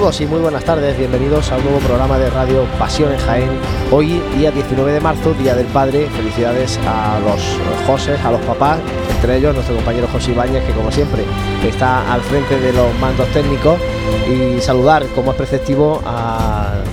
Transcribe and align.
Saludos 0.00 0.20
y 0.22 0.26
muy 0.26 0.40
buenas 0.40 0.64
tardes, 0.64 0.96
bienvenidos 0.96 1.52
a 1.52 1.58
un 1.58 1.64
nuevo 1.64 1.78
programa 1.80 2.18
de 2.18 2.30
Radio 2.30 2.64
Pasión 2.78 3.12
en 3.12 3.18
Jaén. 3.18 3.50
Hoy, 3.90 4.22
día 4.34 4.50
19 4.50 4.94
de 4.94 4.98
marzo, 4.98 5.34
Día 5.34 5.54
del 5.54 5.66
Padre. 5.66 6.08
Felicidades 6.16 6.80
a 6.86 7.20
los 7.20 7.38
José, 7.86 8.16
a 8.24 8.30
los 8.30 8.40
papás, 8.40 8.78
entre 9.14 9.36
ellos 9.36 9.52
nuestro 9.52 9.76
compañero 9.76 10.08
José 10.10 10.30
Ibáñez, 10.30 10.64
que 10.64 10.72
como 10.72 10.90
siempre 10.90 11.22
está 11.62 12.10
al 12.10 12.22
frente 12.22 12.58
de 12.58 12.72
los 12.72 12.98
mandos 12.98 13.28
técnicos. 13.34 13.78
Y 14.26 14.58
saludar, 14.62 15.04
como 15.14 15.32
es 15.32 15.36
preceptivo, 15.36 16.00
al 16.06 16.39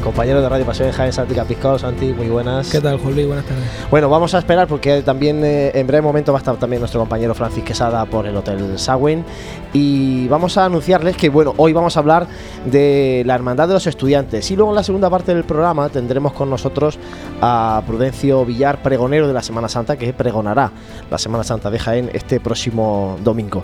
compañero 0.08 0.42
de 0.42 0.48
Radio 0.48 0.66
Pasión 0.66 0.88
en 0.88 0.94
Jaén, 0.94 1.12
Santi 1.12 1.36
Capiscao. 1.36 1.78
Santi, 1.78 2.14
muy 2.14 2.30
buenas. 2.30 2.70
¿Qué 2.70 2.80
tal, 2.80 2.98
Juli? 2.98 3.26
Buenas 3.26 3.44
tardes. 3.44 3.66
Bueno, 3.92 4.10
vamos 4.10 4.34
a 4.34 4.38
esperar 4.38 4.66
porque 4.66 5.02
también 5.02 5.44
eh, 5.44 5.72
en 5.76 5.86
breve 5.86 6.02
momento 6.02 6.32
va 6.32 6.38
a 6.38 6.40
estar 6.40 6.56
también 6.56 6.80
nuestro 6.80 7.02
compañero 7.02 7.36
Francis 7.36 7.62
Quesada 7.62 8.06
por 8.06 8.26
el 8.26 8.38
Hotel 8.38 8.80
Sagüen. 8.80 9.26
Y 9.74 10.30
vamos 10.30 10.58
a 10.58 10.64
anunciarles 10.64 11.18
que, 11.18 11.28
bueno, 11.28 11.54
hoy 11.58 11.74
vamos 11.74 11.98
a 11.98 12.00
hablar 12.00 12.26
de 12.66 13.24
la 13.26 13.36
Hermandad 13.36 13.68
de 13.68 13.74
los 13.74 13.86
Estudiantes. 13.86 14.50
Y 14.50 14.56
luego 14.56 14.72
en 14.72 14.76
la 14.78 14.84
segunda 14.84 15.10
parte 15.10 15.36
del 15.36 15.44
programa 15.44 15.90
tendremos 15.90 16.32
con 16.32 16.50
nosotros 16.50 16.98
a 17.42 17.84
Prudencio 17.86 18.46
Villar, 18.46 18.82
pregonero 18.82 19.28
de 19.28 19.34
la 19.34 19.44
Semana 19.44 19.68
Santa, 19.68 19.98
que 19.98 20.14
pregonará 20.14 20.72
la 21.12 21.18
Semana 21.18 21.44
Santa 21.44 21.70
de 21.70 21.80
Jaén 21.80 22.10
este 22.14 22.40
próximo 22.40 23.18
domingo. 23.26 23.62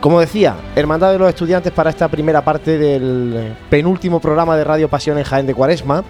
Como 0.00 0.20
decía, 0.20 0.54
Hermandad 0.76 1.10
de 1.12 1.18
los 1.18 1.28
Estudiantes 1.28 1.72
para 1.72 1.90
esta 1.90 2.06
primera 2.08 2.42
parte 2.42 2.78
del 2.78 3.54
penúltimo 3.68 4.20
programa 4.20 4.56
de 4.56 4.62
Radio 4.62 4.88
Pasión 4.88 5.18
en 5.18 5.24
Jaén 5.24 5.46
de 5.46 5.54
Cuaresma. 5.54 6.04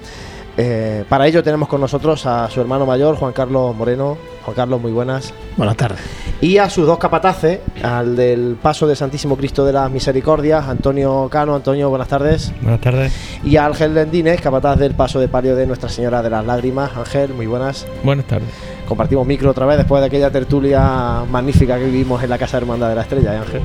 Eh, 0.60 1.04
para 1.08 1.26
ello 1.26 1.42
tenemos 1.42 1.68
con 1.68 1.80
nosotros 1.80 2.26
a 2.26 2.50
su 2.50 2.60
hermano 2.60 2.84
mayor, 2.84 3.16
Juan 3.16 3.32
Carlos 3.32 3.74
Moreno. 3.74 4.18
Juan 4.44 4.56
Carlos, 4.56 4.80
muy 4.80 4.92
buenas. 4.92 5.32
Buenas 5.56 5.76
tardes. 5.76 6.00
Y 6.40 6.58
a 6.58 6.68
sus 6.68 6.86
dos 6.86 6.98
capataces, 6.98 7.60
al 7.82 8.16
del 8.16 8.58
Paso 8.60 8.86
del 8.86 8.96
Santísimo 8.96 9.36
Cristo 9.36 9.64
de 9.64 9.72
las 9.72 9.90
Misericordias, 9.90 10.66
Antonio 10.66 11.28
Cano. 11.30 11.54
Antonio, 11.54 11.88
buenas 11.88 12.08
tardes. 12.08 12.52
Buenas 12.60 12.80
tardes. 12.80 13.12
Y 13.44 13.56
a 13.56 13.66
Ángel 13.66 13.94
Lendines, 13.94 14.40
capataz 14.40 14.78
del 14.78 14.94
Paso 14.94 15.20
de 15.20 15.28
Palio 15.28 15.56
de 15.56 15.66
Nuestra 15.66 15.88
Señora 15.88 16.22
de 16.22 16.30
las 16.30 16.44
Lágrimas. 16.44 16.90
Ángel, 16.96 17.32
muy 17.32 17.46
buenas. 17.46 17.86
Buenas 18.02 18.26
tardes. 18.26 18.48
Compartimos 18.88 19.26
micro 19.26 19.50
otra 19.50 19.66
vez 19.66 19.76
después 19.76 20.00
de 20.00 20.06
aquella 20.06 20.30
tertulia 20.30 21.22
magnífica 21.30 21.78
que 21.78 21.84
vivimos 21.84 22.22
en 22.22 22.30
la 22.30 22.38
Casa 22.38 22.56
Hermandad 22.56 22.88
de 22.88 22.94
la 22.94 23.02
Estrella, 23.02 23.34
¿eh, 23.34 23.36
Ángel? 23.36 23.60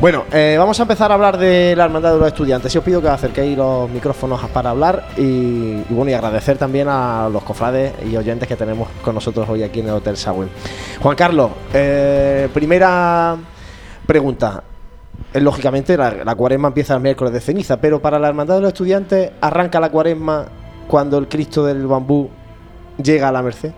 Bueno, 0.00 0.24
eh, 0.32 0.56
vamos 0.58 0.80
a 0.80 0.82
empezar 0.82 1.12
a 1.12 1.14
hablar 1.14 1.38
de 1.38 1.76
la 1.76 1.84
hermandad 1.84 2.14
de 2.14 2.18
los 2.18 2.26
estudiantes. 2.26 2.72
Si 2.72 2.76
os 2.76 2.82
pido 2.82 3.00
que 3.00 3.08
acerquéis 3.08 3.56
los 3.56 3.88
micrófonos 3.88 4.40
para 4.50 4.70
hablar 4.70 5.10
y, 5.16 5.22
y 5.22 5.86
bueno, 5.90 6.10
y 6.10 6.14
agradecer 6.14 6.58
también 6.58 6.88
a 6.88 7.28
los 7.32 7.44
cofrades 7.44 7.92
y 8.04 8.16
oyentes 8.16 8.48
que 8.48 8.56
tenemos 8.56 8.88
con 9.00 9.14
nosotros 9.14 9.48
hoy 9.48 9.62
aquí 9.62 9.78
en 9.78 9.86
el 9.86 9.94
Hotel 9.94 10.16
Sagüen. 10.16 10.48
Juan 11.00 11.16
Carlos, 11.16 11.52
eh, 11.72 12.48
primera 12.52 13.36
pregunta. 14.04 14.64
Lógicamente 15.34 15.96
la 15.96 16.34
cuaresma 16.34 16.68
empieza 16.68 16.94
el 16.94 17.00
miércoles 17.00 17.32
de 17.32 17.40
ceniza, 17.40 17.76
pero 17.80 18.02
para 18.02 18.18
la 18.18 18.26
hermandad 18.26 18.56
de 18.56 18.62
los 18.62 18.72
estudiantes 18.72 19.30
arranca 19.40 19.78
la 19.78 19.90
cuaresma 19.90 20.46
cuando 20.88 21.16
el 21.16 21.28
Cristo 21.28 21.64
del 21.64 21.86
bambú 21.86 22.28
llega 23.00 23.28
a 23.28 23.32
la 23.32 23.40
merced. 23.40 23.72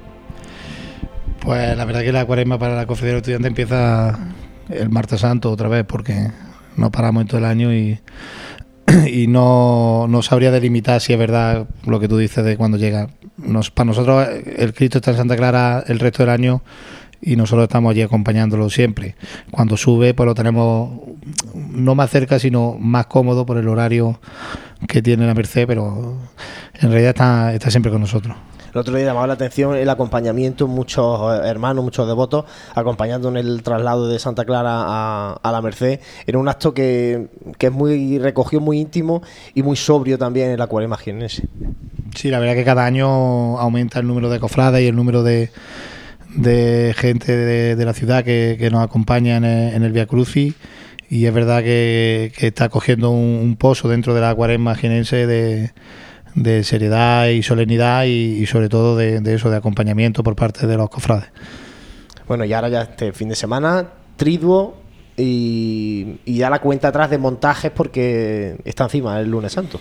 Pues 1.46 1.76
la 1.76 1.84
verdad 1.84 2.00
que 2.00 2.10
la 2.10 2.24
cuaresma 2.24 2.58
para 2.58 2.74
la 2.74 2.86
cofradía 2.86 3.10
de 3.10 3.12
los 3.12 3.20
estudiantes 3.20 3.48
empieza 3.50 4.18
el 4.68 4.90
martes 4.90 5.20
santo 5.20 5.52
otra 5.52 5.68
vez 5.68 5.84
porque 5.86 6.32
no 6.76 6.90
paramos 6.90 7.20
en 7.20 7.28
todo 7.28 7.38
el 7.38 7.44
año 7.44 7.72
y, 7.72 8.00
y 9.06 9.28
no, 9.28 10.06
no 10.08 10.22
sabría 10.22 10.50
delimitar 10.50 11.00
si 11.00 11.12
es 11.12 11.18
verdad 11.20 11.68
lo 11.86 12.00
que 12.00 12.08
tú 12.08 12.18
dices 12.18 12.44
de 12.44 12.56
cuando 12.56 12.78
llega. 12.78 13.10
Nos, 13.36 13.70
para 13.70 13.86
nosotros 13.86 14.26
el 14.56 14.74
Cristo 14.74 14.98
está 14.98 15.12
en 15.12 15.18
Santa 15.18 15.36
Clara 15.36 15.84
el 15.86 16.00
resto 16.00 16.24
del 16.24 16.30
año 16.30 16.64
y 17.22 17.36
nosotros 17.36 17.62
estamos 17.68 17.92
allí 17.92 18.02
acompañándolo 18.02 18.68
siempre. 18.68 19.14
Cuando 19.52 19.76
sube 19.76 20.14
pues 20.14 20.26
lo 20.26 20.34
tenemos 20.34 20.98
no 21.54 21.94
más 21.94 22.10
cerca 22.10 22.40
sino 22.40 22.76
más 22.76 23.06
cómodo 23.06 23.46
por 23.46 23.56
el 23.56 23.68
horario 23.68 24.18
que 24.88 25.00
tiene 25.00 25.24
la 25.28 25.34
Merced, 25.34 25.68
pero 25.68 26.18
en 26.74 26.90
realidad 26.90 27.10
está, 27.10 27.54
está 27.54 27.70
siempre 27.70 27.92
con 27.92 28.00
nosotros. 28.00 28.36
El 28.76 28.80
otro 28.80 28.94
día 28.94 29.06
llamaba 29.06 29.26
la 29.26 29.32
atención 29.32 29.74
el 29.74 29.88
acompañamiento, 29.88 30.68
muchos 30.68 31.32
eh, 31.32 31.48
hermanos, 31.48 31.82
muchos 31.82 32.06
devotos, 32.06 32.44
acompañando 32.74 33.30
en 33.30 33.38
el 33.38 33.62
traslado 33.62 34.06
de 34.06 34.18
Santa 34.18 34.44
Clara 34.44 34.70
a, 34.70 35.40
a 35.42 35.50
la 35.50 35.62
Merced, 35.62 36.00
en 36.26 36.36
un 36.36 36.46
acto 36.46 36.74
que, 36.74 37.28
que 37.56 37.68
es 37.68 37.72
muy 37.72 38.18
recogido, 38.18 38.60
muy 38.60 38.78
íntimo 38.78 39.22
y 39.54 39.62
muy 39.62 39.76
sobrio 39.76 40.18
también 40.18 40.50
en 40.50 40.58
la 40.58 40.66
cuaresma 40.66 40.98
jienense. 40.98 41.48
Sí, 42.14 42.28
la 42.28 42.38
verdad 42.38 42.54
que 42.54 42.64
cada 42.64 42.84
año 42.84 43.58
aumenta 43.58 43.98
el 44.00 44.06
número 44.06 44.28
de 44.28 44.40
cofrades 44.40 44.82
y 44.82 44.88
el 44.88 44.94
número 44.94 45.22
de, 45.22 45.48
de 46.34 46.94
gente 46.98 47.34
de, 47.34 47.82
la 47.82 47.94
ciudad 47.94 48.24
que, 48.24 48.56
que 48.58 48.68
nos 48.68 48.84
acompaña 48.84 49.38
en 49.38 49.46
el, 49.46 49.74
en 49.74 49.84
el 49.84 49.92
Via 49.92 50.04
Crucis 50.04 50.54
y 51.08 51.26
es 51.26 51.32
verdad 51.32 51.62
que, 51.62 52.32
está 52.38 52.68
cogiendo 52.68 53.10
un, 53.10 53.56
pozo 53.56 53.88
dentro 53.88 54.14
de 54.14 54.20
la 54.20 54.34
cuaresma 54.34 54.74
jienense 54.74 55.26
de, 55.26 55.70
de 56.36 56.62
seriedad 56.62 57.26
y 57.28 57.42
solemnidad 57.42 58.04
y, 58.04 58.40
y 58.40 58.46
sobre 58.46 58.68
todo 58.68 58.96
de, 58.96 59.20
de 59.20 59.34
eso, 59.34 59.50
de 59.50 59.56
acompañamiento 59.56 60.22
por 60.22 60.36
parte 60.36 60.66
de 60.66 60.76
los 60.76 60.88
cofrades. 60.88 61.26
Bueno, 62.28 62.44
y 62.44 62.52
ahora 62.52 62.68
ya 62.68 62.82
este 62.82 63.12
fin 63.12 63.28
de 63.28 63.34
semana, 63.34 63.86
triduo 64.16 64.76
y, 65.16 66.18
y 66.24 66.36
ya 66.36 66.50
la 66.50 66.60
cuenta 66.60 66.88
atrás 66.88 67.10
de 67.10 67.18
montajes 67.18 67.70
porque 67.70 68.56
está 68.64 68.84
encima 68.84 69.18
el 69.18 69.30
lunes 69.30 69.52
santo. 69.52 69.80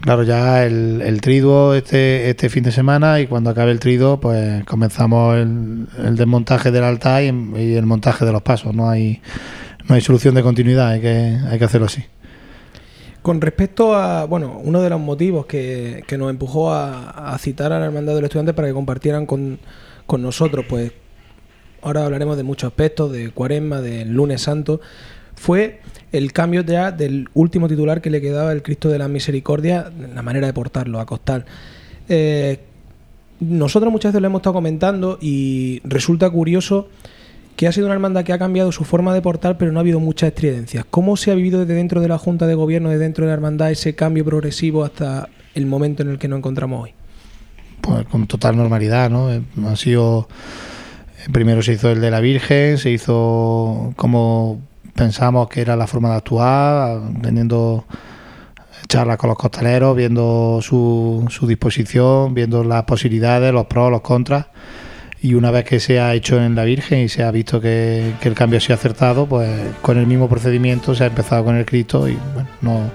Claro, 0.00 0.24
ya 0.24 0.64
el, 0.64 1.00
el 1.00 1.20
triduo 1.20 1.74
este, 1.74 2.28
este 2.28 2.48
fin 2.48 2.64
de 2.64 2.72
semana 2.72 3.20
y 3.20 3.28
cuando 3.28 3.50
acabe 3.50 3.70
el 3.70 3.78
triduo 3.78 4.18
pues 4.18 4.64
comenzamos 4.64 5.36
el, 5.36 5.86
el 6.04 6.16
desmontaje 6.16 6.72
del 6.72 6.82
altar 6.82 7.22
y, 7.22 7.28
y 7.28 7.74
el 7.74 7.86
montaje 7.86 8.24
de 8.24 8.32
los 8.32 8.42
pasos. 8.42 8.74
No 8.74 8.90
hay, 8.90 9.22
no 9.88 9.94
hay 9.94 10.00
solución 10.00 10.34
de 10.34 10.42
continuidad, 10.42 10.88
hay 10.88 11.00
que, 11.00 11.38
hay 11.48 11.56
que 11.56 11.64
hacerlo 11.64 11.86
así. 11.86 12.02
Con 13.22 13.40
respecto 13.40 13.94
a, 13.94 14.24
bueno, 14.24 14.60
uno 14.62 14.82
de 14.82 14.90
los 14.90 15.00
motivos 15.00 15.46
que, 15.46 16.02
que 16.06 16.18
nos 16.18 16.28
empujó 16.28 16.72
a, 16.72 17.36
citar 17.38 17.72
a 17.72 17.78
la 17.78 17.86
Hermandad 17.86 18.14
de 18.14 18.20
los 18.20 18.28
Estudiantes 18.28 18.54
para 18.54 18.68
que 18.68 18.74
compartieran 18.74 19.26
con, 19.26 19.60
con 20.06 20.22
nosotros, 20.22 20.64
pues 20.68 20.92
ahora 21.82 22.04
hablaremos 22.04 22.36
de 22.36 22.42
muchos 22.42 22.68
aspectos, 22.68 23.12
de 23.12 23.30
Cuaresma, 23.30 23.80
del 23.80 24.12
lunes 24.12 24.42
santo, 24.42 24.80
fue 25.34 25.80
el 26.12 26.32
cambio 26.32 26.62
ya 26.62 26.90
del 26.92 27.28
último 27.34 27.68
titular 27.68 28.00
que 28.00 28.10
le 28.10 28.20
quedaba 28.20 28.52
el 28.52 28.62
Cristo 28.62 28.88
de 28.88 28.98
la 28.98 29.08
Misericordia, 29.08 29.90
la 30.14 30.22
manera 30.22 30.46
de 30.46 30.52
portarlo, 30.52 31.00
acostar. 31.00 31.46
Eh, 32.08 32.60
nosotros 33.40 33.90
muchas 33.90 34.12
veces 34.12 34.20
lo 34.20 34.26
hemos 34.26 34.40
estado 34.40 34.54
comentando 34.54 35.18
y 35.20 35.80
resulta 35.84 36.30
curioso 36.30 36.88
que 37.56 37.66
ha 37.66 37.72
sido 37.72 37.86
una 37.86 37.94
hermandad 37.94 38.24
que 38.24 38.32
ha 38.32 38.38
cambiado 38.38 38.72
su 38.72 38.84
forma 38.84 39.14
de 39.14 39.22
portar, 39.22 39.58
pero 39.58 39.72
no 39.72 39.78
ha 39.78 39.82
habido 39.82 40.00
muchas 40.00 40.28
estridencias. 40.28 40.84
¿Cómo 40.90 41.16
se 41.16 41.30
ha 41.30 41.34
vivido 41.34 41.60
desde 41.60 41.74
dentro 41.74 42.00
de 42.00 42.08
la 42.08 42.18
Junta 42.18 42.46
de 42.46 42.54
Gobierno, 42.54 42.88
desde 42.90 43.04
dentro 43.04 43.24
de 43.24 43.28
la 43.30 43.34
hermandad, 43.34 43.70
ese 43.70 43.94
cambio 43.94 44.24
progresivo 44.24 44.84
hasta 44.84 45.28
el 45.54 45.66
momento 45.66 46.02
en 46.02 46.10
el 46.10 46.18
que 46.18 46.28
nos 46.28 46.38
encontramos 46.38 46.84
hoy? 46.84 46.94
Pues 47.80 48.06
con 48.06 48.26
total 48.26 48.56
normalidad, 48.56 49.10
¿no? 49.10 49.32
Eh, 49.32 49.42
Ha 49.66 49.76
sido. 49.76 50.28
Primero 51.30 51.62
se 51.62 51.74
hizo 51.74 51.90
el 51.90 52.00
de 52.00 52.10
la 52.10 52.20
Virgen, 52.20 52.78
se 52.78 52.90
hizo 52.90 53.92
como 53.96 54.60
pensamos 54.94 55.48
que 55.48 55.60
era 55.60 55.76
la 55.76 55.86
forma 55.86 56.10
de 56.10 56.16
actuar, 56.16 57.00
teniendo 57.22 57.84
charlas 58.88 59.16
con 59.16 59.28
los 59.28 59.38
costaleros, 59.38 59.96
viendo 59.96 60.58
su, 60.62 61.24
su 61.30 61.46
disposición, 61.46 62.34
viendo 62.34 62.64
las 62.64 62.84
posibilidades, 62.84 63.52
los 63.52 63.66
pros, 63.66 63.90
los 63.90 64.00
contras. 64.00 64.46
Y 65.24 65.34
una 65.34 65.52
vez 65.52 65.64
que 65.64 65.78
se 65.78 66.00
ha 66.00 66.12
hecho 66.14 66.42
en 66.42 66.56
la 66.56 66.64
Virgen 66.64 66.98
y 67.00 67.08
se 67.08 67.22
ha 67.22 67.30
visto 67.30 67.60
que, 67.60 68.12
que 68.20 68.28
el 68.28 68.34
cambio 68.34 68.58
ha 68.58 68.60
sido 68.60 68.74
acertado, 68.74 69.26
pues 69.26 69.48
con 69.80 69.96
el 69.96 70.06
mismo 70.06 70.28
procedimiento 70.28 70.94
se 70.96 71.04
ha 71.04 71.06
empezado 71.06 71.44
con 71.44 71.56
el 71.56 71.64
Cristo 71.64 72.08
y 72.08 72.18
bueno, 72.34 72.48
no, 72.60 72.90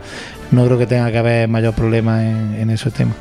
no 0.51 0.65
creo 0.65 0.77
que 0.77 0.85
tenga 0.87 1.09
que 1.09 1.17
haber 1.19 1.47
mayor 1.47 1.73
problema 1.73 2.21
en, 2.25 2.55
en 2.55 2.69
esos 2.69 2.91
temas. 2.91 3.15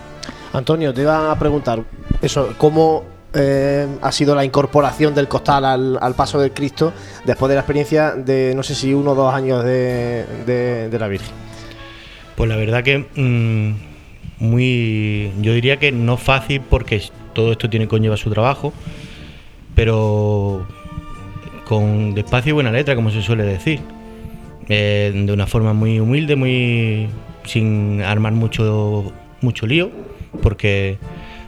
Antonio, 0.52 0.92
te 0.92 1.02
iba 1.02 1.30
a 1.30 1.38
preguntar 1.38 1.84
eso, 2.20 2.54
¿cómo 2.58 3.04
eh, 3.32 3.86
ha 4.02 4.10
sido 4.10 4.34
la 4.34 4.44
incorporación 4.44 5.14
del 5.14 5.28
costal 5.28 5.64
al, 5.64 5.98
al 6.00 6.14
paso 6.14 6.40
del 6.40 6.50
Cristo 6.50 6.92
después 7.24 7.48
de 7.48 7.54
la 7.54 7.60
experiencia 7.60 8.10
de 8.12 8.54
no 8.56 8.64
sé 8.64 8.74
si 8.74 8.92
uno 8.92 9.12
o 9.12 9.14
dos 9.14 9.32
años 9.32 9.62
de, 9.64 10.24
de- 10.46 10.88
de 10.88 10.98
la 10.98 11.06
Virgen? 11.06 11.30
Pues 12.34 12.48
la 12.48 12.56
verdad 12.56 12.82
que 12.82 13.06
mm, 13.14 13.74
muy, 14.44 15.30
yo 15.40 15.52
diría 15.52 15.76
que 15.78 15.92
no 15.92 16.16
fácil 16.16 16.60
porque 16.68 17.02
todo 17.36 17.52
esto 17.52 17.68
tiene 17.68 17.86
conlleva 17.86 18.16
su 18.16 18.30
trabajo, 18.30 18.72
pero 19.74 20.66
con 21.68 22.14
despacio 22.14 22.50
y 22.50 22.54
buena 22.54 22.72
letra, 22.72 22.96
como 22.96 23.10
se 23.10 23.20
suele 23.20 23.44
decir, 23.44 23.80
Eh, 24.68 25.12
de 25.14 25.32
una 25.32 25.46
forma 25.46 25.72
muy 25.74 26.00
humilde, 26.00 26.34
muy 26.34 27.06
sin 27.44 28.02
armar 28.02 28.32
mucho 28.32 29.12
mucho 29.40 29.64
lío, 29.64 29.90
porque 30.42 30.98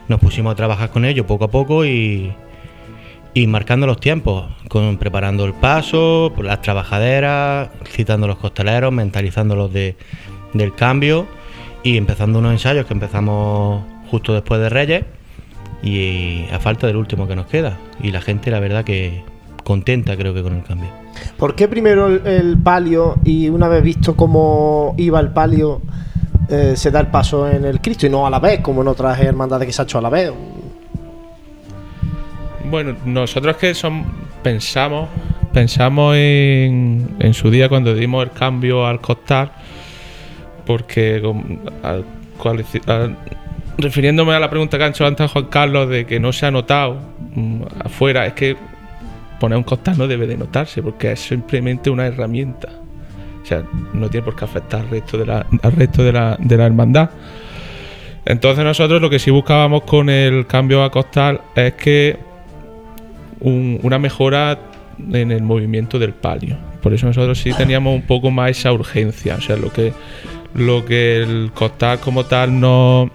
nos 0.07 0.21
pusimos 0.21 0.53
a 0.53 0.55
trabajar 0.55 0.89
con 0.89 1.03
ello 1.03 1.25
poco 1.27 1.43
a 1.45 1.49
poco 1.49 1.83
y, 1.83 2.31
marcando 3.47 3.85
los 3.87 3.99
tiempos, 3.99 4.45
preparando 4.99 5.43
el 5.43 5.53
paso, 5.53 6.31
las 6.41 6.61
trabajaderas, 6.61 7.69
citando 7.85 8.25
los 8.25 8.37
costaleros, 8.37 8.93
mentalizándolos 8.93 9.69
de, 9.73 9.95
del 10.53 10.71
cambio 10.73 11.25
y 11.83 11.97
empezando 11.97 12.39
unos 12.39 12.53
ensayos 12.53 12.85
que 12.85 12.93
empezamos 12.93 13.83
justo 14.09 14.33
después 14.33 14.61
de 14.61 14.69
Reyes 14.69 15.03
y 15.83 16.45
a 16.51 16.59
falta 16.59 16.87
del 16.87 16.95
último 16.97 17.27
que 17.27 17.35
nos 17.35 17.45
queda. 17.47 17.77
Y 18.01 18.11
la 18.11 18.21
gente, 18.21 18.51
la 18.51 18.59
verdad, 18.59 18.83
que 18.83 19.23
contenta 19.63 20.17
creo 20.17 20.33
que 20.33 20.41
con 20.41 20.55
el 20.55 20.63
cambio. 20.63 20.89
¿Por 21.37 21.55
qué 21.55 21.67
primero 21.67 22.07
el, 22.07 22.25
el 22.25 22.57
palio 22.57 23.17
y 23.23 23.49
una 23.49 23.67
vez 23.67 23.83
visto 23.83 24.15
cómo 24.15 24.95
iba 24.97 25.19
el 25.19 25.29
palio 25.29 25.81
eh, 26.49 26.73
se 26.75 26.89
da 26.91 26.99
el 27.01 27.07
paso 27.07 27.47
en 27.49 27.65
el 27.65 27.79
Cristo 27.81 28.07
y 28.07 28.09
no 28.09 28.25
a 28.25 28.29
la 28.29 28.39
vez, 28.39 28.61
como 28.61 28.81
en 28.81 28.87
otras 28.87 29.19
hermandades 29.19 29.67
que 29.67 29.73
se 29.73 29.81
ha 29.81 29.85
hecho 29.85 29.99
a 29.99 30.01
la 30.01 30.09
vez? 30.09 30.31
Bueno, 32.69 32.95
nosotros 33.05 33.57
que 33.57 33.73
son, 33.73 34.05
pensamos, 34.43 35.09
pensamos 35.53 36.15
en, 36.15 37.15
en 37.19 37.33
su 37.33 37.49
día 37.49 37.69
cuando 37.69 37.93
dimos 37.95 38.23
el 38.23 38.31
cambio 38.31 38.85
al 38.85 38.99
costar, 39.01 39.53
porque 40.65 41.21
al 41.83 42.05
coalici- 42.39 42.87
al- 42.87 43.17
refiriéndome 43.81 44.33
a 44.33 44.39
la 44.39 44.49
pregunta 44.49 44.77
que 44.77 44.83
ha 44.83 44.87
hecho 44.87 45.05
antes 45.05 45.31
Juan 45.31 45.45
Carlos 45.45 45.89
de 45.89 46.05
que 46.05 46.19
no 46.19 46.31
se 46.33 46.45
ha 46.45 46.51
notado 46.51 46.99
mm, 47.35 47.61
afuera, 47.85 48.25
es 48.25 48.33
que 48.33 48.55
poner 49.39 49.57
un 49.57 49.63
costar 49.63 49.97
no 49.97 50.07
debe 50.07 50.27
de 50.27 50.37
notarse, 50.37 50.83
porque 50.83 51.13
es 51.13 51.19
simplemente 51.21 51.89
una 51.89 52.05
herramienta. 52.07 52.69
O 53.41 53.45
sea, 53.45 53.63
no 53.93 54.09
tiene 54.09 54.25
por 54.25 54.35
qué 54.35 54.45
afectar 54.45 54.81
al 54.81 54.89
resto 54.89 55.17
de 56.03 56.11
la, 56.11 56.37
hermandad. 56.65 57.09
Entonces 58.25 58.63
nosotros 58.63 59.01
lo 59.01 59.09
que 59.09 59.17
sí 59.17 59.31
buscábamos 59.31 59.83
con 59.83 60.09
el 60.09 60.45
cambio 60.45 60.83
a 60.83 60.91
costal 60.91 61.41
es 61.55 61.73
que 61.73 62.19
un- 63.39 63.79
una 63.81 63.97
mejora 63.97 64.59
en 65.11 65.31
el 65.31 65.41
movimiento 65.41 65.97
del 65.97 66.13
palio. 66.13 66.57
Por 66.81 66.93
eso 66.93 67.07
nosotros 67.07 67.39
sí 67.39 67.53
teníamos 67.53 67.95
un 67.95 68.03
poco 68.03 68.29
más 68.29 68.51
esa 68.51 68.71
urgencia. 68.71 69.35
O 69.35 69.41
sea, 69.41 69.55
lo 69.55 69.71
que, 69.71 69.93
lo 70.53 70.85
que 70.85 71.17
el 71.23 71.51
costal 71.53 71.99
como 71.99 72.25
tal 72.25 72.59
no, 72.59 73.09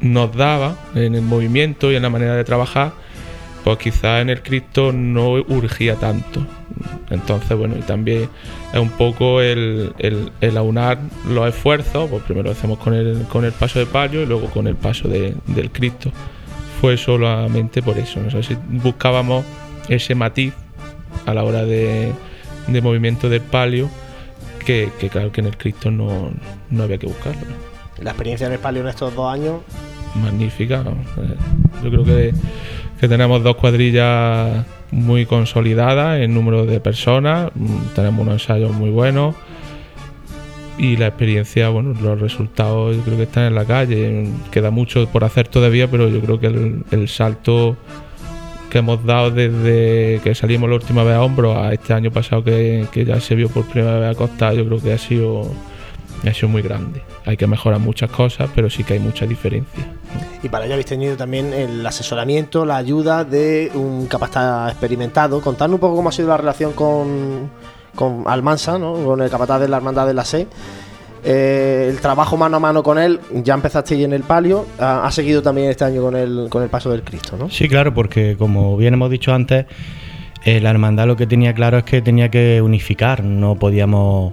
nos 0.00 0.34
daba 0.36 0.76
en 0.94 1.14
el 1.14 1.22
movimiento 1.22 1.90
y 1.92 1.96
en 1.96 2.02
la 2.02 2.10
manera 2.10 2.34
de 2.36 2.44
trabajar, 2.44 2.92
pues 3.64 3.78
quizás 3.78 4.20
en 4.22 4.30
el 4.30 4.42
Cristo 4.42 4.92
no 4.92 5.32
urgía 5.32 5.94
tanto. 5.96 6.44
Entonces, 7.10 7.56
bueno, 7.56 7.76
y 7.78 7.82
también 7.82 8.28
es 8.72 8.80
un 8.80 8.90
poco 8.90 9.40
el, 9.40 9.92
el- 9.98 10.56
aunar 10.56 10.98
los 11.28 11.48
esfuerzos, 11.48 12.10
pues 12.10 12.22
primero 12.24 12.46
lo 12.46 12.52
hacemos 12.52 12.78
con 12.78 12.94
el, 12.94 13.22
con 13.30 13.44
el 13.44 13.52
paso 13.52 13.78
de 13.78 13.86
palio 13.86 14.22
y 14.22 14.26
luego 14.26 14.46
con 14.50 14.66
el 14.66 14.74
paso 14.74 15.08
de- 15.08 15.34
del 15.46 15.70
Cristo. 15.70 16.10
Fue 16.80 16.96
solamente 16.96 17.82
por 17.82 17.96
eso. 17.98 18.18
Nosotros 18.20 18.46
sí 18.46 18.56
buscábamos 18.68 19.44
ese 19.88 20.14
matiz 20.16 20.52
a 21.26 21.34
la 21.34 21.44
hora 21.44 21.64
de, 21.64 22.12
de 22.66 22.80
movimiento 22.80 23.28
del 23.28 23.42
palio, 23.42 23.88
que, 24.64 24.90
que 24.98 25.08
claro 25.08 25.30
que 25.30 25.40
en 25.42 25.46
el 25.48 25.56
Cristo 25.56 25.90
no, 25.92 26.32
no 26.70 26.82
había 26.82 26.98
que 26.98 27.06
buscarlo. 27.06 27.71
La 28.02 28.10
experiencia 28.10 28.46
en 28.46 28.54
el 28.54 28.58
palio 28.58 28.82
en 28.82 28.88
estos 28.88 29.14
dos 29.14 29.32
años, 29.32 29.60
magnífica. 30.14 30.84
Yo 31.82 31.90
creo 31.90 32.04
que, 32.04 32.34
que 33.00 33.08
tenemos 33.08 33.42
dos 33.42 33.56
cuadrillas 33.56 34.64
muy 34.90 35.26
consolidadas 35.26 36.20
en 36.20 36.34
número 36.34 36.66
de 36.66 36.80
personas, 36.80 37.50
mm, 37.54 37.94
tenemos 37.94 38.20
unos 38.20 38.34
ensayos 38.34 38.72
muy 38.72 38.90
buenos 38.90 39.34
y 40.78 40.96
la 40.96 41.08
experiencia, 41.08 41.68
bueno, 41.68 41.94
los 42.00 42.20
resultados 42.20 42.96
yo 42.96 43.02
creo 43.02 43.16
que 43.16 43.24
están 43.24 43.44
en 43.44 43.54
la 43.54 43.64
calle. 43.64 44.26
Queda 44.50 44.70
mucho 44.70 45.06
por 45.08 45.24
hacer 45.24 45.48
todavía, 45.48 45.90
pero 45.90 46.08
yo 46.08 46.20
creo 46.20 46.40
que 46.40 46.46
el, 46.46 46.84
el 46.90 47.08
salto 47.08 47.76
que 48.70 48.78
hemos 48.78 49.04
dado 49.04 49.30
desde 49.30 50.20
que 50.24 50.34
salimos 50.34 50.70
la 50.70 50.76
última 50.76 51.04
vez 51.04 51.14
a 51.14 51.22
hombro 51.22 51.62
a 51.62 51.74
este 51.74 51.92
año 51.92 52.10
pasado 52.10 52.42
que, 52.42 52.86
que 52.90 53.04
ya 53.04 53.20
se 53.20 53.34
vio 53.34 53.50
por 53.50 53.66
primera 53.66 53.98
vez 53.98 54.10
a 54.10 54.14
Costa, 54.14 54.54
yo 54.54 54.64
creo 54.64 54.80
que 54.80 54.94
ha 54.94 54.98
sido, 54.98 55.42
ha 56.30 56.34
sido 56.34 56.48
muy 56.48 56.62
grande. 56.62 57.02
Hay 57.24 57.36
que 57.36 57.46
mejorar 57.46 57.80
muchas 57.80 58.10
cosas, 58.10 58.50
pero 58.54 58.70
sí 58.70 58.84
que 58.84 58.94
hay 58.94 59.00
mucha 59.00 59.26
diferencia. 59.26 59.84
y 60.42 60.48
para 60.48 60.64
ello 60.64 60.74
habéis 60.74 60.86
tenido 60.86 61.16
también 61.16 61.52
el 61.52 61.84
asesoramiento, 61.84 62.64
la 62.64 62.76
ayuda 62.76 63.24
de 63.24 63.70
un 63.74 64.06
capataz 64.06 64.70
experimentado. 64.70 65.40
Contadnos 65.40 65.74
un 65.74 65.80
poco 65.80 65.96
cómo 65.96 66.08
ha 66.08 66.12
sido 66.12 66.28
la 66.28 66.36
relación 66.36 66.72
con, 66.72 67.50
con 67.94 68.24
Almansa, 68.26 68.78
¿no? 68.78 68.94
con 68.94 69.20
el 69.20 69.30
capataz 69.30 69.60
de 69.60 69.68
la 69.68 69.78
Hermandad 69.78 70.06
de 70.06 70.14
la 70.14 70.24
SE. 70.24 70.46
Eh, 71.24 71.88
el 71.88 72.00
trabajo 72.00 72.36
mano 72.36 72.56
a 72.56 72.60
mano 72.60 72.82
con 72.82 72.98
él, 72.98 73.20
ya 73.32 73.54
empezasteis 73.54 74.04
en 74.04 74.12
el 74.12 74.22
palio, 74.22 74.66
ha, 74.80 75.06
ha 75.06 75.10
seguido 75.12 75.40
también 75.40 75.70
este 75.70 75.84
año 75.84 76.02
con 76.02 76.16
el, 76.16 76.48
con 76.48 76.64
el 76.64 76.68
paso 76.68 76.90
del 76.90 77.04
Cristo, 77.04 77.36
¿no? 77.38 77.48
Sí, 77.48 77.68
claro, 77.68 77.94
porque 77.94 78.36
como 78.36 78.76
bien 78.76 78.94
hemos 78.94 79.08
dicho 79.08 79.32
antes, 79.32 79.66
eh, 80.44 80.60
la 80.60 80.70
hermandad 80.70 81.06
lo 81.06 81.16
que 81.16 81.28
tenía 81.28 81.54
claro 81.54 81.78
es 81.78 81.84
que 81.84 82.02
tenía 82.02 82.28
que 82.28 82.60
unificar, 82.60 83.22
no 83.22 83.54
podíamos 83.54 84.32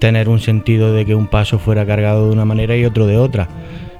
tener 0.00 0.28
un 0.28 0.40
sentido 0.40 0.92
de 0.92 1.06
que 1.06 1.14
un 1.14 1.28
paso 1.28 1.58
fuera 1.60 1.86
cargado 1.86 2.26
de 2.26 2.32
una 2.32 2.44
manera 2.44 2.76
y 2.76 2.84
otro 2.84 3.06
de 3.06 3.16
otra. 3.16 3.48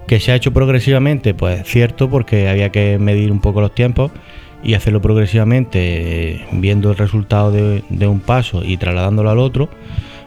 Que 0.08 0.18
se 0.18 0.32
ha 0.32 0.34
hecho 0.34 0.52
progresivamente, 0.52 1.34
pues 1.34 1.62
cierto, 1.64 2.10
porque 2.10 2.48
había 2.48 2.70
que 2.70 2.98
medir 2.98 3.30
un 3.30 3.40
poco 3.40 3.60
los 3.60 3.72
tiempos 3.72 4.10
y 4.64 4.75
hacerlo 4.75 5.00
progresivamente, 5.00 6.32
eh, 6.32 6.46
viendo 6.52 6.90
el 6.90 6.96
resultado 6.96 7.52
de, 7.52 8.06
un 8.08 8.20
paso 8.20 8.62
y 8.64 8.76
trasladándolo 8.76 9.30
al 9.30 9.38
otro, 9.38 9.68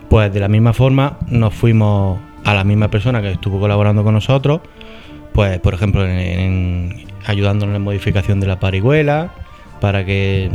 pues 0.09 0.33
de 0.33 0.39
la 0.39 0.47
misma 0.47 0.71
forma 0.73 1.17
nos 1.27 1.53
fuimos 1.53 2.19
a 2.45 2.53
la 2.53 2.63
misma 2.63 2.89
persona 2.89 3.21
que 3.21 3.31
estuvo 3.31 3.59
colaborando 3.59 4.03
con 4.03 4.13
nosotros, 4.13 4.61
pues 5.33 5.59
por 5.59 5.73
ejemplo 5.73 6.07
en- 6.07 7.05
ayudándonos 7.25 7.75
en 7.75 7.81
la 7.81 7.85
modificación 7.85 8.39
de 8.39 8.47
la 8.47 8.59
parihuela 8.59 9.31
para 9.81 10.05
que 10.05 10.49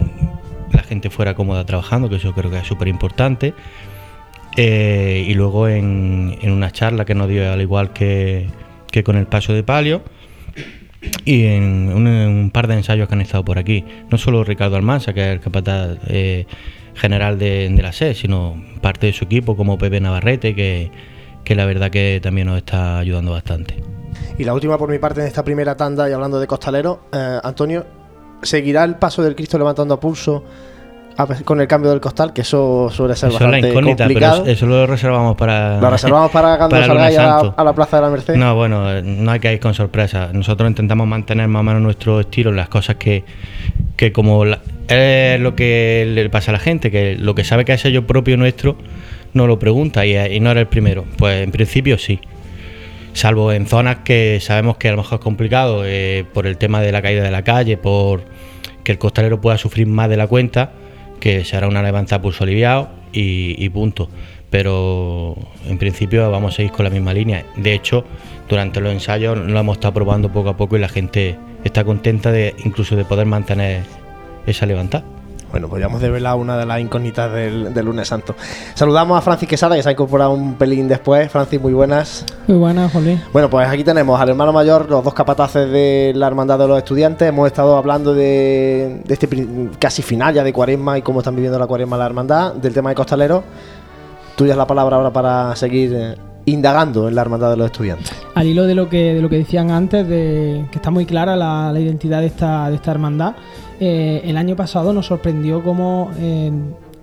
la 0.72 0.82
gente 0.82 1.10
fuera 1.10 1.34
cómoda 1.34 1.64
trabajando, 1.64 2.08
que 2.08 2.16
eso 2.16 2.32
creo 2.32 2.50
que 2.50 2.58
es 2.58 2.66
súper 2.66 2.88
importante. 2.88 3.54
Eh, 4.60 5.24
y 5.24 5.34
luego 5.34 5.68
en, 5.68 6.36
una 6.42 6.72
charla 6.72 7.04
que 7.04 7.14
nos 7.14 7.28
dio 7.28 7.52
al 7.52 7.60
igual 7.60 7.92
que, 7.92 8.48
que 8.90 9.04
con 9.04 9.14
el 9.16 9.28
paso 9.28 9.52
de 9.52 9.62
palio 9.62 10.02
y 11.24 11.44
en 11.44 11.92
un, 11.94 12.50
par 12.52 12.66
de 12.66 12.74
ensayos 12.74 13.06
que 13.06 13.14
han 13.14 13.20
estado 13.20 13.44
por 13.44 13.60
aquí. 13.60 13.84
No 14.10 14.18
solo 14.18 14.42
Ricardo 14.42 14.74
Almansa, 14.74 15.12
que 15.12 15.20
es 15.20 15.28
el 15.28 15.38
capataz 15.38 15.98
eh, 16.08 16.44
general 16.94 17.38
de, 17.38 17.70
la 17.80 17.92
SED, 17.92 18.14
sino 18.14 18.60
parte 18.80 19.06
de 19.06 19.12
su 19.12 19.26
equipo 19.26 19.56
como 19.56 19.78
Pepe 19.78 20.00
Navarrete, 20.00 20.56
que, 20.56 20.90
que 21.44 21.54
la 21.54 21.64
verdad 21.64 21.90
que 21.90 22.18
también 22.20 22.48
nos 22.48 22.58
está 22.58 22.98
ayudando 22.98 23.30
bastante. 23.30 23.76
Y 24.38 24.42
la 24.42 24.54
última 24.54 24.76
por 24.76 24.90
mi 24.90 24.98
parte 24.98 25.20
en 25.20 25.28
esta 25.28 25.44
primera 25.44 25.76
tanda 25.76 26.10
y 26.10 26.12
hablando 26.12 26.40
de 26.40 26.48
costalero, 26.48 27.02
eh, 27.12 27.38
Antonio, 27.44 27.86
¿seguirá 28.42 28.82
el 28.82 28.96
paso 28.96 29.22
del 29.22 29.36
Cristo 29.36 29.56
levantando 29.56 29.94
a 29.94 30.00
pulso 30.00 30.42
con 31.44 31.60
el 31.60 31.66
cambio 31.66 31.90
del 31.90 32.00
costal? 32.00 32.32
Que 32.32 32.42
eso 32.42 32.88
suele 32.90 33.16
ser 33.16 33.28
Eso 33.30 33.38
es 33.38 33.40
la 33.42 33.46
bastante 33.48 33.68
incógnita, 33.70 34.04
complicado. 34.04 34.40
pero 34.42 34.52
eso 34.52 34.66
lo 34.66 34.86
reservamos 34.86 35.36
para... 35.36 35.80
Lo 35.80 35.90
reservamos 35.90 36.30
para 36.30 36.56
cuando 36.58 36.76
para 36.76 36.86
salgáis 36.86 37.18
a 37.18 37.22
la, 37.22 37.28
santo. 37.40 37.54
a 37.56 37.64
la 37.64 37.72
Plaza 37.72 37.96
de 37.96 38.02
la 38.02 38.10
Merced. 38.10 38.36
No, 38.36 38.54
bueno, 38.54 39.02
no 39.02 39.30
hay 39.30 39.40
que 39.40 39.52
ir 39.52 39.60
con 39.60 39.74
sorpresa. 39.74 40.30
Nosotros 40.32 40.68
intentamos 40.68 41.06
mantener 41.06 41.48
más 41.48 41.60
o 41.60 41.64
menos 41.64 41.82
nuestro 41.82 42.20
estilo, 42.20 42.52
las 42.52 42.68
cosas 42.68 42.96
que, 42.96 43.24
que 43.96 44.12
como 44.12 44.44
la- 44.44 44.60
es 44.88 45.38
lo 45.40 45.54
que 45.54 46.08
le 46.12 46.30
pasa 46.30 46.50
a 46.50 46.54
la 46.54 46.58
gente, 46.60 46.90
que 46.90 47.16
lo 47.16 47.34
que 47.34 47.44
sabe 47.44 47.64
que 47.64 47.72
es 47.74 47.80
sello 47.80 48.06
propio 48.06 48.36
nuestro, 48.36 48.76
no 49.34 49.46
lo 49.46 49.58
pregunta 49.58 50.06
y, 50.06 50.16
y 50.16 50.40
no 50.40 50.50
era 50.50 50.60
el 50.60 50.66
primero. 50.68 51.04
Pues 51.18 51.42
en 51.42 51.50
principio 51.50 51.98
sí. 51.98 52.20
Salvo 53.12 53.52
en 53.52 53.66
zonas 53.66 53.98
que 54.04 54.38
sabemos 54.40 54.76
que 54.76 54.88
a 54.88 54.92
lo 54.92 54.98
mejor 54.98 55.18
es 55.18 55.24
complicado 55.24 55.82
eh, 55.84 56.24
por 56.32 56.46
el 56.46 56.56
tema 56.56 56.80
de 56.80 56.92
la 56.92 57.02
caída 57.02 57.22
de 57.24 57.30
la 57.32 57.42
calle, 57.42 57.76
por 57.76 58.22
que 58.84 58.92
el 58.92 58.98
costalero 58.98 59.40
pueda 59.40 59.58
sufrir 59.58 59.86
más 59.88 60.08
de 60.08 60.16
la 60.16 60.26
cuenta, 60.28 60.70
que 61.20 61.44
se 61.44 61.56
hará 61.56 61.68
una 61.68 61.82
levantada 61.82 62.22
pulso 62.22 62.44
aliviado 62.44 62.88
y, 63.12 63.54
y 63.62 63.68
punto. 63.68 64.08
Pero 64.50 65.36
en 65.66 65.78
principio 65.78 66.30
vamos 66.30 66.54
a 66.54 66.56
seguir 66.56 66.72
con 66.72 66.84
la 66.84 66.90
misma 66.90 67.12
línea. 67.12 67.44
De 67.56 67.74
hecho, 67.74 68.04
durante 68.48 68.80
los 68.80 68.92
ensayos 68.92 69.36
lo 69.36 69.58
hemos 69.58 69.76
estado 69.76 69.94
probando 69.94 70.32
poco 70.32 70.50
a 70.50 70.56
poco 70.56 70.76
y 70.76 70.80
la 70.80 70.88
gente 70.88 71.36
está 71.64 71.84
contenta 71.84 72.32
de 72.32 72.54
incluso 72.64 72.96
de 72.96 73.04
poder 73.04 73.26
mantener 73.26 73.82
esa 74.46 74.64
levantada. 74.64 75.04
Bueno, 75.50 75.68
podríamos 75.68 76.00
develar 76.02 76.36
una 76.36 76.58
de 76.58 76.66
las 76.66 76.78
incógnitas 76.80 77.32
del, 77.32 77.72
del 77.72 77.84
lunes 77.86 78.06
santo. 78.06 78.34
Saludamos 78.74 79.16
a 79.16 79.22
Francis 79.22 79.48
Quesada, 79.48 79.76
que 79.76 79.82
se 79.82 79.88
ha 79.88 79.92
incorporado 79.92 80.32
un 80.32 80.54
pelín 80.54 80.88
después. 80.88 81.30
Francis, 81.30 81.60
muy 81.60 81.72
buenas. 81.72 82.26
Muy 82.46 82.58
buenas, 82.58 82.92
Jolín. 82.92 83.20
Bueno, 83.32 83.48
pues 83.48 83.66
aquí 83.66 83.82
tenemos 83.82 84.20
al 84.20 84.28
hermano 84.28 84.52
mayor, 84.52 84.90
los 84.90 85.02
dos 85.02 85.14
capataces 85.14 85.70
de 85.70 86.12
la 86.14 86.26
Hermandad 86.26 86.58
de 86.58 86.68
los 86.68 86.78
Estudiantes. 86.78 87.28
Hemos 87.28 87.46
estado 87.46 87.76
hablando 87.76 88.12
de, 88.12 89.00
de 89.04 89.14
este 89.14 89.28
casi 89.78 90.02
final 90.02 90.34
ya 90.34 90.44
de 90.44 90.52
Cuaresma 90.52 90.98
y 90.98 91.02
cómo 91.02 91.20
están 91.20 91.34
viviendo 91.34 91.58
la 91.58 91.66
Cuaresma 91.66 91.96
la 91.96 92.06
Hermandad, 92.06 92.54
del 92.54 92.74
tema 92.74 92.90
de 92.90 92.94
costaleros. 92.96 93.42
Tuya 94.36 94.52
es 94.52 94.58
la 94.58 94.66
palabra 94.66 94.96
ahora 94.96 95.10
para 95.12 95.56
seguir 95.56 95.94
eh, 95.94 96.14
indagando 96.44 97.08
en 97.08 97.14
la 97.14 97.22
Hermandad 97.22 97.50
de 97.50 97.56
los 97.56 97.66
Estudiantes. 97.66 98.12
al 98.34 98.46
hilo 98.46 98.64
de 98.64 98.74
lo 98.74 98.88
que 98.88 99.14
de 99.14 99.20
lo 99.22 99.28
que 99.28 99.36
decían 99.38 99.70
antes 99.70 100.06
de 100.06 100.66
que 100.70 100.76
está 100.76 100.90
muy 100.90 101.06
clara 101.06 101.34
la, 101.36 101.72
la 101.72 101.80
identidad 101.80 102.20
de 102.20 102.26
esta 102.26 102.68
de 102.68 102.76
esta 102.76 102.90
hermandad 102.90 103.34
eh, 103.80 104.22
el 104.24 104.36
año 104.36 104.56
pasado 104.56 104.92
nos 104.92 105.06
sorprendió 105.06 105.62
cómo 105.62 106.10
eh, 106.18 106.50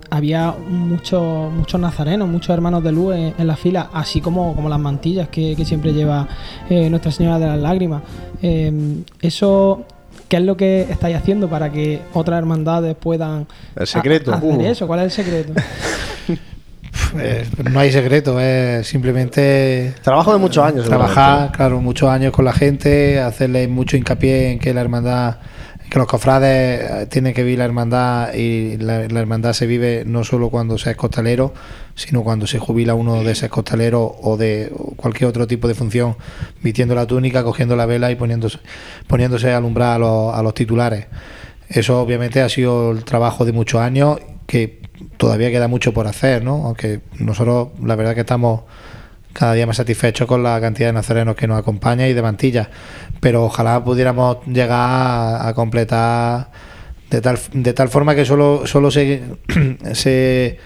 había 0.10 0.54
muchos 0.70 1.52
muchos 1.52 1.80
nazarenos 1.82 2.28
muchos 2.28 2.50
hermanos 2.52 2.84
de 2.84 2.92
luz 2.92 3.16
en, 3.16 3.34
en 3.38 3.48
la 3.48 3.56
fila 3.56 3.90
así 3.94 4.22
como 4.22 4.56
como 4.56 4.70
las 4.70 4.80
mantillas 4.80 5.30
que, 5.30 5.56
que 5.56 5.66
siempre 5.66 5.94
lleva 5.94 6.28
eh, 6.70 6.90
Nuestra 6.90 7.12
Señora 7.12 7.40
de 7.40 7.48
las 7.48 7.60
Lágrimas 7.60 8.02
Eh, 8.42 8.72
eso 9.22 9.84
¿Qué 10.28 10.38
es 10.38 10.44
lo 10.44 10.58
que 10.58 10.82
estáis 10.90 11.16
haciendo 11.16 11.48
para 11.48 11.72
que 11.72 12.02
otras 12.14 12.40
hermandades 12.40 12.96
puedan 12.96 13.46
El 13.76 13.86
secreto. 13.86 14.34
ha- 14.34 14.38
hacer 14.38 14.50
Uh. 14.50 14.62
eso? 14.62 14.88
¿Cuál 14.88 15.02
es 15.02 15.06
el 15.06 15.12
secreto? 15.26 15.54
Eh, 17.18 17.46
no 17.72 17.80
hay 17.80 17.92
secreto, 17.92 18.40
es 18.40 18.88
simplemente 18.88 19.94
Trabajo 20.02 20.34
de 20.34 20.40
muchos 20.40 20.64
años. 20.66 20.86
trabajar, 20.86 21.52
claro, 21.52 21.80
muchos 21.82 22.10
años 22.10 22.32
con 22.34 22.44
la 22.46 22.52
gente, 22.54 23.20
hacerle 23.20 23.68
mucho 23.68 23.96
hincapié 23.98 24.52
en 24.54 24.60
que 24.60 24.74
la 24.74 24.82
hermandad, 24.82 25.36
los 26.00 26.08
cofrades 26.08 26.82
eh, 26.82 27.06
tienen 27.08 27.34
que 27.34 27.44
vivir 27.44 27.60
la 27.60 27.66
hermandad 27.66 28.34
y 28.34 28.78
la, 28.78 29.04
hermandad 29.04 29.54
se 29.54 29.68
vive 29.68 30.04
no 30.06 30.24
solo 30.24 30.50
cuando 30.50 30.78
se 30.78 30.92
es 30.92 30.98
costalero, 30.98 31.54
sino 31.96 32.24
cuando 32.24 32.48
se 32.48 32.60
jubila 32.60 32.96
uno 32.96 33.24
de 33.24 33.32
ese 33.32 33.50
costalero 33.50 34.16
o 34.22 34.38
de 34.38 34.72
cualquier 34.96 35.30
otro 35.30 35.48
tipo 35.48 35.68
de 35.68 35.76
función, 35.76 36.18
vistiendo 36.62 36.96
la 36.96 37.06
túnica, 37.06 37.44
cogiendo 37.44 37.76
la 37.76 37.86
vela 37.86 38.12
y 38.12 38.16
poniéndose, 38.16 38.60
poniéndose 39.08 39.52
a 39.52 39.58
alumbrar 39.58 39.96
a 39.96 40.00
los, 40.00 40.36
a 40.36 40.42
los 40.44 40.54
titulares. 40.54 41.08
Eso 41.70 42.02
obviamente 42.02 42.42
ha 42.42 42.50
sido 42.50 42.92
el 42.92 43.04
trabajo 43.04 43.46
de 43.46 43.52
muchos 43.52 43.82
años 43.82 44.20
que 44.48 44.82
todavía 45.18 45.50
queda 45.50 45.68
mucho 45.68 45.94
por 45.94 46.08
hacer, 46.08 46.44
¿no? 46.44 46.66
Aunque 46.66 47.02
nosotros 47.20 47.70
la 47.84 47.96
verdad 47.96 48.14
que 48.14 48.22
estamos 48.22 48.62
cada 49.36 49.54
día 49.54 49.68
más 49.68 49.76
satisfechos 49.76 50.28
con 50.30 50.44
la 50.44 50.62
cantidad 50.62 50.88
de 50.88 50.94
nazarenos 50.94 51.36
que 51.36 51.46
nos 51.46 51.60
acompaña 51.60 52.08
y 52.08 52.14
de 52.14 52.22
mantillas. 52.22 52.70
Pero 53.20 53.44
ojalá 53.44 53.84
pudiéramos 53.84 54.38
llegar 54.46 55.46
a, 55.46 55.54
completar 55.54 56.52
de 57.10 57.20
tal, 57.20 57.38
de 57.52 57.74
tal 57.74 57.90
forma 57.90 58.16
que 58.16 58.24
solo, 58.24 58.66
solo 58.66 58.92
se, 58.92 59.24
se, 59.94 60.58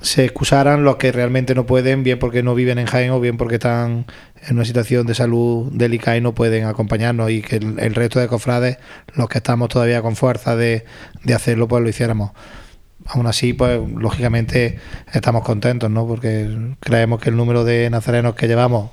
se 0.00 0.24
excusaran 0.24 0.82
los 0.82 0.96
que 0.96 1.12
realmente 1.12 1.54
no 1.54 1.66
pueden, 1.66 2.02
bien 2.02 2.18
porque 2.18 2.42
no 2.42 2.56
viven 2.56 2.80
en 2.80 2.86
Jaén 2.86 3.12
o 3.12 3.20
bien 3.20 3.36
porque 3.36 3.54
están 3.54 4.06
en 4.48 4.56
una 4.56 4.64
situación 4.64 5.06
de 5.06 5.14
salud 5.14 5.70
delicada 5.70 6.16
y 6.16 6.20
no 6.20 6.34
pueden 6.34 6.64
acompañarnos 6.64 7.30
y 7.30 7.42
que 7.42 7.56
el, 7.56 7.78
el 7.78 7.94
resto 7.94 8.18
de 8.18 8.26
cofrades, 8.26 8.78
los 9.14 9.28
que 9.28 9.38
estamos 9.38 9.68
todavía 9.68 10.02
con 10.02 10.16
fuerza 10.16 10.56
de, 10.56 10.84
de 11.22 11.34
hacerlo, 11.34 11.68
pues 11.68 11.80
lo 11.80 11.88
hiciéramos 11.88 12.32
aún 13.12 13.26
así, 13.26 13.52
pues 13.52 13.80
lógicamente 13.96 14.78
estamos 15.12 15.42
contentos, 15.42 15.90
¿no? 15.90 16.06
Porque 16.06 16.48
creemos 16.80 17.20
que 17.20 17.30
el 17.30 17.36
número 17.36 17.64
de 17.64 17.90
nazarenos 17.90 18.34
que 18.34 18.46
llevamos 18.46 18.90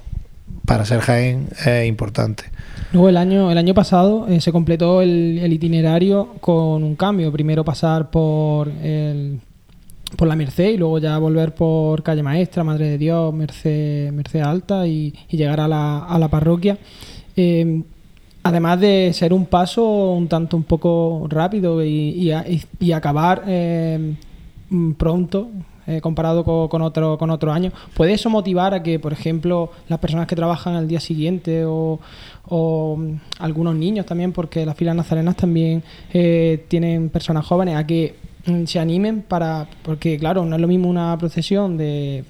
para 0.66 0.86
ser 0.86 1.00
Jaén 1.00 1.48
es 1.66 1.88
importante. 1.88 2.46
Luego 2.94 3.10
el 3.10 3.18
año, 3.18 3.52
el 3.52 3.58
año 3.58 3.74
pasado 3.74 4.28
eh, 4.30 4.40
se 4.40 4.52
completó 4.52 5.02
el, 5.02 5.52
itinerario 5.52 6.36
con 6.40 6.84
un 6.84 6.96
cambio. 6.96 7.32
Primero 7.32 7.64
pasar 7.66 8.10
por 8.10 8.70
el, 8.70 9.40
por 10.16 10.28
la 10.28 10.36
Merced 10.36 10.70
y 10.70 10.78
luego 10.78 11.00
ya 11.00 11.18
volver 11.18 11.54
por 11.54 12.02
Calle 12.02 12.24
Maestra, 12.24 12.64
Madre 12.64 12.90
de 12.90 12.98
Dios, 12.98 13.34
Merced, 13.34 14.12
Merced 14.12 14.42
Alta 14.42 14.88
y, 14.88 15.14
y 15.30 15.38
llegar 15.38 15.60
a 15.60 15.68
la, 15.68 16.00
a 16.06 16.18
la 16.18 16.30
parroquia. 16.30 16.78
Eh, 17.36 17.84
además 18.48 18.80
de 18.80 19.12
ser 19.14 19.34
un 19.34 19.46
paso 19.46 20.12
un 20.14 20.28
tanto 20.28 20.58
un 20.58 20.64
poco 20.64 21.28
rápido 21.30 21.84
y, 21.84 22.32
acabar 22.94 23.44
eh, 23.48 24.16
mm, 24.70 24.92
pronto 24.94 25.50
eh, 25.86 26.02
comparado 26.02 26.44
co- 26.44 26.68
con, 26.68 26.82
otro 26.82 27.18
con 27.18 27.30
otro 27.30 27.52
año 27.54 27.72
puede 27.96 28.14
eso 28.14 28.30
motivar 28.30 28.74
a 28.74 28.84
que 28.84 29.00
por 29.00 29.14
ejemplo 29.14 29.72
las 29.88 30.00
personas 30.00 30.28
que 30.28 30.36
trabajan 30.36 30.76
al 30.76 30.88
día 30.88 31.00
siguiente 31.00 31.64
o, 31.66 32.00
o, 32.50 32.98
mm, 32.98 33.14
algunos 33.40 33.76
niños 33.76 34.06
también 34.06 34.32
porque 34.34 34.66
las 34.66 34.76
filas 34.76 34.96
nazarenas 34.96 35.36
también 35.38 35.84
eh, 36.14 36.66
tienen 36.68 37.10
personas 37.10 37.46
jóvenes 37.46 37.76
a 37.78 37.86
que 37.88 38.16
mm, 38.46 38.66
se 38.66 38.80
animen 38.80 39.22
para 39.22 39.68
porque 39.84 40.18
claro 40.18 40.44
no 40.46 40.56
es 40.56 40.62
lo 40.62 40.68
mismo 40.68 40.90
una 40.90 41.18
procesión 41.18 41.78
de 41.78 42.24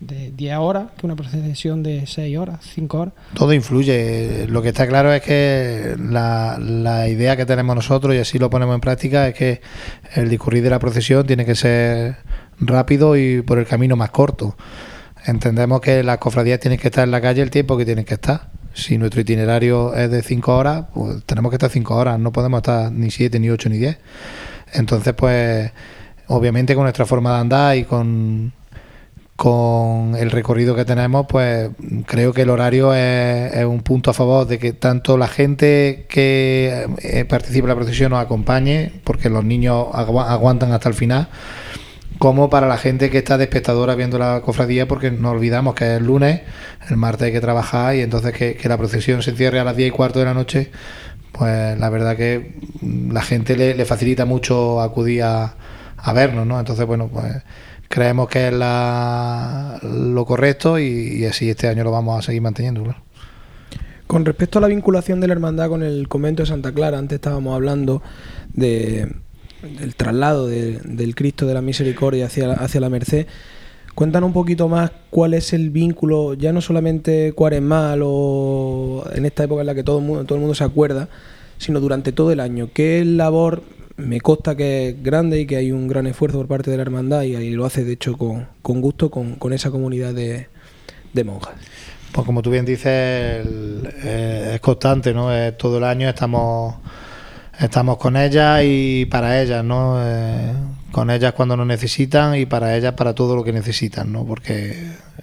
de 0.00 0.32
10 0.32 0.56
horas 0.58 0.86
que 0.96 1.06
una 1.06 1.16
procesión 1.16 1.82
de 1.82 2.06
6 2.06 2.38
horas, 2.38 2.60
5 2.74 2.98
horas. 2.98 3.14
Todo 3.34 3.52
influye. 3.52 4.46
Lo 4.48 4.62
que 4.62 4.68
está 4.68 4.86
claro 4.86 5.12
es 5.12 5.22
que 5.22 5.96
la, 5.98 6.58
la 6.60 7.08
idea 7.08 7.36
que 7.36 7.46
tenemos 7.46 7.74
nosotros, 7.74 8.14
y 8.14 8.18
así 8.18 8.38
lo 8.38 8.50
ponemos 8.50 8.74
en 8.74 8.80
práctica, 8.80 9.28
es 9.28 9.34
que 9.34 9.60
el 10.14 10.28
discurrir 10.28 10.62
de 10.62 10.70
la 10.70 10.78
procesión 10.78 11.26
tiene 11.26 11.44
que 11.44 11.54
ser 11.54 12.16
rápido 12.60 13.16
y 13.16 13.42
por 13.42 13.58
el 13.58 13.66
camino 13.66 13.96
más 13.96 14.10
corto. 14.10 14.56
Entendemos 15.26 15.80
que 15.80 16.02
las 16.02 16.18
cofradías 16.18 16.60
tienen 16.60 16.78
que 16.78 16.88
estar 16.88 17.04
en 17.04 17.10
la 17.10 17.20
calle 17.20 17.42
el 17.42 17.50
tiempo 17.50 17.76
que 17.76 17.84
tienen 17.84 18.04
que 18.04 18.14
estar. 18.14 18.50
Si 18.74 18.98
nuestro 18.98 19.20
itinerario 19.20 19.94
es 19.94 20.10
de 20.10 20.22
5 20.22 20.56
horas, 20.56 20.86
pues 20.92 21.24
tenemos 21.24 21.50
que 21.50 21.56
estar 21.56 21.70
5 21.70 21.94
horas, 21.94 22.18
no 22.18 22.32
podemos 22.32 22.58
estar 22.58 22.92
ni 22.92 23.10
7, 23.10 23.38
ni 23.38 23.48
8, 23.48 23.68
ni 23.68 23.78
10. 23.78 23.98
Entonces, 24.74 25.14
pues, 25.14 25.70
obviamente 26.26 26.74
con 26.74 26.82
nuestra 26.82 27.06
forma 27.06 27.34
de 27.34 27.40
andar 27.40 27.76
y 27.76 27.84
con, 27.84 28.52
con 29.36 30.14
el 30.16 30.30
recorrido 30.30 30.76
que 30.76 30.84
tenemos, 30.84 31.26
pues 31.28 31.70
creo 32.06 32.32
que 32.32 32.42
el 32.42 32.50
horario 32.50 32.94
es, 32.94 33.64
un 33.64 33.80
punto 33.82 34.10
a 34.10 34.14
favor 34.14 34.46
de 34.46 34.58
que 34.58 34.72
tanto 34.72 35.18
la 35.18 35.26
gente 35.26 36.06
que 36.08 36.86
eh, 37.02 37.24
participa 37.24 37.64
en 37.64 37.68
la 37.70 37.74
procesión 37.74 38.10
nos 38.12 38.20
acompañe, 38.22 38.92
porque 39.02 39.28
los 39.30 39.44
niños 39.44 39.86
agua- 39.92 40.30
aguantan 40.32 40.72
hasta 40.72 40.88
el 40.88 40.94
final, 40.94 41.28
como 42.18 42.48
para 42.48 42.68
la 42.68 42.78
gente 42.78 43.10
que 43.10 43.18
está 43.18 43.36
de 43.36 43.44
espectadora 43.44 43.96
viendo 43.96 44.18
la 44.18 44.40
cofradía, 44.40 44.86
porque 44.86 45.10
no 45.10 45.30
olvidamos 45.30 45.74
que 45.74 45.84
es 45.84 45.98
el 45.98 46.06
lunes, 46.06 46.42
el 46.88 46.96
martes 46.96 47.26
hay 47.26 47.32
que 47.32 47.40
trabajar 47.40 47.96
y 47.96 48.02
entonces 48.02 48.32
que, 48.32 48.56
la 48.68 48.78
procesión 48.78 49.22
se 49.22 49.32
cierre 49.32 49.58
a 49.58 49.64
las 49.64 49.76
10 49.76 49.88
y 49.88 49.90
cuarto 49.90 50.20
de 50.20 50.26
la 50.26 50.34
noche, 50.34 50.70
pues 51.32 51.76
la 51.78 51.90
verdad 51.90 52.16
que 52.16 52.54
la 53.10 53.22
gente 53.22 53.56
le, 53.56 53.74
le 53.74 53.84
facilita 53.84 54.24
mucho 54.26 54.80
acudir 54.80 55.24
a, 55.24 55.56
a 55.96 56.12
vernos, 56.12 56.46
¿no? 56.46 56.58
Entonces, 56.60 56.86
bueno, 56.86 57.08
pues 57.12 57.42
creemos 57.94 58.28
que 58.28 58.48
es 58.48 58.52
la, 58.52 59.78
lo 59.82 60.24
correcto 60.24 60.80
y, 60.80 61.24
así 61.26 61.48
este 61.48 61.68
año 61.68 61.84
lo 61.84 61.92
vamos 61.92 62.18
a 62.18 62.22
seguir 62.22 62.42
manteniendo, 62.42 62.82
claro. 62.82 62.98
Con 64.08 64.24
respecto 64.24 64.58
a 64.58 64.62
la 64.62 64.66
vinculación 64.66 65.20
de 65.20 65.28
la 65.28 65.34
hermandad 65.34 65.68
con 65.68 65.84
el 65.84 66.08
convento 66.08 66.42
de 66.42 66.48
Santa 66.48 66.72
Clara, 66.72 66.98
antes 66.98 67.14
estábamos 67.16 67.54
hablando 67.54 68.02
de, 68.52 69.14
del 69.78 69.94
traslado 69.94 70.48
de- 70.48 70.80
del 70.84 71.14
Cristo 71.14 71.46
de 71.46 71.54
la 71.54 71.62
Misericordia 71.62 72.26
hacia, 72.26 72.52
hacia 72.54 72.80
la 72.80 72.90
Merced. 72.90 73.28
Cuéntanos 73.94 74.26
un 74.26 74.34
poquito 74.34 74.68
más 74.68 74.90
cuál 75.10 75.32
es 75.34 75.52
el 75.52 75.70
vínculo, 75.70 76.34
ya 76.34 76.52
no 76.52 76.60
solamente 76.60 77.32
cuaresmal 77.32 78.00
o 78.04 79.04
en 79.14 79.24
esta 79.24 79.44
época 79.44 79.60
en 79.60 79.68
la 79.68 79.74
que 79.76 79.84
todo 79.84 80.00
el 80.00 80.04
mundo, 80.04 80.24
todo 80.24 80.34
el 80.34 80.40
mundo 80.40 80.56
se 80.56 80.64
acuerda, 80.64 81.08
sino 81.58 81.78
durante 81.78 82.10
todo 82.10 82.32
el 82.32 82.40
año. 82.40 82.70
¿Qué 82.74 83.04
labor 83.04 83.62
me 83.96 84.20
consta 84.20 84.56
que 84.56 84.88
es 84.88 85.02
grande 85.02 85.40
y 85.40 85.46
que 85.46 85.56
hay 85.56 85.72
un 85.72 85.88
gran 85.88 86.06
esfuerzo 86.06 86.38
por 86.38 86.48
parte 86.48 86.70
de 86.70 86.76
la 86.76 86.82
hermandad 86.82 87.22
y, 87.22 87.50
lo 87.50 87.64
hace 87.64 87.84
de 87.84 87.92
hecho 87.92 88.16
con, 88.16 88.48
con 88.62 88.80
gusto 88.80 89.10
con, 89.10 89.36
con 89.36 89.52
esa 89.52 89.70
comunidad 89.70 90.14
de, 90.14 90.48
de 91.12 91.24
monjas? 91.24 91.54
Pues 92.12 92.26
como 92.26 92.42
tú 92.42 92.50
bien 92.50 92.64
dices, 92.64 92.86
eh, 92.86 94.52
es 94.54 94.60
constante, 94.60 95.12
¿no? 95.12 95.30
Todo 95.54 95.78
el 95.78 95.84
año 95.84 96.08
estamos 96.08 96.76
estamos 97.58 97.96
con 97.98 98.16
ellas 98.16 98.62
y 98.64 99.06
para 99.06 99.40
ellas, 99.40 99.64
¿no? 99.64 99.96
Eh, 100.00 100.52
con 100.90 101.10
ellas 101.10 101.32
cuando 101.32 101.56
nos 101.56 101.66
necesitan 101.66 102.36
y 102.36 102.46
para 102.46 102.76
ellas 102.76 102.94
para 102.94 103.14
todo 103.14 103.34
lo 103.34 103.42
que 103.42 103.52
necesitan, 103.52 104.12
¿no? 104.12 104.24
Porque 104.24 104.70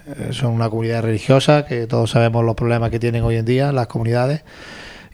eh, 0.06 0.28
son 0.32 0.52
una 0.52 0.68
comunidad 0.68 1.02
religiosa 1.02 1.64
que 1.64 1.86
todos 1.86 2.10
sabemos 2.10 2.44
los 2.44 2.54
problemas 2.54 2.90
que 2.90 2.98
tienen 2.98 3.22
hoy 3.22 3.36
en 3.36 3.44
día 3.44 3.72
las 3.72 3.86
comunidades 3.86 4.42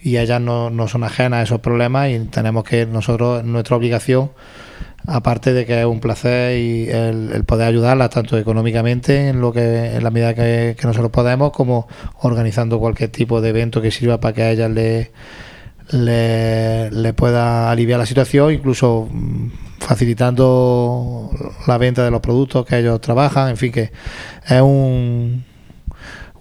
y 0.02 0.18
ellas 0.18 0.40
no, 0.40 0.70
no 0.70 0.88
son 0.88 1.04
ajenas 1.04 1.40
a 1.40 1.42
esos 1.42 1.60
problemas 1.60 2.10
y 2.10 2.18
tenemos 2.20 2.64
que 2.64 2.86
nosotros, 2.86 3.44
nuestra 3.44 3.76
obligación, 3.76 4.30
aparte 5.06 5.52
de 5.52 5.64
que 5.64 5.80
es 5.80 5.86
un 5.86 6.00
placer 6.00 6.58
y 6.58 6.88
el, 6.90 7.32
el 7.32 7.44
poder 7.44 7.68
ayudarlas 7.68 8.10
tanto 8.10 8.36
económicamente 8.36 9.28
en 9.28 9.40
lo 9.40 9.52
que 9.52 9.96
en 9.96 10.04
la 10.04 10.10
medida 10.10 10.34
que, 10.34 10.76
que 10.78 10.86
nosotros 10.86 11.10
podemos 11.10 11.52
como 11.52 11.88
organizando 12.20 12.78
cualquier 12.78 13.10
tipo 13.10 13.40
de 13.40 13.48
evento 13.48 13.80
que 13.80 13.90
sirva 13.90 14.20
para 14.20 14.34
que 14.34 14.42
a 14.42 14.50
ellas 14.50 14.70
le, 14.70 15.10
le, 15.92 16.90
le 16.90 17.12
pueda 17.14 17.70
aliviar 17.70 17.98
la 17.98 18.06
situación 18.06 18.52
incluso 18.52 19.08
mm, 19.10 19.48
facilitando 19.78 21.30
la 21.66 21.78
venta 21.78 22.04
de 22.04 22.10
los 22.10 22.20
productos 22.20 22.66
que 22.66 22.78
ellos 22.78 23.00
trabajan 23.00 23.48
en 23.48 23.56
fin 23.56 23.72
que 23.72 23.90
es 24.46 24.60
un 24.60 25.44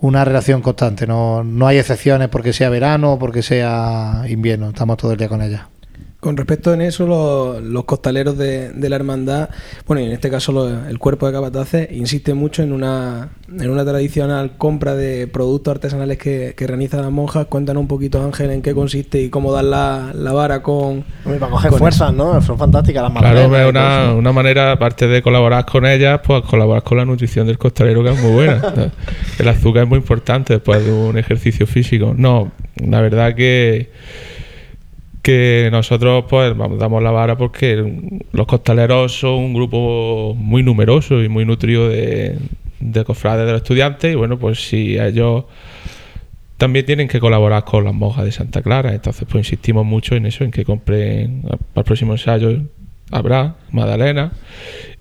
una 0.01 0.25
relación 0.25 0.62
constante. 0.62 1.08
No, 1.08 1.44
no 1.44 1.68
hay 1.68 1.77
excepciones 1.77 2.30
porque 2.30 2.54
sea 2.54 2.70
verano 2.70 3.13
o 3.13 3.20
porque 3.20 3.42
sea 3.42 4.24
invierno. 4.27 4.70
Estamos 4.70 4.98
todo 4.98 5.12
el 5.12 5.18
día 5.18 5.30
con 5.30 5.42
ellas 5.42 5.76
Con 6.27 6.36
respecto 6.36 6.74
en 6.74 6.81
eso, 6.81 7.07
los, 7.07 7.63
los 7.63 7.86
costaleros 7.86 8.38
de, 8.38 8.72
de 8.74 8.89
la 8.89 8.98
hermandad, 8.98 9.50
bueno, 9.86 10.01
y 10.01 10.07
en 10.07 10.12
este 10.12 10.29
caso 10.29 10.51
lo- 10.51 10.86
el 10.86 11.00
cuerpo 11.00 11.25
de 11.25 11.31
capataces, 11.31 11.88
insiste 11.93 12.34
mucho 12.34 12.63
en 12.63 12.74
una, 12.74 13.29
en 13.50 13.69
una 13.69 13.86
tradicional 13.86 14.57
compra 14.57 14.93
de 14.93 15.27
productos 15.27 15.72
artesanales 15.75 16.17
que, 16.17 16.53
que 16.57 16.67
realizan 16.67 17.01
las 17.03 17.12
monjas. 17.12 17.46
Cuéntanos 17.46 17.79
un 17.79 17.88
poquito, 17.88 18.22
Ángel, 18.22 18.51
en 18.51 18.62
qué 18.62 18.74
consiste 18.74 19.22
y 19.22 19.29
cómo 19.29 19.53
dar 19.53 19.63
la, 19.63 20.12
la 20.13 20.34
vara 20.34 20.62
con... 20.62 21.05
Hombre, 21.24 21.39
para 21.39 21.50
coger 21.50 21.69
con 21.69 21.79
fuerzas, 21.79 22.13
¿no? 22.13 22.41
Son 22.41 22.57
fantásticas 22.57 23.03
las 23.03 23.13
Claro, 23.13 23.55
es 23.57 23.69
una, 23.69 24.13
una 24.13 24.34
manera, 24.34 24.74
aparte 24.74 25.07
de 25.07 25.22
colaborar 25.22 25.65
con 25.65 25.86
ellas, 25.86 26.19
pues 26.27 26.43
colaborar 26.43 26.84
con 26.84 26.98
la 26.98 27.05
nutrición 27.05 27.48
del 27.48 27.57
costalero, 27.57 28.03
que 28.03 28.10
es 28.10 28.22
muy 28.22 28.34
buena. 28.34 28.91
El 29.39 29.48
azúcar 29.48 29.84
es 29.84 29.89
muy 29.89 30.00
importante 30.00 30.55
después 30.55 30.86
de 30.86 30.91
un 30.91 31.17
ejercicio 31.17 31.65
físico. 31.65 32.13
No, 32.17 32.51
la 32.75 33.00
verdad 33.00 33.34
que 33.34 33.91
que 35.21 35.69
nosotros 35.71 36.25
pues 36.29 36.55
damos 36.57 37.03
la 37.03 37.12
vara 37.12 37.38
porque 37.38 38.21
los 38.31 38.47
costaleros 38.47 39.19
son 39.19 39.33
un 39.33 39.53
grupo 39.53 40.36
muy 40.38 40.63
numeroso 40.63 41.21
y 41.24 41.29
muy 41.29 41.45
nutrido 41.45 41.89
de, 41.89 42.38
de 42.79 43.03
cofrades 43.03 43.45
de 43.45 43.51
los 43.51 43.62
estudiantes 43.62 44.12
y 44.12 44.15
bueno 44.15 44.38
pues 44.38 44.67
si 44.67 44.97
ellos 44.97 45.45
también 46.57 46.86
tienen 46.86 47.07
que 47.07 47.19
colaborar 47.19 47.63
con 47.65 47.83
las 47.83 47.93
monjas 47.93 48.25
de 48.25 48.31
Santa 48.31 48.62
Clara. 48.62 48.93
Entonces 48.93 49.27
pues 49.29 49.45
insistimos 49.45 49.86
mucho 49.86 50.15
en 50.15 50.25
eso 50.25 50.43
en 50.43 50.51
que 50.51 50.65
compren 50.65 51.41
para 51.41 51.57
el 51.75 51.83
próximo 51.83 52.13
ensayo 52.13 52.62
habrá 53.12 53.55
Magdalena 53.71 54.33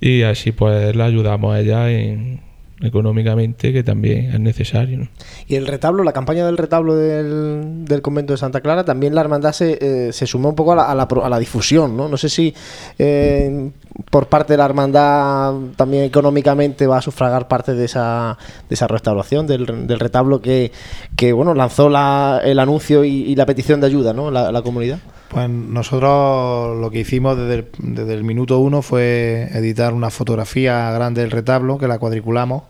y 0.01 0.23
así 0.23 0.53
pues 0.53 0.95
le 0.95 1.03
ayudamos 1.03 1.55
a 1.55 1.61
ella 1.61 1.91
en 1.91 2.41
económicamente 2.83 3.73
que 3.73 3.83
también 3.83 4.31
es 4.35 4.41
necesario. 4.41 5.09
Y 5.47 5.55
el 5.57 5.67
retablo, 5.67 6.03
la 6.05 6.13
campaña 6.13 6.45
del 6.45 6.59
retablo 6.59 6.95
del, 6.97 7.85
del 7.85 8.03
convento 8.03 8.33
de 8.33 8.37
Santa 8.39 8.61
Clara, 8.61 8.85
también 8.85 9.15
la 9.15 9.21
hermandad 9.23 9.53
se, 9.53 9.79
eh, 9.81 10.13
se 10.13 10.27
sumó 10.27 10.51
un 10.51 10.55
poco 10.57 10.73
a 10.73 10.77
la, 10.77 10.83
a 10.85 10.95
la 10.95 11.03
a 11.05 11.29
la 11.29 11.39
difusión, 11.39 11.97
¿no? 11.97 12.09
No 12.09 12.17
sé 12.17 12.29
si 12.29 12.55
eh, 12.99 13.71
por 14.11 14.27
parte 14.29 14.53
de 14.53 14.57
la 14.59 14.65
hermandad 14.67 15.55
también 15.77 16.05
económicamente 16.05 16.87
va 16.87 16.99
a 16.99 17.03
sufragar 17.03 17.49
parte 17.49 17.75
de 17.75 17.85
esa, 17.87 18.37
de 18.69 18.75
esa 18.75 18.87
restauración 18.87 19.47
del, 19.47 19.87
del 19.87 19.99
retablo 20.01 20.41
que, 20.43 20.71
que, 21.17 21.33
bueno, 21.33 21.55
lanzó 21.55 21.89
la- 21.89 22.41
el 22.45 22.59
anuncio 22.59 23.05
y, 23.05 23.23
y 23.23 23.35
la 23.37 23.47
petición 23.47 23.81
de 23.81 23.87
ayuda, 23.87 24.13
¿no? 24.13 24.31
La, 24.31 24.53
la 24.53 24.63
comunidad. 24.63 24.99
Pues 25.29 25.51
nosotros 25.51 26.77
lo 26.79 26.91
que 26.91 27.01
hicimos 27.01 27.37
desde 27.37 27.55
el, 27.55 27.69
desde 27.79 28.15
el 28.15 28.25
minuto 28.25 28.59
uno 28.59 28.81
fue 28.81 29.49
editar 29.53 29.93
una 29.93 30.11
fotografía 30.11 30.91
grande 30.93 31.23
del 31.23 31.31
retablo, 31.31 31.79
que 31.79 31.89
la 31.89 31.99
cuadriculamos, 31.99 32.63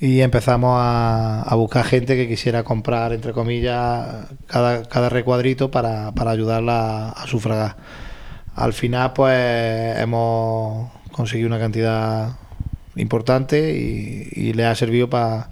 y 0.00 0.20
empezamos 0.20 0.78
a, 0.80 1.42
a 1.42 1.54
buscar 1.54 1.84
gente 1.84 2.16
que 2.16 2.28
quisiera 2.28 2.62
comprar, 2.62 3.12
entre 3.12 3.32
comillas, 3.32 4.26
cada, 4.46 4.84
cada 4.84 5.08
recuadrito 5.08 5.70
para, 5.70 6.12
para 6.12 6.30
ayudarla 6.30 7.10
a 7.10 7.26
sufragar. 7.26 7.76
Al 8.54 8.72
final, 8.72 9.12
pues 9.12 9.98
hemos 9.98 10.90
conseguido 11.10 11.48
una 11.48 11.58
cantidad 11.58 12.36
importante 12.96 13.76
y, 13.76 14.28
y 14.32 14.52
le 14.52 14.66
ha 14.66 14.74
servido 14.74 15.08
para 15.08 15.48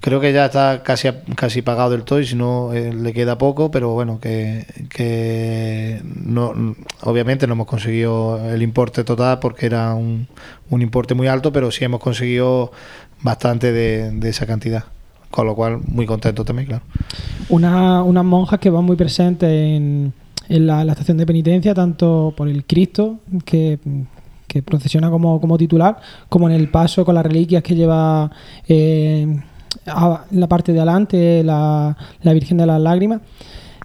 Creo 0.00 0.20
que 0.20 0.32
ya 0.32 0.46
está 0.46 0.82
casi 0.84 1.08
casi 1.34 1.60
pagado 1.60 1.90
del 1.90 2.04
todo 2.04 2.20
y 2.20 2.26
si 2.26 2.36
no 2.36 2.72
eh, 2.72 2.92
le 2.92 3.12
queda 3.12 3.36
poco, 3.36 3.70
pero 3.70 3.90
bueno, 3.90 4.20
que, 4.20 4.64
que 4.88 6.00
no, 6.04 6.76
obviamente 7.02 7.46
no 7.46 7.54
hemos 7.54 7.66
conseguido 7.66 8.38
el 8.48 8.62
importe 8.62 9.02
total 9.02 9.40
porque 9.40 9.66
era 9.66 9.94
un, 9.94 10.28
un 10.70 10.82
importe 10.82 11.14
muy 11.14 11.26
alto, 11.26 11.52
pero 11.52 11.70
sí 11.72 11.84
hemos 11.84 12.00
conseguido 12.00 12.70
bastante 13.22 13.72
de, 13.72 14.12
de 14.12 14.28
esa 14.28 14.46
cantidad. 14.46 14.84
Con 15.30 15.46
lo 15.46 15.54
cual, 15.54 15.80
muy 15.86 16.06
contento 16.06 16.42
también, 16.42 16.68
claro. 16.68 16.84
Una, 17.50 18.02
unas 18.02 18.24
monjas 18.24 18.58
que 18.60 18.70
van 18.70 18.84
muy 18.84 18.96
presentes 18.96 19.50
en, 19.50 20.12
en 20.48 20.66
la, 20.66 20.84
la 20.84 20.92
estación 20.92 21.18
de 21.18 21.26
penitencia, 21.26 21.74
tanto 21.74 22.32
por 22.34 22.48
el 22.48 22.64
Cristo, 22.64 23.18
que, 23.44 23.78
que 24.46 24.62
procesiona 24.62 25.10
como, 25.10 25.38
como 25.38 25.58
titular, 25.58 25.98
como 26.30 26.48
en 26.48 26.54
el 26.54 26.70
paso 26.70 27.04
con 27.04 27.14
las 27.14 27.26
reliquias 27.26 27.62
que 27.62 27.74
lleva 27.74 28.30
eh, 28.68 29.38
a 29.86 30.24
la 30.30 30.46
parte 30.48 30.72
de 30.72 30.80
adelante, 30.80 31.42
la, 31.44 31.96
la 32.22 32.32
Virgen 32.32 32.58
de 32.58 32.66
las 32.66 32.80
Lágrimas. 32.80 33.20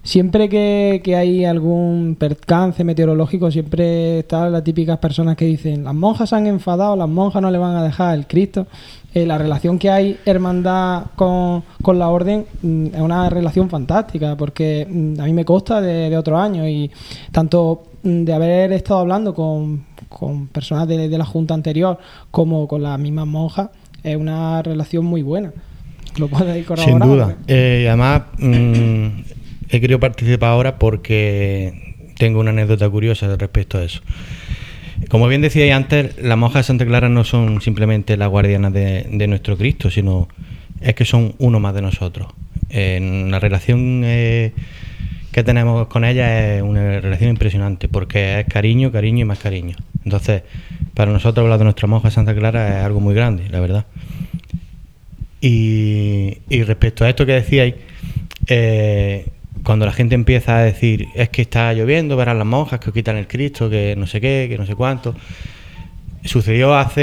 Siempre 0.04 0.50
que, 0.50 1.00
que 1.02 1.16
hay 1.16 1.46
algún 1.46 2.16
percance 2.18 2.84
meteorológico, 2.84 3.50
siempre 3.50 4.18
están 4.18 4.52
las 4.52 4.62
típicas 4.62 4.98
personas 4.98 5.34
que 5.34 5.46
dicen, 5.46 5.82
las 5.82 5.94
monjas 5.94 6.28
se 6.28 6.36
han 6.36 6.46
enfadado, 6.46 6.94
las 6.94 7.08
monjas 7.08 7.40
no 7.40 7.50
le 7.50 7.56
van 7.56 7.74
a 7.74 7.82
dejar 7.82 8.14
el 8.14 8.26
Cristo. 8.26 8.66
Eh, 9.14 9.24
la 9.24 9.38
relación 9.38 9.78
que 9.78 9.88
hay 9.88 10.18
hermandad 10.26 11.06
con, 11.16 11.62
con 11.80 11.98
la 11.98 12.08
orden 12.08 12.44
mm, 12.60 12.86
es 12.88 13.00
una 13.00 13.30
relación 13.30 13.70
fantástica, 13.70 14.36
porque 14.36 14.86
mm, 14.90 15.20
a 15.20 15.24
mí 15.24 15.32
me 15.32 15.46
consta 15.46 15.80
de, 15.80 16.10
de 16.10 16.18
otros 16.18 16.38
años 16.38 16.66
y 16.68 16.90
tanto 17.32 17.84
mm, 18.02 18.24
de 18.24 18.34
haber 18.34 18.72
estado 18.72 19.00
hablando 19.00 19.32
con, 19.32 19.86
con 20.10 20.48
personas 20.48 20.86
de, 20.86 21.08
de 21.08 21.16
la 21.16 21.24
junta 21.24 21.54
anterior 21.54 21.96
como 22.30 22.68
con 22.68 22.82
las 22.82 22.98
mismas 22.98 23.26
monjas, 23.26 23.70
es 24.02 24.16
una 24.16 24.60
relación 24.60 25.06
muy 25.06 25.22
buena. 25.22 25.50
Lo 26.18 26.28
podéis 26.28 26.66
Sin 26.76 26.98
duda. 26.98 27.36
Eh, 27.48 27.86
además, 27.88 28.22
mm, 28.38 29.06
he 29.68 29.80
querido 29.80 29.98
participar 30.00 30.50
ahora 30.50 30.78
porque 30.78 31.94
tengo 32.18 32.40
una 32.40 32.50
anécdota 32.50 32.88
curiosa 32.88 33.34
respecto 33.36 33.78
a 33.78 33.84
eso. 33.84 34.00
Como 35.08 35.26
bien 35.26 35.40
decíais 35.40 35.72
antes, 35.72 36.22
las 36.22 36.38
monjas 36.38 36.60
de 36.60 36.66
Santa 36.68 36.86
Clara 36.86 37.08
no 37.08 37.24
son 37.24 37.60
simplemente 37.60 38.16
las 38.16 38.28
guardianas 38.28 38.72
de, 38.72 39.06
de 39.10 39.26
nuestro 39.26 39.56
Cristo, 39.56 39.90
sino 39.90 40.28
es 40.80 40.94
que 40.94 41.04
son 41.04 41.34
uno 41.38 41.60
más 41.60 41.74
de 41.74 41.82
nosotros. 41.82 42.28
En 42.70 43.30
la 43.30 43.40
relación 43.40 44.02
eh, 44.04 44.52
que 45.32 45.42
tenemos 45.42 45.88
con 45.88 46.04
ellas 46.04 46.30
es 46.30 46.62
una 46.62 47.00
relación 47.00 47.30
impresionante, 47.30 47.88
porque 47.88 48.40
es 48.40 48.46
cariño, 48.46 48.92
cariño 48.92 49.22
y 49.22 49.24
más 49.24 49.38
cariño. 49.38 49.76
Entonces, 50.04 50.42
para 50.94 51.10
nosotros 51.10 51.42
hablar 51.42 51.58
de 51.58 51.64
nuestra 51.64 51.88
monja 51.88 52.08
de 52.08 52.14
Santa 52.14 52.34
Clara 52.34 52.78
es 52.78 52.84
algo 52.84 53.00
muy 53.00 53.14
grande, 53.14 53.48
la 53.48 53.60
verdad. 53.60 53.86
Y, 55.46 56.38
y 56.48 56.62
respecto 56.62 57.04
a 57.04 57.10
esto 57.10 57.26
que 57.26 57.32
decíais, 57.32 57.74
eh, 58.46 59.26
cuando 59.62 59.84
la 59.84 59.92
gente 59.92 60.14
empieza 60.14 60.56
a 60.56 60.62
decir 60.62 61.06
es 61.14 61.28
que 61.28 61.42
está 61.42 61.72
lloviendo, 61.74 62.16
verán 62.16 62.38
las 62.38 62.46
monjas 62.46 62.80
que 62.80 62.88
os 62.88 62.94
quitan 62.94 63.16
el 63.16 63.26
Cristo, 63.26 63.68
que 63.68 63.94
no 63.96 64.06
sé 64.06 64.20
qué, 64.22 64.46
que 64.48 64.56
no 64.56 64.64
sé 64.64 64.74
cuánto. 64.74 65.14
Sucedió 66.24 66.74
hace. 66.74 67.02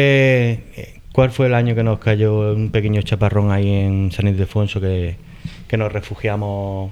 eh, 0.76 0.94
¿Cuál 1.12 1.30
fue 1.32 1.48
el 1.48 1.54
año 1.54 1.76
que 1.76 1.84
nos 1.84 2.00
cayó 2.00 2.54
un 2.54 2.72
pequeño 2.72 3.02
chaparrón 3.02 3.52
ahí 3.52 3.68
en 3.70 4.12
San 4.14 4.28
Ildefonso 4.28 4.80
que, 4.80 5.18
que 5.68 5.76
nos 5.78 5.92
refugiamos 5.92 6.90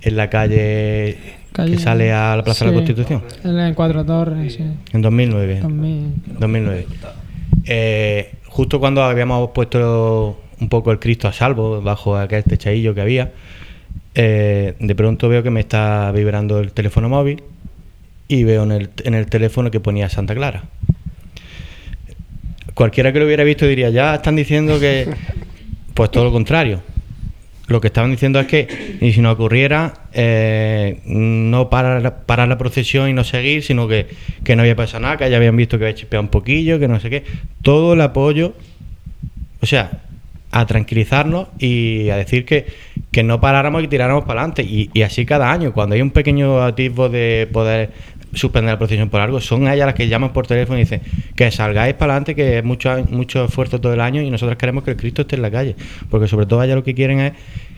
en 0.00 0.16
la 0.16 0.30
calle, 0.30 1.18
Calle- 1.52 1.72
que 1.72 1.78
sale 1.78 2.12
a 2.12 2.34
la 2.36 2.42
Plaza 2.42 2.64
de 2.64 2.70
la 2.70 2.76
Constitución? 2.76 3.22
En 3.44 3.74
Cuatro 3.74 4.04
Torres, 4.06 4.54
sí. 4.54 4.64
En 4.94 5.02
2009. 5.02 5.58
También. 5.60 6.14
2009. 6.38 6.86
Eh, 7.66 8.32
justo 8.50 8.78
cuando 8.80 9.02
habíamos 9.02 9.50
puesto 9.50 10.38
un 10.60 10.68
poco 10.68 10.92
el 10.92 10.98
Cristo 10.98 11.28
a 11.28 11.32
salvo 11.32 11.80
bajo 11.80 12.16
aquel 12.16 12.44
techadillo 12.44 12.94
que 12.94 13.00
había, 13.00 13.32
eh, 14.14 14.74
de 14.78 14.94
pronto 14.94 15.28
veo 15.28 15.42
que 15.42 15.50
me 15.50 15.60
está 15.60 16.12
vibrando 16.12 16.60
el 16.60 16.72
teléfono 16.72 17.08
móvil 17.08 17.42
y 18.28 18.44
veo 18.44 18.64
en 18.64 18.72
el, 18.72 18.90
en 19.04 19.14
el 19.14 19.26
teléfono 19.26 19.70
que 19.70 19.80
ponía 19.80 20.08
Santa 20.08 20.34
Clara. 20.34 20.64
Cualquiera 22.74 23.12
que 23.12 23.18
lo 23.18 23.26
hubiera 23.26 23.44
visto 23.44 23.66
diría, 23.66 23.90
ya 23.90 24.14
están 24.14 24.36
diciendo 24.36 24.78
que... 24.78 25.08
Pues 25.94 26.10
todo 26.10 26.24
lo 26.24 26.32
contrario. 26.32 26.80
Lo 27.70 27.80
que 27.80 27.86
estaban 27.86 28.10
diciendo 28.10 28.40
es 28.40 28.48
que 28.48 28.98
y 29.00 29.12
si 29.12 29.20
no 29.20 29.30
ocurriera, 29.30 29.94
eh, 30.12 30.98
no 31.06 31.70
parar, 31.70 32.02
la 32.48 32.58
procesión 32.58 33.08
y 33.08 33.12
no 33.12 33.22
seguir, 33.22 33.62
sino 33.62 33.86
que, 33.86 34.08
que 34.42 34.56
no 34.56 34.62
había 34.62 34.74
pasado 34.74 35.02
nada, 35.02 35.16
que 35.16 35.30
ya 35.30 35.36
habían 35.36 35.56
visto 35.56 35.78
que 35.78 35.84
había 35.84 35.94
chispeado 35.94 36.24
un 36.24 36.30
poquillo, 36.30 36.80
que 36.80 36.88
no 36.88 36.98
sé 36.98 37.10
qué. 37.10 37.22
Todo 37.62 37.92
el 37.92 38.00
apoyo, 38.00 38.54
o 39.60 39.66
sea, 39.66 40.02
a 40.50 40.66
tranquilizarnos 40.66 41.46
y 41.60 42.10
a 42.10 42.16
decir 42.16 42.44
que, 42.44 42.66
que 43.12 43.22
no 43.22 43.40
paráramos 43.40 43.84
y 43.84 43.86
tiráramos 43.86 44.24
para 44.24 44.40
adelante. 44.40 44.64
Y 44.64 45.02
así 45.02 45.24
cada 45.24 45.52
año, 45.52 45.72
cuando 45.72 45.94
hay 45.94 46.02
un 46.02 46.10
pequeño 46.10 46.60
atisbo 46.64 47.08
de 47.08 47.48
poder 47.52 47.90
suspender 48.32 48.72
la 48.72 48.78
procesión 48.78 49.08
por 49.08 49.20
algo, 49.20 49.40
son 49.40 49.68
ellas 49.68 49.86
las 49.86 49.94
que 49.94 50.08
llaman 50.08 50.32
por 50.32 50.46
teléfono 50.46 50.78
y 50.78 50.82
dicen 50.82 51.00
que 51.34 51.50
salgáis 51.50 51.94
para 51.94 52.12
adelante, 52.12 52.34
que 52.34 52.58
es 52.58 52.64
mucho, 52.64 52.90
mucho 53.10 53.44
esfuerzo 53.44 53.80
todo 53.80 53.92
el 53.92 54.00
año 54.00 54.22
y 54.22 54.30
nosotros 54.30 54.56
queremos 54.56 54.84
que 54.84 54.92
el 54.92 54.96
Cristo 54.96 55.22
esté 55.22 55.36
en 55.36 55.42
la 55.42 55.50
calle. 55.50 55.76
Porque 56.08 56.28
sobre 56.28 56.46
todo 56.46 56.62
ellas 56.62 56.76
lo 56.76 56.84
que 56.84 56.94
quieren 56.94 57.20
es 57.20 57.32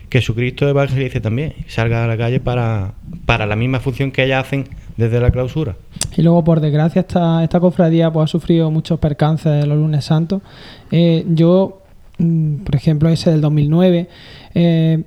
que 0.09 0.21
su 0.21 0.35
Cristo 0.35 0.69
evangelice 0.69 1.21
también, 1.21 1.55
salga 1.69 2.05
a 2.05 2.07
la 2.07 2.19
calle 2.19 2.39
para, 2.39 2.93
para 3.25 3.47
la 3.47 3.57
misma 3.57 3.81
función 3.81 4.11
que 4.11 4.25
ellas 4.25 4.45
hacen 4.45 4.69
desde 4.99 5.19
la 5.21 5.31
clausura. 5.31 5.77
Y 6.15 6.21
luego, 6.21 6.45
por 6.45 6.61
desgracia, 6.61 7.01
esta, 7.01 7.43
esta 7.43 7.61
cofradía 7.61 8.13
pues, 8.13 8.25
ha 8.25 8.27
sufrido 8.27 8.71
muchos 8.71 8.99
percances 8.99 9.67
los 9.67 9.79
lunes 9.79 10.05
santos. 10.05 10.43
Eh, 10.91 11.25
yo, 11.29 11.81
mm, 12.19 12.57
por 12.57 12.75
ejemplo, 12.75 13.09
ese 13.09 13.31
del 13.31 13.41
2009, 13.41 14.09
eh, 14.55 15.03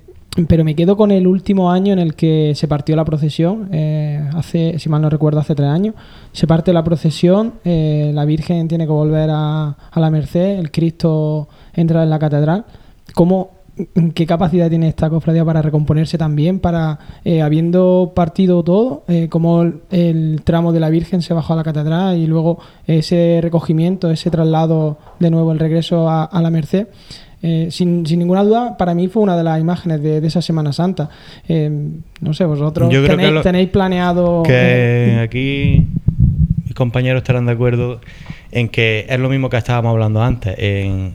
pero 0.47 0.65
me 0.65 0.75
quedo 0.75 0.97
con 0.97 1.11
el 1.11 1.27
último 1.27 1.71
año 1.71 1.93
en 1.93 1.99
el 1.99 2.13
que 2.13 2.53
se 2.55 2.67
partió 2.67 2.95
la 2.95 3.05
procesión, 3.05 3.69
eh, 3.71 4.21
hace, 4.35 4.77
si 4.79 4.89
mal 4.89 5.01
no 5.01 5.09
recuerdo, 5.09 5.39
hace 5.39 5.55
tres 5.55 5.69
años. 5.69 5.95
Se 6.33 6.45
parte 6.45 6.73
la 6.73 6.83
procesión, 6.83 7.53
eh, 7.63 8.11
la 8.13 8.25
Virgen 8.25 8.67
tiene 8.67 8.85
que 8.85 8.91
volver 8.91 9.29
a, 9.31 9.77
a 9.91 9.99
la 9.99 10.09
Merced, 10.09 10.59
el 10.59 10.71
Cristo 10.71 11.47
entra 11.73 12.03
en 12.03 12.09
la 12.09 12.19
catedral. 12.19 12.65
¿Cómo, 13.13 13.51
¿Qué 14.13 14.25
capacidad 14.25 14.69
tiene 14.69 14.87
esta 14.87 15.09
cofradía 15.09 15.43
para 15.45 15.61
recomponerse 15.61 16.17
también? 16.17 16.59
Para, 16.59 16.99
eh, 17.23 17.41
habiendo 17.41 18.11
partido 18.15 18.63
todo, 18.63 19.03
eh, 19.07 19.27
como 19.29 19.61
el, 19.61 19.81
el 19.89 20.41
tramo 20.43 20.73
de 20.73 20.79
la 20.79 20.89
Virgen 20.89 21.21
se 21.21 21.33
bajó 21.33 21.53
a 21.53 21.57
la 21.57 21.63
catedral 21.63 22.17
y 22.17 22.25
luego 22.25 22.59
ese 22.87 23.39
recogimiento, 23.41 24.09
ese 24.11 24.31
traslado 24.31 24.97
de 25.19 25.29
nuevo, 25.29 25.51
el 25.51 25.59
regreso 25.59 26.09
a, 26.09 26.23
a 26.23 26.41
la 26.41 26.49
Merced. 26.49 26.87
Eh, 27.47 27.67
sin, 27.69 28.08
sin 28.08 28.17
ninguna 28.17 28.43
duda, 28.43 28.75
para 28.75 28.95
mí 28.95 29.08
fue 29.08 29.21
una 29.21 29.38
de 29.38 29.43
las 29.43 29.60
imágenes 29.62 30.01
de, 30.01 30.19
de 30.19 30.27
esa 30.27 30.41
Semana 30.41 30.73
Santa. 30.73 31.10
Eh, 31.47 31.69
no 32.21 32.34
sé, 32.34 32.43
vosotros 32.45 32.89
Yo 32.91 33.03
creo 33.03 33.12
que 33.12 33.15
tenéis, 33.17 33.34
lo- 33.34 33.41
tenéis 33.41 33.69
planeado... 33.69 34.41
Que 34.43 34.51
eh, 34.53 35.19
aquí 35.23 35.86
mis 36.63 36.73
compañeros 36.73 37.21
estarán 37.21 37.45
de 37.45 37.51
acuerdo 37.51 38.01
en 38.51 38.67
que 38.69 39.05
es 39.08 39.19
lo 39.19 39.29
mismo 39.29 39.49
que 39.51 39.58
estábamos 39.58 39.91
hablando 39.91 40.23
antes, 40.23 40.55
en, 40.58 41.13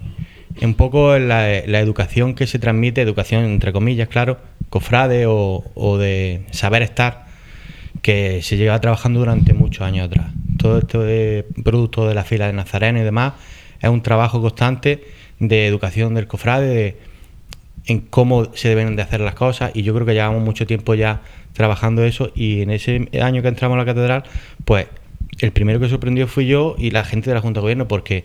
en 0.61 0.69
un 0.69 0.75
poco 0.75 1.17
en 1.17 1.27
la, 1.27 1.49
la 1.67 1.81
educación 1.81 2.35
que 2.35 2.47
se 2.47 2.61
transmite, 2.61 3.01
educación 3.03 3.45
entre 3.45 3.73
comillas, 3.73 4.07
claro, 4.07 4.39
cofrade 4.69 5.27
o, 5.27 5.65
o 5.75 5.99
de 5.99 6.43
saber 6.53 6.83
estar, 6.83 7.25
que 8.03 8.41
se 8.43 8.57
lleva 8.57 8.81
trabajando 8.81 9.19
durante 9.19 9.53
muchos 9.53 9.85
años 9.85 10.07
atrás. 10.07 10.27
Todo 10.59 10.79
esto 10.79 11.01
de 11.03 11.45
producto 11.65 12.07
de 12.07 12.15
la 12.15 12.23
fila 12.23 12.47
de 12.47 12.53
Nazareno 12.53 13.01
y 13.01 13.03
demás 13.03 13.33
es 13.81 13.91
un 13.91 14.01
trabajo 14.03 14.41
constante 14.41 15.03
de 15.41 15.67
educación 15.67 16.15
del 16.15 16.27
cofrade, 16.29 16.69
de, 16.69 16.97
en 17.87 18.01
cómo 18.01 18.55
se 18.55 18.69
deben 18.69 18.95
de 18.95 19.03
hacer 19.03 19.21
las 19.21 19.35
cosas 19.35 19.73
y 19.75 19.83
yo 19.83 19.93
creo 19.95 20.07
que 20.07 20.15
llevamos 20.15 20.43
mucho 20.43 20.67
tiempo 20.67 20.95
ya 20.95 21.23
trabajando 21.55 22.05
eso 22.05 22.31
y 22.35 22.61
en 22.63 22.71
ese 22.71 23.09
año 23.21 23.43
que 23.43 23.49
entramos 23.49 23.75
a 23.75 23.79
la 23.79 23.85
catedral, 23.85 24.23
pues 24.65 24.87
el 25.41 25.51
primero 25.53 25.81
que 25.81 25.89
sorprendió 25.89 26.27
fui 26.29 26.47
yo 26.47 26.77
y 26.79 26.91
la 26.91 27.05
gente 27.05 27.31
de 27.31 27.35
la 27.35 27.41
Junta 27.41 27.59
de 27.61 27.63
Gobierno 27.63 27.89
porque 27.89 28.23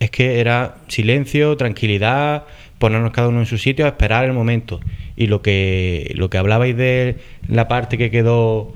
es 0.00 0.10
que 0.10 0.40
era 0.40 0.74
silencio, 0.88 1.56
tranquilidad, 1.56 2.44
ponernos 2.78 3.12
cada 3.12 3.28
uno 3.28 3.38
en 3.40 3.46
su 3.46 3.56
sitio 3.56 3.84
a 3.86 3.88
esperar 3.88 4.24
el 4.24 4.32
momento. 4.32 4.80
Y 5.16 5.28
lo 5.28 5.40
que, 5.40 6.12
lo 6.16 6.28
que 6.28 6.36
hablabais 6.36 6.76
de 6.76 7.16
la 7.48 7.68
parte 7.68 7.96
que 7.96 8.10
quedó 8.10 8.74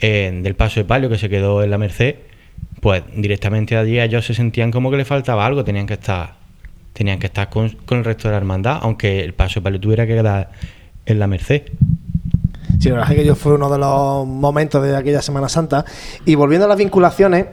en- 0.00 0.42
del 0.42 0.54
paso 0.56 0.80
de 0.80 0.84
palio, 0.84 1.10
que 1.10 1.18
se 1.18 1.28
quedó 1.28 1.62
en 1.62 1.70
la 1.70 1.78
Merced, 1.78 2.16
pues 2.80 3.02
directamente 3.14 3.76
allí 3.76 4.00
ellos 4.00 4.24
se 4.24 4.34
sentían 4.34 4.70
como 4.72 4.90
que 4.90 4.96
le 4.96 5.04
faltaba 5.04 5.46
algo, 5.46 5.62
tenían 5.64 5.86
que 5.86 5.94
estar, 5.94 6.34
tenían 6.94 7.18
que 7.18 7.26
estar 7.26 7.50
con, 7.50 7.66
el 7.66 8.04
resto 8.04 8.28
de 8.28 8.32
la 8.32 8.38
hermandad, 8.38 8.78
aunque 8.80 9.22
el 9.22 9.34
paso 9.34 9.60
de 9.60 9.64
palio 9.64 9.80
tuviera 9.80 10.06
que 10.06 10.14
quedar 10.14 10.50
en 11.04 11.18
la 11.18 11.26
Merced. 11.26 11.64
Sí, 12.80 12.88
la 12.88 12.94
verdad 12.96 13.12
es 13.12 13.18
que 13.18 13.24
yo 13.26 13.34
fue 13.34 13.54
uno 13.54 13.70
de 13.70 13.78
los 13.78 14.26
momentos 14.26 14.82
de 14.82 14.96
aquella 14.96 15.20
Semana 15.20 15.48
Santa. 15.48 15.84
Y 16.24 16.34
volviendo 16.36 16.64
a 16.66 16.68
las 16.68 16.78
vinculaciones, 16.78 17.46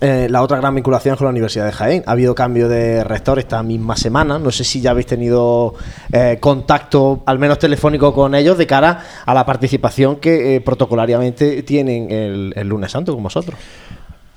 eh, 0.00 0.26
la 0.30 0.42
otra 0.42 0.56
gran 0.56 0.74
vinculación 0.74 1.12
es 1.12 1.18
con 1.18 1.26
la 1.26 1.30
Universidad 1.30 1.66
de 1.66 1.72
Jaén. 1.72 2.02
Ha 2.06 2.12
habido 2.12 2.34
cambio 2.34 2.68
de 2.68 3.04
rector 3.04 3.38
esta 3.38 3.62
misma 3.62 3.96
semana. 3.96 4.38
No 4.38 4.50
sé 4.50 4.64
si 4.64 4.80
ya 4.80 4.90
habéis 4.90 5.06
tenido 5.06 5.74
eh, 6.12 6.38
contacto, 6.40 7.22
al 7.26 7.38
menos 7.38 7.58
telefónico, 7.58 8.14
con 8.14 8.34
ellos 8.34 8.56
de 8.56 8.66
cara 8.66 9.00
a 9.24 9.34
la 9.34 9.44
participación 9.44 10.16
que 10.16 10.56
eh, 10.56 10.60
protocolariamente 10.60 11.62
tienen 11.62 12.10
el, 12.10 12.52
el 12.56 12.68
lunes 12.68 12.90
santo 12.90 13.12
con 13.14 13.22
vosotros. 13.22 13.58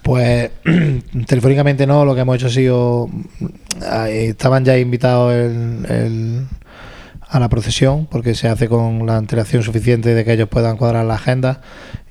Pues 0.09 0.49
telefónicamente 1.27 1.85
no, 1.85 2.03
lo 2.03 2.15
que 2.15 2.21
hemos 2.21 2.35
hecho 2.35 2.47
ha 2.47 2.49
sido. 2.49 3.09
Estaban 4.07 4.65
ya 4.65 4.75
invitados 4.75 5.31
el- 5.35 6.47
a 7.27 7.39
la 7.39 7.47
procesión, 7.47 8.07
porque 8.07 8.33
se 8.33 8.47
hace 8.47 8.67
con 8.67 9.05
la 9.05 9.17
antelación 9.17 9.61
suficiente 9.61 10.15
de 10.15 10.25
que 10.25 10.33
ellos 10.33 10.49
puedan 10.49 10.77
cuadrar 10.77 11.05
la 11.05 11.13
agenda. 11.13 11.61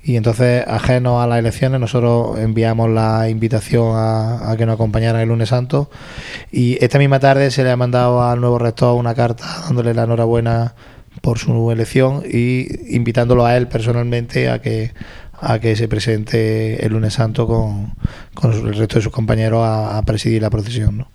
Y 0.01 0.15
entonces, 0.15 0.63
ajeno 0.65 1.21
a 1.21 1.27
las 1.27 1.39
elecciones, 1.39 1.81
nosotros 1.81 2.39
enviamos 2.39 2.89
la 2.89 3.27
invitación 3.27 3.97
a, 3.97 4.49
a 4.49 4.55
que 4.55 4.65
nos 4.65 4.75
acompañaran 4.75 5.19
el 5.19 5.27
lunes 5.27 5.49
santo. 5.49 5.89
Y 6.53 6.81
esta 6.81 6.99
misma 6.99 7.19
tarde 7.19 7.51
se 7.51 7.65
le 7.65 7.71
ha 7.71 7.75
mandado 7.75 8.23
al 8.23 8.39
nuevo 8.39 8.59
rector 8.59 8.95
una 8.97 9.13
carta 9.13 9.43
dándole 9.65 9.93
la 9.93 10.03
enhorabuena 10.03 10.73
por 11.21 11.37
su 11.37 11.69
elección 11.69 12.23
y 12.25 12.95
invitándolo 12.95 13.45
a 13.45 13.57
él 13.57 13.67
personalmente 13.67 14.49
a 14.49 14.61
que 14.61 14.93
a 15.41 15.59
que 15.59 15.75
se 15.75 15.87
presente 15.87 16.85
el 16.85 16.93
lunes 16.93 17.13
santo 17.13 17.47
con, 17.47 17.95
con 18.33 18.53
el 18.53 18.75
resto 18.75 18.95
de 18.95 19.01
sus 19.01 19.11
compañeros 19.11 19.61
a, 19.65 20.01
presidir 20.05 20.41
la 20.41 20.49
procesión. 20.49 20.97
¿no? 20.97 21.11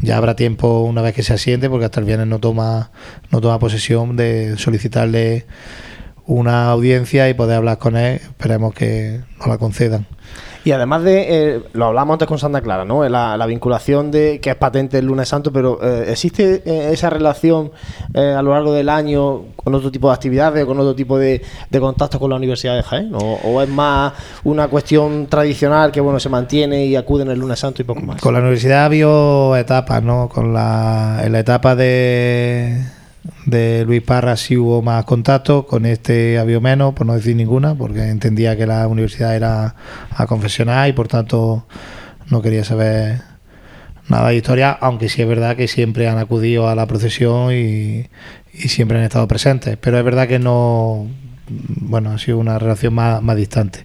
Ya 0.00 0.16
habrá 0.16 0.36
tiempo 0.36 0.80
una 0.82 1.02
vez 1.02 1.14
que 1.14 1.22
se 1.22 1.34
asiente, 1.34 1.68
porque 1.68 1.86
hasta 1.86 2.00
el 2.00 2.06
viernes 2.06 2.28
no 2.28 2.38
toma, 2.38 2.90
no 3.30 3.40
toma 3.40 3.58
posesión 3.58 4.16
de 4.16 4.56
solicitarle 4.56 5.46
una 6.28 6.70
audiencia 6.70 7.28
y 7.28 7.34
poder 7.34 7.56
hablar 7.56 7.78
con 7.78 7.96
él. 7.96 8.16
Esperemos 8.16 8.74
que 8.74 9.20
nos 9.38 9.48
la 9.48 9.58
concedan. 9.58 10.06
Y 10.62 10.72
además 10.72 11.02
de, 11.02 11.26
eh, 11.28 11.62
lo 11.72 11.86
hablamos 11.86 12.14
antes 12.14 12.28
con 12.28 12.38
Santa 12.38 12.60
Clara, 12.60 12.84
¿no? 12.84 13.08
La, 13.08 13.38
la 13.38 13.46
vinculación 13.46 14.10
de 14.10 14.38
que 14.38 14.50
es 14.50 14.56
patente 14.56 14.98
el 14.98 15.06
lunes 15.06 15.26
santo, 15.26 15.50
pero 15.50 15.78
eh, 15.82 16.10
¿existe 16.10 16.62
eh, 16.66 16.90
esa 16.92 17.08
relación 17.08 17.70
eh, 18.12 18.34
a 18.36 18.42
lo 18.42 18.52
largo 18.52 18.74
del 18.74 18.90
año 18.90 19.44
con 19.56 19.74
otro 19.74 19.90
tipo 19.90 20.08
de 20.08 20.14
actividades, 20.14 20.66
con 20.66 20.78
otro 20.78 20.94
tipo 20.94 21.16
de, 21.16 21.40
de 21.70 21.80
contactos 21.80 22.20
con 22.20 22.28
la 22.28 22.36
Universidad 22.36 22.76
de 22.76 22.82
Jaén? 22.82 23.14
¿O, 23.14 23.40
o 23.42 23.62
es 23.62 23.68
más 23.70 24.12
una 24.44 24.68
cuestión 24.68 25.28
tradicional 25.28 25.90
que, 25.90 26.02
bueno, 26.02 26.20
se 26.20 26.28
mantiene 26.28 26.84
y 26.84 26.96
acuden 26.96 27.30
el 27.30 27.38
lunes 27.38 27.58
santo 27.58 27.80
y 27.80 27.86
poco 27.86 28.02
más? 28.02 28.20
Con 28.20 28.34
la 28.34 28.40
universidad 28.40 28.82
ha 28.82 28.86
habido 28.86 29.56
etapas, 29.56 30.02
¿no? 30.02 30.28
Con 30.28 30.52
la, 30.52 31.22
en 31.24 31.32
la 31.32 31.38
etapa 31.38 31.74
de, 31.76 32.82
de 33.46 33.84
Luis 33.84 34.02
Parra 34.02 34.36
sí 34.36 34.56
hubo 34.56 34.82
más 34.82 35.04
contacto, 35.04 35.66
con 35.66 35.86
este 35.86 36.38
ha 36.38 36.42
habido 36.42 36.60
menos, 36.60 36.94
por 36.94 37.06
no 37.06 37.14
decir 37.14 37.36
ninguna, 37.36 37.74
porque 37.74 38.08
entendía 38.08 38.56
que 38.56 38.66
la 38.66 38.86
universidad 38.86 39.34
era 39.34 39.74
a 40.10 40.26
confesional 40.26 40.88
y 40.88 40.92
por 40.92 41.08
tanto 41.08 41.66
no 42.30 42.42
quería 42.42 42.64
saber 42.64 43.22
nada 44.08 44.28
de 44.28 44.36
historia, 44.36 44.72
aunque 44.72 45.08
sí 45.08 45.22
es 45.22 45.28
verdad 45.28 45.56
que 45.56 45.68
siempre 45.68 46.08
han 46.08 46.18
acudido 46.18 46.68
a 46.68 46.74
la 46.74 46.86
procesión 46.86 47.52
y, 47.52 48.08
y 48.52 48.68
siempre 48.68 48.98
han 48.98 49.04
estado 49.04 49.28
presentes. 49.28 49.76
Pero 49.76 49.98
es 49.98 50.04
verdad 50.04 50.28
que 50.28 50.38
no, 50.38 51.06
bueno, 51.48 52.10
ha 52.10 52.18
sido 52.18 52.38
una 52.38 52.58
relación 52.58 52.94
más, 52.94 53.22
más 53.22 53.36
distante. 53.36 53.84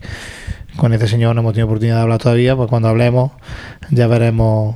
Con 0.77 0.93
este 0.93 1.07
señor 1.07 1.35
no 1.35 1.41
hemos 1.41 1.53
tenido 1.53 1.67
oportunidad 1.67 1.97
de 1.97 2.01
hablar 2.01 2.19
todavía, 2.19 2.55
pues 2.55 2.69
cuando 2.69 2.89
hablemos 2.89 3.31
ya 3.91 4.07
veremos 4.07 4.75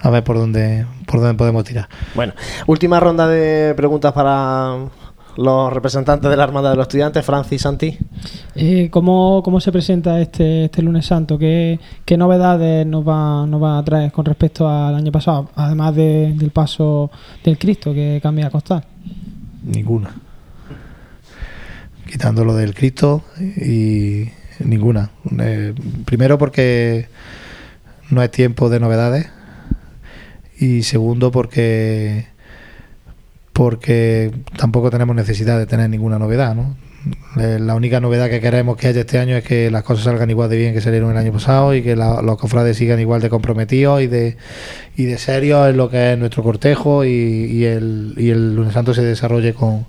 a 0.00 0.10
ver 0.10 0.22
por 0.24 0.36
dónde, 0.36 0.86
por 1.06 1.20
dónde 1.20 1.34
podemos 1.34 1.64
tirar. 1.64 1.88
Bueno, 2.14 2.32
última 2.66 3.00
ronda 3.00 3.26
de 3.28 3.74
preguntas 3.74 4.12
para 4.12 4.76
los 5.36 5.70
representantes 5.72 6.30
de 6.30 6.36
la 6.36 6.44
Hermandad 6.44 6.70
de 6.70 6.76
los 6.76 6.84
Estudiantes, 6.84 7.24
Francis 7.24 7.60
Santi. 7.62 7.98
Eh, 8.54 8.88
¿cómo, 8.90 9.42
¿Cómo 9.44 9.60
se 9.60 9.70
presenta 9.70 10.18
este, 10.20 10.64
este 10.66 10.80
lunes 10.80 11.04
santo? 11.04 11.38
¿Qué, 11.38 11.78
qué 12.06 12.16
novedades 12.16 12.86
nos 12.86 13.06
va, 13.06 13.46
nos 13.46 13.62
va 13.62 13.76
a 13.78 13.84
traer 13.84 14.12
con 14.12 14.24
respecto 14.24 14.66
al 14.68 14.94
año 14.94 15.12
pasado? 15.12 15.50
Además 15.56 15.94
de- 15.94 16.32
del 16.36 16.50
paso 16.52 17.10
del 17.44 17.58
Cristo 17.58 17.92
que 17.92 18.18
cambia 18.22 18.46
a 18.46 18.50
costar. 18.50 18.84
Ninguna. 19.62 20.14
Quitando 22.10 22.44
lo 22.44 22.54
del 22.54 22.72
Cristo 22.74 23.22
y 23.40 24.28
ninguna. 24.60 25.10
Eh, 25.40 25.74
primero 26.04 26.38
porque 26.38 27.08
no 28.10 28.22
es 28.22 28.30
tiempo 28.30 28.70
de 28.70 28.78
novedades 28.80 29.28
y 30.58 30.82
segundo 30.82 31.30
porque 31.30 32.26
porque 33.52 34.30
tampoco 34.58 34.90
tenemos 34.90 35.16
necesidad 35.16 35.58
de 35.58 35.66
tener 35.66 35.88
ninguna 35.88 36.18
novedad, 36.18 36.54
¿no? 36.54 36.76
Eh, 37.40 37.58
La 37.60 37.74
única 37.74 38.00
novedad 38.00 38.28
que 38.28 38.40
queremos 38.40 38.76
que 38.76 38.88
haya 38.88 39.00
este 39.00 39.18
año 39.18 39.36
es 39.36 39.44
que 39.44 39.70
las 39.70 39.82
cosas 39.82 40.04
salgan 40.04 40.28
igual 40.28 40.50
de 40.50 40.56
bien 40.58 40.74
que 40.74 40.80
salieron 40.80 41.10
el 41.12 41.16
año 41.16 41.32
pasado 41.32 41.74
y 41.74 41.82
que 41.82 41.96
la- 41.96 42.20
los 42.20 42.36
cofrades 42.36 42.76
sigan 42.76 43.00
igual 43.00 43.22
de 43.22 43.30
comprometidos 43.30 44.02
y 44.02 44.08
de, 44.08 44.36
y 44.96 45.04
de 45.04 45.16
serios 45.16 45.70
en 45.70 45.76
lo 45.76 45.88
que 45.88 46.12
es 46.12 46.18
nuestro 46.18 46.42
cortejo 46.42 47.04
y, 47.04 47.08
y 47.10 47.64
el, 47.64 48.14
y 48.18 48.30
el 48.30 48.54
lunes 48.56 48.74
santo 48.74 48.92
se 48.92 49.02
desarrolle 49.02 49.54
con, 49.54 49.86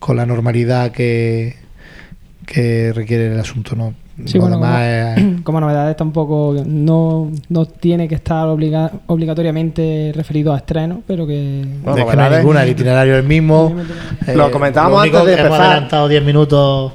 con 0.00 0.16
la 0.16 0.26
normalidad 0.26 0.90
que, 0.92 1.56
que 2.46 2.92
requiere 2.94 3.32
el 3.32 3.38
asunto. 3.38 3.76
¿no? 3.76 3.94
Sí, 4.24 4.38
Lo 4.38 4.48
bueno, 4.48 4.56
demás 4.56 5.14
como, 5.14 5.28
es- 5.35 5.35
como 5.46 5.60
novedades 5.60 5.96
tampoco 5.96 6.54
no, 6.66 7.30
no 7.48 7.64
tiene 7.64 8.06
que 8.08 8.16
estar 8.16 8.46
obliga- 8.48 8.90
obligatoriamente 9.06 10.12
referido 10.14 10.52
a 10.52 10.58
estrenos, 10.58 10.98
pero 11.06 11.26
que... 11.26 11.64
Bueno, 11.82 11.98
es 11.98 12.10
que 12.10 12.16
no 12.16 12.22
hay 12.24 12.36
ninguna, 12.38 12.62
el 12.64 12.70
itinerario 12.70 13.14
es 13.14 13.20
el 13.20 13.26
mismo. 13.28 13.74
Lo 14.34 14.50
comentábamos 14.50 14.96
lo 14.98 15.02
único 15.02 15.18
antes 15.18 15.30
de 15.30 15.36
que 15.36 15.40
Hemos 15.42 15.54
empezar. 15.56 15.72
adelantado 15.72 16.08
10 16.08 16.24
minutos 16.24 16.92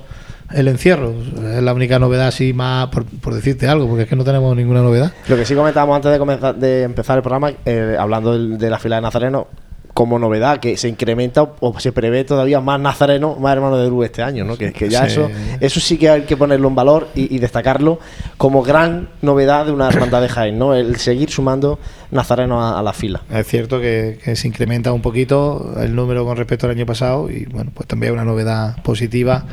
el 0.54 0.68
encierro. 0.68 1.14
Es 1.56 1.64
la 1.64 1.74
única 1.74 1.98
novedad, 1.98 2.28
así 2.28 2.52
más 2.54 2.88
por, 2.88 3.06
por 3.06 3.34
decirte 3.34 3.68
algo, 3.70 3.88
porque 3.88 4.04
es 4.04 4.10
que 4.10 4.16
no 4.18 4.26
tenemos 4.26 4.56
ninguna 4.56 4.82
novedad. 4.82 5.12
Lo 5.30 5.38
que 5.38 5.46
sí 5.46 5.56
comentábamos 5.56 5.96
antes 5.96 6.12
de, 6.12 6.20
comenzar, 6.20 6.56
de 6.56 6.84
empezar 6.84 7.16
el 7.18 7.24
programa, 7.24 7.52
eh, 7.66 7.96
hablando 7.98 8.38
de 8.38 8.70
la 8.70 8.78
fila 8.78 8.98
de 8.98 9.02
nazarenos, 9.02 9.46
como 9.94 10.18
novedad, 10.20 10.60
que 10.60 10.78
se 10.78 10.88
incrementa 10.88 11.44
o, 11.60 11.80
se 11.80 11.92
prevé 11.92 12.24
todavía 12.24 12.62
más 12.62 12.80
nazarenos, 12.80 13.40
más 13.40 13.54
hermanos 13.54 13.82
de 13.82 13.90
luz 13.90 14.06
este 14.06 14.24
año, 14.24 14.46
¿no? 14.46 14.58
Que, 14.58 14.72
que 14.72 14.90
ya 14.90 15.02
Sí. 15.08 15.14
eso 15.14 15.30
eso 15.60 15.80
sí 15.80 15.98
que 15.98 16.10
hay 16.10 16.22
que 16.22 16.38
ponerlo 16.38 16.68
en 16.70 16.76
valor 16.76 17.10
y, 17.14 17.36
y 17.36 17.40
destacarlo 17.40 18.00
como 18.38 18.64
gran 18.64 19.10
novedad 19.22 19.66
de 19.66 19.72
una 19.72 19.88
hermandad 19.90 20.22
de 20.22 20.30
Jaén, 20.30 20.58
¿no? 20.58 20.74
El 20.74 20.96
seguir 20.98 21.30
sumando 21.30 21.78
nazarenos 22.12 22.62
a, 22.64 22.80
a 22.80 22.84
la 22.84 22.94
fila. 22.94 23.22
Es 23.30 23.48
cierto 23.48 23.80
que, 23.80 24.18
que 24.24 24.36
se 24.36 24.48
incrementa 24.48 24.94
un 24.94 25.02
poquito 25.02 25.74
el 25.80 25.96
número 25.96 26.26
con 26.26 26.38
respecto 26.38 26.68
al 26.68 26.72
año 26.72 26.86
pasado 26.86 27.30
y 27.30 27.46
bueno, 27.46 27.72
pues 27.74 27.88
también 27.88 28.14
una 28.14 28.24
novedad 28.24 28.82
positiva 28.84 29.44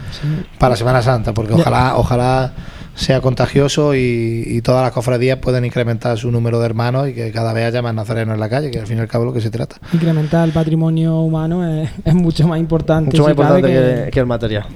para 0.58 0.76
Semana 0.76 1.02
Santa, 1.02 1.34
porque 1.34 1.52
ojalá, 1.54 1.96
ojalá 1.96 2.52
sea 2.98 3.20
contagioso 3.20 3.94
y, 3.94 4.42
y 4.44 4.60
todas 4.60 4.82
las 4.82 4.92
cofradías 4.92 5.38
puedan 5.38 5.64
incrementar 5.64 6.18
su 6.18 6.32
número 6.32 6.58
de 6.58 6.66
hermanos 6.66 7.08
y 7.08 7.14
que 7.14 7.30
cada 7.30 7.52
vez 7.52 7.66
haya 7.66 7.80
más 7.80 7.94
nazarenos 7.94 8.34
en 8.34 8.40
la 8.40 8.48
calle, 8.48 8.72
que 8.72 8.80
al 8.80 8.86
fin 8.86 8.98
y 8.98 9.00
al 9.00 9.06
cabo 9.06 9.24
es 9.24 9.28
lo 9.28 9.32
que 9.34 9.40
se 9.40 9.50
trata. 9.50 9.76
Incrementar 9.92 10.44
el 10.46 10.52
patrimonio 10.52 11.20
humano 11.20 11.64
es, 11.66 11.90
es 12.04 12.14
mucho 12.14 12.48
más 12.48 12.58
importante. 12.58 13.16
Mucho 13.16 13.22
más 13.22 13.30
si 13.30 13.36
cabe, 13.36 13.60
importante 13.60 14.04
que, 14.06 14.10
que 14.10 14.20
el 14.20 14.26
material. 14.26 14.66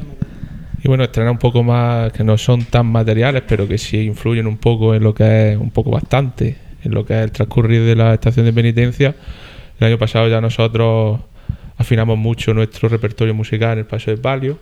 Y 0.85 0.89
bueno, 0.89 1.03
estrenar 1.03 1.33
un 1.33 1.39
poco 1.39 1.65
más 1.65 2.13
que 2.13 2.23
no 2.23 2.39
son 2.39 2.65
tan 2.65 2.87
materiales, 2.87 3.43
pero 3.47 3.67
que 3.67 3.77
sí 3.77 3.99
influyen 3.99 4.47
un 4.47 4.57
poco 4.57 4.95
en 4.95 5.03
lo 5.03 5.15
que 5.15 5.53
es, 5.53 5.57
un 5.57 5.71
poco 5.71 5.91
bastante, 5.91 6.57
en 6.85 6.95
lo 6.95 7.05
que 7.05 7.15
es 7.15 7.25
el 7.25 7.33
transcurrir 7.33 7.83
de 7.83 7.97
la 7.97 8.15
estación 8.15 8.47
de 8.47 8.53
penitencia. 8.53 9.15
El 9.81 9.87
año 9.89 9.99
pasado 9.99 10.29
ya 10.29 10.41
nosotros 10.41 11.21
afinamos 11.77 12.19
mucho 12.19 12.55
nuestro 12.55 12.89
repertorio 12.89 13.35
musical 13.35 13.73
en 13.73 13.79
el 13.81 13.87
paso 13.87 14.13
de 14.13 14.17
palio, 14.17 14.59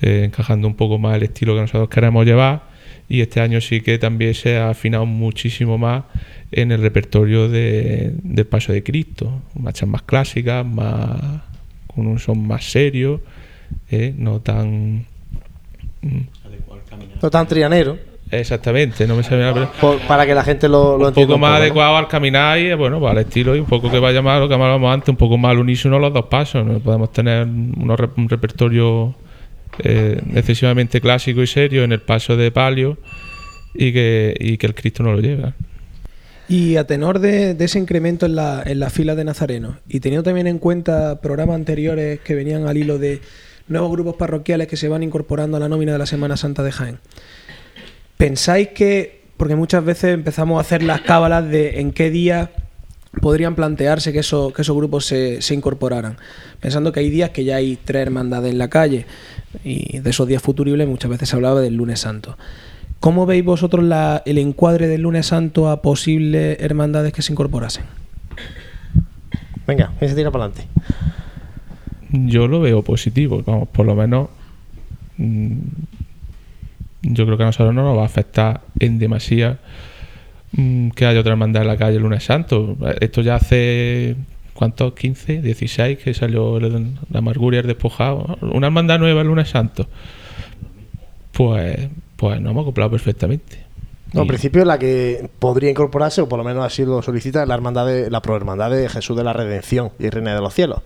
eh, 0.00 0.22
encajando 0.24 0.66
un 0.66 0.74
poco 0.74 0.98
más 0.98 1.16
el 1.16 1.22
estilo 1.22 1.54
que 1.54 1.60
nosotros 1.60 1.88
queremos 1.88 2.26
llevar. 2.26 2.71
Y 3.12 3.20
este 3.20 3.40
año 3.42 3.60
sí 3.60 3.82
que 3.82 3.98
también 3.98 4.32
se 4.32 4.56
ha 4.56 4.70
afinado 4.70 5.04
muchísimo 5.04 5.76
más 5.76 6.04
en 6.50 6.72
el 6.72 6.80
repertorio 6.80 7.46
de- 7.46 8.12
del 8.22 8.46
paso 8.46 8.72
de 8.72 8.82
Cristo. 8.82 9.42
Marchas 9.54 9.86
más 9.86 10.00
clásicas, 10.00 10.64
más 10.64 11.20
con 11.94 12.06
un 12.06 12.18
son 12.18 12.46
más 12.46 12.64
serio, 12.64 13.20
eh, 13.90 14.14
no 14.16 14.40
tan 14.40 15.04
No 17.22 17.30
tan 17.30 17.46
trianero, 17.46 17.98
Exactamente, 18.30 19.06
no 19.06 19.14
me 19.14 19.22
sabía 19.22 19.52
la 19.52 19.70
por- 19.72 19.98
para 20.06 20.24
que 20.24 20.34
la 20.34 20.42
gente 20.42 20.66
lo, 20.66 20.96
lo 20.96 21.02
Un 21.02 21.08
entienda. 21.08 21.34
poco 21.34 21.38
más 21.38 21.50
¿no? 21.50 21.56
adecuado 21.58 21.96
al 21.98 22.08
caminar 22.08 22.58
y 22.58 22.72
bueno, 22.72 22.98
pues 22.98 23.12
al 23.12 23.18
estilo 23.18 23.54
y 23.54 23.58
un 23.60 23.66
poco 23.66 23.90
que 23.90 23.98
vaya 23.98 24.22
más 24.22 24.40
lo 24.40 24.48
que 24.48 24.54
hablábamos 24.54 24.90
antes, 24.90 25.10
un 25.10 25.16
poco 25.16 25.36
más 25.36 25.50
al 25.50 25.58
unísono 25.58 25.98
los 25.98 26.14
dos 26.14 26.24
pasos. 26.30 26.64
No 26.64 26.78
podemos 26.78 27.12
tener 27.12 27.46
unos 27.46 28.00
rep- 28.00 28.16
un 28.16 28.30
repertorio 28.30 29.14
eh, 29.78 30.20
excesivamente 30.34 31.00
clásico 31.00 31.42
y 31.42 31.46
serio 31.46 31.84
en 31.84 31.92
el 31.92 32.00
paso 32.00 32.36
de 32.36 32.50
palio 32.50 32.98
y 33.74 33.92
que, 33.92 34.36
y 34.38 34.58
que 34.58 34.66
el 34.66 34.74
Cristo 34.74 35.02
no 35.02 35.12
lo 35.12 35.20
lleve. 35.20 35.52
Y 36.48 36.76
a 36.76 36.86
tenor 36.86 37.18
de, 37.18 37.56
ese 37.58 37.78
incremento 37.78 38.26
en 38.26 38.34
la, 38.34 38.62
en 38.66 38.80
la 38.80 38.90
fila 38.90 39.14
de 39.14 39.24
nazarenos, 39.24 39.76
y 39.88 40.00
teniendo 40.00 40.24
también 40.24 40.46
en 40.46 40.58
cuenta 40.58 41.20
programas 41.20 41.56
anteriores 41.56 42.20
que 42.20 42.34
venían 42.34 42.66
al 42.66 42.76
hilo 42.76 42.98
de 42.98 43.20
nuevos 43.68 43.90
grupos 43.92 44.16
parroquiales 44.16 44.66
que 44.66 44.76
se 44.76 44.88
van 44.88 45.02
incorporando 45.02 45.56
a 45.56 45.60
la 45.60 45.68
nómina 45.68 45.92
de 45.92 45.98
la 45.98 46.06
Semana 46.06 46.36
Santa 46.36 46.62
de 46.62 46.72
Jaén, 46.72 46.98
¿pensáis 48.18 48.68
que, 48.68 49.22
porque 49.36 49.56
muchas 49.56 49.84
veces 49.84 50.12
empezamos 50.12 50.58
a 50.58 50.60
hacer 50.60 50.82
las 50.82 51.00
cábalas 51.00 51.48
de 51.48 51.80
en 51.80 51.92
qué 51.92 52.10
día 52.10 52.50
podrían 53.20 53.54
plantearse 53.54 54.12
que, 54.12 54.20
eso, 54.20 54.52
que 54.52 54.62
esos 54.62 54.76
grupos 54.76 55.04
se, 55.06 55.42
se 55.42 55.54
incorporaran, 55.54 56.16
pensando 56.60 56.92
que 56.92 57.00
hay 57.00 57.10
días 57.10 57.30
que 57.30 57.44
ya 57.44 57.56
hay 57.56 57.76
tres 57.84 58.02
hermandades 58.02 58.50
en 58.52 58.58
la 58.58 58.68
calle, 58.68 59.06
y 59.64 59.98
de 59.98 60.10
esos 60.10 60.26
días 60.26 60.42
futuribles 60.42 60.88
muchas 60.88 61.10
veces 61.10 61.28
se 61.28 61.36
hablaba 61.36 61.60
del 61.60 61.74
lunes 61.76 62.00
santo. 62.00 62.38
¿Cómo 63.00 63.26
veis 63.26 63.44
vosotros 63.44 63.84
la- 63.84 64.22
el 64.24 64.38
encuadre 64.38 64.86
del 64.86 65.02
lunes 65.02 65.26
santo 65.26 65.68
a 65.68 65.82
posibles 65.82 66.56
hermandades 66.60 67.12
que 67.12 67.20
se 67.22 67.32
incorporasen? 67.32 67.84
Venga, 69.66 69.92
¿quién 69.98 70.08
se 70.10 70.16
tira 70.16 70.30
para 70.30 70.44
adelante? 70.46 70.68
Yo 72.10 72.46
lo 72.48 72.60
veo 72.60 72.82
positivo, 72.82 73.42
vamos, 73.44 73.68
por 73.68 73.86
lo 73.86 73.94
menos 73.94 74.28
mm, 75.16 75.58
yo 77.02 77.24
creo 77.24 77.36
que 77.36 77.42
a 77.42 77.46
nosotros 77.46 77.74
no 77.74 77.82
nos 77.84 77.96
va 77.98 78.02
a 78.02 78.06
afectar 78.06 78.60
en 78.78 78.98
demasía 78.98 79.58
que 80.94 81.06
haya 81.06 81.20
otra 81.20 81.32
hermandad 81.32 81.62
en 81.62 81.68
la 81.68 81.76
calle 81.76 81.96
el 81.96 82.02
lunes 82.02 82.24
santo. 82.24 82.76
Esto 83.00 83.22
ya 83.22 83.36
hace, 83.36 84.16
¿cuántos? 84.54 84.92
15, 84.94 85.40
16 85.40 85.98
que 85.98 86.14
salió 86.14 86.60
la 86.60 87.18
amargura 87.18 87.56
y 87.56 87.60
el 87.60 87.66
despojado. 87.66 88.38
Una 88.40 88.66
hermandad 88.66 88.98
nueva 88.98 89.22
el 89.22 89.28
lunes 89.28 89.48
santo. 89.48 89.86
Pues, 91.32 91.88
pues 92.16 92.40
nos 92.40 92.50
hemos 92.50 92.62
acoplado 92.62 92.90
perfectamente. 92.90 93.62
No, 94.12 94.22
en 94.22 94.28
principio 94.28 94.64
la 94.66 94.78
que 94.78 95.30
podría 95.38 95.70
incorporarse, 95.70 96.20
o 96.20 96.28
por 96.28 96.38
lo 96.38 96.44
menos 96.44 96.64
así 96.66 96.84
lo 96.84 97.00
solicita, 97.00 97.42
es 97.42 97.48
la 97.48 97.54
hermandad 97.54 97.86
de 97.86 98.10
la 98.10 98.20
prohermandad 98.20 98.70
de 98.70 98.88
Jesús 98.90 99.16
de 99.16 99.24
la 99.24 99.32
Redención 99.32 99.90
y 99.98 100.10
Reina 100.10 100.34
de 100.34 100.40
los 100.42 100.52
Cielos. 100.52 100.82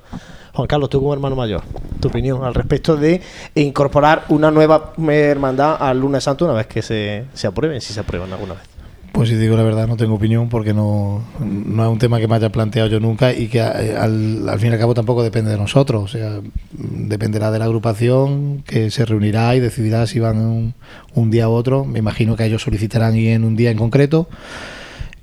Juan 0.52 0.68
Carlos, 0.68 0.88
tú 0.88 1.00
como 1.00 1.12
hermano 1.12 1.34
mayor, 1.34 1.62
tu 2.00 2.06
opinión 2.06 2.44
al 2.44 2.54
respecto 2.54 2.96
de 2.96 3.20
incorporar 3.56 4.24
una 4.28 4.52
nueva 4.52 4.92
eh, 4.96 5.12
hermandad 5.12 5.76
al 5.80 6.00
lunes 6.00 6.22
santo 6.22 6.44
una 6.44 6.54
vez 6.54 6.68
que 6.68 6.82
se, 6.82 7.24
se 7.34 7.48
aprueben, 7.48 7.80
si 7.80 7.92
se 7.92 8.00
aprueban 8.00 8.32
alguna 8.32 8.54
vez. 8.54 8.75
Pues 9.16 9.30
si 9.30 9.34
digo 9.36 9.56
la 9.56 9.62
verdad, 9.62 9.88
no 9.88 9.96
tengo 9.96 10.16
opinión 10.16 10.50
porque 10.50 10.74
no, 10.74 11.24
no 11.40 11.82
es 11.82 11.90
un 11.90 11.98
tema 11.98 12.18
que 12.18 12.28
me 12.28 12.34
haya 12.34 12.50
planteado 12.50 12.86
yo 12.90 13.00
nunca 13.00 13.32
y 13.32 13.48
que 13.48 13.60
eh, 13.60 13.96
al, 13.98 14.46
al 14.46 14.60
fin 14.60 14.68
y 14.68 14.72
al 14.74 14.78
cabo 14.78 14.92
tampoco 14.92 15.22
depende 15.22 15.50
de 15.50 15.56
nosotros. 15.56 16.04
O 16.04 16.06
sea, 16.06 16.40
dependerá 16.72 17.50
de 17.50 17.58
la 17.58 17.64
agrupación 17.64 18.62
que 18.66 18.90
se 18.90 19.06
reunirá 19.06 19.56
y 19.56 19.60
decidirá 19.60 20.06
si 20.06 20.18
van 20.18 20.36
un, 20.36 20.74
un 21.14 21.30
día 21.30 21.48
u 21.48 21.52
otro. 21.52 21.86
Me 21.86 21.98
imagino 21.98 22.36
que 22.36 22.44
ellos 22.44 22.60
solicitarán 22.60 23.16
ir 23.16 23.30
en 23.30 23.44
un 23.44 23.56
día 23.56 23.70
en 23.70 23.78
concreto 23.78 24.28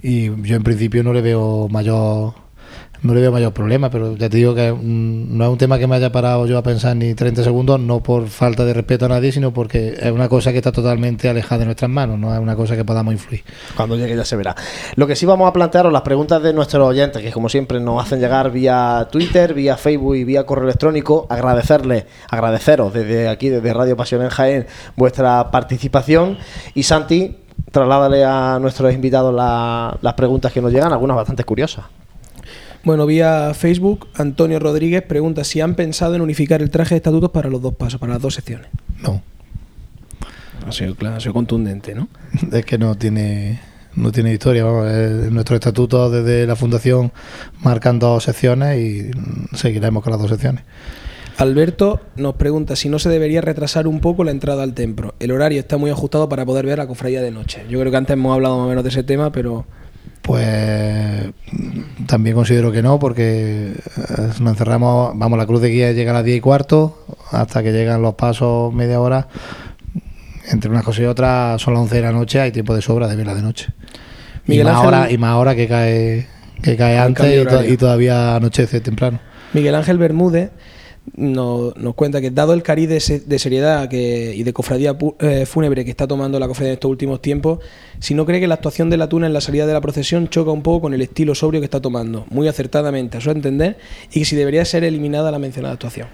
y 0.01 0.25
yo 0.41 0.56
en 0.56 0.63
principio 0.63 1.03
no 1.03 1.13
le 1.13 1.21
veo 1.21 1.67
mayor 1.69 2.34
no 3.03 3.13
le 3.13 3.21
veo 3.21 3.31
mayor 3.31 3.53
problema, 3.53 3.89
pero 3.89 4.15
ya 4.15 4.29
te 4.29 4.37
digo 4.37 4.55
que 4.55 4.73
no 4.81 5.43
es 5.43 5.49
un 5.51 5.57
tema 5.57 5.77
que 5.77 5.87
me 5.87 5.95
haya 5.97 6.11
parado 6.11 6.45
yo 6.47 6.57
a 6.57 6.63
pensar 6.63 6.95
ni 6.95 7.13
30 7.13 7.43
segundos, 7.43 7.79
no 7.79 8.01
por 8.01 8.27
falta 8.27 8.63
de 8.65 8.73
respeto 8.73 9.05
a 9.05 9.09
nadie, 9.09 9.31
sino 9.31 9.53
porque 9.53 9.95
es 9.99 10.11
una 10.11 10.27
cosa 10.29 10.51
que 10.51 10.57
está 10.57 10.71
totalmente 10.71 11.29
alejada 11.29 11.59
de 11.59 11.65
nuestras 11.65 11.91
manos, 11.91 12.17
no 12.17 12.33
es 12.33 12.39
una 12.39 12.55
cosa 12.55 12.75
que 12.75 12.85
podamos 12.85 13.13
influir. 13.13 13.43
Cuando 13.75 13.95
llegue 13.97 14.15
ya 14.15 14.25
se 14.25 14.35
verá. 14.35 14.55
Lo 14.95 15.05
que 15.05 15.15
sí 15.15 15.25
vamos 15.25 15.47
a 15.49 15.53
plantearos 15.53 15.91
las 15.93 16.01
preguntas 16.03 16.41
de 16.41 16.53
nuestros 16.53 16.87
oyentes, 16.87 17.21
que 17.21 17.31
como 17.31 17.49
siempre 17.49 17.79
nos 17.79 18.01
hacen 18.03 18.19
llegar 18.19 18.51
vía 18.51 19.07
Twitter, 19.11 19.53
vía 19.53 19.75
Facebook 19.77 20.15
y 20.15 20.23
vía 20.23 20.45
correo 20.45 20.63
electrónico. 20.65 21.27
Agradecerles, 21.29 22.05
agradeceros 22.29 22.93
desde 22.93 23.27
aquí, 23.27 23.49
desde 23.49 23.73
Radio 23.73 23.97
Pasión 23.97 24.21
en 24.21 24.29
Jaén, 24.29 24.65
vuestra 24.95 25.51
participación. 25.51 26.37
Y 26.73 26.83
Santi, 26.83 27.35
trasládale 27.71 28.23
a 28.23 28.59
nuestros 28.61 28.93
invitados 28.93 29.33
la- 29.33 29.97
las 30.01 30.13
preguntas 30.13 30.51
que 30.53 30.61
nos 30.61 30.71
llegan, 30.71 30.93
algunas 30.93 31.17
bastante 31.17 31.43
curiosas. 31.43 31.85
Bueno, 32.83 33.05
vía 33.05 33.53
Facebook, 33.53 34.07
Antonio 34.15 34.59
Rodríguez 34.59 35.03
pregunta 35.03 35.45
si 35.45 35.61
han 35.61 35.75
pensado 35.75 36.15
en 36.15 36.21
unificar 36.21 36.61
el 36.61 36.69
traje 36.69 36.95
de 36.95 36.97
estatutos 36.97 37.31
para 37.31 37.49
los 37.49 37.61
dos 37.61 37.73
pasos, 37.75 37.97
para 37.97 38.13
las 38.13 38.21
dos 38.21 38.33
secciones. 38.33 38.67
No, 39.01 39.21
Ha 40.67 40.71
sido 40.73 40.93
claro, 40.95 41.15
ha 41.15 41.19
sido 41.21 41.33
contundente, 41.33 41.95
¿no? 41.95 42.09
es 42.51 42.65
que 42.65 42.77
no 42.77 42.95
tiene 42.95 43.61
no 43.95 44.11
tiene 44.11 44.33
historia. 44.33 44.65
Vamos, 44.65 44.87
eh, 44.89 45.29
nuestro 45.31 45.55
estatuto 45.55 46.09
desde 46.09 46.45
la 46.45 46.57
fundación 46.57 47.13
marcan 47.61 47.99
dos 47.99 48.23
secciones 48.23 48.77
y 48.77 49.11
seguiremos 49.55 50.03
con 50.03 50.11
las 50.11 50.21
dos 50.21 50.29
secciones. 50.29 50.63
Alberto 51.37 52.01
nos 52.15 52.35
pregunta 52.35 52.75
si 52.75 52.89
no 52.89 52.99
se 52.99 53.09
debería 53.09 53.41
retrasar 53.41 53.87
un 53.87 54.01
poco 54.01 54.23
la 54.23 54.31
entrada 54.31 54.61
al 54.63 54.73
templo. 54.73 55.15
El 55.19 55.31
horario 55.31 55.59
está 55.59 55.77
muy 55.77 55.89
ajustado 55.89 56.27
para 56.27 56.45
poder 56.45 56.65
ver 56.65 56.79
la 56.79 56.87
cofradía 56.87 57.21
de 57.21 57.31
noche. 57.31 57.65
Yo 57.69 57.79
creo 57.79 57.91
que 57.91 57.97
antes 57.97 58.13
hemos 58.13 58.33
hablado 58.33 58.57
más 58.57 58.65
o 58.65 58.69
menos 58.69 58.83
de 58.83 58.89
ese 58.89 59.03
tema, 59.03 59.31
pero 59.31 59.65
Pues 60.23 61.31
también 62.07 62.33
considero 62.36 62.71
que 62.71 62.81
no, 62.81 62.97
porque 62.97 63.73
eh, 63.73 63.73
nos 64.39 64.53
encerramos, 64.53 65.12
vamos, 65.15 65.38
la 65.38 65.45
cruz 65.45 65.62
de 65.62 65.67
guía 65.69 65.91
llega 65.91 66.12
a 66.12 66.15
las 66.15 66.23
10 66.23 66.38
y 66.38 66.41
cuarto, 66.41 67.05
hasta 67.31 67.62
que 67.62 67.73
llegan 67.73 68.01
los 68.01 68.13
pasos 68.15 68.73
media 68.73 68.99
hora. 69.01 69.27
Entre 70.49 70.69
unas 70.71 70.83
cosas 70.83 71.01
y 71.03 71.05
otras 71.05 71.62
son 71.62 71.73
las 71.73 71.81
11 71.83 71.95
de 71.97 72.01
la 72.01 72.12
noche, 72.13 72.39
hay 72.39 72.51
tiempo 72.51 72.73
de 72.73 72.81
sobra 72.81 73.07
de 73.07 73.15
verla 73.17 73.36
de 73.36 73.41
noche. 73.41 73.67
Miguel 74.45 74.65
y, 74.65 74.69
más 74.69 74.75
Ángel- 74.77 74.88
hora, 74.88 75.12
y 75.12 75.17
más 75.17 75.36
hora 75.36 75.55
que 75.55 75.67
cae, 75.67 76.27
que 76.62 76.75
cae 76.77 76.97
antes 76.97 77.41
y, 77.41 77.45
to- 77.45 77.63
y 77.65 77.75
todavía 77.77 78.36
anochece 78.38 78.79
temprano. 78.79 79.19
Miguel 79.53 79.75
Ángel 79.75 79.97
Bermúdez 79.97 80.51
nos, 81.15 81.75
nos 81.77 81.95
cuenta 81.95 82.21
que 82.21 82.31
dado 82.31 82.53
el 82.53 82.63
cariz 82.63 82.87
de, 82.89 82.99
se- 82.99 83.19
de 83.19 83.37
seriedad 83.39 83.89
que, 83.89 84.33
y 84.35 84.43
de 84.43 84.53
cofradía 84.53 84.97
pu- 84.97 85.15
eh, 85.19 85.45
fúnebre 85.45 85.83
que 85.83 85.91
está 85.91 86.07
tomando 86.07 86.39
la 86.39 86.47
cofradía 86.47 86.71
en 86.71 86.75
estos 86.75 86.89
últimos 86.89 87.21
tiempos, 87.21 87.59
si 87.99 88.13
no 88.13 88.25
cree 88.25 88.39
que 88.39 88.47
la 88.47 88.55
actuación 88.55 88.89
de 88.89 88.97
la 88.97 89.09
tuna 89.09 89.27
en 89.27 89.33
la 89.33 89.41
salida 89.41 89.65
de 89.67 89.73
la 89.73 89.81
procesión 89.81 90.29
choca 90.29 90.51
un 90.51 90.61
poco 90.63 90.81
con 90.81 90.93
el 90.93 91.01
estilo 91.01 91.35
sobrio 91.35 91.59
que 91.61 91.65
está 91.65 91.81
tomando, 91.81 92.25
muy 92.29 92.47
acertadamente 92.47 93.17
a 93.17 93.21
su 93.21 93.31
entender, 93.31 93.77
y 94.11 94.19
que 94.19 94.25
si 94.25 94.35
debería 94.35 94.63
ser 94.65 94.83
eliminada 94.85 95.29
la 95.31 95.39
mencionada 95.39 95.73
actuación. 95.73 96.07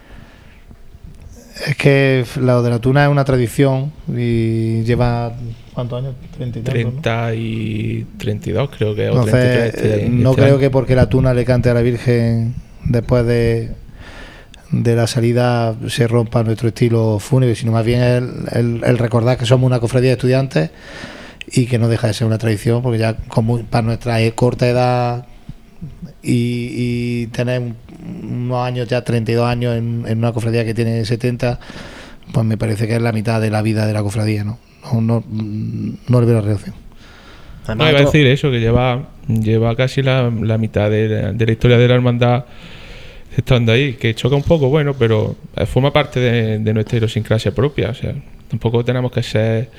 Es 1.67 1.75
que 1.75 2.23
la 2.41 2.61
de 2.61 2.69
la 2.69 2.79
tuna 2.79 3.03
es 3.03 3.11
una 3.11 3.25
tradición 3.25 3.91
y 4.07 4.81
lleva. 4.83 5.33
¿Cuántos 5.73 5.99
años? 6.01 6.15
30 6.37 6.59
y 6.59 6.61
tantos, 6.61 6.83
¿no? 6.85 6.89
30 7.01 7.35
y 7.35 8.07
32 8.17 8.69
creo 8.77 8.95
que. 8.95 9.09
o 9.09 9.11
Entonces, 9.11 9.31
33 9.71 9.73
este- 9.75 10.05
eh, 10.05 10.09
no 10.09 10.29
este 10.31 10.41
creo 10.41 10.53
año. 10.53 10.59
que 10.61 10.69
porque 10.69 10.95
la 10.95 11.09
tuna 11.09 11.33
le 11.33 11.43
cante 11.43 11.69
a 11.69 11.73
la 11.73 11.81
Virgen 11.81 12.55
después 12.85 13.25
de, 13.25 13.71
de 14.71 14.95
la 14.95 15.07
salida 15.07 15.75
se 15.87 16.07
rompa 16.07 16.43
nuestro 16.43 16.67
estilo 16.69 17.17
fúnebre, 17.19 17.55
sino 17.55 17.71
más 17.71 17.85
bien 17.85 18.01
el, 18.01 18.29
el- 18.51 18.81
el 18.83 18.97
recordar 18.97 19.37
que 19.37 19.45
somos 19.45 19.65
una 19.67 19.79
cofradía 19.79 20.09
de 20.09 20.13
estudiantes 20.15 20.69
y 21.51 21.65
que 21.65 21.79
no 21.79 21.87
deja 21.87 22.07
de 22.07 22.13
ser 22.13 22.27
una 22.27 22.37
tradición, 22.37 22.81
porque 22.83 22.99
ya 22.99 23.15
como 23.27 23.59
para 23.63 23.81
nuestra 23.81 24.21
e- 24.21 24.33
corta 24.33 24.67
edad 24.67 25.25
y, 26.21 27.23
y 27.23 27.27
tener 27.27 27.61
un- 27.61 27.75
unos 28.23 28.65
años, 28.65 28.87
ya 28.87 29.03
32 29.03 29.45
años 29.47 29.75
en, 29.77 30.03
en 30.07 30.17
una 30.19 30.31
cofradía 30.31 30.63
que 30.65 30.73
tiene 30.73 31.03
70, 31.03 31.59
pues 32.31 32.45
me 32.45 32.57
parece 32.57 32.87
que 32.87 32.95
es 32.95 33.01
la 33.01 33.11
mitad 33.11 33.41
de 33.41 33.49
la 33.49 33.61
vida 33.61 33.87
de 33.87 33.93
la 33.93 34.03
cofradía, 34.03 34.43
¿no? 34.43 34.59
No, 34.93 35.01
no, 35.01 35.23
no 36.07 36.19
le 36.21 36.25
veo 36.27 36.35
la 36.35 36.41
reacción. 36.41 36.75
No, 37.75 37.83
iba 37.89 37.99
a 37.99 38.01
decir 38.05 38.27
eso, 38.27 38.49
que 38.51 38.59
lleva, 38.59 39.09
lleva 39.27 39.75
casi 39.75 40.01
la, 40.01 40.29
la 40.41 40.57
mitad 40.57 40.89
de, 40.89 41.07
la- 41.09 41.31
de 41.33 41.45
la 41.45 41.51
historia 41.51 41.77
de 41.77 41.87
la 41.87 41.95
hermandad 41.95 42.45
estando 43.39 43.71
ahí, 43.71 43.93
que 43.93 44.13
choca 44.13 44.35
un 44.35 44.43
poco, 44.43 44.69
bueno, 44.69 44.93
pero 44.97 45.35
eh, 45.55 45.65
forma 45.65 45.91
parte 45.91 46.19
de, 46.19 46.59
de 46.59 46.73
nuestra 46.73 46.97
idiosincrasia 46.97 47.53
propia. 47.53 47.89
O 47.89 47.93
sea, 47.93 48.13
tampoco 48.49 48.83
tenemos 48.83 49.11
que 49.11 49.23
ser 49.23 49.69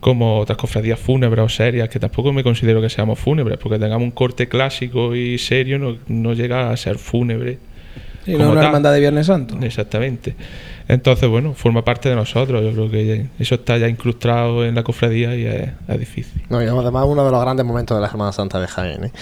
como 0.00 0.38
otras 0.38 0.56
cofradías 0.58 0.98
fúnebres 0.98 1.44
o 1.44 1.48
serias, 1.48 1.88
que 1.88 1.98
tampoco 1.98 2.32
me 2.32 2.42
considero 2.42 2.80
que 2.80 2.88
seamos 2.88 3.18
fúnebres, 3.18 3.58
porque 3.58 3.78
tengamos 3.78 4.04
un 4.04 4.12
corte 4.12 4.48
clásico 4.48 5.14
y 5.14 5.38
serio, 5.38 5.78
no, 5.78 5.96
no 6.06 6.34
llega 6.34 6.70
a 6.70 6.76
ser 6.76 6.98
fúnebre. 6.98 7.58
Sí, 8.24 8.32
no 8.32 8.50
una 8.50 8.60
tal. 8.60 8.66
hermandad 8.66 8.92
de 8.92 9.00
Viernes 9.00 9.26
Santo. 9.26 9.58
Exactamente. 9.62 10.36
Entonces, 10.86 11.28
bueno, 11.28 11.54
forma 11.54 11.84
parte 11.84 12.08
de 12.08 12.14
nosotros. 12.16 12.62
Yo 12.62 12.72
creo 12.72 12.90
que 12.90 13.26
eso 13.38 13.56
está 13.56 13.78
ya 13.78 13.88
incrustado 13.88 14.64
en 14.64 14.74
la 14.74 14.82
cofradía 14.82 15.34
y 15.34 15.46
es, 15.46 15.70
es 15.88 15.98
difícil. 15.98 16.42
No, 16.48 16.62
y 16.62 16.66
además 16.66 17.04
uno 17.06 17.24
de 17.24 17.30
los 17.30 17.40
grandes 17.40 17.64
momentos 17.64 17.96
de 17.96 18.02
la 18.02 18.10
Semana 18.10 18.32
Santa 18.32 18.60
de 18.60 18.66
Jaén. 18.68 19.04
¿eh? 19.04 19.12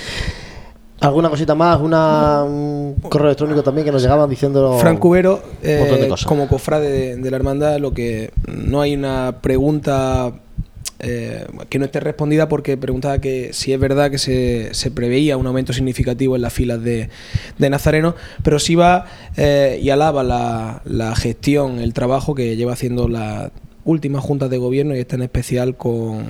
¿Alguna 1.00 1.28
cosita 1.28 1.54
más? 1.54 1.80
Una, 1.80 2.42
un 2.44 2.96
correo 3.08 3.28
electrónico 3.28 3.62
también 3.62 3.84
que 3.84 3.92
nos 3.92 4.02
llegaban 4.02 4.30
diciendo. 4.30 4.78
Frank 4.78 4.98
Cubero, 4.98 5.42
eh, 5.62 6.08
como 6.26 6.48
cofrade 6.48 6.90
de, 6.90 7.16
de 7.16 7.30
la 7.30 7.36
hermandad, 7.36 7.78
lo 7.78 7.92
que 7.92 8.30
no 8.46 8.80
hay 8.80 8.94
una 8.94 9.38
pregunta 9.42 10.32
eh, 10.98 11.46
que 11.68 11.78
no 11.78 11.84
esté 11.84 12.00
respondida 12.00 12.48
porque 12.48 12.78
preguntaba 12.78 13.18
que 13.18 13.52
si 13.52 13.74
es 13.74 13.78
verdad 13.78 14.10
que 14.10 14.16
se, 14.16 14.72
se 14.72 14.90
preveía 14.90 15.36
un 15.36 15.46
aumento 15.46 15.74
significativo 15.74 16.36
en 16.36 16.42
las 16.42 16.54
filas 16.54 16.82
de, 16.82 17.10
de 17.58 17.70
Nazareno, 17.70 18.14
pero 18.42 18.58
sí 18.58 18.74
va 18.74 19.04
eh, 19.36 19.78
y 19.82 19.90
alaba 19.90 20.22
la, 20.22 20.80
la 20.86 21.14
gestión, 21.14 21.80
el 21.80 21.92
trabajo 21.92 22.34
que 22.34 22.56
lleva 22.56 22.72
haciendo 22.72 23.08
la 23.08 23.50
última 23.84 24.22
junta 24.22 24.48
de 24.48 24.56
gobierno 24.56 24.96
y 24.96 25.00
está 25.00 25.16
en 25.16 25.22
especial 25.22 25.76
con, 25.76 26.24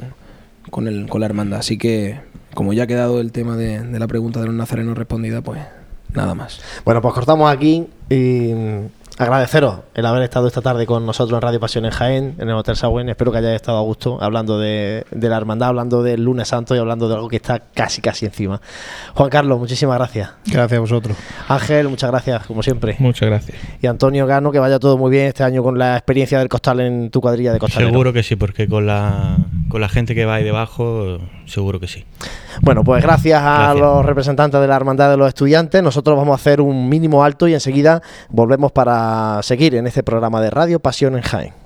con, 0.71 0.89
el, 0.89 1.09
con 1.09 1.21
la 1.21 1.27
hermandad. 1.27 1.61
Así 1.61 1.79
que, 1.79 2.17
como 2.57 2.73
ya 2.73 2.85
ha 2.85 2.87
quedado 2.87 3.21
el 3.21 3.33
tema 3.33 3.55
de, 3.57 3.81
de 3.81 3.99
la 3.99 4.09
pregunta 4.09 4.41
de 4.41 4.47
los 4.47 4.55
nazarenos 4.55 4.97
respondida, 4.97 5.43
pues 5.43 5.61
nada 6.15 6.35
más. 6.35 6.61
Bueno, 6.87 7.03
pues 7.03 7.13
cortamos 7.13 7.53
aquí 7.53 7.87
y 8.09 8.51
agradeceros 9.19 9.81
el 9.95 10.07
haber 10.07 10.23
estado 10.23 10.47
esta 10.47 10.63
tarde 10.63 10.87
con 10.87 11.05
nosotros 11.05 11.37
en 11.37 11.43
Radio 11.43 11.61
Pasión 11.61 11.85
en 11.85 11.91
Jaén, 11.91 12.35
en 12.39 12.49
el 12.49 12.55
Hotel 12.55 12.77
Sagüen. 12.77 13.11
Espero 13.11 13.31
que 13.31 13.39
hayáis 13.39 13.57
estado 13.57 13.77
a 13.79 13.83
gusto 13.83 14.19
hablando 14.23 14.59
de, 14.59 15.05
de, 15.11 15.29
la 15.29 15.37
hermandad, 15.37 15.69
hablando 15.69 16.03
del 16.03 16.23
lunes 16.23 16.49
santo 16.49 16.75
y 16.75 16.79
hablando 16.79 17.09
de 17.09 17.15
algo 17.15 17.29
que 17.29 17.37
está 17.37 17.61
casi, 17.61 18.01
casi 18.01 18.25
encima. 18.25 18.61
Juan 19.15 19.29
Carlos, 19.29 19.59
muchísimas 19.59 19.99
gracias. 19.99 20.31
Gracias 20.47 20.79
a 20.79 20.81
vosotros. 20.81 21.17
Ángel, 21.49 21.89
muchas 21.89 22.11
gracias, 22.11 22.47
como 22.47 22.63
siempre. 22.63 22.97
Muchas 22.99 23.29
gracias. 23.29 23.59
Y 23.83 23.87
Antonio 23.87 24.27
Gano, 24.27 24.51
que 24.51 24.59
vaya 24.59 24.79
todo 24.79 24.97
muy 24.97 25.11
bien 25.11 25.27
este 25.27 25.45
año 25.45 25.63
con 25.63 25.79
la 25.79 25.97
experiencia 25.97 26.39
del 26.39 26.49
costal 26.49 26.81
en 26.81 27.11
tu 27.11 27.21
cuadrilla 27.21 27.53
de 27.53 27.59
costal. 27.59 27.85
Seguro 27.85 28.13
que 28.15 28.23
sí, 28.23 28.37
porque 28.37 28.67
con 28.67 28.87
la, 28.87 29.37
con 29.77 29.83
la 29.83 29.91
gente 29.91 30.15
que 30.15 30.25
va 30.25 30.37
ahí 30.37 30.43
debajo, 30.43 31.19
seguro 31.45 31.79
que 31.79 31.87
sí. 31.87 32.07
Bueno, 32.63 32.83
pues 32.83 33.03
gracias 33.03 33.43
a 33.43 33.59
gracias. 33.59 33.77
los 33.79 34.07
representantes 34.07 34.59
de 34.59 34.67
la 34.67 34.75
Hermandad 34.75 35.11
de 35.11 35.19
los 35.19 35.29
Estudiantes. 35.29 35.83
Nosotros 35.83 36.17
vamos 36.17 36.33
a 36.33 36.37
hacer 36.37 36.63
un 36.63 36.89
mínimo 36.89 37.23
alto 37.23 37.47
y 37.47 37.53
enseguida 37.53 38.01
volvemos 38.31 38.73
para 38.73 39.39
seguir 39.43 39.75
en 39.75 39.87
este 39.87 40.03
programa 40.03 40.41
de 40.41 40.49
Radio 40.49 40.81
Pasión 40.81 41.15
en 41.15 41.21
Jaén. 41.21 41.66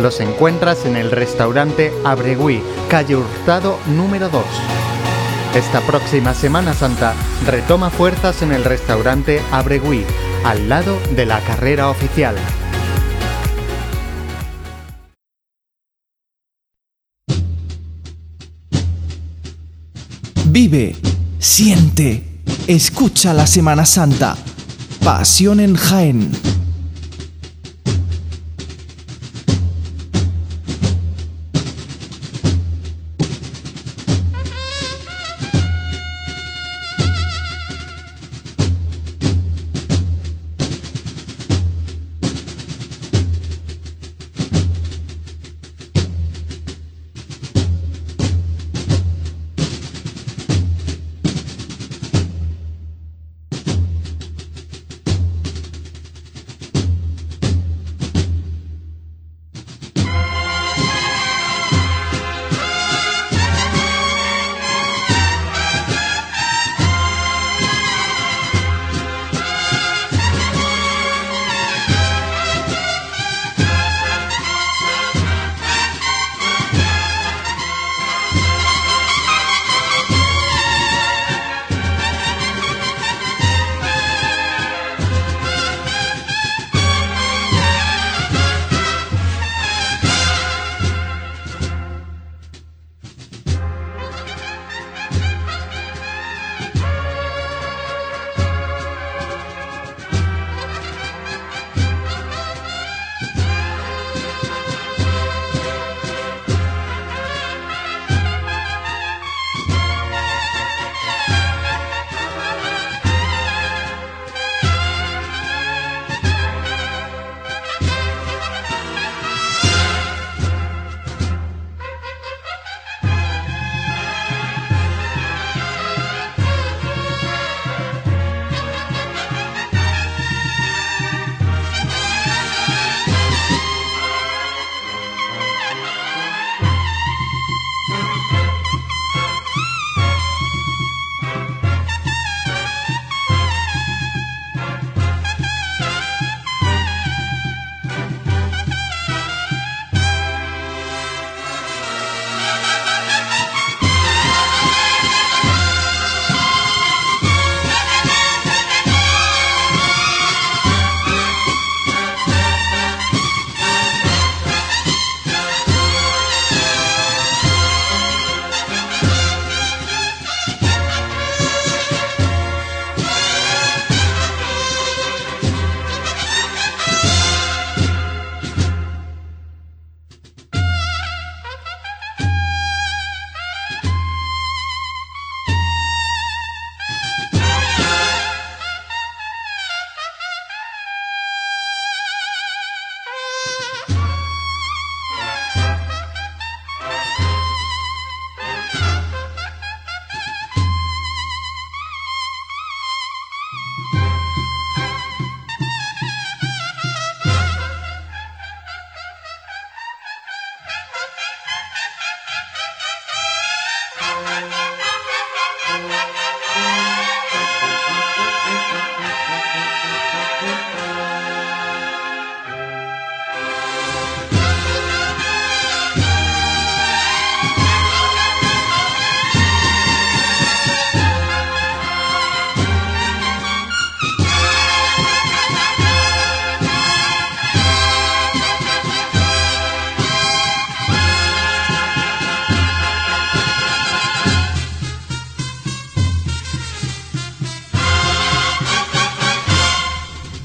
los 0.00 0.20
encuentras 0.20 0.84
en 0.86 0.96
el 0.96 1.10
restaurante 1.10 1.92
Abregui, 2.04 2.62
calle 2.88 3.16
Hurtado 3.16 3.78
número 3.86 4.28
2. 4.28 4.44
Esta 5.54 5.80
próxima 5.82 6.34
Semana 6.34 6.74
Santa 6.74 7.14
retoma 7.46 7.90
fuerzas 7.90 8.42
en 8.42 8.52
el 8.52 8.64
restaurante 8.64 9.40
Abregui, 9.52 10.04
al 10.44 10.68
lado 10.68 10.98
de 11.14 11.26
la 11.26 11.40
carrera 11.40 11.88
oficial. 11.88 12.34
Vive, 20.46 20.94
siente, 21.38 22.22
escucha 22.66 23.32
la 23.32 23.46
Semana 23.46 23.86
Santa. 23.86 24.36
Pasión 25.02 25.60
en 25.60 25.74
Jaén. 25.74 26.30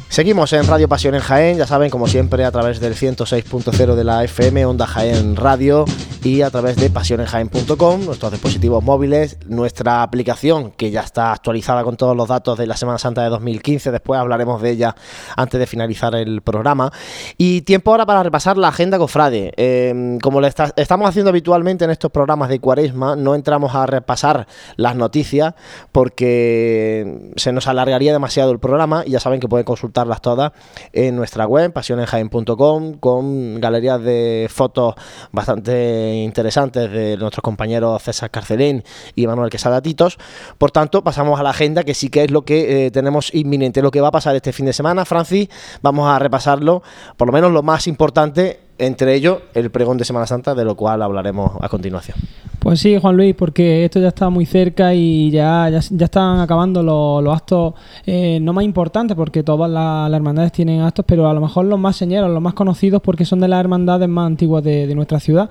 Seguimos 0.10 0.51
en 0.53 0.66
Radio 0.66 0.88
Pasión 0.88 1.14
en 1.14 1.22
Jaén, 1.22 1.57
ya 1.60 1.68
saben, 1.68 1.91
como 1.91 2.07
siempre, 2.07 2.43
a 2.43 2.51
través 2.51 2.80
del 2.80 2.95
106.0 2.95 3.93
de 3.93 4.03
la 4.03 4.24
FM, 4.24 4.66
Onda 4.66 4.88
Jaén 4.88 5.36
Radio 5.36 5.86
y 6.24 6.41
a 6.41 6.49
través 6.49 6.76
de 6.76 6.89
pasionenjaén.com, 6.89 8.05
nuestros 8.05 8.32
dispositivos 8.32 8.84
móviles, 8.84 9.38
nuestra 9.47 10.03
aplicación 10.03 10.72
que 10.72 10.91
ya 10.91 11.01
está 11.01 11.32
actualizada 11.32 11.84
con 11.84 11.95
todos 11.95 12.15
los 12.15 12.28
datos 12.28 12.57
de 12.57 12.67
la 12.67 12.76
Semana 12.76 12.97
Santa 12.97 13.24
de 13.24 13.30
2015, 13.30 13.91
después 13.91 14.20
hablaremos 14.20 14.61
de 14.61 14.72
ella 14.72 14.95
antes 15.36 15.59
de 15.59 15.67
finalizar 15.67 16.15
el 16.15 16.41
programa. 16.41 16.91
Y 17.38 17.61
tiempo 17.61 17.91
ahora 17.91 18.05
para 18.05 18.24
repasar 18.24 18.57
la 18.57 18.67
agenda 18.67 18.97
cofrade. 18.97 19.53
Eh, 19.55 20.17
como 20.22 20.41
estamos 20.41 21.09
haciendo 21.09 21.30
habitualmente 21.30 21.86
en 21.86 21.91
estos 21.91 22.11
programas 22.11 22.49
de 22.49 22.59
cuaresma, 22.59 23.15
no 23.15 23.36
entramos 23.36 23.74
a 23.76 23.86
repasar 23.86 24.47
las 24.76 24.95
noticias 24.95 25.53
porque 25.91 27.32
se 27.36 27.51
nos 27.53 27.67
alargaría 27.67 28.11
demasiado 28.11 28.51
el 28.51 28.59
programa 28.59 29.03
y 29.05 29.11
ya 29.11 29.20
saben 29.20 29.39
que 29.39 29.47
pueden 29.47 29.65
consultarlas 29.65 30.22
todas 30.22 30.51
en 30.91 31.15
nuestra 31.15 31.45
web, 31.45 31.72
pasionenjaen.com, 31.72 32.95
con 32.95 33.61
galerías 33.61 34.01
de 34.01 34.47
fotos 34.49 34.95
bastante 35.32 36.09
interesantes 36.16 36.91
de 36.91 37.18
nuestros 37.18 37.41
compañeros 37.41 38.01
César 38.03 38.32
Carcelén 38.32 38.84
y 39.16 39.28
Manuel 39.28 39.49
Quesada 39.49 39.82
Titos. 39.82 40.18
Por 40.57 40.72
tanto, 40.72 41.03
pasamos 41.03 41.39
a 41.39 41.43
la 41.43 41.51
agenda, 41.51 41.84
que 41.84 41.93
sí 41.93 42.10
que 42.10 42.24
es 42.24 42.32
lo 42.32 42.43
que 42.43 42.86
eh, 42.86 42.91
tenemos 42.91 43.34
inminente, 43.34 43.82
lo 43.82 43.91
que 43.91 44.01
va 44.01 44.10
a 44.10 44.12
pasar 44.12 44.36
este 44.36 44.53
fin 44.53 44.66
de 44.66 44.74
semana. 44.74 45.05
Francis, 45.05 45.49
vamos 45.82 46.07
a 46.10 46.20
repasarlo, 46.20 46.84
por 47.18 47.28
lo 47.28 47.34
menos 47.34 47.51
lo 47.51 47.64
más 47.64 47.88
importante, 47.88 48.68
entre 48.80 49.14
ellos 49.16 49.40
el 49.54 49.70
pregón 49.72 49.98
de 49.98 50.06
Semana 50.06 50.26
Santa, 50.26 50.56
de 50.56 50.66
lo 50.66 50.76
cual 50.76 51.02
hablaremos 51.02 51.52
a 51.62 51.70
continuación. 51.70 52.18
Pues 52.60 52.82
sí, 52.82 52.98
Juan 53.00 53.16
Luis, 53.16 53.36
porque 53.36 53.86
esto 53.86 54.02
ya 54.02 54.10
está 54.10 54.30
muy 54.30 54.46
cerca 54.46 54.94
y 54.94 55.32
ya, 55.32 55.70
ya, 55.70 55.80
ya 55.80 56.06
están 56.06 56.42
acabando 56.42 56.84
los, 56.84 57.24
los 57.24 57.34
actos 57.34 57.74
eh, 58.06 58.38
no 58.42 58.52
más 58.52 58.66
importantes, 58.66 59.16
porque 59.16 59.44
todas 59.44 59.72
la- 59.72 60.10
las 60.10 60.18
hermandades 60.18 60.52
tienen 60.52 60.82
actos, 60.82 61.06
pero 61.08 61.30
a 61.30 61.34
lo 61.34 61.40
mejor 61.40 61.66
los 61.66 61.80
más 61.80 61.96
señeros, 61.96 62.30
los 62.30 62.42
más 62.42 62.54
conocidos, 62.56 63.02
porque 63.02 63.24
son 63.24 63.40
de 63.40 63.48
las 63.48 63.62
hermandades 63.62 64.10
más 64.10 64.28
antiguas 64.28 64.62
de, 64.62 64.88
de 64.88 64.94
nuestra 64.96 65.22
ciudad. 65.22 65.50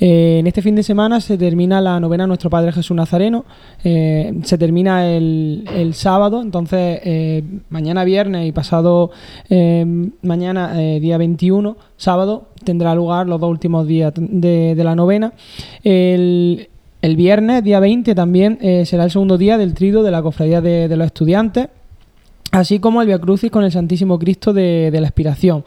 Eh, 0.00 0.38
en 0.40 0.48
este 0.48 0.60
fin 0.60 0.74
de 0.74 0.82
semana 0.82 1.20
se 1.20 1.38
termina 1.38 1.80
la 1.80 2.00
novena 2.00 2.26
Nuestro 2.26 2.50
Padre 2.50 2.72
Jesús 2.72 2.96
Nazareno, 2.96 3.44
eh, 3.84 4.34
se 4.42 4.58
termina 4.58 5.08
el, 5.08 5.64
el 5.72 5.94
sábado, 5.94 6.42
entonces 6.42 7.00
mañana 7.70 8.02
viernes 8.02 8.48
y 8.48 8.52
pasado 8.52 9.12
mañana, 10.22 10.74
día 10.74 11.18
21, 11.18 11.76
sábado, 11.96 12.48
tendrá 12.64 12.94
lugar 12.94 13.26
los 13.26 13.40
dos 13.40 13.50
últimos 13.50 13.86
días 13.86 14.12
de, 14.16 14.74
la 14.76 14.94
novena. 14.94 15.32
El, 15.82 16.68
viernes, 17.02 17.64
día 17.64 17.80
20, 17.80 18.14
también 18.14 18.58
eh, 18.60 18.84
será 18.86 19.04
el 19.04 19.10
segundo 19.10 19.38
día 19.38 19.58
del 19.58 19.74
trido 19.74 20.02
de 20.02 20.10
la 20.10 20.22
Cofradía 20.22 20.60
de, 20.60 20.94
los 20.96 21.06
Estudiantes, 21.06 21.68
así 22.50 22.78
como 22.78 23.00
el 23.00 23.06
Via 23.06 23.18
Crucis 23.18 23.50
con 23.50 23.64
el 23.64 23.72
Santísimo 23.72 24.18
Cristo 24.18 24.52
de, 24.52 24.90
de 24.90 25.00
la 25.00 25.08
Expiración. 25.08 25.64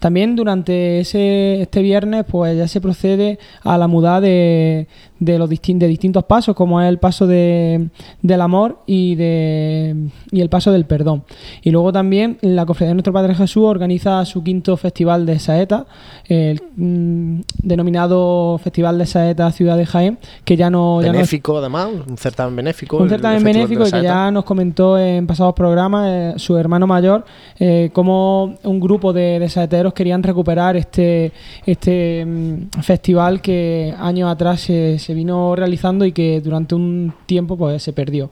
También 0.00 0.34
durante 0.34 0.98
ese, 1.00 1.60
este 1.62 1.82
viernes, 1.82 2.24
pues 2.28 2.56
ya 2.58 2.66
se 2.66 2.80
procede 2.80 3.38
a 3.62 3.78
la 3.78 3.86
mudada 3.86 4.20
de, 4.22 4.88
de 5.18 5.38
los 5.38 5.48
distin- 5.48 5.78
de 5.78 5.86
distintos 5.86 6.24
pasos, 6.24 6.56
como 6.56 6.80
es 6.80 6.88
el 6.88 6.98
paso 6.98 7.26
de, 7.26 7.88
del 8.22 8.40
amor 8.40 8.78
y, 8.86 9.14
de, 9.14 9.94
y 10.32 10.40
el 10.40 10.48
paso 10.48 10.72
del 10.72 10.86
perdón. 10.86 11.22
Y 11.62 11.70
luego 11.70 11.92
también 11.92 12.38
la 12.40 12.66
Cofradía 12.66 12.88
de 12.88 12.94
Nuestro 12.94 13.12
Padre 13.12 13.34
Jesús 13.34 13.62
organiza 13.64 14.24
su 14.24 14.42
quinto 14.42 14.76
festival 14.76 15.26
de 15.26 15.38
Saeta, 15.38 15.84
el 16.26 16.60
mm, 16.76 17.40
denominado 17.62 18.58
Festival 18.62 18.98
de 18.98 19.06
Saeta 19.06 19.50
Ciudad 19.52 19.76
de 19.76 19.86
Jaén, 19.86 20.18
que 20.44 20.56
ya 20.56 20.70
no... 20.70 21.00
ya 21.02 21.08
no 21.08 21.12
es- 21.12 21.18
Benéfico, 21.20 21.58
además, 21.58 21.88
un 22.08 22.16
certamen 22.16 22.56
benéfico. 22.56 22.96
un 22.96 23.08
certamen 23.08 23.44
benéfico 23.44 23.84
que 23.84 24.02
ya 24.02 24.30
nos 24.30 24.44
comentó 24.44 24.98
en 24.98 25.26
pasados 25.26 25.54
programas 25.54 26.06
eh, 26.08 26.32
su 26.36 26.56
hermano 26.56 26.86
mayor 26.86 27.24
eh, 27.58 27.90
cómo 27.92 28.54
un 28.64 28.80
grupo 28.80 29.12
de, 29.12 29.38
de 29.38 29.48
saeteros 29.48 29.89
querían 29.92 30.22
recuperar 30.22 30.76
este 30.76 31.32
este 31.66 32.24
mm, 32.24 32.80
festival 32.82 33.40
que 33.40 33.94
años 33.98 34.30
atrás 34.30 34.60
se, 34.60 35.14
vino 35.14 35.54
realizando 35.56 36.04
y 36.04 36.12
que 36.12 36.40
durante 36.40 36.74
un 36.74 37.12
tiempo 37.26 37.56
pues 37.56 37.82
se 37.82 37.92
perdió. 37.92 38.30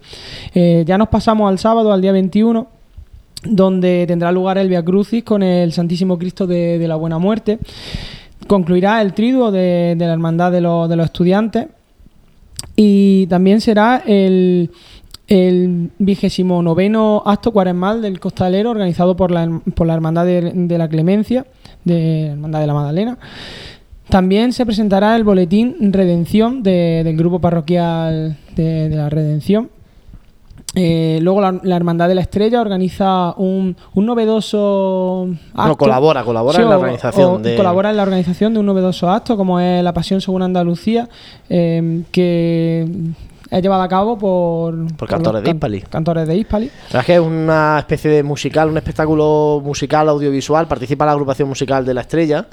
Eh, 0.55 0.85
ya 0.87 0.99
nos 0.99 1.09
pasamos 1.09 1.49
al 1.49 1.59
sábado, 1.59 1.93
al 1.93 2.01
día 2.01 2.13
21 2.13 2.69
donde 3.45 4.05
tendrá 4.07 4.33
lugar 4.33 4.59
el 4.59 4.69
Via 4.69 4.85
Crucis 4.85 5.23
con 5.23 5.43
el 5.43 5.73
Santísimo 5.73 6.19
Cristo 6.19 6.47
de, 6.47 6.85
la 6.89 6.97
Buena 6.97 7.19
Muerte. 7.19 7.59
Concluirá 8.47 9.01
el 9.01 9.13
triduo 9.13 9.51
de, 9.53 9.95
la 9.97 10.13
Hermandad 10.13 10.51
de 10.51 10.61
los, 10.61 10.89
de 10.89 10.97
los 10.97 11.07
Estudiantes 11.07 11.69
y 12.75 13.27
también 13.27 13.61
será 13.61 14.03
el, 14.07 14.71
el 15.29 15.91
vigésimo 15.99 16.63
noveno 16.63 17.23
acto 17.25 17.53
cuaresmal 17.53 18.01
del 18.03 18.19
costalero 18.19 18.71
organizado 18.71 19.15
por 19.17 19.31
la, 19.31 19.61
por 19.75 19.87
la 19.87 19.95
Hermandad 19.95 20.25
de, 20.25 20.53
de 20.55 20.79
la 20.79 20.89
Clemencia, 20.89 21.47
de 21.85 22.25
la 22.29 22.33
Hermandad 22.33 22.61
de 22.61 22.67
la 22.67 22.75
Magdalena. 22.75 23.19
También 24.09 24.55
se 24.55 24.65
presentará 24.65 25.15
el 25.17 25.25
boletín 25.25 25.77
Redención 25.93 26.63
de- 26.63 27.03
del 27.05 27.15
grupo 27.17 27.41
parroquial 27.41 28.39
de, 28.57 28.89
de 28.89 28.97
la 28.97 29.11
Redención. 29.11 29.69
Eh, 30.75 31.19
luego 31.23 31.41
la, 31.41 31.59
la 31.63 31.77
Hermandad 31.77 32.09
de 32.09 32.15
la 32.15 32.21
Estrella 32.23 32.61
organiza 32.61 33.35
un, 33.37 33.77
un 33.95 34.07
novedoso 34.07 35.29
acto. 35.55 35.69
No, 35.69 35.77
colabora, 35.77 36.23
colabora 36.25 36.57
Sí, 36.57 36.63
en 36.63 36.69
la 36.71 36.79
organización 36.79 37.35
o 37.35 37.39
de- 37.39 37.57
colabora 37.57 37.91
en 37.91 37.97
la 37.99 38.03
organización 38.03 38.55
de 38.55 38.61
un 38.61 38.67
novedoso 38.67 39.11
acto 39.11 39.37
como 39.37 39.61
es 39.61 39.83
la 39.83 39.93
Pasión 39.93 40.21
según 40.23 40.43
Andalucía, 40.43 41.09
eh, 41.51 42.03
que 42.13 42.87
es 43.51 43.63
llevada 43.63 43.85
a 43.85 43.89
cabo 43.89 44.19
por, 44.19 44.95
Por 44.97 45.09
cantores 45.09 45.43
de 45.43 45.51
Hispali. 45.51 45.81
Cantores 45.83 46.29
de 46.29 46.37
Hispali. 46.37 46.67
La 46.67 46.73
verdad 46.83 47.01
es 47.01 47.07
que 47.07 47.15
es 47.15 47.21
una 47.21 47.79
especie 47.79 48.11
de 48.11 48.23
musical, 48.23 48.69
un 48.69 48.77
espectáculo 48.77 49.63
musical 49.65 50.09
audiovisual. 50.09 50.67
Participa 50.67 51.07
la 51.07 51.13
agrupación 51.13 51.49
musical 51.49 51.85
de 51.85 51.95
La 51.95 52.03
Estrella. 52.03 52.47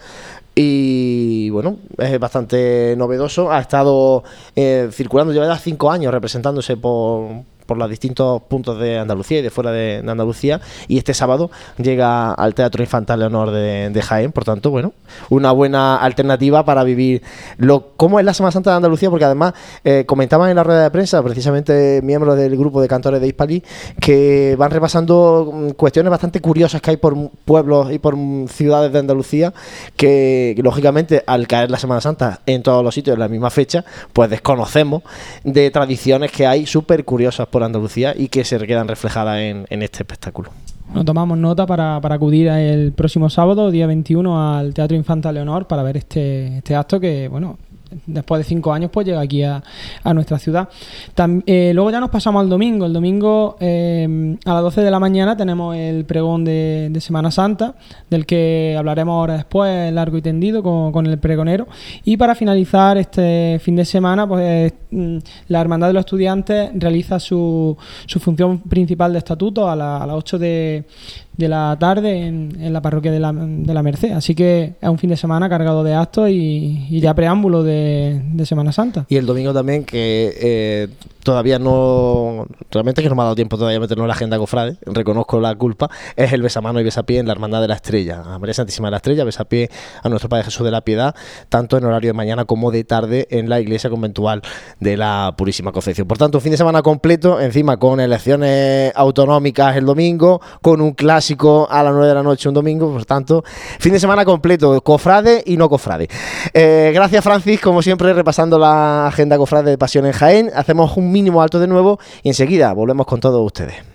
Y 0.54 1.50
bueno, 1.50 1.78
es 1.98 2.18
bastante 2.18 2.96
novedoso. 2.98 3.52
Ha 3.52 3.60
estado 3.60 4.24
eh, 4.56 4.88
circulando, 4.92 5.34
lleva 5.34 5.48
ya 5.48 5.58
cinco 5.58 5.92
años 5.92 6.14
representándose 6.14 6.78
por, 6.78 7.44
por 7.66 7.78
los 7.78 7.90
distintos 7.90 8.42
puntos 8.44 8.80
de 8.80 9.00
Andalucía 9.00 9.40
y 9.40 9.42
de 9.42 9.50
fuera 9.50 9.72
de, 9.72 10.04
Andalucía. 10.06 10.62
Y 10.88 10.98
este 10.98 11.14
sábado 11.14 11.52
llega 11.78 12.34
al 12.34 12.54
Teatro 12.54 12.84
Infantil 12.84 13.20
Leonor 13.20 13.52
de, 13.52 13.90
de 13.90 14.02
Jaén. 14.02 14.32
Por 14.32 14.44
tanto, 14.44 14.70
bueno, 14.72 14.94
una 15.30 15.52
buena 15.52 15.98
alternativa 15.98 16.64
para 16.66 16.84
vivir 16.84 17.22
lo 17.58 17.96
cómo 17.96 18.20
es 18.20 18.26
la 18.26 18.34
Semana 18.34 18.52
Santa 18.52 18.72
de 18.72 18.78
Andalucía, 18.78 19.10
porque 19.10 19.26
además 19.26 19.54
eh, 19.84 20.06
comentaban 20.06 20.50
en 20.50 20.56
la 20.56 20.64
rueda 20.64 20.84
de 20.84 20.92
prensa, 20.92 21.22
precisamente 21.24 22.02
miembros 22.04 22.38
del 22.38 22.56
grupo 22.58 22.82
de 22.82 22.88
cantores 22.88 23.22
de 23.22 23.28
Hispali, 23.28 23.64
que 24.00 24.56
van 24.58 24.72
repasando 24.72 25.52
mm, 25.54 25.70
cuestiones 25.72 26.12
bastante 26.12 26.42
curiosas 26.42 26.82
que 26.82 26.92
hay 26.92 26.98
por 26.98 27.16
pueblos 27.46 27.92
y 27.92 28.00
por 28.00 28.16
ciudades 28.50 28.92
de 28.92 29.00
Andalucía, 29.00 29.54
que, 29.96 30.56
lógicamente 30.64 31.24
al 31.26 31.48
caer 31.48 31.72
la 31.72 31.80
Semana 31.80 32.02
Santa 32.02 32.42
en 32.46 32.64
todos 32.64 32.84
los 32.84 32.94
sitios 32.94 33.16
en 33.16 33.20
la 33.20 33.28
misma 33.28 33.50
fecha, 33.50 33.86
pues 34.14 34.30
desconocemos 34.30 35.04
de 35.44 35.70
tradiciones 35.72 36.32
que 36.32 36.48
hay 36.48 36.66
súper 36.66 37.06
curiosas 37.06 37.48
por 37.56 37.64
Andalucía 37.64 38.14
y 38.14 38.28
que 38.28 38.44
se 38.44 38.60
quedan 38.68 38.90
reflejadas 38.90 39.40
en, 39.40 39.66
en 39.70 39.82
este 39.82 40.00
espectáculo. 40.00 40.50
Nos 40.94 41.06
tomamos 41.06 41.38
nota 41.38 41.66
para, 41.66 42.02
para 42.02 42.16
acudir 42.16 42.50
el 42.50 42.92
próximo 42.92 43.30
sábado, 43.30 43.72
día 43.72 43.88
21, 43.88 44.58
al 44.58 44.74
Teatro 44.74 44.98
Infanta 44.98 45.32
Leonor 45.32 45.66
para 45.66 45.82
ver 45.82 45.96
este, 45.96 46.58
este 46.58 46.76
acto 46.76 47.00
que, 47.00 47.30
bueno, 47.30 47.58
después 48.06 48.40
de 48.40 48.44
cinco 48.44 48.74
años 48.74 48.92
pues 48.92 49.06
llega 49.06 49.22
aquí 49.22 49.44
a, 49.44 49.64
a 50.04 50.14
nuestra 50.14 50.40
ciudad. 50.40 50.70
Eh, 51.46 51.72
luego 51.74 51.92
ya 51.92 52.00
nos 52.00 52.10
pasamos 52.10 52.42
al 52.42 52.50
domingo. 52.50 52.86
El 52.86 52.94
domingo 52.94 53.58
eh, 53.60 54.38
a 54.46 54.54
las 54.54 54.64
12 54.64 54.82
de 54.82 54.92
la 54.92 55.00
mañana 55.00 55.36
tenemos 55.38 55.76
el 55.76 56.06
pregón 56.06 56.44
de, 56.44 56.92
Semana 57.00 57.30
Santa, 57.30 57.76
del 58.10 58.26
que 58.26 58.76
hablaremos 58.78 59.14
ahora 59.14 59.36
después, 59.36 59.94
largo 59.94 60.18
y 60.18 60.22
tendido, 60.22 60.64
con, 60.64 60.92
con 60.92 61.06
el 61.06 61.20
pregonero. 61.20 61.68
Y 62.04 62.18
para 62.18 62.34
finalizar 62.34 62.98
este 62.98 63.60
fin 63.62 63.76
de 63.76 63.86
semana, 63.86 64.28
pues 64.28 64.74
mm, 64.92 65.18
la 65.50 65.62
Hermandad 65.62 65.88
de 65.88 65.94
los 65.94 66.02
Estudiantes 66.02 66.72
realiza 66.74 67.20
su, 67.20 67.78
su 68.06 68.20
función 68.20 68.60
principal 68.60 69.12
de 69.14 69.20
estatuto 69.20 69.68
a, 69.68 69.74
a 69.74 69.76
las 69.76 70.16
8 70.16 70.40
de, 70.40 70.86
de 71.38 71.48
la 71.48 71.76
tarde 71.80 72.26
en, 72.26 72.58
en 72.60 72.74
la 72.74 72.82
parroquia 72.82 73.12
de 73.12 73.20
la, 73.20 73.34
de 73.34 73.74
la 73.74 73.84
Merced. 73.84 74.12
Así 74.12 74.36
que 74.36 74.76
es 74.80 74.90
un 74.90 74.98
fin 74.98 75.10
de 75.10 75.18
semana 75.18 75.50
cargado 75.50 75.84
de 75.84 75.94
actos 75.94 76.30
y, 76.30 76.88
y 76.90 77.00
ya 77.00 77.14
preámbulo 77.14 77.64
de, 77.64 78.22
de 78.34 78.46
Semana 78.46 78.72
Santa. 78.72 79.06
Y 79.10 79.18
el 79.18 79.26
domingo 79.26 79.54
también, 79.54 79.84
que 79.84 80.34
eh, 80.40 80.88
todavía 81.24 81.60
no. 81.60 82.46
Realmente 82.72 83.02
que 83.02 83.10
no 83.10 83.16
me 83.16 83.22
ha 83.22 83.26
dado 83.26 83.36
tiempo 83.36 83.58
todavía 83.58 83.80
meterlo 83.80 84.04
en 84.04 84.08
la 84.08 84.14
agenda 84.14 84.38
cofrade, 84.38 84.78
reconozco 84.86 85.40
la 85.40 85.56
culpa, 85.56 85.90
es 86.16 86.32
el 86.32 86.42
besamano 86.42 86.80
y 86.80 86.84
besapié 86.84 87.20
en 87.20 87.26
la 87.26 87.34
Hermandad 87.34 87.62
de 87.62 87.68
la 87.68 87.76
Estrella. 87.76 88.24
A 88.26 88.40
María 88.40 88.54
Santísima 88.54 88.88
de 88.88 88.92
la 88.92 88.98
Estrella, 88.98 89.24
besapié 89.24 89.70
a 90.04 90.10
nuestro 90.10 90.30
Padre 90.30 90.46
Jesús 90.46 90.64
de 90.64 90.72
la 90.72 90.82
Piedad, 90.82 91.16
tanto 91.50 91.78
en 91.78 91.84
horario 91.86 92.10
de 92.10 92.14
mañana 92.14 92.46
como 92.46 92.72
de 92.72 92.84
tarde 92.84 93.28
en 93.30 93.50
la 93.50 93.60
iglesia 93.60 93.90
conventual 93.90 94.42
de 94.80 94.98
la 94.98 95.34
Purísima 95.38 95.72
Concepción. 95.72 96.08
Por 96.08 96.18
tanto, 96.18 96.38
un 96.38 96.42
fin 96.42 96.52
de 96.52 96.58
semana 96.58 96.82
completo, 96.82 97.42
encima 97.42 97.78
con 97.78 98.00
elecciones 98.00 98.94
autonómicas 98.96 99.76
el 99.76 99.86
domingo, 99.86 100.40
con 100.62 100.80
un 100.80 100.94
clásico 100.94 101.25
a 101.70 101.84
las 101.84 101.94
9 101.94 102.08
de 102.08 102.14
la 102.14 102.24
noche 102.24 102.48
un 102.48 102.56
domingo, 102.56 102.92
por 102.92 103.06
tanto, 103.06 103.44
fin 103.80 103.94
de 103.94 104.00
semana 104.00 104.26
completo, 104.26 104.80
cofrade 104.82 105.44
y 105.46 105.58
no 105.58 105.70
cofrade. 105.70 106.08
Eh, 106.54 106.92
gracias, 106.94 107.24
Francis, 107.24 107.60
como 107.60 107.82
siempre, 107.82 108.14
repasando 108.14 108.60
la 108.60 109.08
agenda 109.08 109.38
cofrade 109.38 109.72
de 109.72 109.78
Pasión 109.78 110.06
en 110.06 110.12
Jaén. 110.12 110.52
Hacemos 110.56 110.98
un 110.98 111.12
mínimo 111.12 111.42
alto 111.42 111.60
de 111.60 111.68
nuevo 111.68 112.00
y 112.24 112.30
enseguida 112.30 112.74
volvemos 112.74 113.06
con 113.06 113.20
todos 113.20 113.42
ustedes. 113.44 113.95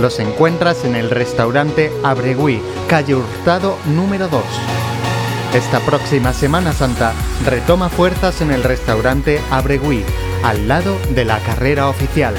los 0.00 0.18
encuentras 0.18 0.84
en 0.84 0.96
el 0.96 1.10
restaurante 1.10 1.92
Abregui, 2.02 2.60
calle 2.88 3.14
Hurtado 3.14 3.76
número 3.86 4.28
2. 4.28 4.42
Esta 5.54 5.80
próxima 5.80 6.32
Semana 6.32 6.72
Santa 6.72 7.12
retoma 7.44 7.88
fuerzas 7.88 8.40
en 8.40 8.50
el 8.50 8.64
restaurante 8.64 9.40
Abregui, 9.50 10.02
al 10.42 10.66
lado 10.68 10.96
de 11.14 11.24
la 11.24 11.38
carrera 11.40 11.88
oficial. 11.88 12.34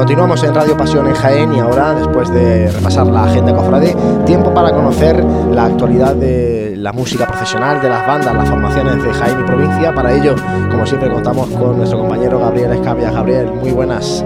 Continuamos 0.00 0.42
en 0.44 0.54
Radio 0.54 0.78
Pasión 0.78 1.06
en 1.08 1.14
Jaén 1.14 1.52
y 1.52 1.58
ahora, 1.58 1.92
después 1.92 2.32
de 2.32 2.72
repasar 2.72 3.06
la 3.08 3.24
agenda 3.24 3.54
cofrade, 3.54 3.94
tiempo 4.24 4.54
para 4.54 4.72
conocer 4.72 5.22
la 5.22 5.66
actualidad 5.66 6.14
de 6.14 6.72
la 6.74 6.90
música 6.94 7.26
profesional, 7.26 7.82
de 7.82 7.90
las 7.90 8.06
bandas, 8.06 8.34
las 8.34 8.48
formaciones 8.48 9.04
de 9.04 9.12
Jaén 9.12 9.40
y 9.40 9.42
provincia. 9.44 9.94
Para 9.94 10.14
ello, 10.14 10.36
como 10.70 10.86
siempre, 10.86 11.10
contamos 11.10 11.50
con 11.50 11.76
nuestro 11.76 11.98
compañero 11.98 12.38
Gabriel 12.38 12.72
Escabia. 12.72 13.10
Gabriel, 13.10 13.52
muy 13.52 13.72
buenas. 13.72 14.24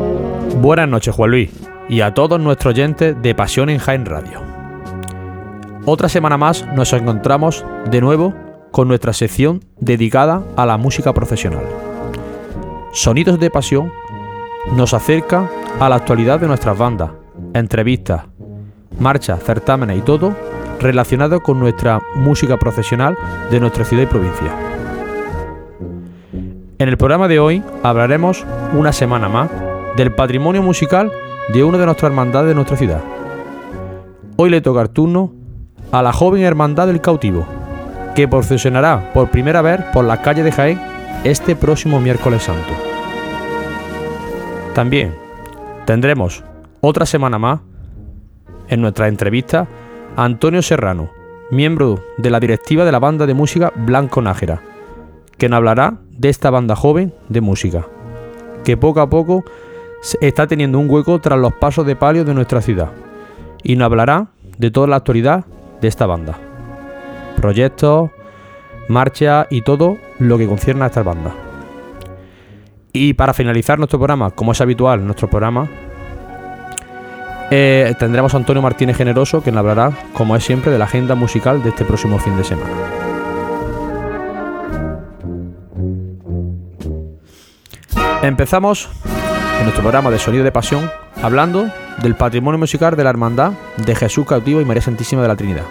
Buenas 0.60 0.88
noches, 0.88 1.12
Juan 1.12 1.32
Luis, 1.32 1.50
y 1.88 2.02
a 2.02 2.14
todos 2.14 2.38
nuestros 2.38 2.72
oyentes 2.72 3.20
de 3.20 3.34
Pasión 3.34 3.68
en 3.68 3.78
Jaén 3.78 4.06
Radio. 4.06 4.42
Otra 5.86 6.08
semana 6.08 6.36
más 6.36 6.64
nos 6.76 6.92
encontramos 6.92 7.66
de 7.90 8.00
nuevo 8.00 8.32
con 8.70 8.86
nuestra 8.86 9.12
sección 9.12 9.64
dedicada 9.80 10.44
a 10.54 10.66
la 10.66 10.76
música 10.76 11.12
profesional. 11.12 11.64
Sonidos 12.92 13.40
de 13.40 13.50
Pasión 13.50 13.90
nos 14.72 14.94
acerca 14.94 15.48
a 15.80 15.88
la 15.88 15.96
actualidad 15.96 16.40
de 16.40 16.46
nuestras 16.46 16.76
bandas, 16.76 17.10
entrevistas, 17.52 18.24
marchas, 18.98 19.42
certámenes 19.42 19.98
y 19.98 20.02
todo 20.02 20.34
relacionado 20.80 21.42
con 21.42 21.58
nuestra 21.58 22.00
música 22.16 22.56
profesional 22.56 23.16
de 23.50 23.60
nuestra 23.60 23.84
ciudad 23.84 24.04
y 24.04 24.06
provincia. 24.06 24.52
En 26.78 26.88
el 26.88 26.96
programa 26.96 27.28
de 27.28 27.38
hoy 27.38 27.62
hablaremos 27.82 28.44
una 28.72 28.92
semana 28.92 29.28
más 29.28 29.50
del 29.96 30.12
patrimonio 30.12 30.62
musical 30.62 31.12
de 31.52 31.62
una 31.62 31.78
de 31.78 31.86
nuestras 31.86 32.10
hermandades 32.10 32.48
de 32.48 32.54
nuestra 32.54 32.76
ciudad. 32.76 33.00
Hoy 34.36 34.50
le 34.50 34.60
toca 34.60 34.82
el 34.82 34.90
turno 34.90 35.32
a 35.92 36.02
la 36.02 36.12
joven 36.12 36.42
Hermandad 36.42 36.88
del 36.88 37.00
Cautivo, 37.00 37.46
que 38.14 38.26
procesionará 38.26 39.12
por 39.14 39.30
primera 39.30 39.62
vez 39.62 39.80
por 39.92 40.04
las 40.04 40.18
calles 40.20 40.44
de 40.44 40.52
Jaén 40.52 40.80
este 41.22 41.54
próximo 41.54 42.00
miércoles 42.00 42.42
santo. 42.42 42.83
También 44.74 45.14
tendremos 45.86 46.42
otra 46.80 47.06
semana 47.06 47.38
más 47.38 47.60
en 48.68 48.80
nuestra 48.80 49.06
entrevista 49.06 49.68
a 50.16 50.24
Antonio 50.24 50.62
Serrano, 50.62 51.10
miembro 51.50 52.00
de 52.18 52.30
la 52.30 52.40
directiva 52.40 52.84
de 52.84 52.90
la 52.90 52.98
banda 52.98 53.26
de 53.26 53.34
música 53.34 53.72
Blanco 53.76 54.20
Nájera, 54.20 54.60
que 55.38 55.48
nos 55.48 55.58
hablará 55.58 55.98
de 56.10 56.28
esta 56.28 56.50
banda 56.50 56.74
joven 56.74 57.14
de 57.28 57.40
música, 57.40 57.86
que 58.64 58.76
poco 58.76 59.00
a 59.00 59.08
poco 59.08 59.44
está 60.20 60.48
teniendo 60.48 60.80
un 60.80 60.90
hueco 60.90 61.20
tras 61.20 61.38
los 61.38 61.52
pasos 61.54 61.86
de 61.86 61.94
palio 61.94 62.24
de 62.24 62.34
nuestra 62.34 62.60
ciudad, 62.60 62.90
y 63.62 63.76
nos 63.76 63.86
hablará 63.86 64.26
de 64.58 64.72
toda 64.72 64.88
la 64.88 64.96
actualidad 64.96 65.44
de 65.80 65.86
esta 65.86 66.06
banda, 66.06 66.36
proyectos, 67.36 68.10
marchas 68.88 69.46
y 69.50 69.62
todo 69.62 69.98
lo 70.18 70.36
que 70.36 70.48
concierne 70.48 70.82
a 70.82 70.88
esta 70.88 71.04
banda. 71.04 71.43
Y 72.96 73.14
para 73.14 73.34
finalizar 73.34 73.76
nuestro 73.78 73.98
programa, 73.98 74.30
como 74.30 74.52
es 74.52 74.60
habitual 74.60 75.04
nuestro 75.04 75.28
programa, 75.28 75.68
eh, 77.50 77.92
tendremos 77.98 78.32
a 78.34 78.36
Antonio 78.36 78.62
Martínez 78.62 78.96
Generoso, 78.96 79.42
que 79.42 79.50
nos 79.50 79.58
hablará, 79.58 79.90
como 80.12 80.36
es 80.36 80.44
siempre, 80.44 80.70
de 80.70 80.78
la 80.78 80.84
agenda 80.84 81.16
musical 81.16 81.60
de 81.64 81.70
este 81.70 81.84
próximo 81.84 82.20
fin 82.20 82.36
de 82.36 82.44
semana. 82.44 82.70
Empezamos 88.22 88.88
en 89.58 89.64
nuestro 89.64 89.82
programa 89.82 90.12
de 90.12 90.20
Sonido 90.20 90.44
de 90.44 90.52
Pasión 90.52 90.88
hablando 91.20 91.68
del 92.00 92.14
patrimonio 92.14 92.60
musical 92.60 92.94
de 92.94 93.02
la 93.02 93.10
Hermandad 93.10 93.54
de 93.76 93.96
Jesús 93.96 94.24
Cautivo 94.24 94.60
y 94.60 94.64
María 94.64 94.82
Santísima 94.82 95.20
de 95.20 95.28
la 95.28 95.36
Trinidad. 95.36 95.64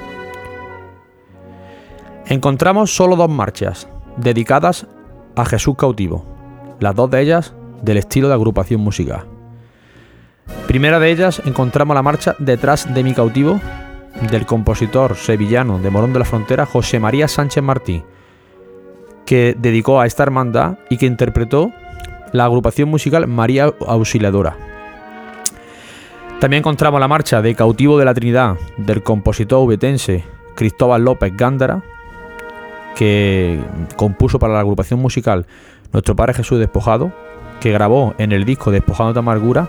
Encontramos 2.26 2.93
solo 2.93 3.15
dos 3.15 3.30
marchas 3.30 3.88
dedicadas 4.17 4.88
a 5.38 5.45
Jesús 5.45 5.76
Cautivo, 5.78 6.32
las 6.84 6.95
dos 6.95 7.09
de 7.09 7.21
ellas 7.21 7.53
del 7.81 7.97
estilo 7.97 8.27
de 8.27 8.34
agrupación 8.34 8.81
musical. 8.81 9.23
Primera 10.67 10.99
de 10.99 11.11
ellas 11.11 11.41
encontramos 11.45 11.95
la 11.95 12.03
marcha 12.03 12.36
Detrás 12.39 12.93
de 12.93 13.03
mi 13.03 13.13
cautivo 13.13 13.61
del 14.29 14.45
compositor 14.45 15.15
sevillano 15.15 15.79
de 15.79 15.89
Morón 15.89 16.11
de 16.11 16.19
la 16.19 16.25
Frontera 16.25 16.65
José 16.65 16.99
María 16.99 17.29
Sánchez 17.29 17.63
Martí, 17.63 18.03
que 19.25 19.55
dedicó 19.57 20.01
a 20.01 20.05
esta 20.05 20.23
hermandad 20.23 20.77
y 20.89 20.97
que 20.97 21.05
interpretó 21.05 21.71
la 22.34 22.45
agrupación 22.45 22.89
musical 22.89 23.27
María 23.27 23.73
Auxiliadora. 23.88 24.57
También 26.41 26.59
encontramos 26.59 26.99
la 26.99 27.07
marcha 27.07 27.41
de 27.41 27.55
Cautivo 27.55 27.97
de 27.97 28.05
la 28.05 28.13
Trinidad 28.13 28.57
del 28.75 29.03
compositor 29.03 29.63
ubetense 29.63 30.25
Cristóbal 30.55 31.05
López 31.05 31.31
Gándara, 31.34 31.81
que 32.97 33.61
compuso 33.95 34.38
para 34.38 34.53
la 34.53 34.59
agrupación 34.59 34.99
musical 34.99 35.45
Nuestro 35.93 36.15
Padre 36.15 36.33
Jesús 36.33 36.59
Despojado, 36.59 37.11
que 37.61 37.71
grabó 37.71 38.15
en 38.17 38.31
el 38.31 38.43
disco 38.43 38.71
Despojado 38.71 39.13
de 39.13 39.19
Amargura 39.19 39.67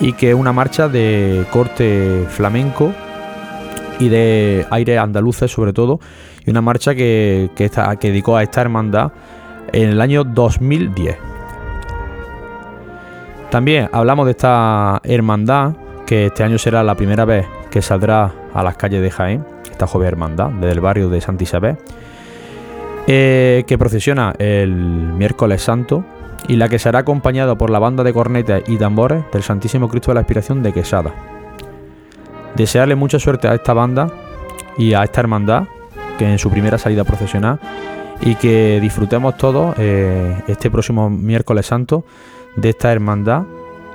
y 0.00 0.12
que 0.12 0.30
es 0.30 0.34
una 0.34 0.52
marcha 0.52 0.88
de 0.88 1.46
corte 1.50 2.26
flamenco 2.28 2.92
y 3.98 4.08
de 4.10 4.66
aire 4.70 4.98
andaluces 4.98 5.50
sobre 5.50 5.72
todo, 5.72 5.98
y 6.44 6.50
una 6.50 6.60
marcha 6.60 6.94
que, 6.94 7.50
que, 7.56 7.70
que 7.98 8.08
dedicó 8.08 8.36
a 8.36 8.42
esta 8.42 8.60
hermandad 8.60 9.12
en 9.72 9.88
el 9.88 10.00
año 10.00 10.22
2010. 10.22 11.16
También 13.50 13.88
hablamos 13.92 14.26
de 14.26 14.32
esta 14.32 15.00
hermandad, 15.02 15.72
que 16.06 16.26
este 16.26 16.44
año 16.44 16.58
será 16.58 16.84
la 16.84 16.94
primera 16.94 17.24
vez 17.24 17.46
que 17.70 17.80
saldrá 17.80 18.32
a 18.52 18.62
las 18.62 18.76
calles 18.76 19.02
de 19.02 19.10
Jaén, 19.10 19.44
esta 19.70 19.86
joven 19.86 20.08
hermandad, 20.08 20.50
desde 20.50 20.72
el 20.72 20.80
barrio 20.80 21.08
de 21.08 21.20
Santa 21.20 21.44
Isabel, 21.44 21.78
eh, 23.06 23.64
que 23.66 23.78
procesiona 23.78 24.34
el 24.38 24.74
miércoles 24.74 25.62
santo 25.62 26.04
y 26.48 26.56
la 26.56 26.68
que 26.68 26.78
será 26.78 27.00
acompañada 27.00 27.56
por 27.56 27.70
la 27.70 27.78
banda 27.78 28.04
de 28.04 28.12
cornetas 28.12 28.62
y 28.66 28.76
tambores 28.76 29.24
del 29.32 29.42
Santísimo 29.42 29.88
Cristo 29.88 30.10
de 30.10 30.16
la 30.16 30.20
Inspiración 30.20 30.62
de 30.62 30.72
Quesada. 30.72 31.12
Desearle 32.54 32.94
mucha 32.94 33.18
suerte 33.18 33.48
a 33.48 33.54
esta 33.54 33.72
banda 33.72 34.10
y 34.78 34.94
a 34.94 35.04
esta 35.04 35.20
hermandad, 35.20 35.64
que 36.18 36.30
en 36.30 36.38
su 36.38 36.50
primera 36.50 36.78
salida 36.78 37.04
procesional, 37.04 37.58
y 38.20 38.34
que 38.36 38.80
disfrutemos 38.80 39.36
todos 39.36 39.74
eh, 39.78 40.40
este 40.46 40.70
próximo 40.70 41.10
miércoles 41.10 41.66
santo 41.66 42.04
de 42.56 42.70
esta 42.70 42.92
hermandad 42.92 43.42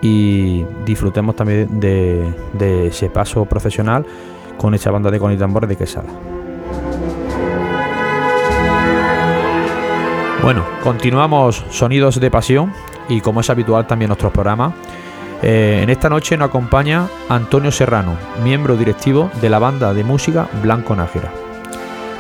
y 0.02 0.64
disfrutemos 0.86 1.36
también 1.36 1.80
de, 1.80 2.88
ese 2.88 3.10
paso 3.10 3.46
profesional 3.46 4.06
con 4.58 4.74
esta 4.74 4.92
banda 4.92 5.12
de 5.12 5.20
con 5.20 5.32
y 5.32 5.38
tambores 5.38 5.70
de 5.70 5.76
Quesada. 5.76 6.41
Bueno, 10.44 10.66
continuamos 10.82 11.64
Sonidos 11.70 12.20
de 12.20 12.32
Pasión 12.32 12.74
y 13.08 13.22
como 13.22 13.42
es 13.42 13.50
habitual 13.52 13.86
también 13.86 14.10
nuestros 14.10 14.32
programas. 14.32 14.74
Eh, 15.44 15.82
en 15.84 15.90
esta 15.92 16.10
noche 16.10 16.36
nos 16.36 16.50
acompaña 16.50 17.08
Antonio 17.30 17.72
Serrano, 17.72 18.18
miembro 18.44 18.76
directivo 18.76 19.30
de 19.40 19.50
la 19.52 19.60
banda 19.60 19.94
de 19.94 20.04
música 20.04 20.48
Blanco 20.64 20.96
Nájera, 20.96 21.32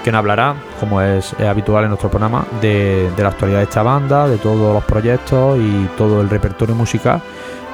que 0.03 0.11
nos 0.11 0.19
hablará, 0.19 0.53
como 0.80 1.01
es, 1.01 1.34
habitual 1.39 1.86
en 1.86 1.89
nuestro 1.89 2.11
programa, 2.11 2.45
de, 2.61 3.11
la 3.17 3.30
actualidad 3.30 3.57
de 3.57 3.63
esta 3.63 3.82
banda, 3.82 4.28
de 4.28 4.38
todos 4.38 4.72
los 4.72 4.84
proyectos 4.84 5.57
y 5.57 5.89
todo 5.97 6.22
el 6.22 6.30
repertorio 6.30 6.76
musical 6.76 7.24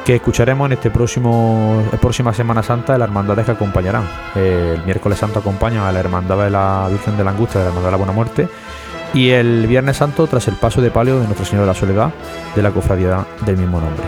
que 0.05 0.15
escucharemos 0.15 0.67
en 0.67 0.71
este 0.73 0.89
próximo 0.89 1.83
próxima 1.99 2.33
Semana 2.33 2.63
Santa 2.63 2.93
de 2.93 2.99
las 2.99 3.09
hermandades 3.09 3.45
que 3.45 3.51
acompañarán. 3.51 4.09
Eh, 4.35 4.75
el 4.77 4.85
miércoles 4.85 5.19
santo 5.19 5.39
acompaña 5.39 5.89
a 5.89 5.91
la 5.91 5.99
Hermandad 5.99 6.41
de 6.45 6.49
la 6.49 6.87
Virgen 6.89 7.17
de 7.17 7.25
la 7.25 7.31
Angustia, 7.31 7.59
de 7.59 7.65
la 7.65 7.69
Hermandad 7.71 7.87
de 7.87 7.91
la 7.91 7.97
Buena 7.97 8.13
Muerte 8.13 8.47
y 9.13 9.29
el 9.29 9.67
Viernes 9.67 9.97
Santo 9.97 10.27
tras 10.27 10.47
el 10.47 10.55
paso 10.55 10.81
de 10.81 10.91
palio 10.91 11.19
de 11.19 11.25
Nuestro 11.25 11.45
Señor 11.45 11.61
de 11.63 11.67
la 11.67 11.73
Soledad 11.73 12.11
de 12.55 12.61
la 12.61 12.71
cofradía 12.71 13.25
del 13.45 13.57
mismo 13.57 13.79
nombre. 13.79 14.03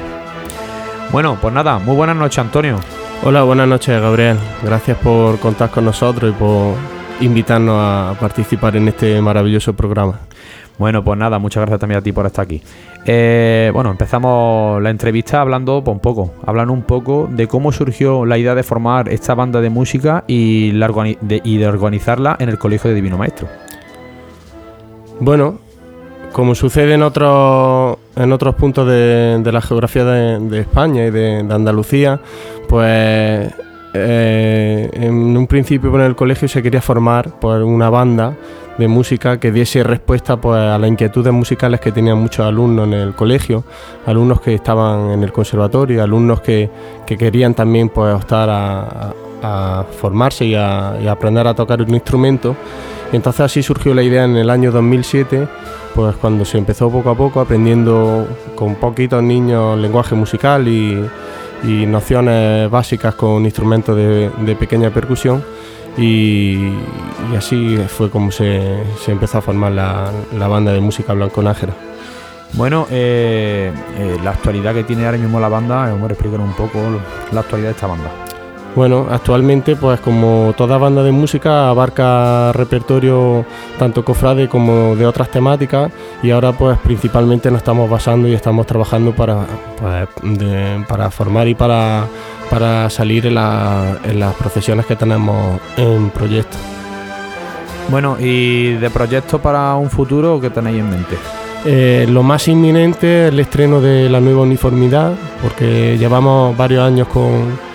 Bueno, 1.11 1.37
pues 1.41 1.53
nada, 1.53 1.79
muy 1.79 1.95
buenas 1.95 2.15
noches 2.15 2.39
Antonio. 2.39 2.79
Hola, 3.23 3.43
buenas 3.43 3.67
noches 3.67 3.99
Gabriel. 4.01 4.37
Gracias 4.63 4.97
por 4.97 5.39
contar 5.39 5.69
con 5.71 5.85
nosotros 5.85 6.31
y 6.31 6.33
por 6.33 6.75
invitarnos 7.19 7.75
a 7.77 8.15
participar 8.19 8.75
en 8.75 8.87
este 8.87 9.19
maravilloso 9.21 9.73
programa. 9.73 10.19
Bueno, 10.77 11.03
pues 11.03 11.19
nada, 11.19 11.39
muchas 11.39 11.61
gracias 11.61 11.81
también 11.81 11.99
a 11.99 12.01
ti 12.01 12.13
por 12.13 12.25
estar 12.25 12.45
aquí. 12.45 12.61
Eh, 13.05 13.69
bueno, 13.73 13.91
empezamos 13.91 14.81
la 14.81 14.89
entrevista 14.89 15.41
hablando 15.41 15.83
pues, 15.83 15.93
un 15.93 15.99
poco, 15.99 16.33
hablando 16.45 16.71
un 16.71 16.83
poco 16.83 17.27
de 17.29 17.47
cómo 17.47 17.73
surgió 17.73 18.25
la 18.25 18.37
idea 18.37 18.55
de 18.55 18.63
formar 18.63 19.09
esta 19.09 19.35
banda 19.35 19.59
de 19.59 19.69
música 19.69 20.23
y, 20.25 20.71
la 20.71 20.87
de, 21.19 21.41
y 21.43 21.57
de 21.57 21.67
organizarla 21.67 22.37
en 22.39 22.47
el 22.47 22.57
Colegio 22.57 22.89
de 22.89 22.95
Divino 22.95 23.17
Maestro. 23.17 23.49
Bueno, 25.19 25.59
como 26.31 26.55
sucede 26.55 26.93
en 26.93 27.03
otros 27.03 27.97
en 28.15 28.31
otros 28.31 28.55
puntos 28.55 28.87
de, 28.87 29.41
la 29.51 29.61
geografía 29.61 30.05
de, 30.05 30.59
España 30.59 31.05
y 31.05 31.11
de, 31.11 31.39
Andalucía, 31.49 32.19
pues 32.67 33.53
eh, 33.93 34.89
en 34.93 35.37
un 35.37 35.47
principio 35.47 35.93
en 35.95 36.01
el 36.01 36.15
colegio 36.15 36.47
se 36.47 36.61
quería 36.61 36.81
formar 36.81 37.39
pues, 37.39 37.61
una 37.63 37.89
banda 37.89 38.35
de 38.77 38.87
música 38.87 39.39
que 39.39 39.51
diese 39.51 39.83
respuesta 39.83 40.37
pues, 40.37 40.59
a 40.59 40.77
las 40.77 40.89
inquietudes 40.89 41.33
musicales 41.33 41.81
que 41.81 41.91
tenían 41.91 42.17
muchos 42.17 42.45
alumnos 42.45 42.87
en 42.87 42.93
el 42.93 43.13
colegio, 43.13 43.63
alumnos 44.05 44.39
que 44.39 44.53
estaban 44.53 45.11
en 45.11 45.23
el 45.23 45.33
conservatorio, 45.33 46.01
alumnos 46.01 46.41
que, 46.41 46.69
que 47.05 47.17
querían 47.17 47.53
también 47.53 47.89
pues, 47.89 48.15
optar 48.15 48.49
a, 48.51 49.13
formarse 49.99 50.45
y 50.45 50.51
y 50.51 50.55
a 50.55 51.11
aprender 51.11 51.47
a 51.47 51.53
tocar 51.53 51.81
un 51.81 51.93
instrumento. 51.93 52.55
Y 53.11 53.15
entonces 53.15 53.41
así 53.41 53.63
surgió 53.63 53.93
la 53.93 54.03
idea 54.03 54.25
en 54.25 54.37
el 54.37 54.49
año 54.49 54.71
2007, 54.71 55.47
pues 55.95 56.15
cuando 56.17 56.45
se 56.45 56.57
empezó 56.57 56.89
poco 56.89 57.09
a 57.09 57.15
poco 57.15 57.41
aprendiendo 57.41 58.27
con 58.55 58.75
poquitos 58.75 59.23
niños 59.23 59.77
lenguaje 59.79 60.15
musical 60.15 60.67
y, 60.67 61.07
nociones 61.61 62.71
básicas 62.71 63.15
con 63.15 63.43
instrumentos 63.43 63.95
de, 63.95 64.31
de 64.45 64.55
pequeña 64.55 64.91
percusión. 64.91 65.43
Y, 65.97 66.71
así 67.37 67.77
fue 67.87 68.09
como 68.09 68.31
se, 68.31 68.81
empezó 69.07 69.39
a 69.39 69.41
formar 69.41 69.71
la, 69.71 70.47
banda 70.47 70.71
de 70.71 70.79
música 70.79 71.13
Blanco 71.13 71.41
Nájera. 71.41 71.73
Bueno, 72.53 72.87
eh, 72.89 73.71
eh, 73.97 74.17
la 74.23 74.31
actualidad 74.31 74.73
que 74.73 74.83
tiene 74.83 75.05
ahora 75.05 75.17
mismo 75.17 75.39
la 75.39 75.49
banda, 75.49 75.91
vamos 75.91 76.09
a 76.09 76.13
explicar 76.13 76.39
un 76.39 76.53
poco 76.53 76.79
la 77.31 77.41
actualidad 77.41 77.69
de 77.69 77.75
esta 77.75 77.87
banda. 77.87 78.28
Bueno, 78.75 79.07
actualmente, 79.09 79.75
pues 79.75 79.99
como 79.99 80.53
toda 80.55 80.77
banda 80.77 81.03
de 81.03 81.11
música, 81.11 81.69
abarca 81.69 82.51
repertorio 82.53 83.45
tanto 83.77 84.05
cofrade 84.05 84.47
como 84.47 84.95
de 84.95 85.05
otras 85.05 85.29
temáticas 85.29 85.91
y 86.21 86.31
ahora 86.31 86.51
pues 86.51 86.77
principalmente 86.77 87.49
nos 87.49 87.59
estamos 87.59 87.89
basando 87.89 88.27
y 88.27 88.33
estamos 88.33 88.67
trabajando 88.67 89.11
para, 89.11 89.45
pues, 89.79 90.37
de, 90.39 90.85
para 90.87 91.09
formar 91.09 91.47
y 91.47 91.55
para, 91.55 92.05
para 92.49 92.89
salir 92.89 93.25
en, 93.25 93.35
la, 93.35 93.97
en, 94.03 94.19
las 94.19 94.35
procesiones 94.35 94.85
que 94.85 94.95
tenemos 94.95 95.59
en 95.75 96.09
proyecto. 96.11 96.57
Bueno, 97.89 98.17
¿y 98.19 98.73
de 98.73 98.89
proyectos 98.91 99.41
para 99.41 99.75
un 99.75 99.89
futuro 99.89 100.39
qué 100.39 100.51
tenéis 100.51 100.79
en 100.79 100.89
mente? 100.89 101.17
Eh, 101.65 102.05
lo 102.07 102.23
más 102.23 102.47
inminente 102.47 103.25
es 103.25 103.33
el 103.33 103.39
estreno 103.39 103.81
de 103.81 104.09
la 104.09 104.21
nueva 104.21 104.41
uniformidad, 104.41 105.13
porque 105.41 105.97
llevamos 105.97 106.55
varios 106.55 106.83
años 106.83 107.07
con 107.07 107.68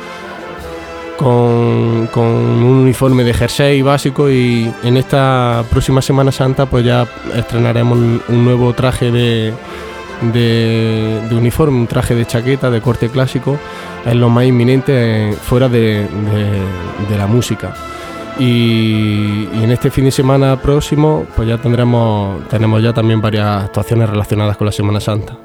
con, 1.17 2.09
con, 2.09 2.25
un 2.25 2.79
uniforme 2.83 3.25
de 3.25 3.35
jersey 3.35 3.83
básico 3.83 4.31
y 4.31 4.73
en 4.83 4.97
esta 4.97 5.65
próxima 5.71 6.03
Semana 6.03 6.33
Santa 6.33 6.67
pues 6.67 6.85
ya 6.85 7.07
estrenaremos 7.35 7.99
un, 8.29 8.45
nuevo 8.45 8.73
traje 8.73 9.11
de, 9.11 9.53
de, 10.33 11.35
uniforme, 11.35 11.79
un 11.79 11.87
traje 11.87 12.15
de 12.15 12.27
chaqueta 12.27 12.71
de 12.71 12.81
corte 12.81 13.09
clásico, 13.09 13.59
es 14.05 14.15
lo 14.15 14.29
más 14.29 14.45
inminente 14.45 15.35
fuera 15.43 15.69
de, 15.69 16.07
de, 16.09 17.09
de 17.09 17.19
la 17.19 17.27
música. 17.27 17.75
Y, 18.39 19.49
y, 19.53 19.61
en 19.63 19.71
este 19.71 19.91
fin 19.91 20.07
de 20.07 20.11
semana 20.11 20.61
próximo 20.61 21.25
pues 21.37 21.47
ya 21.47 21.57
tendremos 21.57 22.49
tenemos 22.49 22.83
ya 22.83 22.93
también 22.93 23.21
varias 23.21 23.65
actuaciones 23.65 24.11
relacionadas 24.11 24.57
con 24.57 24.67
la 24.67 24.73
Semana 24.73 25.01
Santa. 25.01 25.37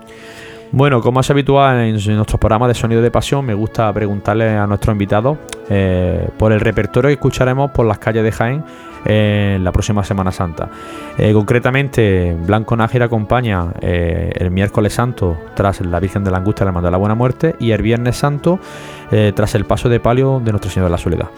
Bueno, 0.72 1.02
como 1.02 1.20
es 1.20 1.30
habitual 1.32 1.80
en, 1.80 1.94
nuestros 1.94 2.40
programas 2.40 2.68
de 2.68 2.76
Sonido 2.76 3.02
de 3.02 3.10
Pasión, 3.10 3.44
me 3.44 3.56
gusta 3.56 3.92
preguntarle 3.92 4.56
a 4.56 4.68
nuestros 4.68 4.94
invitados 4.94 5.38
eh, 5.68 6.30
por 6.38 6.52
el 6.52 6.60
repertorio 6.60 7.10
que 7.10 7.14
escucharemos 7.14 7.72
por 7.72 7.88
las 7.88 7.98
calles 7.98 8.24
de 8.24 8.32
Jaén 8.32 8.64
eh, 9.06 9.54
en 9.56 9.64
la 9.64 9.72
próxima 9.72 10.04
Semana 10.04 10.32
Santa. 10.32 10.70
Eh, 11.18 11.34
concretamente, 11.34 12.36
Blanco 12.46 12.76
Nájera 12.76 13.06
acompaña 13.06 13.74
eh, 13.82 14.32
el 14.36 14.52
miércoles 14.52 14.94
santo 14.94 15.38
tras 15.56 15.82
la 15.82 16.00
Virgen 16.00 16.24
de 16.24 16.30
la 16.30 16.38
Angustia, 16.38 16.66
la 16.66 16.70
Hermandad 16.70 16.90
de 16.90 16.92
la 16.92 16.98
Buena 16.98 17.16
Muerte, 17.16 17.56
y 17.60 17.72
el 17.72 17.82
viernes 17.82 18.18
santo 18.18 18.60
eh, 19.12 19.34
tras 19.36 19.56
el 19.56 19.66
paso 19.66 19.90
de 19.90 20.00
palio 20.00 20.40
de 20.40 20.52
Nuestro 20.52 20.70
Señor 20.70 20.86
de 20.86 20.92
la 20.92 21.00
Soledad. 21.00 21.30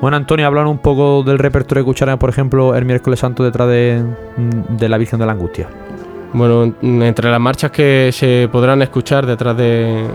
Bueno, 0.00 0.16
Antonio, 0.16 0.46
hablar 0.46 0.66
un 0.66 0.78
poco 0.78 1.24
del 1.24 1.40
repertorio 1.40 1.82
que 1.82 1.90
escucharemos, 1.90 2.20
por 2.20 2.30
ejemplo, 2.30 2.76
el 2.76 2.84
miércoles 2.84 3.18
santo 3.18 3.42
detrás 3.42 3.68
de, 3.68 4.04
de 4.68 4.88
la 4.88 4.96
Virgen 4.96 5.18
de 5.18 5.26
la 5.26 5.32
Angustia. 5.32 5.68
Bueno, 6.32 6.74
entre 6.82 7.30
las 7.30 7.40
marchas 7.40 7.70
que 7.70 8.10
se 8.12 8.48
podrán 8.50 8.82
escuchar 8.82 9.26
detrás 9.26 9.56
de, 9.56 10.06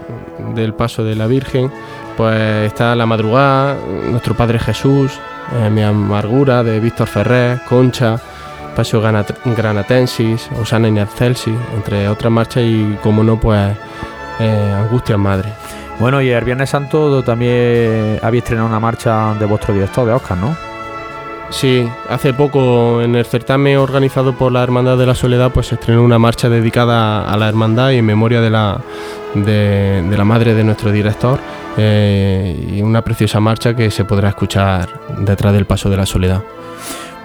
del 0.54 0.74
paso 0.74 1.04
de 1.04 1.16
la 1.16 1.26
Virgen, 1.28 1.72
pues 2.16 2.68
está 2.68 2.96
La 2.96 3.06
Madrugada, 3.06 3.76
Nuestro 4.10 4.36
Padre 4.36 4.60
Jesús, 4.60 5.20
eh, 5.54 5.70
Mi 5.70 5.82
Amargura 5.82 6.64
de 6.64 6.80
Víctor 6.80 7.08
Ferrer, 7.08 7.60
Concha, 7.68 8.20
Paseo 8.76 9.02
Granatensis, 9.02 10.50
Osana 10.62 10.88
in 10.88 10.98
Excelsis, 11.00 11.56
entre 11.76 12.08
otras 12.08 12.32
marchas 12.32 12.64
y 12.66 12.98
como 13.02 13.24
no, 13.24 13.40
pues 13.40 13.76
eh, 14.40 14.74
Angustia 14.78 15.18
Madre. 15.18 15.50
Bueno, 16.00 16.22
y 16.22 16.30
el 16.30 16.44
Viernes 16.44 16.70
Santo 16.70 17.24
también 17.24 18.20
habéis 18.22 18.44
estrenado 18.44 18.68
una 18.68 18.80
marcha 18.80 19.34
de 19.36 19.46
vuestro 19.46 19.74
director, 19.74 20.06
de 20.06 20.14
Oscar, 20.14 20.38
¿no? 20.38 20.71
Sí, 21.52 21.88
hace 22.10 22.34
poco 22.34 23.02
en 23.02 23.16
el 23.16 23.26
certamen 23.26 23.78
organizado 23.78 24.34
por 24.34 24.52
la 24.52 24.64
Hermandad 24.64 24.98
de 24.98 25.06
la 25.06 25.14
Soledad, 25.14 25.52
pues 25.52 25.68
se 25.68 25.76
estrenó 25.76 26.02
una 26.02 26.18
marcha 26.18 26.50
dedicada 26.50 27.30
a 27.32 27.38
la 27.38 27.50
hermandad 27.50 27.92
y 27.92 27.98
en 27.98 28.06
memoria 28.06 28.42
de 28.42 28.50
la, 28.50 28.82
de, 29.36 30.04
la 30.10 30.24
madre 30.24 30.56
de 30.56 30.64
nuestro 30.64 30.92
director. 30.92 31.40
eh, 31.78 32.68
y 32.74 32.82
una 32.82 33.02
preciosa 33.02 33.40
marcha 33.40 33.76
que 33.76 33.92
se 33.92 34.04
podrá 34.06 34.30
escuchar 34.30 34.90
detrás 35.20 35.54
del 35.54 35.66
paso 35.66 35.90
de 35.90 35.98
la 35.98 36.06
soledad. 36.06 36.42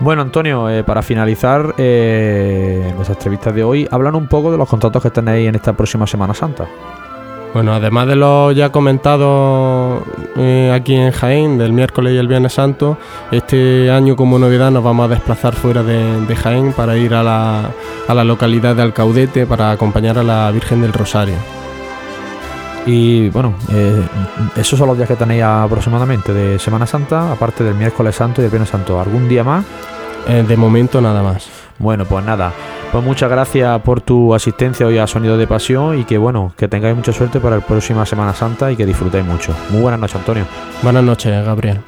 Bueno, 0.01 0.23
Antonio, 0.23 0.69
eh, 0.69 0.85
para 0.85 1.03
finalizar 1.03 1.75
eh, 1.79 2.93
nuestras 2.95 3.17
entrevistas 3.17 3.55
de 3.55 3.65
hoy, 3.65 3.89
hablan 3.91 4.15
un 4.15 4.27
poco 4.27 4.53
de 4.53 4.59
los 4.59 4.69
contratos 4.69 5.03
que 5.03 5.11
tenéis 5.11 5.49
en 5.49 5.55
esta 5.55 5.73
próxima 5.73 6.07
Semana 6.07 6.35
Santa. 6.35 6.67
Bueno, 7.55 7.73
además 7.73 8.07
de 8.07 8.17
los 8.17 8.55
ya 8.55 8.71
comentados 8.71 10.03
eh, 10.37 10.71
aquí 10.75 10.95
en 10.95 11.11
Jaén, 11.11 11.57
del 11.57 11.73
miércoles 11.73 12.13
y 12.13 12.19
el 12.19 12.29
viernes 12.29 12.53
santo, 12.53 12.99
este 13.31 13.91
año 13.91 14.15
como 14.15 14.39
novedad 14.39 14.71
nos 14.71 14.85
vamos 14.85 15.07
a 15.07 15.09
desplazar 15.09 15.55
fuera 15.55 15.83
de, 15.83 16.21
de 16.27 16.37
Jaén 16.37 16.75
para 16.75 16.99
ir 16.99 17.15
a 17.15 17.23
la, 17.23 17.71
a 18.07 18.15
la 18.15 18.25
localidad 18.25 18.77
de 18.77 18.83
Alcaudete 18.83 19.47
para 19.47 19.71
acompañar 19.71 20.19
a 20.19 20.23
la 20.23 20.51
Virgen 20.51 20.83
del 20.83 20.93
Rosario. 20.93 21.37
Y 22.87 23.31
bueno, 23.31 23.55
eh, 23.73 24.01
esos 24.55 24.79
son 24.79 24.89
los 24.89 24.97
días 24.97 25.09
que 25.09 25.17
tenéis 25.17 25.43
aproximadamente 25.43 26.33
de 26.33 26.59
Semana 26.59 26.87
Santa, 26.87 27.33
aparte 27.33 27.65
del 27.65 27.75
miércoles 27.75 28.15
santo 28.15 28.43
y 28.43 28.45
el 28.45 28.51
viernes 28.51 28.69
santo. 28.69 29.01
¿Algún 29.01 29.29
día 29.29 29.43
más? 29.43 29.65
Eh, 30.29 30.45
de 30.47 30.57
momento 30.57 31.01
nada 31.01 31.23
más. 31.23 31.56
Bueno, 31.79 32.05
pues 32.05 32.25
nada. 32.25 32.53
Pues 32.93 33.05
muchas 33.05 33.31
gracias 33.31 33.83
por 33.83 34.01
tu 34.01 34.35
asistencia 34.35 34.87
hoy 34.87 34.99
a 34.99 35.07
Sonido 35.07 35.37
de 35.37 35.47
Pasión 35.47 35.99
y 35.99 36.05
que 36.05 36.19
bueno, 36.19 36.53
que 36.57 36.69
tengáis 36.69 36.97
mucha 36.97 37.13
suerte 37.13 37.41
para 37.41 37.57
la 37.57 37.67
próxima 37.67 38.07
Semana 38.07 38.33
Santa 38.33 38.71
y 38.73 38.77
que 38.77 38.87
disfrutéis 38.87 39.25
mucho. 39.25 39.55
Muy 39.71 39.83
buenas 39.83 40.01
noches, 40.01 40.17
Antonio. 40.17 40.47
Buenas 40.83 41.05
noches, 41.05 41.45
Gabriel. 41.45 41.81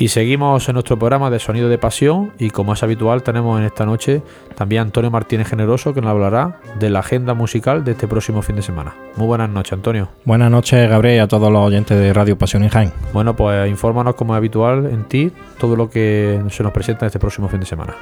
Y 0.00 0.08
seguimos 0.08 0.66
en 0.66 0.72
nuestro 0.72 0.98
programa 0.98 1.28
de 1.28 1.38
Sonido 1.38 1.68
de 1.68 1.76
Pasión 1.76 2.32
y 2.38 2.48
como 2.48 2.72
es 2.72 2.82
habitual 2.82 3.22
tenemos 3.22 3.60
en 3.60 3.66
esta 3.66 3.84
noche 3.84 4.22
también 4.54 4.80
a 4.80 4.82
Antonio 4.84 5.10
Martínez 5.10 5.46
Generoso 5.46 5.92
que 5.92 6.00
nos 6.00 6.08
hablará 6.08 6.58
de 6.78 6.88
la 6.88 7.00
agenda 7.00 7.34
musical 7.34 7.84
de 7.84 7.90
este 7.90 8.08
próximo 8.08 8.40
fin 8.40 8.56
de 8.56 8.62
semana. 8.62 8.94
Muy 9.16 9.26
buenas 9.26 9.50
noches, 9.50 9.74
Antonio. 9.74 10.08
Buenas 10.24 10.50
noches, 10.50 10.88
Gabriel, 10.88 11.16
y 11.16 11.18
a 11.18 11.28
todos 11.28 11.52
los 11.52 11.60
oyentes 11.60 11.98
de 11.98 12.14
Radio 12.14 12.38
Pasión 12.38 12.62
en 12.62 12.70
Jaén. 12.70 12.92
Bueno, 13.12 13.36
pues 13.36 13.68
infórmanos 13.68 14.14
como 14.14 14.32
es 14.32 14.38
habitual 14.38 14.86
en 14.86 15.04
ti 15.04 15.32
todo 15.58 15.76
lo 15.76 15.90
que 15.90 16.42
se 16.48 16.62
nos 16.62 16.72
presenta 16.72 17.04
este 17.04 17.18
próximo 17.18 17.50
fin 17.50 17.60
de 17.60 17.66
semana. 17.66 17.94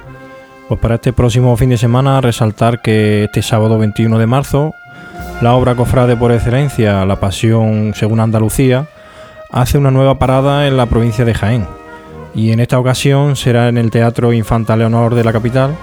Pues 0.69 0.81
para 0.81 0.97
este 0.97 1.15
próximo 1.15 1.57
fin 1.57 1.71
de 1.71 1.79
semana 1.79 2.21
resaltar 2.21 2.83
que 2.83 3.25
este 3.25 3.41
sábado 3.41 3.79
21 3.79 4.19
de 4.19 4.27
marzo 4.27 4.75
la 5.41 5.55
obra 5.55 5.75
cofrade 5.75 6.17
por 6.17 6.31
excelencia, 6.31 7.07
La 7.07 7.21
Pasión 7.21 7.93
según 7.95 8.21
Andalucía, 8.21 8.87
hace 9.51 9.79
una 9.79 9.91
nueva 9.91 10.19
parada 10.19 10.67
en 10.67 10.77
la 10.77 10.87
provincia 10.87 11.25
de 11.25 11.33
Jaén. 11.33 11.67
Y 12.35 12.53
en 12.53 12.61
esta 12.61 12.79
ocasión 12.79 13.37
será 13.37 13.69
en 13.69 13.79
el 13.79 13.91
Teatro 13.91 14.33
Infanta 14.33 14.77
Leonor 14.77 15.15
de 15.15 15.25
la 15.25 15.33
capital, 15.33 15.75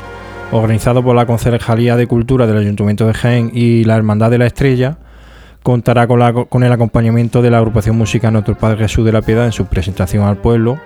organizado 0.51 1.01
por 1.03 1.15
la 1.15 1.25
Concejalía 1.25 1.95
de 1.95 2.05
Cultura 2.05 2.45
del 2.45 2.57
Ayuntamiento 2.57 3.07
de 3.07 3.13
Jaén 3.13 3.51
y 3.53 3.85
la 3.85 3.95
Hermandad 3.95 4.29
de 4.29 4.37
la 4.37 4.45
Estrella, 4.45 4.97
contará 5.63 6.05
con, 6.05 6.45
con 6.45 6.63
el 6.63 6.71
acompañamiento 6.71 7.41
de 7.41 7.49
la 7.49 7.57
agrupación 7.57 7.97
musical 7.97 8.33
Nuestro 8.33 8.55
Padre 8.55 8.77
Jesús 8.77 9.03
de 9.03 9.13
la 9.13 9.21
Piedad 9.23 9.45
en 9.45 9.51
su 9.51 9.65
presentación 9.65 10.25
al 10.25 10.37
pueblo. 10.37 10.79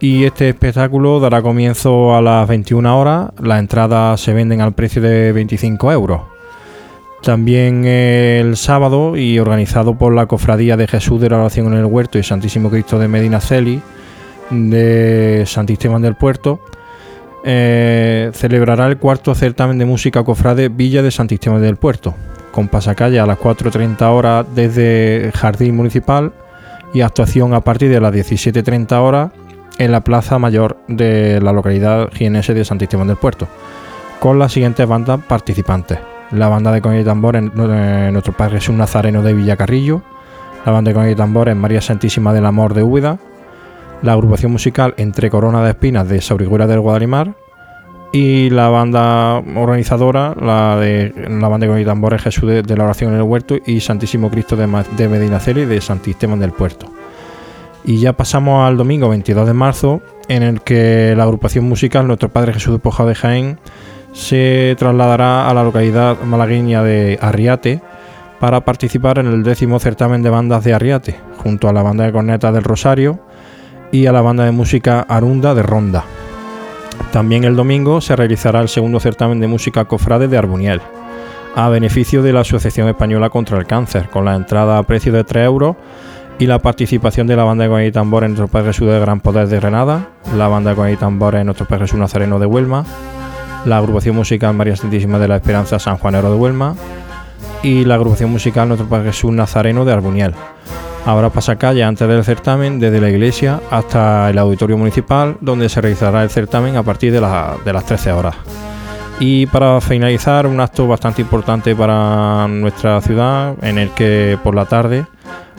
Y 0.00 0.24
este 0.24 0.48
espectáculo 0.48 1.18
dará 1.18 1.42
comienzo 1.42 2.14
a 2.14 2.22
las 2.22 2.46
21 2.46 3.00
horas. 3.00 3.30
Las 3.42 3.58
entradas 3.58 4.20
se 4.20 4.32
venden 4.32 4.60
al 4.60 4.72
precio 4.72 5.02
de 5.02 5.32
25 5.32 5.92
euros. 5.92 6.20
También 7.22 7.84
el 7.84 8.56
sábado, 8.56 9.16
y 9.16 9.40
organizado 9.40 9.98
por 9.98 10.14
la 10.14 10.26
Cofradía 10.26 10.76
de 10.76 10.86
Jesús 10.86 11.20
de 11.20 11.30
la 11.30 11.38
Oración 11.38 11.66
en 11.72 11.80
el 11.80 11.84
Huerto 11.84 12.16
y 12.16 12.22
Santísimo 12.22 12.70
Cristo 12.70 12.96
de 13.00 13.08
Medina 13.08 13.40
Celi, 13.40 13.82
de 14.50 15.42
Santisteban 15.44 16.00
del 16.00 16.14
Puerto, 16.14 16.60
eh, 17.44 18.30
celebrará 18.34 18.86
el 18.86 18.98
cuarto 18.98 19.34
certamen 19.34 19.78
de 19.78 19.84
música 19.84 20.22
cofrade 20.22 20.68
Villa 20.68 21.02
de 21.02 21.10
Santisteban 21.10 21.60
del 21.60 21.76
Puerto, 21.76 22.14
con 22.52 22.68
pasacalle 22.68 23.18
a 23.18 23.26
las 23.26 23.38
4.30 23.38 24.02
horas 24.12 24.46
desde 24.54 25.32
Jardín 25.34 25.74
Municipal 25.74 26.32
y 26.94 27.00
actuación 27.00 27.52
a 27.52 27.62
partir 27.62 27.90
de 27.90 28.00
las 28.00 28.14
17.30 28.14 28.92
horas 29.00 29.30
en 29.78 29.92
la 29.92 30.02
Plaza 30.02 30.38
Mayor 30.38 30.76
de 30.88 31.40
la 31.40 31.52
localidad 31.52 32.10
jienense 32.12 32.54
de 32.54 32.64
Santisteban 32.64 33.06
del 33.06 33.16
Puerto, 33.16 33.48
con 34.20 34.38
las 34.38 34.52
siguientes 34.52 34.86
bandas 34.86 35.20
participantes. 35.26 35.98
La 36.32 36.48
banda 36.48 36.72
de 36.72 36.82
coña 36.82 37.00
y 37.00 37.04
tambores 37.04 37.42
eh, 37.56 38.10
Nuestro 38.12 38.34
Padre 38.34 38.56
Jesús 38.56 38.74
Nazareno 38.74 39.22
de 39.22 39.32
Villacarrillo, 39.32 40.02
la 40.66 40.72
banda 40.72 40.90
de 40.90 40.94
coña 40.94 41.10
y 41.10 41.14
tambores 41.14 41.56
María 41.56 41.80
Santísima 41.80 42.34
del 42.34 42.44
Amor 42.44 42.74
de 42.74 42.82
Úbeda, 42.82 43.18
la 44.02 44.12
agrupación 44.12 44.52
musical 44.52 44.94
Entre 44.96 45.30
Corona 45.30 45.62
de 45.62 45.70
Espinas 45.70 46.08
de 46.08 46.20
Saurigüera 46.20 46.66
del 46.66 46.80
Guadalimar 46.80 47.34
y 48.12 48.50
la 48.50 48.68
banda 48.68 49.42
organizadora, 49.56 50.34
la 50.40 50.76
de 50.76 51.12
la 51.28 51.48
banda 51.48 51.66
de 51.66 51.84
tambores 51.84 52.22
Jesús 52.22 52.48
de, 52.48 52.62
de 52.62 52.76
la 52.76 52.84
Oración 52.84 53.12
en 53.12 53.18
el 53.18 53.22
Huerto 53.22 53.56
y 53.66 53.80
Santísimo 53.80 54.30
Cristo 54.30 54.56
de, 54.56 54.66
de 54.96 55.08
Medinaceli 55.08 55.64
de 55.64 55.80
Santisteban 55.80 56.40
del 56.40 56.52
Puerto. 56.52 56.97
Y 57.84 58.00
ya 58.00 58.12
pasamos 58.12 58.66
al 58.66 58.76
domingo 58.76 59.08
22 59.08 59.46
de 59.46 59.54
marzo, 59.54 60.02
en 60.28 60.42
el 60.42 60.60
que 60.60 61.14
la 61.16 61.24
agrupación 61.24 61.64
musical 61.64 62.06
Nuestro 62.06 62.28
Padre 62.28 62.52
Jesús 62.52 62.74
de 62.74 62.78
Poja 62.78 63.04
de 63.04 63.14
Jaén 63.14 63.58
se 64.12 64.74
trasladará 64.78 65.48
a 65.48 65.54
la 65.54 65.62
localidad 65.62 66.20
malagueña 66.22 66.82
de 66.82 67.18
Arriate 67.20 67.80
para 68.40 68.64
participar 68.64 69.18
en 69.18 69.26
el 69.26 69.42
décimo 69.42 69.78
certamen 69.78 70.22
de 70.22 70.30
bandas 70.30 70.64
de 70.64 70.74
Arriate, 70.74 71.16
junto 71.42 71.68
a 71.68 71.72
la 71.72 71.82
banda 71.82 72.04
de 72.04 72.12
cornetas 72.12 72.52
del 72.52 72.64
Rosario 72.64 73.20
y 73.90 74.06
a 74.06 74.12
la 74.12 74.20
banda 74.20 74.44
de 74.44 74.52
música 74.52 75.00
Arunda 75.00 75.54
de 75.54 75.62
Ronda. 75.62 76.04
También 77.12 77.44
el 77.44 77.56
domingo 77.56 78.00
se 78.00 78.16
realizará 78.16 78.60
el 78.60 78.68
segundo 78.68 79.00
certamen 79.00 79.40
de 79.40 79.46
música 79.46 79.86
cofrade 79.86 80.28
de 80.28 80.36
Arbuniel, 80.36 80.82
a 81.54 81.68
beneficio 81.68 82.22
de 82.22 82.32
la 82.32 82.40
Asociación 82.40 82.88
Española 82.88 83.30
contra 83.30 83.58
el 83.58 83.66
Cáncer, 83.66 84.08
con 84.08 84.24
la 84.24 84.34
entrada 84.34 84.78
a 84.78 84.82
precio 84.82 85.12
de 85.12 85.24
3 85.24 85.44
euros 85.44 85.76
y 86.38 86.46
la 86.46 86.60
participación 86.60 87.26
de 87.26 87.36
la 87.36 87.44
banda 87.44 87.64
de 87.64 87.70
coña 87.70 87.84
y 87.84 87.92
tambores 87.92 88.28
en 88.28 88.32
Nuestro 88.32 88.48
Padre 88.48 88.68
Jesús 88.68 88.88
de 88.88 89.00
Gran 89.00 89.20
Poder 89.20 89.48
de 89.48 89.56
Granada, 89.56 90.10
la 90.36 90.48
banda 90.48 90.70
de 90.70 90.76
coña 90.76 90.92
y 90.92 90.96
tambores 90.96 91.40
en 91.40 91.46
Nuestro 91.46 91.66
Padre 91.66 91.86
Jesús 91.86 91.98
Nazareno 91.98 92.38
de 92.38 92.46
Huelma, 92.46 92.84
la 93.64 93.78
agrupación 93.78 94.14
musical 94.14 94.54
María 94.54 94.76
Santísima 94.76 95.18
de 95.18 95.28
la 95.28 95.36
Esperanza 95.36 95.78
San 95.78 95.98
Juanero 95.98 96.30
de 96.30 96.36
Huelma 96.36 96.76
y 97.62 97.84
la 97.84 97.96
agrupación 97.96 98.30
musical 98.30 98.68
Nuestro 98.68 98.88
Padre 98.88 99.12
Jesús 99.12 99.32
Nazareno 99.32 99.84
de 99.84 99.92
Arbuniel. 99.92 100.34
Habrá 101.04 101.30
pasacalle 101.30 101.82
antes 101.82 102.06
del 102.06 102.22
certamen 102.22 102.78
desde 102.78 103.00
la 103.00 103.08
iglesia 103.08 103.60
hasta 103.70 104.30
el 104.30 104.38
auditorio 104.38 104.76
municipal 104.76 105.36
donde 105.40 105.68
se 105.68 105.80
realizará 105.80 106.22
el 106.22 106.30
certamen 106.30 106.76
a 106.76 106.82
partir 106.82 107.12
de, 107.12 107.20
de 107.20 107.72
las 107.72 107.84
13 107.86 108.12
horas. 108.12 108.36
Y 109.20 109.46
para 109.46 109.80
finalizar, 109.80 110.46
un 110.46 110.60
acto 110.60 110.86
bastante 110.86 111.22
importante 111.22 111.74
para 111.74 112.46
nuestra 112.46 113.00
ciudad 113.00 113.56
en 113.62 113.78
el 113.78 113.90
que 113.90 114.38
por 114.44 114.54
la 114.54 114.66
tarde, 114.66 115.06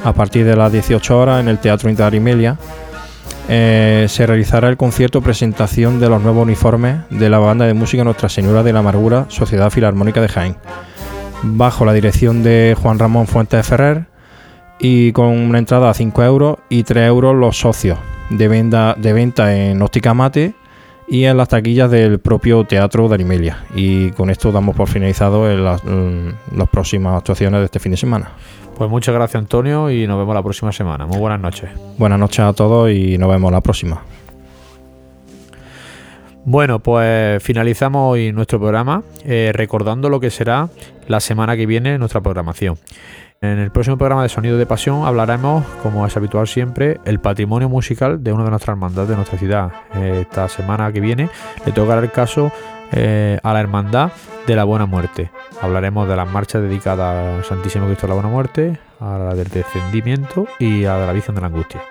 a 0.03 0.13
partir 0.13 0.45
de 0.45 0.55
las 0.55 0.71
18 0.71 1.17
horas 1.17 1.41
en 1.41 1.49
el 1.49 1.59
Teatro 1.59 1.89
Intarimelia, 1.89 2.57
eh, 3.49 4.05
se 4.07 4.25
realizará 4.25 4.69
el 4.69 4.77
concierto 4.77 5.21
presentación 5.21 5.99
de 5.99 6.07
los 6.07 6.21
nuevos 6.21 6.43
uniformes 6.43 6.99
de 7.09 7.29
la 7.29 7.39
banda 7.39 7.65
de 7.65 7.73
música 7.73 8.03
Nuestra 8.03 8.29
Señora 8.29 8.63
de 8.63 8.71
la 8.71 8.79
Amargura, 8.79 9.25
Sociedad 9.27 9.71
Filarmónica 9.71 10.21
de 10.21 10.29
Jaén, 10.29 10.55
bajo 11.43 11.83
la 11.83 11.93
dirección 11.93 12.43
de 12.43 12.77
Juan 12.81 12.97
Ramón 12.97 13.27
Fuentes 13.27 13.67
Ferrer 13.67 14.05
y 14.79 15.11
con 15.11 15.29
una 15.29 15.57
entrada 15.57 15.89
a 15.89 15.93
5 15.93 16.23
euros 16.23 16.57
y 16.69 16.83
3 16.83 17.07
euros 17.07 17.35
los 17.35 17.59
socios 17.59 17.99
de 18.29 18.47
venta, 18.47 18.95
de 18.97 19.11
venta 19.11 19.53
en 19.53 19.81
Óptica 19.81 20.13
Mate 20.13 20.53
y 21.09 21.25
en 21.25 21.37
las 21.37 21.49
taquillas 21.49 21.89
del 21.89 22.19
propio 22.19 22.63
Teatro 22.65 23.07
de 23.07 23.15
Arimelia. 23.15 23.63
Y 23.75 24.11
con 24.11 24.29
esto 24.29 24.51
damos 24.51 24.75
por 24.75 24.87
finalizado 24.87 25.49
el- 25.49 25.63
las, 25.63 25.83
mm, 25.83 26.29
las 26.57 26.69
próximas 26.69 27.17
actuaciones 27.17 27.59
de 27.61 27.65
este 27.65 27.79
fin 27.79 27.91
de 27.91 27.97
semana. 27.97 28.29
Pues 28.77 28.89
muchas 28.89 29.13
gracias, 29.15 29.41
Antonio, 29.41 29.89
y 29.91 30.07
nos 30.07 30.17
vemos 30.19 30.33
la 30.35 30.43
próxima 30.43 30.71
semana. 30.71 31.05
Muy 31.05 31.17
buenas 31.17 31.39
noches. 31.41 31.69
Buenas 31.97 32.17
noches 32.19 32.39
a 32.39 32.53
todos 32.53 32.89
y 32.91 33.17
nos 33.17 33.29
vemos 33.29 33.51
la 33.51 33.61
próxima. 33.61 34.01
Bueno, 36.45 36.79
pues 36.79 37.43
finalizamos 37.43 38.13
hoy 38.13 38.31
nuestro 38.31 38.59
programa 38.59 39.03
eh, 39.25 39.51
recordando 39.53 40.09
lo 40.09 40.19
que 40.19 40.29
será 40.29 40.69
la 41.07 41.19
semana 41.19 41.57
que 41.57 41.65
viene 41.65 41.97
nuestra 41.97 42.21
programación. 42.21 42.77
En 43.41 43.57
el 43.57 43.71
próximo 43.71 43.97
programa 43.97 44.23
de 44.23 44.27
Sonido 44.27 44.57
de 44.57 44.65
Pasión 44.65 45.05
hablaremos, 45.05 45.65
como 45.81 46.05
es 46.05 46.17
habitual 46.17 46.45
siempre, 46.45 46.99
el 47.05 47.21
patrimonio 47.21 47.69
musical 47.69 48.21
de 48.21 48.33
una 48.33 48.43
de 48.43 48.49
nuestras 48.49 48.73
hermandades 48.73 49.07
de 49.07 49.15
nuestra 49.15 49.39
ciudad. 49.39 49.71
Esta 49.93 50.49
semana 50.49 50.91
que 50.91 50.99
viene 50.99 51.29
le 51.65 51.71
tocará 51.71 52.01
el 52.01 52.11
caso 52.11 52.51
eh, 52.91 53.39
a 53.41 53.53
la 53.53 53.61
Hermandad 53.61 54.11
de 54.45 54.55
la 54.57 54.65
Buena 54.65 54.85
Muerte. 54.87 55.31
Hablaremos 55.61 56.09
de 56.09 56.17
las 56.17 56.29
marchas 56.29 56.61
dedicadas 56.61 57.37
al 57.37 57.45
Santísimo 57.45 57.85
Cristo 57.85 58.07
de 58.07 58.09
la 58.09 58.15
Buena 58.15 58.29
Muerte, 58.29 58.77
a 58.99 59.17
la 59.17 59.33
del 59.33 59.47
Descendimiento 59.47 60.45
y 60.59 60.83
a 60.83 60.97
la 60.97 61.13
Virgen 61.13 61.35
de 61.35 61.41
la 61.41 61.47
Angustia. 61.47 61.81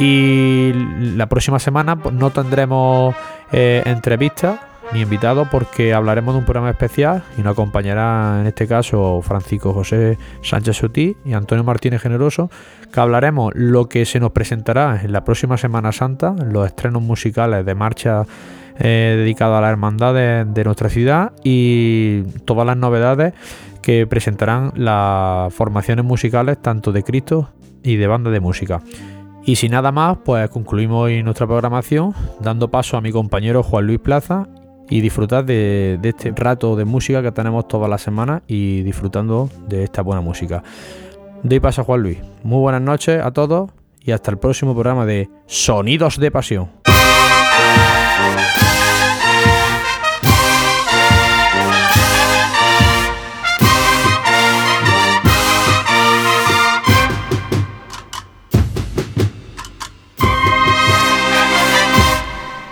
Y 0.00 0.72
la 1.14 1.28
próxima 1.28 1.60
semana 1.60 1.94
pues, 1.94 2.12
no 2.12 2.30
tendremos 2.30 3.14
eh, 3.52 3.84
entrevistas 3.86 4.58
ni 4.92 5.00
invitados 5.02 5.48
porque 5.48 5.92
hablaremos 5.92 6.34
de 6.34 6.38
un 6.38 6.44
programa 6.44 6.70
especial 6.70 7.22
y 7.36 7.42
nos 7.42 7.52
acompañará 7.52 8.38
en 8.40 8.46
este 8.46 8.66
caso 8.66 9.20
Francisco 9.22 9.72
José 9.72 10.18
Sánchez 10.42 10.76
Sotí 10.76 11.16
y 11.24 11.34
Antonio 11.34 11.64
Martínez 11.64 12.00
Generoso, 12.00 12.50
que 12.92 13.00
hablaremos 13.00 13.52
lo 13.54 13.88
que 13.88 14.06
se 14.06 14.20
nos 14.20 14.32
presentará 14.32 15.00
en 15.02 15.12
la 15.12 15.24
próxima 15.24 15.58
Semana 15.58 15.92
Santa, 15.92 16.32
los 16.32 16.66
estrenos 16.66 17.02
musicales 17.02 17.66
de 17.66 17.74
marcha 17.74 18.24
eh, 18.78 19.14
dedicados 19.18 19.58
a 19.58 19.60
las 19.60 19.70
hermandades 19.70 20.46
de 20.52 20.64
nuestra 20.64 20.88
ciudad 20.88 21.32
y 21.44 22.22
todas 22.44 22.66
las 22.66 22.76
novedades 22.76 23.34
que 23.82 24.06
presentarán 24.06 24.72
las 24.76 25.52
formaciones 25.52 26.04
musicales 26.04 26.60
tanto 26.60 26.92
de 26.92 27.02
Cristo 27.02 27.50
y 27.82 27.96
de 27.96 28.06
banda 28.06 28.30
de 28.30 28.40
música. 28.40 28.80
Y 29.44 29.56
sin 29.56 29.72
nada 29.72 29.92
más, 29.92 30.18
pues 30.24 30.48
concluimos 30.50 31.04
hoy 31.04 31.22
nuestra 31.22 31.46
programación 31.46 32.12
dando 32.40 32.70
paso 32.70 32.96
a 32.96 33.00
mi 33.00 33.12
compañero 33.12 33.62
Juan 33.62 33.86
Luis 33.86 33.98
Plaza 33.98 34.46
y 34.90 35.00
disfrutar 35.00 35.44
de, 35.44 35.98
de 36.00 36.08
este 36.10 36.32
rato 36.34 36.76
de 36.76 36.84
música 36.84 37.22
que 37.22 37.32
tenemos 37.32 37.68
todas 37.68 37.90
las 37.90 38.02
semanas 38.02 38.42
y 38.46 38.82
disfrutando 38.82 39.50
de 39.68 39.84
esta 39.84 40.02
buena 40.02 40.20
música. 40.20 40.62
Doy 41.42 41.60
paso 41.60 41.82
a 41.82 41.84
Juan 41.84 42.02
Luis. 42.02 42.18
Muy 42.42 42.58
buenas 42.60 42.82
noches 42.82 43.22
a 43.22 43.30
todos 43.30 43.70
y 44.02 44.12
hasta 44.12 44.30
el 44.30 44.38
próximo 44.38 44.72
programa 44.72 45.06
de 45.06 45.28
Sonidos 45.46 46.18
de 46.18 46.30
Pasión. 46.30 46.70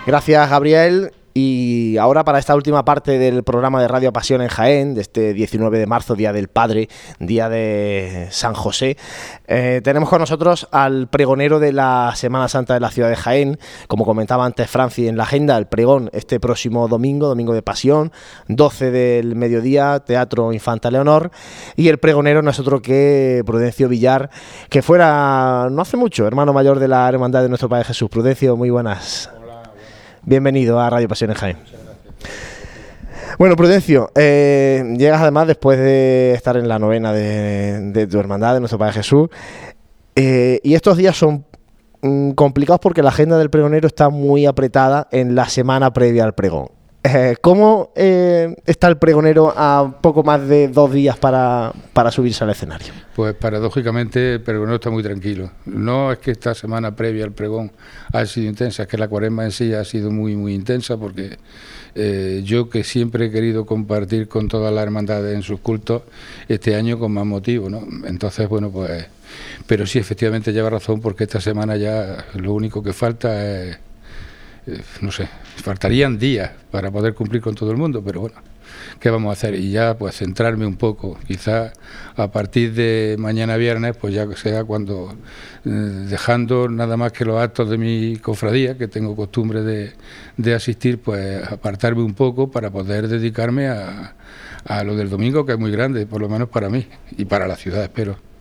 Gracias, 0.06 0.48
Gabriel. 0.48 1.12
Y 1.38 1.98
ahora 1.98 2.24
para 2.24 2.38
esta 2.38 2.54
última 2.54 2.82
parte 2.86 3.18
del 3.18 3.42
programa 3.42 3.82
de 3.82 3.88
Radio 3.88 4.10
Pasión 4.10 4.40
en 4.40 4.48
Jaén, 4.48 4.94
de 4.94 5.02
este 5.02 5.34
19 5.34 5.78
de 5.78 5.86
marzo, 5.86 6.14
Día 6.14 6.32
del 6.32 6.48
Padre, 6.48 6.88
Día 7.18 7.50
de 7.50 8.28
San 8.30 8.54
José, 8.54 8.96
eh, 9.46 9.82
tenemos 9.84 10.08
con 10.08 10.20
nosotros 10.20 10.66
al 10.70 11.08
pregonero 11.08 11.60
de 11.60 11.74
la 11.74 12.14
Semana 12.16 12.48
Santa 12.48 12.72
de 12.72 12.80
la 12.80 12.90
ciudad 12.90 13.10
de 13.10 13.16
Jaén, 13.16 13.58
como 13.86 14.06
comentaba 14.06 14.46
antes 14.46 14.70
Franci 14.70 15.08
en 15.08 15.18
la 15.18 15.24
agenda, 15.24 15.58
el 15.58 15.66
pregón 15.66 16.08
este 16.14 16.40
próximo 16.40 16.88
domingo, 16.88 17.28
domingo 17.28 17.52
de 17.52 17.60
Pasión, 17.60 18.12
12 18.48 18.90
del 18.90 19.36
mediodía, 19.36 20.00
Teatro 20.00 20.54
Infanta 20.54 20.90
Leonor, 20.90 21.30
y 21.76 21.88
el 21.88 21.98
pregonero 21.98 22.40
no 22.40 22.50
es 22.50 22.58
otro 22.58 22.80
que 22.80 23.42
Prudencio 23.44 23.90
Villar, 23.90 24.30
que 24.70 24.80
fuera 24.80 25.68
no 25.70 25.82
hace 25.82 25.98
mucho, 25.98 26.26
hermano 26.26 26.54
mayor 26.54 26.78
de 26.78 26.88
la 26.88 27.06
Hermandad 27.06 27.42
de 27.42 27.50
nuestro 27.50 27.68
Padre 27.68 27.84
Jesús. 27.84 28.08
Prudencio, 28.08 28.56
muy 28.56 28.70
buenas. 28.70 29.35
Bienvenido 30.28 30.80
a 30.80 30.90
Radio 30.90 31.06
Pasión 31.06 31.30
en. 31.30 31.56
Bueno, 33.38 33.54
Prudencio, 33.54 34.10
eh, 34.16 34.82
llegas 34.98 35.22
además 35.22 35.46
después 35.46 35.78
de 35.78 36.32
estar 36.32 36.56
en 36.56 36.66
la 36.66 36.80
novena 36.80 37.12
de, 37.12 37.92
de 37.92 38.08
tu 38.08 38.18
hermandad, 38.18 38.54
de 38.54 38.58
nuestro 38.58 38.76
Padre 38.76 38.94
Jesús, 38.94 39.28
eh, 40.16 40.58
y 40.64 40.74
estos 40.74 40.96
días 40.96 41.16
son 41.16 41.44
mm, 42.02 42.32
complicados 42.32 42.80
porque 42.80 43.04
la 43.04 43.10
agenda 43.10 43.38
del 43.38 43.50
pregonero 43.50 43.86
está 43.86 44.08
muy 44.08 44.46
apretada 44.46 45.06
en 45.12 45.36
la 45.36 45.48
semana 45.48 45.92
previa 45.92 46.24
al 46.24 46.34
pregón. 46.34 46.70
Eh, 47.08 47.36
¿Cómo 47.40 47.92
eh, 47.94 48.56
está 48.66 48.88
el 48.88 48.96
pregonero 48.96 49.54
a 49.56 49.96
poco 50.00 50.24
más 50.24 50.48
de 50.48 50.66
dos 50.66 50.92
días 50.92 51.16
para, 51.16 51.72
para 51.92 52.10
subirse 52.10 52.42
al 52.42 52.50
escenario? 52.50 52.92
Pues 53.14 53.32
paradójicamente 53.34 54.34
el 54.34 54.40
pregonero 54.40 54.74
está 54.74 54.90
muy 54.90 55.04
tranquilo. 55.04 55.52
No 55.66 56.10
es 56.10 56.18
que 56.18 56.32
esta 56.32 56.52
semana 56.52 56.96
previa 56.96 57.24
al 57.24 57.30
pregón 57.30 57.70
haya 58.12 58.26
sido 58.26 58.48
intensa, 58.48 58.82
es 58.82 58.88
que 58.88 58.98
la 58.98 59.06
cuaresma 59.06 59.44
en 59.44 59.52
sí 59.52 59.72
ha 59.72 59.84
sido 59.84 60.10
muy, 60.10 60.34
muy 60.34 60.52
intensa 60.52 60.96
porque 60.96 61.38
eh, 61.94 62.42
yo 62.44 62.68
que 62.68 62.82
siempre 62.82 63.26
he 63.26 63.30
querido 63.30 63.66
compartir 63.66 64.26
con 64.26 64.48
todas 64.48 64.74
las 64.74 64.82
hermandades 64.82 65.32
en 65.32 65.42
sus 65.42 65.60
cultos, 65.60 66.02
este 66.48 66.74
año 66.74 66.98
con 66.98 67.12
más 67.12 67.24
motivo, 67.24 67.70
¿no? 67.70 67.86
Entonces, 68.04 68.48
bueno, 68.48 68.70
pues... 68.70 69.06
Pero 69.68 69.86
sí, 69.86 70.00
efectivamente 70.00 70.52
lleva 70.52 70.70
razón 70.70 71.00
porque 71.00 71.24
esta 71.24 71.40
semana 71.40 71.76
ya 71.76 72.26
lo 72.34 72.52
único 72.52 72.82
que 72.82 72.92
falta 72.92 73.44
es 73.44 73.78
no 75.00 75.12
sé, 75.12 75.28
faltarían 75.62 76.18
días 76.18 76.52
para 76.70 76.90
poder 76.90 77.14
cumplir 77.14 77.42
con 77.42 77.54
todo 77.54 77.70
el 77.70 77.76
mundo, 77.76 78.02
pero 78.04 78.20
bueno, 78.20 78.36
¿qué 79.00 79.10
vamos 79.10 79.30
a 79.30 79.32
hacer? 79.32 79.54
Y 79.54 79.70
ya 79.70 79.96
pues 79.96 80.16
centrarme 80.16 80.66
un 80.66 80.76
poco, 80.76 81.18
quizá 81.26 81.72
a 82.16 82.30
partir 82.30 82.74
de 82.74 83.16
mañana 83.18 83.56
viernes, 83.56 83.96
pues 83.96 84.14
ya 84.14 84.26
sea 84.36 84.64
cuando, 84.64 85.16
eh, 85.64 85.68
dejando 85.68 86.68
nada 86.68 86.96
más 86.96 87.12
que 87.12 87.24
los 87.24 87.40
actos 87.40 87.70
de 87.70 87.78
mi 87.78 88.16
cofradía, 88.16 88.76
que 88.76 88.88
tengo 88.88 89.16
costumbre 89.16 89.62
de, 89.62 89.92
de 90.36 90.54
asistir, 90.54 90.98
pues 90.98 91.42
apartarme 91.50 92.02
un 92.02 92.14
poco 92.14 92.50
para 92.50 92.70
poder 92.70 93.08
dedicarme 93.08 93.68
a, 93.68 94.14
a 94.64 94.84
lo 94.84 94.96
del 94.96 95.08
domingo, 95.10 95.46
que 95.46 95.52
es 95.52 95.58
muy 95.58 95.70
grande, 95.70 96.06
por 96.06 96.20
lo 96.20 96.28
menos 96.28 96.48
para 96.48 96.68
mí 96.68 96.86
y 97.16 97.24
para 97.24 97.46
la 97.46 97.56
ciudad, 97.56 97.82
espero. 97.82 98.35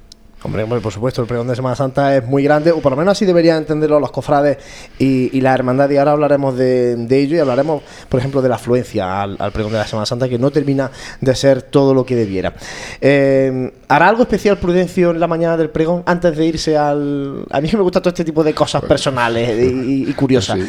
Hombre, 0.46 0.62
hombre, 0.64 0.80
por 0.80 0.94
supuesto, 0.94 1.22
el 1.24 1.28
pregón 1.28 1.48
de 1.48 1.56
Semana 1.56 1.76
Santa 1.76 2.16
es 2.16 2.24
muy 2.24 2.44
grande, 2.44 2.72
o 2.72 2.80
por 2.80 2.92
lo 2.92 2.98
menos 2.98 3.14
así 3.14 3.26
deberían 3.26 3.58
entenderlo 3.58 4.00
los 4.00 4.12
cofrades 4.12 4.58
y, 5.00 5.36
y 5.36 5.42
la 5.42 5.54
hermandad. 5.56 5.90
Y 5.90 5.98
ahora 5.98 6.12
hablaremos 6.12 6.56
de, 6.56 6.96
de 6.96 7.20
ello 7.20 7.36
y 7.38 7.40
hablaremos, 7.40 7.82
por 8.08 8.20
ejemplo, 8.20 8.42
de 8.44 8.50
la 8.50 8.56
afluencia 8.56 9.24
al, 9.24 9.38
al 9.40 9.52
pregón 9.52 9.72
de 9.72 9.80
la 9.80 9.88
Semana 9.88 10.06
Santa, 10.06 10.30
que 10.30 10.38
no 10.38 10.52
termina 10.52 10.92
de 11.20 11.36
ser 11.36 11.64
todo 11.64 11.94
lo 11.96 12.06
que 12.06 12.16
debiera. 12.16 12.54
Eh, 13.02 13.74
¿Hará 13.88 14.08
algo 14.10 14.22
especial 14.22 14.58
Prudencio 14.60 15.12
en 15.12 15.20
la 15.20 15.28
mañana 15.28 15.58
del 15.58 15.70
pregón 15.72 16.04
antes 16.06 16.38
de 16.38 16.46
irse 16.46 16.78
al.? 16.78 17.46
A 17.50 17.60
mí 17.60 17.68
que 17.68 17.78
me 17.78 17.84
gusta 17.84 18.00
todo 18.00 18.10
este 18.10 18.24
tipo 18.24 18.44
de 18.44 18.54
cosas 18.54 18.84
personales 18.84 19.50
y, 19.74 20.10
y 20.10 20.14
curiosas. 20.14 20.60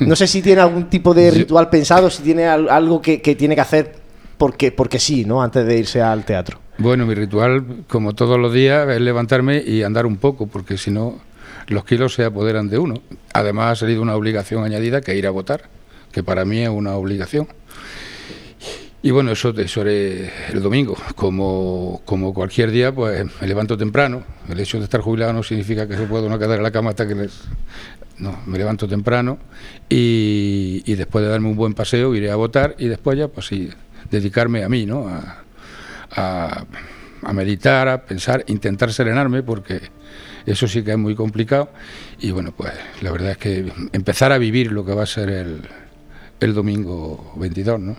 No 0.00 0.16
sé 0.16 0.26
si 0.26 0.40
tiene 0.40 0.62
algún 0.62 0.88
tipo 0.88 1.12
de 1.12 1.30
ritual 1.30 1.68
pensado, 1.68 2.08
si 2.08 2.22
tiene 2.22 2.46
al- 2.46 2.68
algo 2.70 3.02
que, 3.02 3.20
que 3.20 3.34
tiene 3.36 3.54
que 3.54 3.60
hacer 3.60 3.92
porque, 4.38 4.72
porque 4.72 4.98
sí, 4.98 5.24
¿no? 5.24 5.42
Antes 5.42 5.66
de 5.66 5.76
irse 5.78 6.00
al 6.00 6.24
teatro. 6.24 6.58
Bueno, 6.78 7.06
mi 7.06 7.14
ritual, 7.14 7.84
como 7.88 8.14
todos 8.14 8.38
los 8.38 8.52
días, 8.52 8.88
es 8.88 9.00
levantarme 9.00 9.60
y 9.66 9.82
andar 9.82 10.06
un 10.06 10.16
poco, 10.16 10.46
porque 10.46 10.78
si 10.78 10.92
no, 10.92 11.18
los 11.66 11.84
kilos 11.84 12.14
se 12.14 12.24
apoderan 12.24 12.68
de 12.68 12.78
uno. 12.78 13.02
Además, 13.32 13.72
ha 13.72 13.76
salido 13.80 14.00
una 14.00 14.14
obligación 14.14 14.62
añadida 14.62 15.00
que 15.00 15.16
ir 15.16 15.26
a 15.26 15.30
votar, 15.30 15.68
que 16.12 16.22
para 16.22 16.44
mí 16.44 16.60
es 16.60 16.68
una 16.68 16.94
obligación. 16.94 17.48
Y 19.02 19.10
bueno, 19.10 19.32
eso, 19.32 19.50
eso 19.50 19.80
haré 19.80 20.30
el 20.52 20.62
domingo. 20.62 20.96
Como, 21.16 22.00
como 22.04 22.32
cualquier 22.32 22.70
día, 22.70 22.94
pues 22.94 23.26
me 23.40 23.48
levanto 23.48 23.76
temprano. 23.76 24.22
El 24.48 24.60
hecho 24.60 24.78
de 24.78 24.84
estar 24.84 25.00
jubilado 25.00 25.32
no 25.32 25.42
significa 25.42 25.88
que 25.88 25.96
se 25.96 26.04
pueda 26.04 26.28
no 26.28 26.38
quedar 26.38 26.58
en 26.58 26.62
la 26.62 26.70
cama 26.70 26.90
hasta 26.90 27.08
que 27.08 27.16
les... 27.16 27.40
No, 28.18 28.38
me 28.46 28.56
levanto 28.56 28.86
temprano 28.88 29.38
y, 29.88 30.94
después 30.94 31.24
de 31.24 31.30
darme 31.30 31.48
un 31.48 31.56
buen 31.56 31.74
paseo 31.74 32.16
iré 32.16 32.32
a 32.32 32.36
votar 32.36 32.74
y 32.76 32.88
después 32.88 33.16
ya, 33.16 33.28
pues 33.28 33.46
sí, 33.46 33.70
dedicarme 34.10 34.64
a 34.64 34.68
mí, 34.68 34.86
¿no? 34.86 35.08
A, 36.18 36.64
a 37.22 37.32
meditar, 37.32 37.88
a 37.88 38.02
pensar, 38.02 38.44
intentar 38.48 38.92
serenarme, 38.92 39.42
porque 39.42 39.80
eso 40.46 40.66
sí 40.66 40.82
que 40.82 40.92
es 40.92 40.98
muy 40.98 41.14
complicado. 41.14 41.70
Y 42.20 42.30
bueno, 42.30 42.52
pues 42.56 42.72
la 43.00 43.10
verdad 43.10 43.32
es 43.32 43.38
que 43.38 43.72
empezar 43.92 44.32
a 44.32 44.38
vivir 44.38 44.72
lo 44.72 44.84
que 44.84 44.94
va 44.94 45.02
a 45.02 45.06
ser 45.06 45.30
el, 45.30 45.62
el 46.40 46.54
domingo 46.54 47.32
22, 47.36 47.80
¿no? 47.80 47.96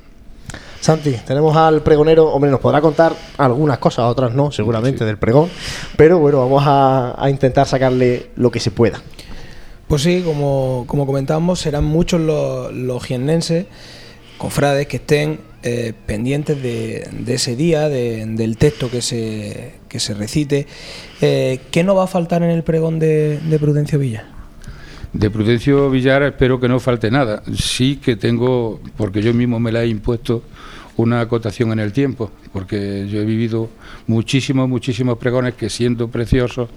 Santi, 0.79 1.11
tenemos 1.27 1.55
al 1.57 1.81
pregonero, 1.83 2.27
hombre, 2.29 2.49
nos 2.49 2.61
podrá 2.61 2.79
contar 2.79 3.13
algunas 3.37 3.79
cosas, 3.79 4.05
otras 4.05 4.33
no, 4.33 4.49
seguramente, 4.51 5.03
del 5.03 5.17
pregón, 5.17 5.49
pero 5.97 6.19
bueno, 6.19 6.39
vamos 6.39 6.63
a, 6.65 7.21
a 7.21 7.29
intentar 7.29 7.67
sacarle 7.67 8.31
lo 8.37 8.49
que 8.49 8.61
se 8.61 8.71
pueda. 8.71 9.01
Pues 9.89 10.03
sí, 10.03 10.21
como, 10.23 10.85
como 10.87 11.05
comentábamos, 11.05 11.59
serán 11.59 11.83
muchos 11.83 12.21
los, 12.21 12.71
los 12.71 13.03
jiennenses, 13.03 13.65
cofrades, 14.37 14.87
que 14.87 14.97
estén 14.97 15.41
eh, 15.63 15.93
pendientes 16.05 16.61
de, 16.61 17.07
ese 17.27 17.55
día, 17.55 17.89
de- 17.89 18.25
del 18.25 18.57
texto 18.57 18.89
que 18.89 19.01
se, 19.01 19.73
que 19.87 19.99
se 19.99 20.13
recite. 20.13 20.67
Eh, 21.21 21.59
¿Qué 21.71 21.83
no 21.83 21.95
va 21.95 22.05
a 22.05 22.07
faltar 22.07 22.43
en 22.43 22.49
el 22.51 22.63
pregón 22.63 22.99
de, 22.99 23.39
de 23.39 23.59
Prudencio 23.59 23.99
Villa? 23.99 24.27
De 25.11 25.29
Prudencio 25.31 25.89
Villar 25.89 26.21
espero 26.23 26.59
que 26.59 26.67
no 26.67 26.79
falte 26.79 27.09
nada. 27.09 27.41
Sí 27.55 27.97
que 27.97 28.15
tengo, 28.15 28.79
porque 28.95 29.21
yo 29.21 29.33
mismo 29.33 29.59
me 29.59 29.71
la 29.71 29.83
he 29.83 29.87
impuesto, 29.87 30.43
una 30.97 31.21
acotación 31.21 31.71
en 31.71 31.79
el 31.79 31.93
tiempo, 31.93 32.29
porque 32.51 33.07
yo 33.09 33.21
he 33.21 33.25
vivido 33.25 33.69
muchísimos, 34.05 34.67
muchísimos 34.67 35.17
pregones 35.17 35.53
que 35.55 35.69
siendo 35.69 36.09
preciosos, 36.09 36.69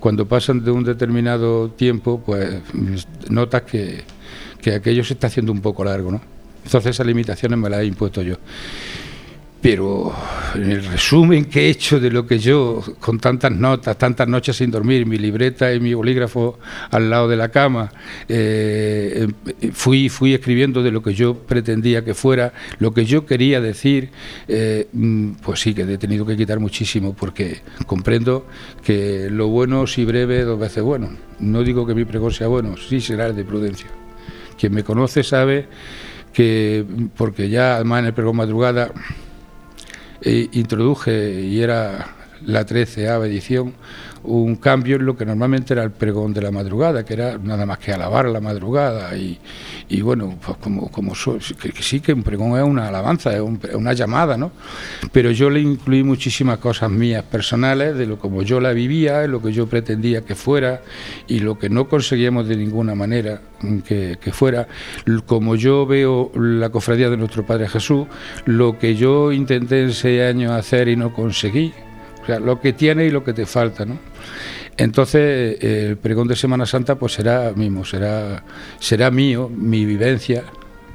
cuando 0.00 0.26
pasan 0.26 0.64
de 0.64 0.70
un 0.70 0.82
determinado 0.82 1.68
tiempo, 1.70 2.22
pues 2.24 2.62
notas 3.28 3.62
que, 3.62 4.00
que 4.62 4.74
aquello 4.74 5.04
se 5.04 5.12
está 5.12 5.26
haciendo 5.26 5.52
un 5.52 5.60
poco 5.60 5.84
largo, 5.84 6.10
¿no? 6.10 6.20
Entonces 6.66 6.90
esas 6.90 7.06
limitaciones 7.06 7.56
me 7.58 7.70
las 7.70 7.80
he 7.80 7.86
impuesto 7.86 8.22
yo. 8.22 8.34
Pero 9.60 10.12
en 10.54 10.70
el 10.70 10.84
resumen 10.84 11.46
que 11.46 11.66
he 11.66 11.70
hecho 11.70 11.98
de 11.98 12.10
lo 12.10 12.26
que 12.26 12.38
yo, 12.38 12.82
con 13.00 13.18
tantas 13.18 13.52
notas, 13.52 13.96
tantas 13.96 14.28
noches 14.28 14.56
sin 14.56 14.70
dormir, 14.70 15.06
mi 15.06 15.16
libreta 15.16 15.72
y 15.72 15.80
mi 15.80 15.94
bolígrafo 15.94 16.58
al 16.90 17.08
lado 17.08 17.28
de 17.28 17.36
la 17.36 17.48
cama, 17.48 17.90
eh, 18.28 19.28
eh, 19.60 19.70
fui, 19.72 20.08
fui 20.08 20.34
escribiendo 20.34 20.82
de 20.82 20.90
lo 20.90 21.02
que 21.02 21.14
yo 21.14 21.34
pretendía 21.34 22.04
que 22.04 22.14
fuera, 22.14 22.52
lo 22.80 22.92
que 22.92 23.06
yo 23.06 23.26
quería 23.26 23.60
decir, 23.60 24.10
eh, 24.46 24.88
mm, 24.92 25.30
pues 25.42 25.60
sí 25.60 25.72
que 25.72 25.82
he 25.82 25.98
tenido 25.98 26.26
que 26.26 26.36
quitar 26.36 26.60
muchísimo, 26.60 27.14
porque 27.14 27.60
comprendo 27.86 28.46
que 28.84 29.28
lo 29.30 29.48
bueno, 29.48 29.86
si 29.86 30.04
breve, 30.04 30.42
dos 30.42 30.58
veces 30.58 30.82
bueno. 30.82 31.10
No 31.38 31.62
digo 31.62 31.86
que 31.86 31.94
mi 31.94 32.04
pregón 32.04 32.32
sea 32.32 32.48
bueno, 32.48 32.76
sí 32.76 33.00
será 33.00 33.26
el 33.26 33.36
de 33.36 33.44
prudencia. 33.44 33.88
Quien 34.58 34.74
me 34.74 34.84
conoce 34.84 35.22
sabe 35.22 35.68
que 36.36 36.84
porque 37.16 37.48
ya 37.48 37.76
además 37.76 38.00
en 38.00 38.06
el 38.06 38.12
pregón 38.12 38.36
madrugada 38.36 38.92
eh, 40.20 40.50
introduje 40.52 41.40
y 41.40 41.62
era 41.62 42.08
la 42.44 42.66
13 42.66 43.06
edición 43.06 43.72
un 44.26 44.56
cambio 44.56 44.96
en 44.96 45.06
lo 45.06 45.16
que 45.16 45.24
normalmente 45.24 45.72
era 45.74 45.82
el 45.82 45.90
pregón 45.90 46.32
de 46.34 46.42
la 46.42 46.50
madrugada, 46.50 47.04
que 47.04 47.14
era 47.14 47.38
nada 47.38 47.66
más 47.66 47.78
que 47.78 47.92
alabar 47.92 48.26
la 48.26 48.40
madrugada. 48.40 49.16
Y, 49.16 50.00
bueno, 50.00 50.36
pues 50.44 50.58
como, 50.58 50.90
como 50.90 51.14
sí 51.14 52.00
que 52.00 52.12
un 52.12 52.22
pregón 52.22 52.58
es 52.58 52.64
una 52.64 52.88
alabanza, 52.88 53.34
es, 53.34 53.40
una 53.40 53.92
llamada, 53.92 54.36
¿no? 54.36 54.52
Pero 55.12 55.30
yo 55.30 55.50
le 55.50 55.60
incluí 55.60 56.02
muchísimas 56.02 56.58
cosas 56.58 56.90
mías 56.90 57.22
personales, 57.24 57.96
de 57.96 58.06
lo 58.06 58.18
como 58.18 58.42
yo 58.42 58.60
la 58.60 58.72
vivía, 58.72 59.20
de 59.20 59.28
lo 59.28 59.40
que 59.40 59.52
yo 59.52 59.66
pretendía 59.66 60.22
que 60.22 60.34
fuera 60.34 60.82
y 61.26 61.40
lo 61.40 61.58
que 61.58 61.68
no 61.68 61.88
conseguíamos 61.88 62.48
de 62.48 62.56
ninguna 62.56 62.94
manera 62.94 63.40
que, 63.86 64.18
que 64.20 64.32
fuera, 64.32 64.68
como 65.26 65.56
yo 65.56 65.86
veo 65.86 66.30
la 66.34 66.70
cofradía 66.70 67.10
de 67.10 67.16
nuestro 67.16 67.46
Padre 67.46 67.68
Jesús, 67.68 68.06
lo 68.44 68.78
que 68.78 68.94
yo 68.96 69.32
intenté 69.32 69.82
en 69.82 69.92
seis 69.92 70.22
años 70.22 70.52
hacer 70.52 70.88
y 70.88 70.96
no 70.96 71.12
conseguí. 71.12 71.72
O 72.26 72.28
sea, 72.28 72.40
lo 72.40 72.60
que 72.60 72.72
tiene 72.72 73.06
y 73.06 73.10
lo 73.10 73.22
que 73.22 73.32
te 73.32 73.46
falta, 73.46 73.84
¿no? 73.84 73.98
Entonces, 74.76 75.62
el 75.62 75.96
pregón 75.96 76.26
de 76.26 76.34
Semana 76.34 76.66
Santa 76.66 76.96
pues 76.96 77.12
será 77.12 77.52
mismo, 77.54 77.84
será, 77.84 78.42
será 78.80 79.12
mío, 79.12 79.48
mi 79.48 79.84
vivencia, 79.84 80.42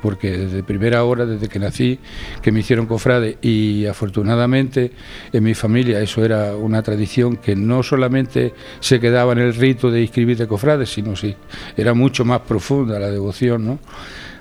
porque 0.02 0.38
desde 0.38 0.62
primera 0.62 1.06
hora, 1.06 1.26
desde 1.26 1.48
que 1.48 1.58
nací, 1.58 2.00
que 2.42 2.52
me 2.52 2.60
hicieron 2.60 2.86
cofrade 2.86 3.38
y 3.42 3.86
afortunadamente 3.86 4.92
en 5.32 5.44
mi 5.44 5.54
familia 5.54 6.02
eso 6.02 6.26
era 6.26 6.54
una 6.56 6.82
tradición 6.82 7.38
que 7.38 7.56
no 7.56 7.82
solamente 7.82 8.54
se 8.82 9.00
quedaba 9.00 9.32
en 9.32 9.40
el 9.40 9.56
rito 9.56 9.90
de 9.90 10.02
inscribirte 10.02 10.48
cofrade, 10.48 10.86
sino 10.86 11.16
sí, 11.16 11.34
era 11.78 11.94
mucho 11.94 12.26
más 12.26 12.42
profunda 12.42 13.00
la 13.00 13.10
devoción, 13.10 13.66
¿no? 13.66 13.80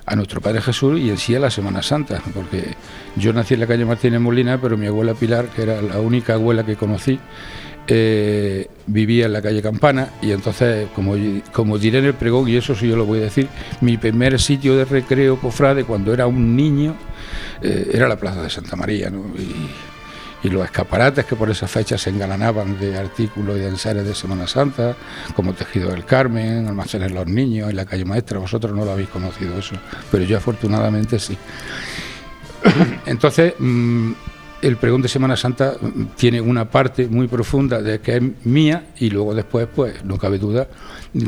A 0.06 0.16
nuestro 0.16 0.40
Padre 0.40 0.60
Jesús 0.60 0.98
y 0.98 1.10
en 1.10 1.18
sí 1.18 1.34
a 1.34 1.40
la 1.40 1.50
Semana 1.50 1.82
Santa, 1.82 2.22
porque 2.34 2.74
yo 3.16 3.32
nací 3.32 3.54
en 3.54 3.60
la 3.60 3.66
calle 3.66 3.84
Martínez 3.84 4.20
Molina, 4.20 4.60
pero 4.60 4.76
mi 4.76 4.86
abuela 4.86 5.14
Pilar, 5.14 5.46
que 5.48 5.62
era 5.62 5.80
la 5.82 6.00
única 6.00 6.34
abuela 6.34 6.64
que 6.64 6.76
conocí, 6.76 7.18
eh, 7.86 8.68
vivía 8.86 9.26
en 9.26 9.32
la 9.32 9.42
calle 9.42 9.62
Campana 9.62 10.10
y 10.22 10.30
entonces, 10.30 10.88
como, 10.94 11.14
como 11.52 11.78
diré 11.78 11.98
en 11.98 12.04
el 12.06 12.14
pregón, 12.14 12.48
y 12.48 12.56
eso 12.56 12.74
sí 12.74 12.88
yo 12.88 12.96
lo 12.96 13.04
voy 13.04 13.18
a 13.18 13.22
decir, 13.22 13.48
mi 13.80 13.96
primer 13.96 14.38
sitio 14.40 14.76
de 14.76 14.84
recreo 14.84 15.40
cofrade 15.40 15.84
cuando 15.84 16.12
era 16.12 16.26
un 16.26 16.54
niño 16.54 16.94
eh, 17.62 17.90
era 17.92 18.08
la 18.08 18.16
Plaza 18.16 18.42
de 18.42 18.50
Santa 18.50 18.76
María, 18.76 19.10
y, 19.10 19.70
los 20.48 20.64
escaparates 20.64 21.24
que 21.26 21.36
por 21.36 21.50
esa 21.50 21.68
fecha 21.68 21.98
se 21.98 22.10
engalanaban 22.10 22.78
de 22.78 22.96
artículos 22.96 23.56
y 23.56 23.60
de 23.60 23.68
enseres 23.68 24.06
de 24.06 24.14
Semana 24.14 24.46
Santa, 24.46 24.96
como 25.34 25.52
Tejido 25.52 25.90
del 25.90 26.04
Carmen, 26.04 26.66
Almacenes 26.66 27.12
Los 27.12 27.26
Niños, 27.26 27.70
en 27.70 27.76
la 27.76 27.84
calle 27.84 28.04
Maestra, 28.04 28.38
vosotros 28.38 28.74
no 28.74 28.84
lo 28.84 28.92
habéis 28.92 29.08
conocido 29.10 29.58
eso, 29.58 29.76
pero 30.10 30.24
yo 30.24 30.38
afortunadamente 30.38 31.18
sí. 31.18 31.36
Entonces, 33.06 33.54
mm, 33.58 34.12
el 34.62 34.76
pregón 34.76 35.02
de 35.02 35.08
Semana 35.08 35.36
Santa 35.36 35.74
tiene 36.16 36.40
una 36.40 36.70
parte 36.70 37.06
muy 37.08 37.28
profunda 37.28 37.80
de 37.80 38.00
que 38.00 38.16
es 38.16 38.22
mía 38.44 38.88
y 38.98 39.10
luego 39.10 39.34
después, 39.34 39.68
pues, 39.74 40.04
no 40.04 40.18
cabe 40.18 40.38
duda, 40.38 40.68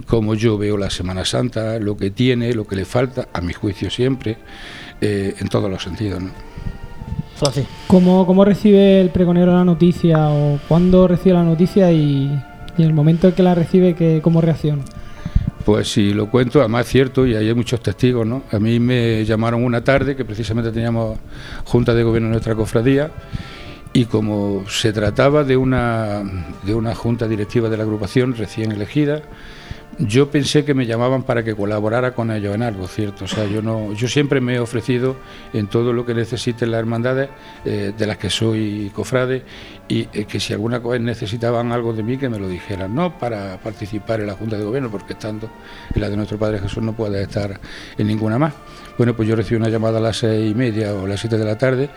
como 0.06 0.34
yo 0.34 0.58
veo 0.58 0.76
la 0.76 0.90
Semana 0.90 1.24
Santa, 1.24 1.78
lo 1.78 1.96
que 1.96 2.10
tiene, 2.10 2.52
lo 2.54 2.66
que 2.66 2.76
le 2.76 2.84
falta, 2.84 3.28
a 3.32 3.40
mi 3.40 3.52
juicio 3.52 3.90
siempre, 3.90 4.38
eh, 5.00 5.34
en 5.38 5.48
todos 5.48 5.70
los 5.70 5.82
sentidos. 5.82 6.22
¿no? 6.22 6.51
¿Cómo, 7.88 8.24
¿Cómo, 8.26 8.44
recibe 8.44 9.00
el 9.00 9.10
pregonero 9.10 9.52
la 9.52 9.64
noticia 9.64 10.28
o 10.28 10.60
cuándo 10.68 11.08
recibe 11.08 11.34
la 11.34 11.42
noticia 11.42 11.90
y, 11.90 12.26
en 12.78 12.84
el 12.84 12.92
momento 12.92 13.28
en 13.28 13.34
que 13.34 13.42
la 13.42 13.54
recibe, 13.54 13.94
que, 13.94 14.20
cómo 14.22 14.40
reacciona? 14.40 14.82
Pues 15.64 15.88
si 15.88 16.12
lo 16.12 16.28
cuento, 16.30 16.60
además 16.60 16.86
es 16.86 16.92
cierto, 16.92 17.26
y 17.26 17.34
hay 17.34 17.52
muchos 17.54 17.80
testigos, 17.80 18.26
¿no? 18.26 18.44
A 18.52 18.58
mí 18.58 18.78
me 18.78 19.24
llamaron 19.24 19.64
una 19.64 19.82
tarde, 19.82 20.14
que 20.14 20.24
precisamente 20.24 20.70
teníamos 20.70 21.18
junta 21.64 21.94
de 21.94 22.02
gobierno 22.04 22.28
en 22.28 22.32
nuestra 22.32 22.54
cofradía, 22.54 23.10
y 23.92 24.04
como 24.04 24.64
se 24.68 24.92
trataba 24.92 25.44
de 25.44 25.56
una, 25.56 26.22
de 26.64 26.74
una 26.74 26.94
junta 26.94 27.26
directiva 27.28 27.68
de 27.68 27.76
la 27.76 27.82
agrupación 27.82 28.36
recién 28.36 28.72
elegida, 28.72 29.22
yo 29.98 30.30
pensé 30.30 30.64
que 30.64 30.74
me 30.74 30.86
llamaban 30.86 31.22
para 31.22 31.42
que 31.42 31.54
colaborara 31.54 32.14
con 32.14 32.30
ellos 32.30 32.54
en 32.54 32.62
algo, 32.62 32.88
¿cierto? 32.88 33.24
O 33.26 33.28
sea, 33.28 33.44
yo 33.44 33.62
no, 33.62 33.92
yo 33.92 34.08
siempre 34.08 34.40
me 34.40 34.54
he 34.54 34.58
ofrecido 34.58 35.16
en 35.52 35.66
todo 35.66 35.92
lo 35.92 36.06
que 36.06 36.14
necesiten 36.14 36.70
las 36.70 36.80
hermandades 36.80 37.28
eh, 37.64 37.92
de 37.96 38.06
las 38.06 38.16
que 38.16 38.30
soy 38.30 38.90
cofrade 38.94 39.42
y 39.88 40.08
eh, 40.12 40.24
que 40.24 40.40
si 40.40 40.52
alguna 40.52 40.80
cosa 40.80 40.98
necesitaban 40.98 41.72
algo 41.72 41.92
de 41.92 42.02
mí 42.02 42.16
que 42.16 42.28
me 42.28 42.38
lo 42.38 42.48
dijeran, 42.48 42.94
no 42.94 43.18
para 43.18 43.58
participar 43.58 44.20
en 44.20 44.28
la 44.28 44.34
Junta 44.34 44.56
de 44.56 44.64
Gobierno, 44.64 44.90
porque 44.90 45.12
estando 45.12 45.50
en 45.94 46.00
la 46.00 46.08
de 46.08 46.16
nuestro 46.16 46.38
Padre 46.38 46.58
Jesús 46.58 46.82
no 46.82 46.94
puede 46.94 47.22
estar 47.22 47.60
en 47.98 48.06
ninguna 48.06 48.38
más. 48.38 48.54
Bueno, 48.96 49.14
pues 49.14 49.28
yo 49.28 49.36
recibí 49.36 49.56
una 49.56 49.68
llamada 49.68 49.98
a 49.98 50.02
las 50.02 50.18
seis 50.18 50.50
y 50.50 50.54
media 50.54 50.94
o 50.94 51.06
las 51.06 51.20
siete 51.20 51.36
de 51.36 51.44
la 51.44 51.58
tarde 51.58 51.90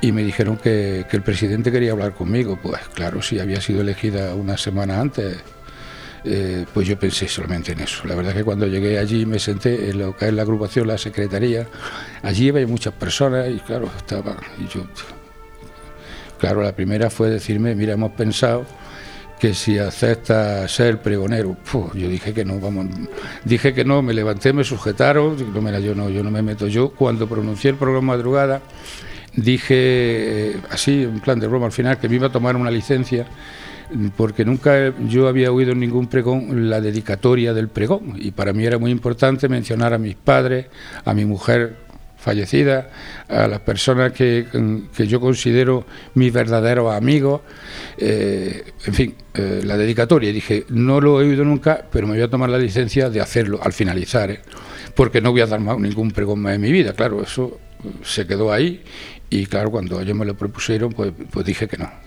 y 0.00 0.12
me 0.12 0.22
dijeron 0.22 0.56
que 0.56 1.06
el 1.10 1.22
presidente 1.22 1.70
quería 1.70 1.92
hablar 1.92 2.14
conmigo. 2.14 2.58
Pues 2.62 2.80
claro, 2.94 3.20
si 3.20 3.38
había 3.38 3.60
sido 3.60 3.82
elegida 3.82 4.34
una 4.34 4.56
semana 4.56 5.00
antes 5.00 5.42
eh, 6.24 6.64
pues 6.72 6.86
yo 6.88 6.98
pensé 6.98 7.28
solamente 7.28 7.72
en 7.72 7.80
eso. 7.80 8.06
La 8.06 8.14
verdad 8.14 8.32
es 8.32 8.38
que 8.38 8.44
cuando 8.44 8.66
llegué 8.66 8.98
allí 8.98 9.26
me 9.26 9.38
senté 9.38 9.90
en 9.90 9.98
lo 9.98 10.16
que 10.16 10.26
es 10.26 10.32
la 10.32 10.42
agrupación, 10.42 10.86
la 10.86 10.98
secretaría, 10.98 11.66
allí 12.22 12.48
había 12.48 12.66
muchas 12.66 12.94
personas 12.94 13.48
y 13.50 13.58
claro, 13.60 13.90
estaba, 13.96 14.36
y 14.58 14.66
yo, 14.68 14.86
claro, 16.38 16.62
la 16.62 16.74
primera 16.74 17.10
fue 17.10 17.30
decirme, 17.30 17.74
mira, 17.74 17.94
hemos 17.94 18.12
pensado 18.12 18.66
que 19.38 19.52
si 19.52 19.78
acepta 19.78 20.66
ser 20.66 21.02
pregonero, 21.02 21.56
yo 21.94 22.08
dije 22.08 22.32
que 22.32 22.44
no, 22.44 22.58
vamos, 22.58 22.86
dije 23.44 23.74
que 23.74 23.84
no, 23.84 24.00
me 24.00 24.14
levanté, 24.14 24.52
me 24.52 24.64
sujetaron, 24.64 25.36
no, 25.52 25.60
mira, 25.60 25.78
yo 25.78 25.94
no, 25.94 26.08
yo 26.08 26.22
no 26.22 26.30
me 26.30 26.42
meto. 26.42 26.66
Yo 26.68 26.90
cuando 26.90 27.28
pronuncié 27.28 27.70
el 27.70 27.76
programa 27.76 28.14
madrugada, 28.14 28.62
dije 29.34 29.74
eh, 29.74 30.56
así, 30.70 31.02
en 31.02 31.20
plan 31.20 31.38
de 31.38 31.46
broma 31.46 31.66
al 31.66 31.72
final, 31.72 31.98
que 31.98 32.08
me 32.08 32.16
iba 32.16 32.28
a 32.28 32.32
tomar 32.32 32.56
una 32.56 32.70
licencia 32.70 33.26
porque 34.16 34.44
nunca 34.44 34.92
yo 35.06 35.28
había 35.28 35.52
oído 35.52 35.72
en 35.72 35.80
ningún 35.80 36.08
pregón 36.08 36.68
la 36.68 36.80
dedicatoria 36.80 37.54
del 37.54 37.68
pregón 37.68 38.14
y 38.16 38.32
para 38.32 38.52
mí 38.52 38.64
era 38.64 38.78
muy 38.78 38.90
importante 38.90 39.48
mencionar 39.48 39.94
a 39.94 39.98
mis 39.98 40.16
padres, 40.16 40.66
a 41.04 41.14
mi 41.14 41.24
mujer 41.24 41.86
fallecida, 42.26 42.90
a 43.28 43.46
las 43.46 43.60
personas 43.60 44.10
que, 44.12 44.46
yo 44.98 45.20
considero 45.20 45.86
mis 46.14 46.32
verdaderos 46.32 46.92
amigos, 46.92 47.42
eh, 47.98 48.64
en 48.84 48.94
fin, 48.94 49.14
eh, 49.32 49.60
la 49.64 49.76
dedicatoria. 49.76 50.30
Y 50.30 50.32
dije, 50.32 50.64
no 50.70 51.00
lo 51.00 51.20
he 51.20 51.28
oído 51.28 51.44
nunca, 51.44 51.86
pero 51.92 52.08
me 52.08 52.14
voy 52.14 52.22
a 52.22 52.28
tomar 52.28 52.50
la 52.50 52.58
licencia 52.58 53.10
de 53.10 53.20
hacerlo 53.20 53.60
al 53.62 53.72
finalizar, 53.72 54.32
¿eh? 54.32 54.40
porque 54.96 55.20
no 55.20 55.30
voy 55.30 55.42
a 55.42 55.46
dar 55.46 55.60
más, 55.60 55.78
ningún 55.78 56.10
pregón 56.10 56.40
más 56.40 56.56
en 56.56 56.62
mi 56.62 56.72
vida. 56.72 56.94
Claro, 56.94 57.22
eso 57.22 57.60
se 58.02 58.26
quedó 58.26 58.52
ahí 58.52 58.82
y 59.30 59.46
claro, 59.46 59.70
cuando 59.70 60.00
ellos 60.00 60.16
me 60.16 60.24
lo 60.24 60.34
propusieron, 60.34 60.92
pues, 60.92 61.12
pues 61.30 61.46
dije 61.46 61.68
que 61.68 61.76
no 61.76 62.05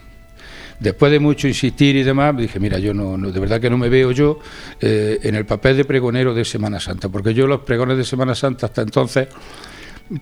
después 0.80 1.12
de 1.12 1.20
mucho 1.20 1.48
insistir 1.48 1.96
y 1.96 2.04
demás, 2.04 2.36
dije, 2.38 2.60
mira, 2.60 2.80
yo 2.80 2.94
no, 2.94 3.18
de 3.18 3.40
verdad 3.40 3.60
que 3.60 3.70
no 3.70 3.78
me 3.78 3.90
veo 3.90 4.12
yo 4.12 4.40
eh, 4.80 5.20
en 5.24 5.36
el 5.36 5.46
papel 5.46 5.78
de 5.78 5.86
pregonero 5.86 6.34
de 6.34 6.46
Semana 6.46 6.80
Santa, 6.80 7.10
porque 7.10 7.34
yo 7.34 7.48
los 7.48 7.62
pregones 7.62 7.98
de 7.98 8.06
Semana 8.06 8.36
Santa 8.36 8.68
hasta 8.68 8.82
entonces 8.82 9.28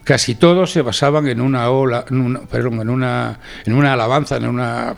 casi 0.04 0.36
todos 0.36 0.72
se 0.72 0.82
basaban 0.82 1.28
en 1.28 1.40
una 1.40 1.70
ola, 1.70 2.06
en 2.10 2.48
perdón, 2.48 2.82
en 2.82 2.90
una, 2.90 3.40
en 3.66 3.74
una 3.74 3.94
alabanza, 3.94 4.38
en 4.38 4.48
una 4.48 4.96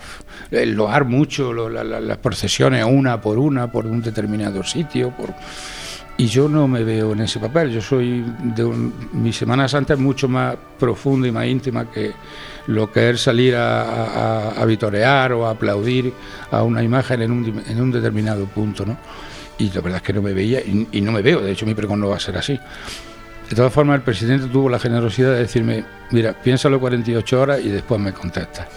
el 0.51 0.73
loar 0.73 1.05
mucho 1.05 1.53
las 1.69 2.17
procesiones 2.17 2.83
una 2.85 3.21
por 3.21 3.37
una 3.37 3.71
por 3.71 3.85
un 3.85 4.01
determinado 4.01 4.63
sitio, 4.63 5.13
y 6.19 6.27
yo 6.27 6.49
no 6.49 6.67
me 6.67 6.83
veo 6.83 7.13
en 7.13 7.21
ese 7.21 7.39
papel. 7.39 7.71
Yo 7.71 7.81
soy 7.81 8.25
de 8.43 8.65
mi 9.13 9.31
Semana 9.31 9.69
Santa 9.69 9.93
es 9.93 9.99
mucho 9.99 10.27
más 10.27 10.57
profunda 10.77 11.25
y 11.29 11.31
más 11.31 11.47
íntima 11.47 11.89
que 11.89 12.11
lo 12.67 12.91
que 12.91 13.09
es 13.09 13.21
salir 13.21 13.55
a, 13.55 14.49
a, 14.51 14.65
vitorear 14.65 15.31
o 15.31 15.47
a 15.47 15.51
aplaudir 15.51 16.13
a 16.51 16.61
una 16.63 16.83
imagen 16.83 17.21
en 17.21 17.31
un, 17.31 17.63
un, 17.79 17.91
determinado 17.91 18.45
punto, 18.47 18.85
¿no? 18.85 18.97
Y 19.59 19.71
la 19.71 19.79
verdad 19.79 19.97
es 19.97 20.01
que 20.03 20.11
no 20.11 20.21
me 20.21 20.33
veía 20.33 20.59
y, 20.59 20.99
no 20.99 21.13
me 21.13 21.21
veo. 21.21 21.39
De 21.39 21.53
hecho, 21.53 21.65
mi 21.65 21.73
pregón 21.73 22.01
no 22.01 22.09
va 22.09 22.17
a 22.17 22.19
ser 22.19 22.37
así. 22.37 22.59
De 23.49 23.55
todas 23.55 23.71
formas, 23.71 23.95
el 23.95 24.01
presidente 24.01 24.47
tuvo 24.47 24.67
la 24.67 24.77
generosidad 24.77 25.31
de 25.31 25.39
decirme, 25.39 25.85
mira, 26.11 26.33
piénsalo 26.33 26.81
48 26.81 27.41
horas 27.41 27.61
y 27.63 27.69
después 27.69 27.99
me 27.99 28.11
contesta. 28.11 28.67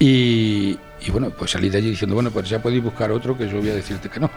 Y, 0.00 0.76
y 1.00 1.10
bueno, 1.12 1.30
pues 1.30 1.52
salí 1.52 1.70
de 1.70 1.78
allí 1.78 1.90
diciendo, 1.90 2.16
bueno, 2.16 2.32
pues 2.32 2.48
ya 2.48 2.60
podéis 2.60 2.82
buscar 2.82 3.12
otro 3.12 3.38
que 3.38 3.48
yo 3.48 3.58
voy 3.58 3.70
a 3.70 3.74
decirte 3.74 4.08
que 4.08 4.18
no. 4.18 4.28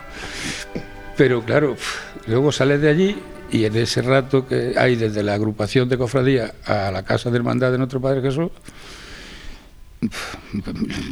Pero 1.17 1.43
claro, 1.43 1.75
luego 2.27 2.51
sales 2.51 2.81
de 2.81 2.89
allí 2.89 3.15
y 3.51 3.65
en 3.65 3.75
ese 3.75 4.01
rato 4.01 4.47
que 4.47 4.73
hay 4.77 4.95
desde 4.95 5.23
la 5.23 5.33
agrupación 5.33 5.89
de 5.89 5.97
cofradía 5.97 6.53
a 6.65 6.91
la 6.91 7.03
casa 7.03 7.29
de 7.29 7.37
hermandad 7.37 7.71
de 7.71 7.77
nuestro 7.77 7.99
Padre 7.99 8.21
Jesús, 8.21 8.49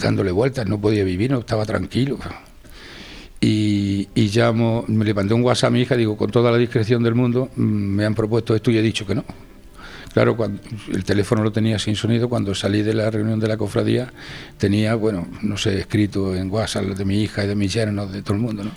dándole 0.01 0.31
vueltas, 0.31 0.65
no 0.67 0.79
podía 0.79 1.03
vivir, 1.03 1.31
no 1.31 1.39
estaba 1.39 1.65
tranquilo. 1.65 2.17
Y, 3.41 4.07
y 4.15 4.27
llamo, 4.29 4.83
me 4.87 5.05
le 5.05 5.13
mandé 5.13 5.33
un 5.33 5.43
WhatsApp 5.43 5.69
a 5.69 5.71
mi 5.71 5.81
hija, 5.81 5.95
digo, 5.95 6.17
con 6.17 6.29
toda 6.29 6.51
la 6.51 6.57
discreción 6.57 7.03
del 7.03 7.15
mundo, 7.15 7.49
mm, 7.55 7.61
me 7.61 8.05
han 8.05 8.15
propuesto 8.15 8.55
esto 8.55 8.71
y 8.71 8.77
he 8.77 8.81
dicho 8.81 9.05
que 9.05 9.15
no. 9.15 9.23
Claro, 10.13 10.35
cuando 10.35 10.61
el 10.91 11.03
teléfono 11.03 11.43
lo 11.43 11.51
tenía 11.51 11.77
sin 11.77 11.95
sonido, 11.95 12.29
cuando 12.29 12.55
salí 12.55 12.81
de 12.81 12.93
la 12.93 13.11
reunión 13.11 13.39
de 13.39 13.47
la 13.47 13.57
cofradía, 13.57 14.11
tenía, 14.57 14.95
bueno, 14.95 15.27
no 15.41 15.57
sé, 15.57 15.79
escrito 15.79 16.35
en 16.35 16.51
WhatsApp 16.51 16.85
de 16.85 17.05
mi 17.05 17.21
hija 17.21 17.43
y 17.43 17.47
de 17.47 17.55
mis 17.55 17.73
yernos, 17.73 18.11
de 18.11 18.21
todo 18.23 18.33
el 18.33 18.39
mundo, 18.39 18.63
¿no? 18.63 18.71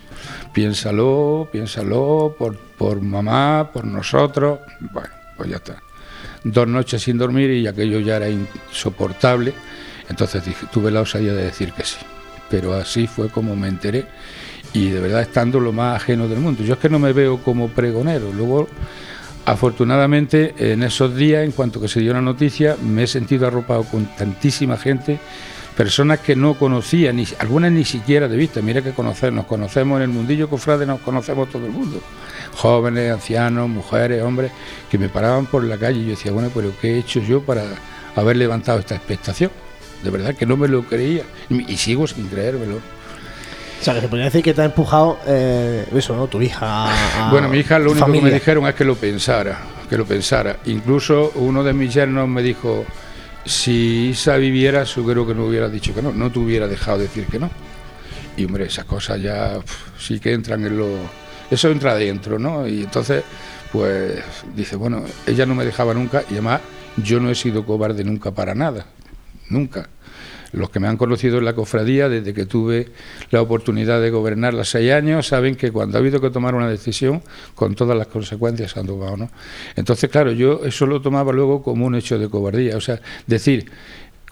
Piénsalo, 0.52 1.48
piénsalo, 1.50 2.36
por, 2.38 2.56
por 2.56 3.00
mamá, 3.00 3.70
por 3.72 3.86
nosotros. 3.86 4.60
Bueno, 4.92 5.08
pues 5.36 5.50
ya 5.50 5.56
está. 5.56 5.82
Dos 6.44 6.68
noches 6.68 7.02
sin 7.02 7.18
dormir 7.18 7.50
y 7.50 7.66
aquello 7.66 8.00
ya 8.00 8.16
era 8.16 8.28
insoportable. 8.28 9.54
Entonces 10.08 10.42
tuve 10.70 10.90
la 10.90 11.00
osadía 11.00 11.32
de 11.32 11.44
decir 11.44 11.72
que 11.72 11.84
sí. 11.84 11.98
Pero 12.50 12.74
así 12.74 13.06
fue 13.06 13.30
como 13.30 13.56
me 13.56 13.68
enteré 13.68 14.06
y 14.74 14.88
de 14.88 15.00
verdad 15.00 15.22
estando 15.22 15.60
lo 15.60 15.72
más 15.72 15.96
ajeno 15.96 16.28
del 16.28 16.40
mundo. 16.40 16.62
Yo 16.62 16.74
es 16.74 16.80
que 16.80 16.88
no 16.88 16.98
me 16.98 17.12
veo 17.12 17.38
como 17.38 17.68
pregonero. 17.68 18.32
Luego, 18.32 18.68
afortunadamente, 19.44 20.54
en 20.72 20.82
esos 20.82 21.14
días, 21.16 21.44
en 21.44 21.52
cuanto 21.52 21.80
que 21.80 21.88
se 21.88 22.00
dio 22.00 22.12
la 22.12 22.20
noticia, 22.20 22.76
me 22.82 23.04
he 23.04 23.06
sentido 23.06 23.46
arropado 23.46 23.84
con 23.84 24.06
tantísima 24.16 24.76
gente, 24.76 25.18
personas 25.76 26.20
que 26.20 26.36
no 26.36 26.54
conocía, 26.54 27.12
ni, 27.12 27.26
algunas 27.38 27.72
ni 27.72 27.84
siquiera 27.84 28.28
de 28.28 28.36
vista. 28.36 28.60
Mira 28.60 28.82
que 28.82 28.92
conocer, 28.92 29.32
nos 29.32 29.46
conocemos 29.46 29.96
en 29.96 30.02
el 30.02 30.08
mundillo 30.08 30.48
cofrade, 30.48 30.86
nos 30.86 31.00
conocemos 31.00 31.50
todo 31.50 31.66
el 31.66 31.72
mundo. 31.72 32.00
Jóvenes, 32.54 33.12
ancianos, 33.12 33.68
mujeres, 33.68 34.22
hombres, 34.22 34.52
que 34.90 34.98
me 34.98 35.08
paraban 35.08 35.46
por 35.46 35.64
la 35.64 35.78
calle 35.78 36.00
y 36.00 36.04
yo 36.04 36.10
decía, 36.10 36.32
bueno, 36.32 36.50
pero 36.54 36.72
¿qué 36.80 36.94
he 36.94 36.98
hecho 36.98 37.20
yo 37.20 37.42
para 37.42 37.64
haber 38.14 38.36
levantado 38.36 38.78
esta 38.78 38.94
expectación? 38.94 39.50
De 40.02 40.10
verdad 40.10 40.34
que 40.34 40.46
no 40.46 40.56
me 40.56 40.68
lo 40.68 40.82
creía 40.82 41.22
y 41.48 41.76
sigo 41.76 42.06
sin 42.06 42.26
creérmelo. 42.26 42.80
O 43.82 43.84
sea, 43.84 43.94
que 43.94 44.00
se 44.00 44.06
podría 44.06 44.26
decir 44.26 44.44
que 44.44 44.54
te 44.54 44.62
ha 44.62 44.66
empujado 44.66 45.18
eh, 45.26 45.84
eso, 45.92 46.14
¿no? 46.14 46.28
Tu 46.28 46.40
hija. 46.40 47.28
bueno, 47.32 47.48
mi 47.48 47.58
hija 47.58 47.80
lo 47.80 47.90
único 47.90 48.12
que 48.12 48.20
me 48.20 48.30
dijeron 48.30 48.64
es 48.68 48.76
que 48.76 48.84
lo 48.84 48.94
pensara, 48.94 49.58
que 49.90 49.98
lo 49.98 50.04
pensara. 50.04 50.58
Incluso 50.66 51.32
uno 51.34 51.64
de 51.64 51.72
mis 51.72 51.92
yernos 51.92 52.28
me 52.28 52.42
dijo, 52.42 52.84
si 53.44 54.10
Isa 54.10 54.36
viviera, 54.36 54.86
seguro 54.86 55.26
que 55.26 55.34
no 55.34 55.46
hubiera 55.46 55.68
dicho 55.68 55.92
que 55.92 56.00
no, 56.00 56.12
no 56.12 56.30
te 56.30 56.38
hubiera 56.38 56.68
dejado 56.68 56.98
decir 56.98 57.26
que 57.26 57.40
no. 57.40 57.50
Y 58.36 58.44
hombre, 58.44 58.66
esas 58.66 58.84
cosas 58.84 59.20
ya 59.20 59.58
sí 59.98 60.20
que 60.20 60.32
entran 60.32 60.64
en 60.64 60.78
lo... 60.78 60.88
Eso 61.50 61.68
entra 61.68 61.90
adentro, 61.90 62.38
¿no? 62.38 62.68
Y 62.68 62.84
entonces, 62.84 63.24
pues 63.72 64.22
dice, 64.54 64.76
bueno, 64.76 65.02
ella 65.26 65.44
no 65.44 65.56
me 65.56 65.64
dejaba 65.64 65.92
nunca 65.92 66.22
y 66.30 66.34
además 66.34 66.60
yo 66.98 67.18
no 67.18 67.30
he 67.30 67.34
sido 67.34 67.66
cobarde 67.66 68.04
nunca 68.04 68.30
para 68.30 68.54
nada, 68.54 68.86
nunca. 69.48 69.88
Los 70.52 70.70
que 70.70 70.80
me 70.80 70.88
han 70.88 70.96
conocido 70.96 71.38
en 71.38 71.44
la 71.44 71.54
cofradía, 71.54 72.08
desde 72.08 72.34
que 72.34 72.46
tuve 72.46 72.88
la 73.30 73.40
oportunidad 73.40 74.00
de 74.00 74.10
gobernar 74.10 74.54
los 74.54 74.68
seis 74.68 74.92
años, 74.92 75.26
saben 75.26 75.56
que 75.56 75.72
cuando 75.72 75.96
ha 75.96 76.00
habido 76.00 76.20
que 76.20 76.30
tomar 76.30 76.54
una 76.54 76.68
decisión, 76.68 77.22
con 77.54 77.74
todas 77.74 77.96
las 77.96 78.06
consecuencias 78.06 78.76
han 78.76 78.86
tomado, 78.86 79.16
¿no? 79.16 79.30
Entonces, 79.76 80.10
claro, 80.10 80.32
yo 80.32 80.60
eso 80.64 80.86
lo 80.86 81.00
tomaba 81.00 81.32
luego 81.32 81.62
como 81.62 81.86
un 81.86 81.94
hecho 81.94 82.18
de 82.18 82.28
cobardía. 82.28 82.76
O 82.76 82.80
sea, 82.80 83.00
decir, 83.26 83.70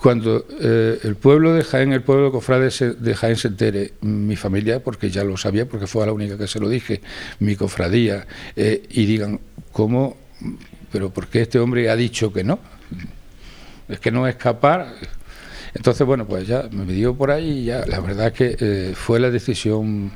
cuando 0.00 0.46
eh, 0.60 0.98
el 1.04 1.16
pueblo 1.16 1.52
de 1.52 1.62
Jaén, 1.62 1.92
el 1.92 2.02
pueblo 2.02 2.26
de 2.26 2.30
Cofrades 2.32 2.82
de 2.98 3.14
Jaén 3.14 3.36
se 3.36 3.48
entere, 3.48 3.92
mi 4.00 4.34
familia, 4.34 4.82
porque 4.82 5.10
ya 5.10 5.24
lo 5.24 5.36
sabía, 5.36 5.68
porque 5.68 5.86
fue 5.86 6.06
la 6.06 6.12
única 6.12 6.38
que 6.38 6.46
se 6.46 6.58
lo 6.58 6.70
dije, 6.70 7.02
mi 7.38 7.54
cofradía, 7.54 8.26
eh, 8.56 8.82
y 8.88 9.04
digan, 9.04 9.40
¿cómo? 9.72 10.16
¿Pero 10.90 11.10
por 11.10 11.28
qué 11.28 11.42
este 11.42 11.58
hombre 11.58 11.90
ha 11.90 11.96
dicho 11.96 12.32
que 12.32 12.44
no? 12.44 12.58
Es 13.88 14.00
que 14.00 14.10
no 14.10 14.26
escapar 14.26 14.94
entonces, 15.74 16.06
bueno, 16.06 16.26
pues 16.26 16.46
ya 16.46 16.64
me 16.70 16.92
dio 16.92 17.14
por 17.14 17.30
ahí 17.30 17.60
y 17.60 17.64
ya 17.66 17.84
la 17.86 18.00
verdad 18.00 18.32
que 18.32 18.56
eh, 18.58 18.92
fue 18.94 19.20
la 19.20 19.30
decisión, 19.30 20.12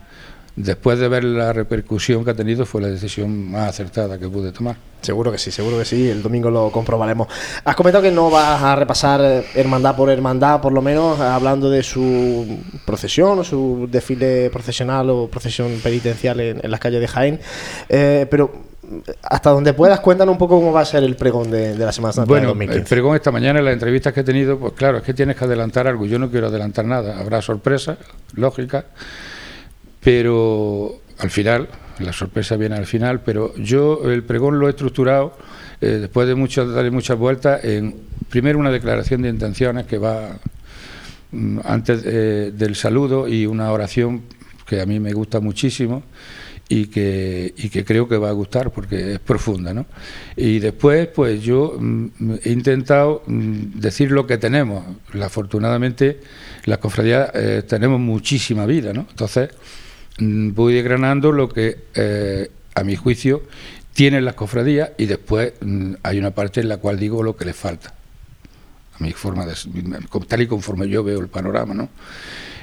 después 0.56 0.98
de 0.98 1.08
ver 1.08 1.24
la 1.24 1.52
repercusión 1.52 2.24
que 2.24 2.30
ha 2.30 2.34
tenido, 2.34 2.66
fue 2.66 2.80
la 2.80 2.88
decisión 2.88 3.50
más 3.50 3.70
acertada 3.70 4.18
que 4.18 4.28
pude 4.28 4.52
tomar. 4.52 4.76
Seguro 5.00 5.30
que 5.30 5.38
sí, 5.38 5.50
seguro 5.50 5.78
que 5.78 5.84
sí, 5.84 6.08
el 6.08 6.22
domingo 6.22 6.50
lo 6.50 6.70
comprobaremos. 6.70 7.28
Has 7.62 7.76
comentado 7.76 8.02
que 8.02 8.10
no 8.10 8.30
vas 8.30 8.62
a 8.62 8.74
repasar 8.74 9.20
eh, 9.22 9.44
hermandad 9.54 9.94
por 9.94 10.10
hermandad, 10.10 10.60
por 10.60 10.72
lo 10.72 10.80
menos, 10.80 11.20
hablando 11.20 11.68
de 11.68 11.82
su 11.82 12.58
procesión 12.86 13.44
su 13.44 13.86
desfile 13.90 14.50
procesional 14.50 15.10
o 15.10 15.28
procesión 15.28 15.78
penitencial 15.82 16.40
en, 16.40 16.70
las 16.70 16.80
calles 16.80 17.00
de 17.00 17.08
Jaén, 17.08 17.40
eh, 17.88 18.26
pero 18.30 18.73
hasta 19.22 19.50
donde 19.50 19.72
puedas, 19.72 20.00
cuéntanos 20.00 20.32
un 20.32 20.38
poco 20.38 20.58
cómo 20.58 20.72
va 20.72 20.80
a 20.80 20.84
ser 20.84 21.04
el 21.04 21.16
pregón 21.16 21.50
de, 21.50 21.76
la 21.76 21.92
Semana 21.92 22.12
Santa 22.12 22.28
bueno, 22.28 22.52
el 22.60 22.84
pregón 22.84 23.16
esta 23.16 23.30
mañana, 23.30 23.58
en 23.58 23.64
las 23.64 23.74
entrevistas 23.74 24.12
que 24.12 24.20
he 24.20 24.24
tenido, 24.24 24.58
pues 24.58 24.72
claro, 24.74 24.98
es 24.98 25.04
que 25.04 25.14
tienes 25.14 25.36
que 25.36 25.44
adelantar 25.44 25.86
algo. 25.86 26.06
Yo 26.06 26.18
no 26.18 26.30
quiero 26.30 26.48
adelantar 26.48 26.84
nada. 26.84 27.18
Habrá 27.18 27.42
sorpresa, 27.42 27.98
lógica, 28.34 28.86
pero 30.00 31.00
al 31.18 31.30
final, 31.30 31.68
la 31.98 32.12
sorpresa 32.12 32.56
viene 32.56 32.76
al 32.76 32.86
final, 32.86 33.20
pero 33.20 33.54
yo 33.56 34.10
el 34.10 34.22
pregón 34.24 34.58
lo 34.58 34.66
he 34.66 34.70
estructurado 34.70 35.36
eh, 35.80 35.98
después 36.00 36.26
de 36.26 36.34
muchas, 36.34 36.68
darle 36.70 36.90
muchas 36.90 37.18
vueltas 37.18 37.64
en, 37.64 37.94
primero, 38.28 38.58
una 38.58 38.70
declaración 38.70 39.22
de 39.22 39.28
intenciones 39.28 39.86
que 39.86 39.98
va 39.98 40.36
mm, 41.32 41.58
antes 41.64 42.02
eh, 42.04 42.52
del 42.54 42.74
saludo 42.74 43.28
y 43.28 43.46
una 43.46 43.70
oración 43.72 44.22
que 44.66 44.80
a 44.80 44.86
mí 44.86 44.98
me 44.98 45.12
gusta 45.12 45.40
muchísimo 45.40 46.02
y 46.68 46.86
que, 46.86 47.54
y 47.56 47.68
que 47.68 47.84
creo 47.84 48.08
que 48.08 48.16
va 48.16 48.30
a 48.30 48.32
gustar 48.32 48.70
porque 48.70 49.14
es 49.14 49.20
profunda. 49.20 49.74
¿no? 49.74 49.86
Y 50.36 50.58
después, 50.58 51.08
pues 51.08 51.42
yo 51.42 51.76
mm, 51.78 52.06
he 52.42 52.52
intentado 52.52 53.22
mm, 53.26 53.78
decir 53.78 54.10
lo 54.10 54.26
que 54.26 54.38
tenemos. 54.38 54.84
Afortunadamente, 55.20 56.20
las 56.64 56.78
cofradías 56.78 57.30
eh, 57.34 57.62
tenemos 57.66 58.00
muchísima 58.00 58.66
vida, 58.66 58.92
¿no? 58.92 59.06
Entonces, 59.10 59.50
mm, 60.18 60.52
voy 60.54 60.74
desgranando 60.74 61.32
lo 61.32 61.48
que, 61.48 61.84
eh, 61.94 62.50
a 62.74 62.82
mi 62.82 62.96
juicio, 62.96 63.42
tienen 63.92 64.24
las 64.24 64.34
cofradías 64.34 64.90
y 64.98 65.06
después 65.06 65.52
hay 66.02 66.18
una 66.18 66.32
parte 66.32 66.60
en 66.60 66.68
la 66.68 66.78
cual 66.78 66.98
digo 66.98 67.22
lo 67.22 67.36
que 67.36 67.44
les 67.44 67.56
falta. 67.56 67.94
A 68.98 69.02
mi 69.02 69.12
forma 69.12 69.46
de, 69.46 69.54
tal 70.26 70.42
y 70.42 70.46
conforme 70.46 70.88
yo 70.88 71.04
veo 71.04 71.20
el 71.20 71.28
panorama, 71.28 71.74
¿no? 71.74 71.88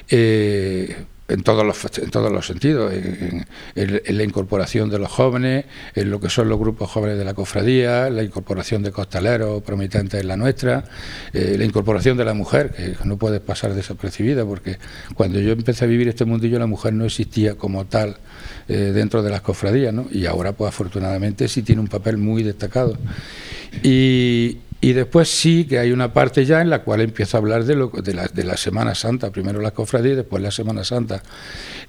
Eh, 0.08 0.94
en 1.28 1.42
todos 1.42 1.64
los, 1.64 1.98
en 1.98 2.10
todos 2.10 2.30
los 2.30 2.46
sentidos, 2.46 2.92
en, 2.92 3.46
la 3.74 4.22
incorporación 4.22 4.90
de 4.90 4.98
los 4.98 5.10
jóvenes, 5.10 5.64
en 5.94 6.10
lo 6.10 6.20
que 6.20 6.28
son 6.28 6.48
los 6.48 6.58
grupos 6.58 6.90
jóvenes 6.90 7.18
de 7.18 7.24
la 7.24 7.34
cofradía, 7.34 8.10
la 8.10 8.22
incorporación 8.22 8.82
de 8.82 8.90
costaleros 8.90 9.62
promitentes 9.62 10.20
en 10.20 10.28
la 10.28 10.36
nuestra, 10.36 10.84
eh, 11.32 11.54
la 11.58 11.64
incorporación 11.64 12.16
de 12.16 12.24
la 12.24 12.34
mujer, 12.34 12.72
que 12.72 12.96
no 13.04 13.16
puede 13.16 13.40
pasar 13.40 13.74
desapercibida, 13.74 14.44
porque 14.44 14.78
cuando 15.14 15.40
yo 15.40 15.52
empecé 15.52 15.84
a 15.84 15.88
vivir 15.88 16.08
este 16.08 16.24
mundillo 16.24 16.58
la 16.58 16.66
mujer 16.66 16.92
no 16.92 17.04
existía 17.04 17.54
como 17.54 17.86
tal 17.86 18.16
eh, 18.68 18.92
dentro 18.94 19.22
de 19.22 19.30
las 19.30 19.40
cofradías, 19.40 19.94
¿no? 19.94 20.06
y 20.10 20.26
ahora 20.26 20.52
pues 20.52 20.68
afortunadamente 20.68 21.48
sí 21.48 21.62
tiene 21.62 21.80
un 21.80 21.88
papel 21.88 22.16
muy 22.16 22.42
destacado. 22.42 22.96
Y, 23.82 24.58
y 24.82 24.94
después 24.94 25.28
sí 25.28 25.64
que 25.64 25.78
hay 25.78 25.92
una 25.92 26.12
parte 26.12 26.44
ya 26.44 26.60
en 26.60 26.68
la 26.68 26.82
cual 26.82 27.02
empiezo 27.02 27.36
a 27.36 27.40
hablar 27.40 27.64
de, 27.64 27.76
lo, 27.76 27.88
de, 27.88 28.14
la, 28.14 28.26
de 28.26 28.42
la 28.42 28.56
Semana 28.56 28.96
Santa, 28.96 29.30
primero 29.30 29.60
la 29.60 29.70
cofradía 29.70 30.14
y 30.14 30.16
después 30.16 30.42
la 30.42 30.50
Semana 30.50 30.82
Santa, 30.82 31.22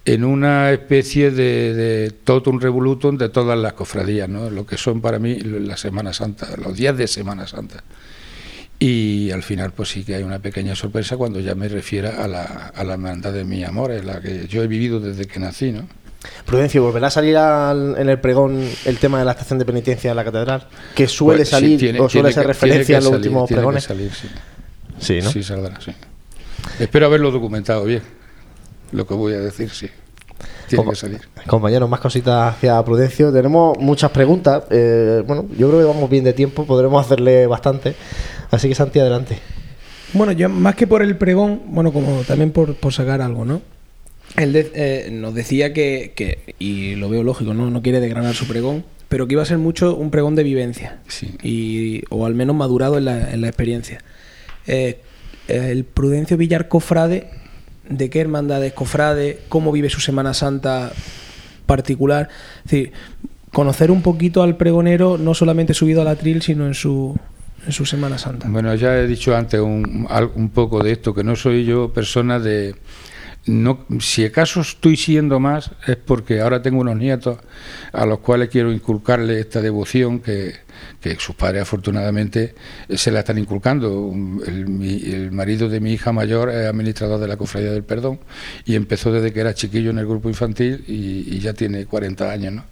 en 0.06 0.24
una 0.24 0.72
especie 0.72 1.32
de, 1.32 1.74
de 1.74 2.12
totum 2.12 2.60
revolutum 2.60 3.18
de 3.18 3.30
todas 3.30 3.58
las 3.58 3.74
cofradías, 3.74 4.30
¿no? 4.30 4.52
lo 4.52 4.68
que 4.68 4.78
son 4.78 5.02
para 5.02 5.18
mí 5.18 5.40
la 5.40 5.76
Semana 5.76 6.14
Santa, 6.14 6.56
los 6.58 6.78
días 6.78 6.96
de 6.96 7.08
Semana 7.08 7.48
Santa. 7.48 7.84
Y 8.78 9.32
al 9.32 9.42
final, 9.42 9.72
pues 9.72 9.90
sí 9.90 10.04
que 10.04 10.14
hay 10.14 10.22
una 10.22 10.38
pequeña 10.38 10.76
sorpresa 10.76 11.18
cuando 11.18 11.40
ya 11.40 11.56
me 11.56 11.70
refiera 11.70 12.24
a 12.24 12.28
la, 12.28 12.44
a 12.76 12.84
la 12.84 12.94
hermandad 12.94 13.34
de 13.34 13.44
mi 13.44 13.64
amor, 13.64 13.90
la 14.06 14.22
que 14.22 14.48
yo 14.48 14.62
he 14.62 14.68
vivido 14.68 15.00
desde 15.00 15.26
que 15.26 15.40
nací, 15.40 15.72
¿no? 15.72 15.88
Prudencio, 16.46 16.84
¿volverá 16.84 17.08
a 17.08 17.12
salir 17.12 17.36
en 17.36 18.10
el 18.10 18.20
pregón 18.20 18.68
el 18.86 18.98
tema 19.00 19.20
de 19.20 19.26
la 19.26 19.32
estación 19.32 19.60
de 19.60 19.66
penitencia 19.66 20.12
de 20.12 20.16
la 20.16 20.24
catedral? 20.24 20.68
Que 20.96 21.08
suele 21.08 21.40
pues 21.40 21.50
salir 21.50 22.00
o 22.00 22.10
suele 22.10 22.32
ser 22.32 22.48
referencia 22.48 22.98
en 22.98 23.04
los 23.04 23.14
últimos 23.14 23.50
pregones. 23.50 23.84
Salir, 23.84 24.12
sí. 24.14 24.30
sí, 25.00 25.20
¿no? 25.22 25.32
Sí, 25.32 25.44
saldrá, 25.44 25.80
sí. 25.82 25.94
Espero 26.80 27.06
haberlo 27.06 27.32
documentado 27.32 27.84
bien. 27.86 28.02
Lo 28.92 29.08
que 29.08 29.14
voy 29.14 29.34
a 29.34 29.40
decir, 29.40 29.70
sí. 29.70 29.90
Tiene 30.68 30.90
que 30.90 30.96
salir. 30.96 31.22
Compañeros, 31.48 31.90
más 31.90 32.00
cositas 32.00 32.56
hacia 32.56 32.84
Prudencio. 32.84 33.32
Tenemos 33.32 33.78
muchas 33.80 34.12
preguntas. 34.12 34.64
Eh, 34.70 35.24
bueno, 35.26 35.46
yo 35.58 35.68
creo 35.70 35.80
que 35.80 35.86
vamos 35.86 36.10
bien 36.10 36.24
de 36.24 36.34
tiempo, 36.34 36.66
podremos 36.66 37.06
hacerle 37.06 37.48
bastante. 37.48 37.96
Así 38.52 38.70
que 38.70 38.76
Santi, 38.76 39.00
adelante. 39.00 39.40
Bueno, 40.14 40.32
yo 40.32 40.48
más 40.48 40.76
que 40.76 40.86
por 40.86 41.02
el 41.02 41.18
pregón, 41.18 41.62
bueno, 41.68 41.92
como 41.92 42.22
también 42.22 42.52
por, 42.52 42.76
por 42.76 42.94
sacar 42.94 43.22
algo, 43.22 43.46
¿no? 43.46 43.62
Él 44.38 44.56
eh, 44.56 45.10
nos 45.12 45.34
decía 45.36 45.74
que, 45.74 46.54
y 46.60 46.96
lo 46.96 47.10
veo 47.10 47.24
lógico, 47.24 47.54
¿no? 47.54 47.70
no 47.70 47.82
quiere 47.82 48.00
desgranar 48.00 48.34
su 48.34 48.48
pregón, 48.48 48.84
pero 49.10 49.28
que 49.28 49.34
iba 49.34 49.44
a 49.44 49.46
ser 49.46 49.60
mucho 49.60 49.96
un 49.96 50.10
pregón 50.10 50.36
de 50.36 50.44
vivencia, 50.44 51.00
y, 51.44 52.04
o 52.10 52.26
al 52.26 52.34
menos 52.34 52.56
madurado 52.56 52.98
en 52.98 53.06
la, 53.06 53.32
en 53.32 53.42
la 53.42 53.48
experiencia. 53.48 54.00
Eh, 54.66 55.02
el 55.48 55.84
Prudencio 55.84 56.36
Villar 56.38 56.68
Cofrade, 56.68 57.30
¿de 57.88 58.10
qué 58.10 58.22
hermandad 58.22 58.64
es 58.64 58.74
Cofrade? 58.74 59.40
¿Cómo 59.50 59.72
vive 59.72 59.90
su 59.90 60.00
Semana 60.00 60.34
Santa 60.34 60.92
particular? 61.66 62.30
Es 62.66 62.72
decir, 62.72 62.92
conocer 63.52 63.92
un 63.92 64.02
poquito 64.02 64.42
al 64.42 64.58
pregonero, 64.58 65.18
no 65.18 65.36
solamente 65.36 65.74
subido 65.76 66.02
al 66.02 66.08
atril, 66.08 66.42
sino 66.42 66.66
en 66.66 66.74
su, 66.74 67.16
en 67.68 67.72
su 67.72 67.86
Semana 67.86 68.18
Santa. 68.18 68.48
Bueno, 68.50 68.74
ya 68.74 68.98
he 68.98 69.06
dicho 69.06 69.36
antes 69.36 69.60
un, 69.60 70.08
un 70.36 70.50
poco 70.50 70.82
de 70.82 70.92
esto, 70.94 71.14
que 71.14 71.24
no 71.24 71.36
soy 71.36 71.66
yo 71.66 71.94
persona 71.94 72.40
de 72.40 72.74
no, 73.46 73.86
si 74.00 74.24
acaso 74.24 74.62
estoy 74.62 74.96
siendo 74.96 75.38
más 75.40 75.72
es 75.86 75.98
porque 75.98 76.40
ahora 76.40 76.62
tengo 76.62 76.80
unos 76.80 76.96
nietos 76.96 77.40
a 77.92 78.06
los 78.06 78.20
cuales 78.20 78.48
quiero 78.48 78.72
inculcarle 78.72 79.40
esta 79.40 79.62
devoción 79.62 80.20
que, 80.20 80.64
sus 81.20 81.36
padres 81.36 81.64
afortunadamente 81.64 82.56
se 82.96 83.12
la 83.12 83.20
están 83.20 83.38
inculcando. 83.38 84.14
El, 84.46 85.32
marido 85.32 85.68
de 85.68 85.82
mi 85.82 85.92
hija 85.92 86.14
mayor 86.14 86.50
es 86.50 86.68
administrador 86.68 87.20
de 87.20 87.28
la 87.28 87.36
Cofradía 87.36 87.72
del 87.72 87.84
Perdón 87.84 88.20
y 88.66 88.76
empezó 88.76 89.12
desde 89.12 89.34
que 89.34 89.42
era 89.42 89.54
chiquillo 89.54 89.90
en 89.90 89.98
el 89.98 90.08
grupo 90.08 90.30
infantil 90.30 90.84
y, 90.88 91.40
ya 91.40 91.54
tiene 91.54 91.86
40 91.86 92.32
años. 92.32 92.54
¿no? 92.54 92.64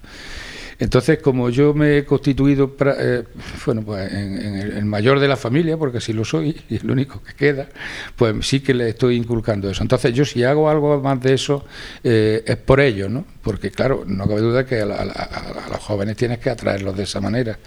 Entonces, 0.82 1.20
como 1.20 1.48
yo 1.48 1.74
me 1.74 1.98
he 1.98 2.04
constituido, 2.04 2.74
eh, 2.98 3.22
bueno, 3.64 3.82
pues 3.82 4.12
en, 4.12 4.56
el, 4.56 4.84
mayor 4.84 5.20
de 5.20 5.28
la 5.28 5.36
familia, 5.36 5.76
porque 5.76 5.98
así 5.98 6.12
lo 6.12 6.24
soy, 6.24 6.60
y 6.68 6.74
es 6.74 6.82
lo 6.82 6.92
único 6.92 7.22
que 7.22 7.34
queda, 7.34 7.68
pues 8.16 8.44
sí 8.44 8.58
que 8.58 8.74
le 8.74 8.88
estoy 8.88 9.14
inculcando 9.14 9.70
eso. 9.70 9.80
Entonces, 9.80 10.12
yo 10.12 10.24
si 10.24 10.42
hago 10.42 10.68
algo 10.68 11.00
más 11.00 11.20
de 11.20 11.34
eso, 11.34 11.64
eh, 12.02 12.42
es 12.44 12.56
por 12.56 12.80
ello, 12.80 13.08
¿no? 13.08 13.24
Porque, 13.42 13.70
claro, 13.70 14.02
no 14.08 14.26
cabe 14.26 14.40
duda 14.40 14.66
que 14.66 14.80
a, 14.80 14.86
a 14.86 15.68
los 15.70 15.78
jóvenes 15.78 16.16
tienes 16.16 16.40
que 16.40 16.50
atraerlos 16.50 16.96
de 16.96 17.04
esa 17.04 17.20
manera. 17.20 17.60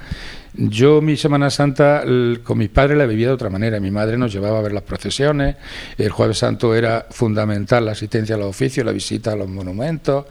Yo 0.58 1.02
mi 1.02 1.18
Semana 1.18 1.50
Santa 1.50 2.04
con 2.44 2.58
mis 2.58 2.70
padres 2.70 2.98
la 2.98 3.06
vivía 3.06 3.28
de 3.28 3.34
otra 3.34 3.50
manera. 3.50 3.80
Mi 3.82 3.92
madre 3.92 4.18
nos 4.18 4.32
llevaba 4.32 4.60
a 4.60 4.62
ver 4.62 4.72
las 4.72 4.84
procesiones. 4.84 5.58
El 5.98 6.10
Jueves 6.12 6.38
Santo 6.38 6.74
era 6.74 7.08
fundamental 7.10 7.86
la 7.86 7.92
asistencia 7.92 8.36
a 8.36 8.38
los 8.38 8.48
oficios, 8.48 8.86
la 8.86 8.94
visita 8.94 9.34
a 9.34 9.36
los 9.36 9.50
monumentos. 9.50 10.26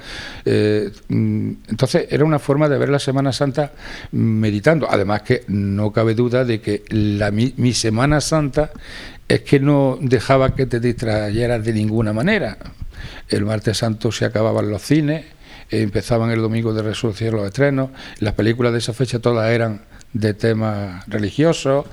Eh, 0.45 0.91
mm, 1.09 1.51
entonces 1.69 2.07
era 2.09 2.25
una 2.25 2.39
forma 2.39 2.71
de 2.71 2.79
ver 2.79 2.89
la 2.89 2.99
Semana 2.99 3.33
Santa 3.33 3.73
meditando. 4.13 4.87
Además 4.91 5.23
que 5.23 5.45
no 5.49 5.93
cabe 5.93 6.15
duda 6.15 6.45
de 6.45 6.61
que 6.61 6.85
la, 6.89 7.31
mi, 7.31 7.53
Semana 7.75 8.21
Santa 8.23 8.71
es 9.29 9.41
que 9.43 9.61
no 9.61 9.99
dejaba 10.01 10.55
que 10.55 10.65
te 10.65 10.81
distrayeras 10.81 11.63
de 11.63 11.73
ninguna 11.75 12.15
manera. 12.15 12.57
El 13.29 13.45
martes 13.45 13.79
santo 13.79 14.11
se 14.11 14.25
acababan 14.25 14.71
los 14.71 14.81
cines, 14.81 15.27
empezaban 15.71 16.31
el 16.31 16.41
domingo 16.41 16.73
de 16.73 16.83
resurrección 16.83 17.37
los 17.37 17.47
estrenos, 17.47 17.91
las 18.21 18.33
películas 18.35 18.73
de 18.73 18.79
esa 18.79 18.95
fecha 18.95 19.19
todas 19.19 19.51
eran 19.51 19.83
de 20.15 20.33
temas 20.33 21.07
religiosos. 21.07 21.85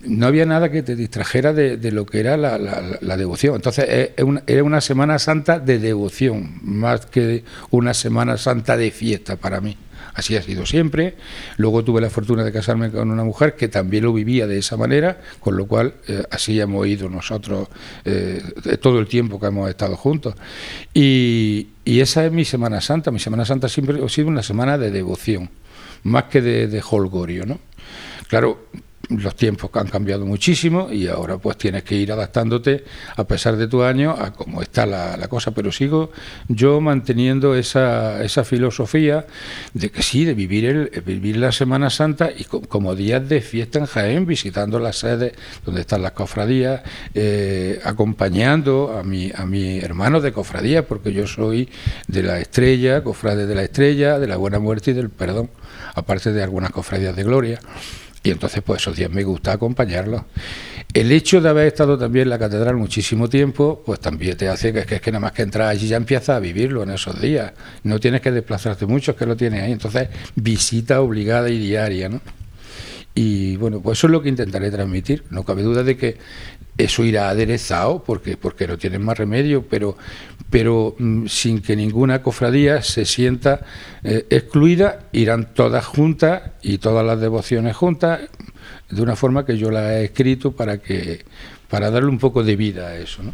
No 0.00 0.26
había 0.26 0.46
nada 0.46 0.70
que 0.70 0.82
te 0.82 0.96
distrajera 0.96 1.52
de, 1.52 1.76
lo 1.92 2.06
que 2.06 2.20
era 2.20 2.36
la, 2.36 3.16
devoción. 3.16 3.56
Entonces, 3.56 4.12
era 4.46 4.64
una 4.64 4.80
Semana 4.80 5.18
Santa 5.18 5.58
de 5.58 5.78
devoción, 5.78 6.60
más 6.62 7.04
que 7.06 7.44
una 7.70 7.92
Semana 7.94 8.38
Santa 8.38 8.76
de 8.76 8.90
fiesta 8.92 9.36
para 9.36 9.60
mí. 9.60 9.76
Así 10.18 10.36
ha 10.36 10.42
sido 10.42 10.66
siempre. 10.66 11.14
Luego 11.58 11.84
tuve 11.84 12.00
la 12.00 12.10
fortuna 12.10 12.42
de 12.42 12.50
casarme 12.50 12.90
con 12.90 13.08
una 13.10 13.22
mujer 13.22 13.54
que 13.54 13.68
también 13.68 14.02
lo 14.02 14.12
vivía 14.12 14.48
de 14.48 14.58
esa 14.58 14.76
manera, 14.76 15.20
con 15.38 15.56
lo 15.56 15.66
cual 15.66 15.94
eh, 16.08 16.24
así 16.32 16.58
hemos 16.58 16.84
ido 16.88 17.08
nosotros 17.08 17.68
eh, 18.04 18.42
todo 18.80 18.98
el 18.98 19.06
tiempo 19.06 19.38
que 19.38 19.46
hemos 19.46 19.70
estado 19.70 19.96
juntos. 19.96 20.34
Y, 20.92 21.68
esa 21.84 22.26
es 22.26 22.32
mi 22.32 22.44
Semana 22.44 22.80
Santa. 22.80 23.12
Mi 23.12 23.20
Semana 23.20 23.44
Santa 23.44 23.68
siempre 23.68 24.04
ha 24.04 24.08
sido 24.08 24.26
una 24.26 24.42
semana 24.42 24.76
de 24.76 24.90
devoción 24.90 25.50
más 26.04 26.24
que 26.24 26.40
de, 26.40 26.82
holgorio, 26.90 27.46
¿no? 27.46 27.58
Claro, 28.28 28.66
los 29.08 29.34
tiempos 29.36 29.70
han 29.74 29.88
cambiado 29.88 30.26
muchísimo 30.26 30.88
y 30.92 31.06
ahora 31.06 31.38
pues 31.38 31.56
tienes 31.56 31.82
que 31.82 31.96
ir 31.96 32.12
adaptándote 32.12 32.84
a 33.16 33.24
pesar 33.24 33.56
de 33.56 33.66
tu 33.66 33.82
año 33.82 34.10
a 34.10 34.32
cómo 34.32 34.60
está 34.60 34.84
la, 34.84 35.28
cosa, 35.28 35.52
pero 35.52 35.72
sigo 35.72 36.10
yo 36.48 36.80
manteniendo 36.80 37.54
esa, 37.54 38.22
esa 38.22 38.44
filosofía 38.44 39.26
de 39.72 39.90
que 39.90 40.02
sí, 40.02 40.24
de 40.24 40.34
vivir, 40.34 40.64
el, 40.66 41.02
vivir 41.02 41.38
la 41.38 41.52
Semana 41.52 41.90
Santa 41.90 42.30
y 42.36 42.44
como 42.44 42.94
días 42.94 43.26
de 43.28 43.40
fiesta 43.40 43.78
en 43.78 43.86
Jaén, 43.86 44.26
visitando 44.26 44.78
las 44.78 44.98
sedes 44.98 45.32
donde 45.64 45.82
están 45.82 46.02
las 46.02 46.12
cofradías, 46.12 46.82
eh, 47.14 47.80
acompañando 47.84 48.96
a 48.98 49.02
mi, 49.02 49.30
a 49.34 49.46
mi 49.46 49.78
hermano 49.78 50.20
de 50.20 50.32
cofradía, 50.32 50.86
porque 50.86 51.12
yo 51.12 51.26
soy 51.26 51.68
de 52.08 52.22
la 52.22 52.40
estrella, 52.40 53.02
cofrade 53.02 53.46
de 53.46 53.54
la 53.54 53.62
estrella, 53.62 54.18
de 54.18 54.26
la 54.26 54.36
buena 54.36 54.58
muerte 54.58 54.90
y 54.90 54.94
del 54.94 55.10
perdón, 55.10 55.50
aparte 55.98 56.32
de 56.32 56.42
algunas 56.42 56.70
cofradías 56.70 57.14
de 57.14 57.24
gloria. 57.24 57.60
Y 58.22 58.30
entonces, 58.30 58.62
pues 58.62 58.82
esos 58.82 58.96
días 58.96 59.10
me 59.10 59.22
gusta 59.22 59.52
acompañarlos. 59.52 60.22
El 60.92 61.12
hecho 61.12 61.40
de 61.40 61.48
haber 61.48 61.66
estado 61.66 61.98
también 61.98 62.24
en 62.24 62.30
la 62.30 62.38
catedral 62.38 62.76
muchísimo 62.76 63.28
tiempo, 63.28 63.82
pues 63.84 64.00
también 64.00 64.36
te 64.36 64.48
hace 64.48 64.72
que, 64.72 64.94
es 64.94 65.00
que 65.00 65.12
nada 65.12 65.20
más 65.20 65.32
que 65.32 65.42
entras 65.42 65.70
allí 65.70 65.86
ya 65.86 65.96
empiezas 65.96 66.30
a 66.30 66.40
vivirlo 66.40 66.82
en 66.82 66.90
esos 66.90 67.20
días. 67.20 67.52
No 67.84 68.00
tienes 68.00 68.20
que 68.20 68.32
desplazarte 68.32 68.86
mucho, 68.86 69.12
es 69.12 69.16
que 69.16 69.26
lo 69.26 69.36
tienes 69.36 69.62
ahí. 69.62 69.72
Entonces, 69.72 70.08
visita 70.34 71.00
obligada 71.00 71.48
y 71.50 71.58
diaria, 71.58 72.08
¿no? 72.08 72.20
Y 73.14 73.56
bueno, 73.56 73.80
pues 73.80 73.98
eso 73.98 74.06
es 74.06 74.12
lo 74.12 74.22
que 74.22 74.28
intentaré 74.28 74.70
transmitir. 74.70 75.24
No 75.30 75.44
cabe 75.44 75.62
duda 75.62 75.82
de 75.82 75.96
que 75.96 76.18
eso 76.78 77.04
irá 77.04 77.28
aderezado 77.28 78.02
porque, 78.04 78.36
porque 78.36 78.66
no 78.66 78.78
tienen 78.78 79.02
más 79.02 79.18
remedio, 79.18 79.66
pero, 79.68 79.96
pero 80.50 80.94
mm, 80.98 81.26
sin 81.26 81.60
que 81.60 81.76
ninguna 81.76 82.22
cofradía 82.22 82.82
se 82.82 83.04
sienta 83.04 83.60
eh, 84.02 84.26
excluida, 84.30 85.00
irán 85.12 85.52
todas 85.54 85.84
juntas 85.84 86.42
y 86.62 86.78
todas 86.78 87.04
las 87.04 87.20
devociones 87.20 87.76
juntas, 87.76 88.20
de 88.90 89.02
una 89.02 89.16
forma 89.16 89.44
que 89.44 89.58
yo 89.58 89.70
la 89.70 89.98
he 89.98 90.04
escrito 90.04 90.52
para 90.52 90.78
que 90.78 91.24
para 91.68 91.90
darle 91.90 92.08
un 92.08 92.18
poco 92.18 92.42
de 92.42 92.56
vida 92.56 92.88
a 92.88 92.96
eso. 92.96 93.22
¿no? 93.22 93.32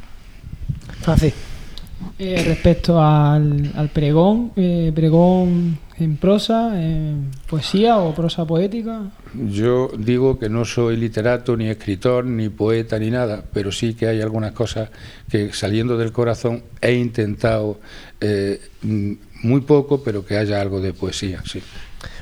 Eh, 2.19 2.43
respecto 2.47 3.01
al, 3.01 3.73
al 3.77 3.89
pregón, 3.89 4.53
eh, 4.57 4.93
pregón 4.95 5.79
en 5.99 6.17
prosa, 6.17 6.81
en 6.83 7.31
poesía 7.49 7.99
o 7.99 8.15
prosa 8.15 8.45
poética. 8.45 9.03
Yo 9.35 9.91
digo 9.97 10.39
que 10.39 10.49
no 10.49 10.65
soy 10.65 10.97
literato, 10.97 11.57
ni 11.57 11.69
escritor, 11.69 12.25
ni 12.25 12.49
poeta, 12.49 12.99
ni 12.99 13.11
nada, 13.11 13.45
pero 13.53 13.71
sí 13.71 13.95
que 13.95 14.09
hay 14.09 14.21
algunas 14.21 14.53
cosas 14.53 14.91
que 15.31 15.53
saliendo 15.53 15.97
del 15.97 16.13
corazón 16.13 16.63
he 16.81 16.95
intentado 16.95 17.79
eh, 18.21 18.61
muy 18.83 19.61
poco, 19.61 20.03
pero 20.03 20.25
que 20.25 20.37
haya 20.37 20.61
algo 20.61 20.81
de 20.81 20.93
poesía, 20.93 21.43
sí. 21.45 21.63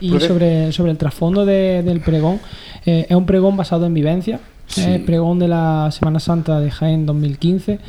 Y 0.01 0.19
sobre, 0.20 0.70
sobre 0.70 0.93
el 0.93 0.99
trasfondo 0.99 1.44
del 1.44 2.01
pregón, 2.01 2.40
es 2.85 3.11
un 3.11 3.27
pregón 3.27 3.57
basado 3.57 3.86
en 3.86 3.94
vivencia, 3.94 4.39
es 4.69 4.78
el 4.78 5.03
pregón 5.03 5.39
de 5.39 5.49
la 5.49 5.90
Semana 5.90 6.20
Santa 6.20 6.61
de 6.61 6.70
Jaén 6.70 7.05
2015 7.05 7.81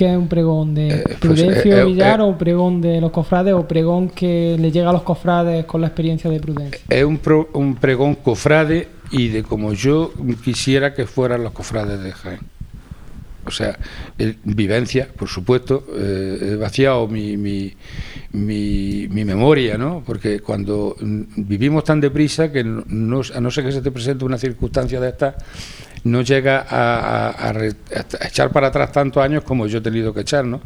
que 0.00 0.10
es 0.10 0.16
un 0.16 0.28
pregón 0.28 0.74
de 0.74 0.88
eh, 0.88 1.02
pues, 1.04 1.18
Prudencio 1.18 1.76
eh, 1.76 1.80
eh, 1.82 1.84
Villar 1.84 2.22
o 2.22 2.28
un 2.28 2.38
pregón 2.38 2.80
de 2.80 3.02
los 3.02 3.10
cofrades 3.10 3.52
o 3.52 3.68
pregón 3.68 4.08
que 4.08 4.56
le 4.58 4.72
llega 4.72 4.88
a 4.88 4.94
los 4.94 5.02
cofrades 5.02 5.66
con 5.66 5.82
la 5.82 5.88
experiencia 5.88 6.30
de 6.30 6.40
Prudencio? 6.40 6.80
Es 6.88 7.04
un, 7.04 7.20
un 7.52 7.74
pregón 7.74 8.14
cofrade 8.14 8.88
y 9.10 9.28
de 9.28 9.42
como 9.42 9.74
yo 9.74 10.10
quisiera 10.42 10.94
que 10.94 11.04
fueran 11.04 11.44
los 11.44 11.52
cofrades 11.52 12.02
de 12.02 12.12
Jaén. 12.12 12.40
O 13.44 13.50
sea, 13.50 13.78
vivencia, 14.44 15.08
por 15.14 15.28
supuesto, 15.28 15.84
he 15.94 16.56
vaciado 16.56 17.06
mi, 17.08 17.36
mi, 17.36 17.74
mi, 18.32 19.24
memoria, 19.24 19.76
¿no? 19.76 20.02
Porque 20.06 20.40
cuando 20.40 20.96
mm, 21.00 21.22
vivimos 21.36 21.84
tan 21.84 22.00
deprisa 22.00 22.52
que 22.52 22.62
no, 22.62 23.22
a 23.34 23.40
no 23.40 23.50
ser 23.50 23.64
que 23.64 23.72
se 23.72 23.82
te 23.82 23.90
presente 23.90 24.24
una 24.24 24.38
circunstancia 24.38 25.00
de 25.00 25.08
esta, 25.08 25.36
no 26.04 26.22
llega 26.22 26.66
a, 26.68 27.54
echar 28.26 28.50
para 28.50 28.68
atrás 28.68 28.92
tantos 28.92 29.22
años 29.22 29.44
como 29.44 29.66
yo 29.66 29.78
he 29.78 29.80
tenido 29.80 30.14
que 30.14 30.20
echar, 30.20 30.44
¿no? 30.44 30.60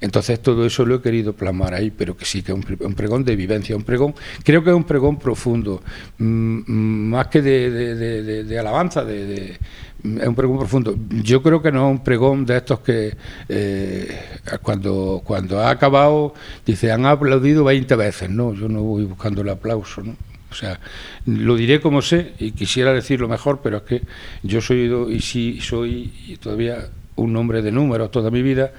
Entonces 0.00 0.40
todo 0.40 0.66
eso 0.66 0.84
lo 0.84 0.96
he 0.96 1.00
querido 1.00 1.32
plasmar 1.32 1.74
ahí, 1.74 1.92
pero 1.92 2.16
que 2.16 2.24
sí 2.24 2.42
que 2.42 2.52
es 2.52 2.58
un, 2.58 2.94
pregón 2.94 3.24
de 3.24 3.36
vivencia, 3.36 3.76
un 3.76 3.84
pregón, 3.84 4.14
creo 4.42 4.64
que 4.64 4.70
es 4.70 4.76
un 4.76 4.84
pregón 4.84 5.16
profundo, 5.16 5.80
mm, 6.18 6.24
mm, 6.66 7.08
más 7.10 7.28
que 7.28 7.40
de, 7.40 8.58
alabanza, 8.58 9.04
de, 9.04 9.52
es 9.52 10.26
un 10.26 10.34
pregón 10.34 10.58
profundo. 10.58 10.96
Yo 11.22 11.40
creo 11.40 11.62
que 11.62 11.70
no 11.70 11.88
es 11.88 11.92
un 11.92 12.02
pregón 12.02 12.44
de 12.44 12.56
estos 12.56 12.80
que 12.80 13.16
eh, 13.48 14.40
cuando, 14.60 15.22
cuando 15.24 15.60
ha 15.60 15.70
acabado 15.70 16.34
dice 16.66 16.90
han 16.90 17.06
aplaudido 17.06 17.62
20 17.62 17.94
veces, 17.94 18.28
no, 18.28 18.54
yo 18.54 18.68
no 18.68 18.82
voy 18.82 19.04
buscando 19.04 19.42
el 19.42 19.50
aplauso, 19.50 20.02
¿no? 20.02 20.16
O 20.52 20.54
sea, 20.54 20.78
lo 21.24 21.56
diré 21.56 21.80
como 21.80 22.02
sé 22.02 22.34
y 22.38 22.52
quisiera 22.52 22.92
decirlo 22.92 23.26
mejor, 23.26 23.60
pero 23.62 23.78
es 23.78 23.82
que 23.84 24.02
yo 24.42 24.60
soy 24.60 24.92
y 25.10 25.20
sí 25.20 25.60
soy 25.62 26.38
todavía 26.42 26.90
un 27.16 27.34
hombre 27.36 27.62
de 27.62 27.72
números 27.72 28.10
toda 28.10 28.30
mi 28.30 28.42
vida 28.42 28.72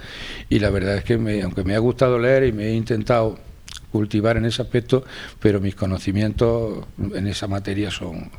y 0.50 0.60
la 0.60 0.70
verdad 0.70 0.98
es 0.98 1.04
que 1.04 1.18
me, 1.18 1.42
aunque 1.42 1.64
me 1.64 1.74
ha 1.74 1.80
gustado 1.80 2.20
leer 2.20 2.44
y 2.46 2.52
me 2.52 2.68
he 2.68 2.74
intentado 2.76 3.40
cultivar 3.92 4.38
en 4.38 4.46
ese 4.46 4.62
aspecto, 4.62 5.04
pero 5.40 5.60
mis 5.60 5.74
conocimientos 5.74 6.86
en 7.14 7.26
esa 7.28 7.48
materia 7.48 7.90
son, 7.90 8.30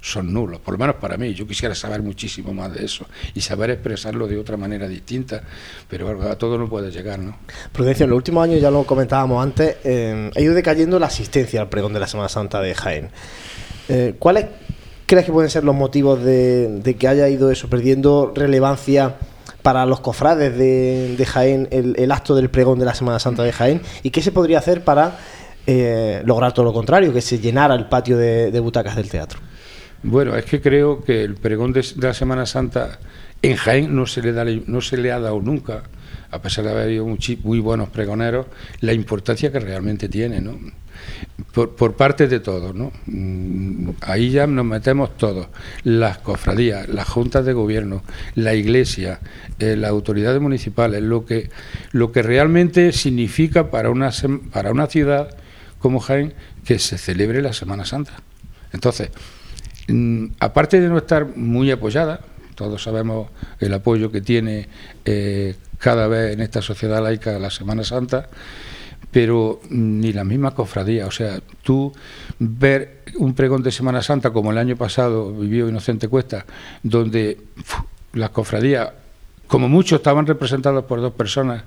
son 0.00 0.32
nulos, 0.32 0.60
por 0.60 0.74
lo 0.74 0.78
menos 0.78 0.96
para 0.96 1.16
mí. 1.16 1.34
Yo 1.34 1.46
quisiera 1.46 1.74
saber 1.74 2.02
muchísimo 2.02 2.52
más 2.52 2.72
de 2.72 2.84
eso 2.84 3.06
y 3.34 3.40
saber 3.40 3.70
expresarlo 3.70 4.26
de 4.26 4.38
otra 4.38 4.56
manera 4.56 4.88
distinta, 4.88 5.42
pero 5.88 6.22
a 6.22 6.36
todo 6.36 6.58
no 6.58 6.68
puede 6.68 6.90
llegar, 6.90 7.18
¿no? 7.18 7.36
Prudencio, 7.72 8.04
en 8.04 8.10
los 8.10 8.16
últimos 8.16 8.44
años, 8.44 8.60
ya 8.60 8.70
lo 8.70 8.84
comentábamos 8.84 9.42
antes, 9.42 9.76
eh, 9.84 10.30
ha 10.34 10.40
ido 10.40 10.54
decayendo 10.54 10.98
la 10.98 11.06
asistencia 11.06 11.60
al 11.60 11.68
pregón 11.68 11.92
de 11.92 12.00
la 12.00 12.06
Semana 12.06 12.28
Santa 12.28 12.60
de 12.60 12.74
Jaén. 12.74 13.10
Eh, 13.88 14.14
¿Cuáles 14.18 14.46
crees 15.06 15.24
que 15.24 15.32
pueden 15.32 15.50
ser 15.50 15.64
los 15.64 15.74
motivos 15.74 16.22
de, 16.22 16.96
que 16.98 17.08
haya 17.08 17.28
ido 17.28 17.50
eso, 17.50 17.68
perdiendo 17.68 18.32
relevancia 18.34 19.16
para 19.62 19.84
los 19.86 20.00
cofrades 20.00 20.56
de, 20.56 21.26
Jaén 21.26 21.68
el, 21.70 22.12
acto 22.12 22.34
del 22.34 22.50
pregón 22.50 22.78
de 22.78 22.84
la 22.84 22.94
Semana 22.94 23.18
Santa 23.18 23.42
de 23.42 23.52
Jaén? 23.52 23.82
¿Y 24.02 24.10
qué 24.10 24.22
se 24.22 24.32
podría 24.32 24.58
hacer 24.58 24.84
para 24.84 25.18
eh, 25.66 26.22
lograr 26.24 26.52
todo 26.52 26.64
lo 26.64 26.72
contrario, 26.72 27.12
que 27.12 27.20
se 27.20 27.38
llenara 27.38 27.74
el 27.74 27.88
patio 27.88 28.16
de 28.16 28.60
butacas 28.60 28.96
del 28.96 29.08
teatro? 29.10 29.40
Bueno, 30.02 30.36
es 30.36 30.44
que 30.44 30.60
creo 30.60 31.02
que 31.02 31.24
el 31.24 31.34
pregón 31.34 31.72
de, 31.72 31.84
la 31.96 32.14
Semana 32.14 32.46
Santa 32.46 33.00
en 33.42 33.56
Jaén 33.56 33.94
no 33.94 34.06
se 34.06 34.22
le, 34.22 34.32
da, 34.32 34.44
no 34.44 34.80
se 34.80 34.96
le 34.96 35.10
ha 35.10 35.18
dado 35.18 35.40
nunca, 35.40 35.82
a 36.30 36.40
pesar 36.40 36.64
de 36.64 36.70
haber 36.70 36.84
habido 36.84 37.06
muy, 37.06 37.60
buenos 37.60 37.88
pregoneros, 37.88 38.46
la 38.80 38.92
importancia 38.92 39.50
que 39.50 39.58
realmente 39.58 40.08
tiene, 40.08 40.40
¿no? 40.40 40.58
Por, 41.52 41.94
parte 41.94 42.26
de 42.26 42.40
todos, 42.40 42.74
¿no? 42.74 42.92
Mm, 43.06 43.90
ahí 44.02 44.30
ya 44.30 44.46
nos 44.46 44.64
metemos 44.64 45.16
todos, 45.16 45.48
las 45.82 46.18
cofradías, 46.18 46.88
las 46.88 47.08
juntas 47.08 47.44
de 47.44 47.52
gobierno, 47.52 48.02
la 48.34 48.54
iglesia, 48.54 49.20
eh, 49.58 49.76
las 49.76 49.90
autoridades 49.90 50.40
municipales, 50.40 51.02
lo 51.02 51.24
que, 51.24 51.50
lo 51.92 52.12
que 52.12 52.22
realmente 52.22 52.92
significa 52.92 53.70
para 53.70 53.90
una, 53.90 54.10
para 54.52 54.70
una 54.70 54.86
ciudad 54.86 55.36
como 55.78 56.00
Jaén 56.00 56.34
que 56.64 56.78
se 56.78 56.98
celebre 56.98 57.42
la 57.42 57.52
Semana 57.52 57.84
Santa. 57.84 58.14
Entonces, 58.72 59.10
aparte 60.40 60.80
de 60.80 60.88
no 60.88 60.98
estar 60.98 61.36
muy 61.36 61.70
apoyada, 61.70 62.20
todos 62.54 62.82
sabemos 62.82 63.28
el 63.60 63.72
apoyo 63.72 64.10
que 64.10 64.20
tiene 64.20 64.68
eh, 65.04 65.54
cada 65.78 66.08
vez 66.08 66.32
en 66.32 66.40
esta 66.40 66.60
sociedad 66.60 67.02
laica 67.02 67.38
la 67.38 67.50
Semana 67.50 67.84
Santa, 67.84 68.28
pero 69.10 69.60
ni 69.70 70.12
la 70.12 70.24
misma 70.24 70.50
cofradía. 70.50 71.06
O 71.06 71.10
sea, 71.10 71.40
tú 71.62 71.92
ver 72.38 73.02
un 73.16 73.34
pregón 73.34 73.62
de 73.62 73.70
Semana 73.70 74.02
Santa 74.02 74.30
como 74.30 74.50
el 74.50 74.58
año 74.58 74.76
pasado 74.76 75.32
vivió 75.32 75.68
Inocente 75.68 76.08
Cuesta, 76.08 76.44
donde 76.82 77.38
las 78.12 78.30
cofradías, 78.30 78.90
como 79.46 79.68
muchos, 79.68 79.98
estaban 79.98 80.26
representadas 80.26 80.84
por 80.84 81.00
dos 81.00 81.12
personas, 81.14 81.62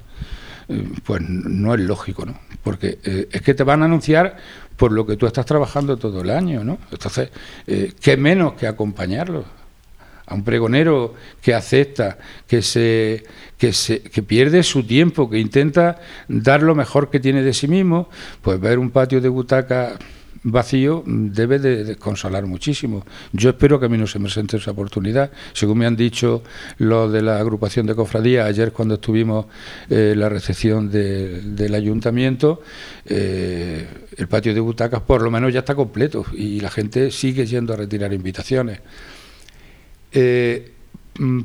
eh, 0.68 0.88
pues 1.04 1.22
no 1.22 1.74
es 1.74 1.80
lógico, 1.80 2.26
¿no? 2.26 2.38
Porque 2.64 3.00
eh, 3.04 3.28
es 3.32 3.42
que 3.42 3.54
te 3.54 3.64
van 3.64 3.82
a 3.82 3.86
anunciar 3.86 4.38
por 4.82 4.94
lo 4.94 5.06
que 5.06 5.16
tú 5.16 5.28
estás 5.28 5.46
trabajando 5.46 5.96
todo 5.96 6.22
el 6.22 6.32
año, 6.32 6.64
¿no? 6.64 6.80
Entonces, 6.90 7.30
eh, 7.68 7.94
¿qué 8.02 8.18
menos 8.18 8.54
que 8.54 8.66
acompañarlo? 8.66 9.46
a 10.26 10.34
un 10.34 10.44
pregonero 10.44 11.14
que 11.42 11.54
acepta, 11.54 12.18
que 12.48 12.64
se, 12.64 13.24
que 13.58 13.74
se, 13.74 14.02
que 14.02 14.24
pierde 14.24 14.64
su 14.64 14.82
tiempo, 14.84 15.30
que 15.30 15.38
intenta 15.38 16.00
dar 16.28 16.64
lo 16.64 16.74
mejor 16.74 17.12
que 17.12 17.20
tiene 17.20 17.44
de 17.44 17.54
sí 17.54 17.68
mismo, 17.68 18.10
pues 18.42 18.60
ver 18.60 18.80
un 18.80 18.90
patio 18.90 19.20
de 19.20 19.28
butaca 19.30 20.00
vacío 20.44 21.04
debe 21.06 21.60
de, 21.60 21.96
consolar 21.96 22.46
muchísimo. 22.46 23.06
Yo 23.32 23.52
espero 23.52 23.80
que 23.80 23.86
a 23.86 23.90
mí 23.90 23.98
no 23.98 24.08
se 24.08 24.20
me 24.20 24.26
presente 24.26 24.58
esa 24.58 24.72
oportunidad. 24.72 25.32
Según 25.54 25.80
me 25.80 25.86
han 25.86 25.96
dicho 25.96 26.44
los 26.78 27.12
de 27.12 27.22
la 27.22 27.40
agrupación 27.40 27.86
de 27.86 27.96
cofradía 27.96 28.46
ayer 28.46 28.72
cuando 28.72 28.96
estuvimos 28.96 29.46
en 29.90 30.20
la 30.20 30.30
recepción 30.30 30.90
del 30.90 31.76
ayuntamiento, 31.76 32.62
eh, 33.06 33.88
el 34.18 34.28
patio 34.28 34.54
de 34.54 34.60
butacas 34.60 35.02
por 35.02 35.22
lo 35.22 35.32
menos 35.32 35.54
ya 35.54 35.60
está 35.60 35.76
completo 35.76 36.26
y 36.34 36.60
la 36.60 36.70
gente 36.70 37.12
sigue 37.12 37.46
yendo 37.46 37.74
a 37.74 37.78
retirar 37.78 38.14
invitaciones. 38.14 38.80
Eh, 40.12 40.72
mm, 40.72 40.81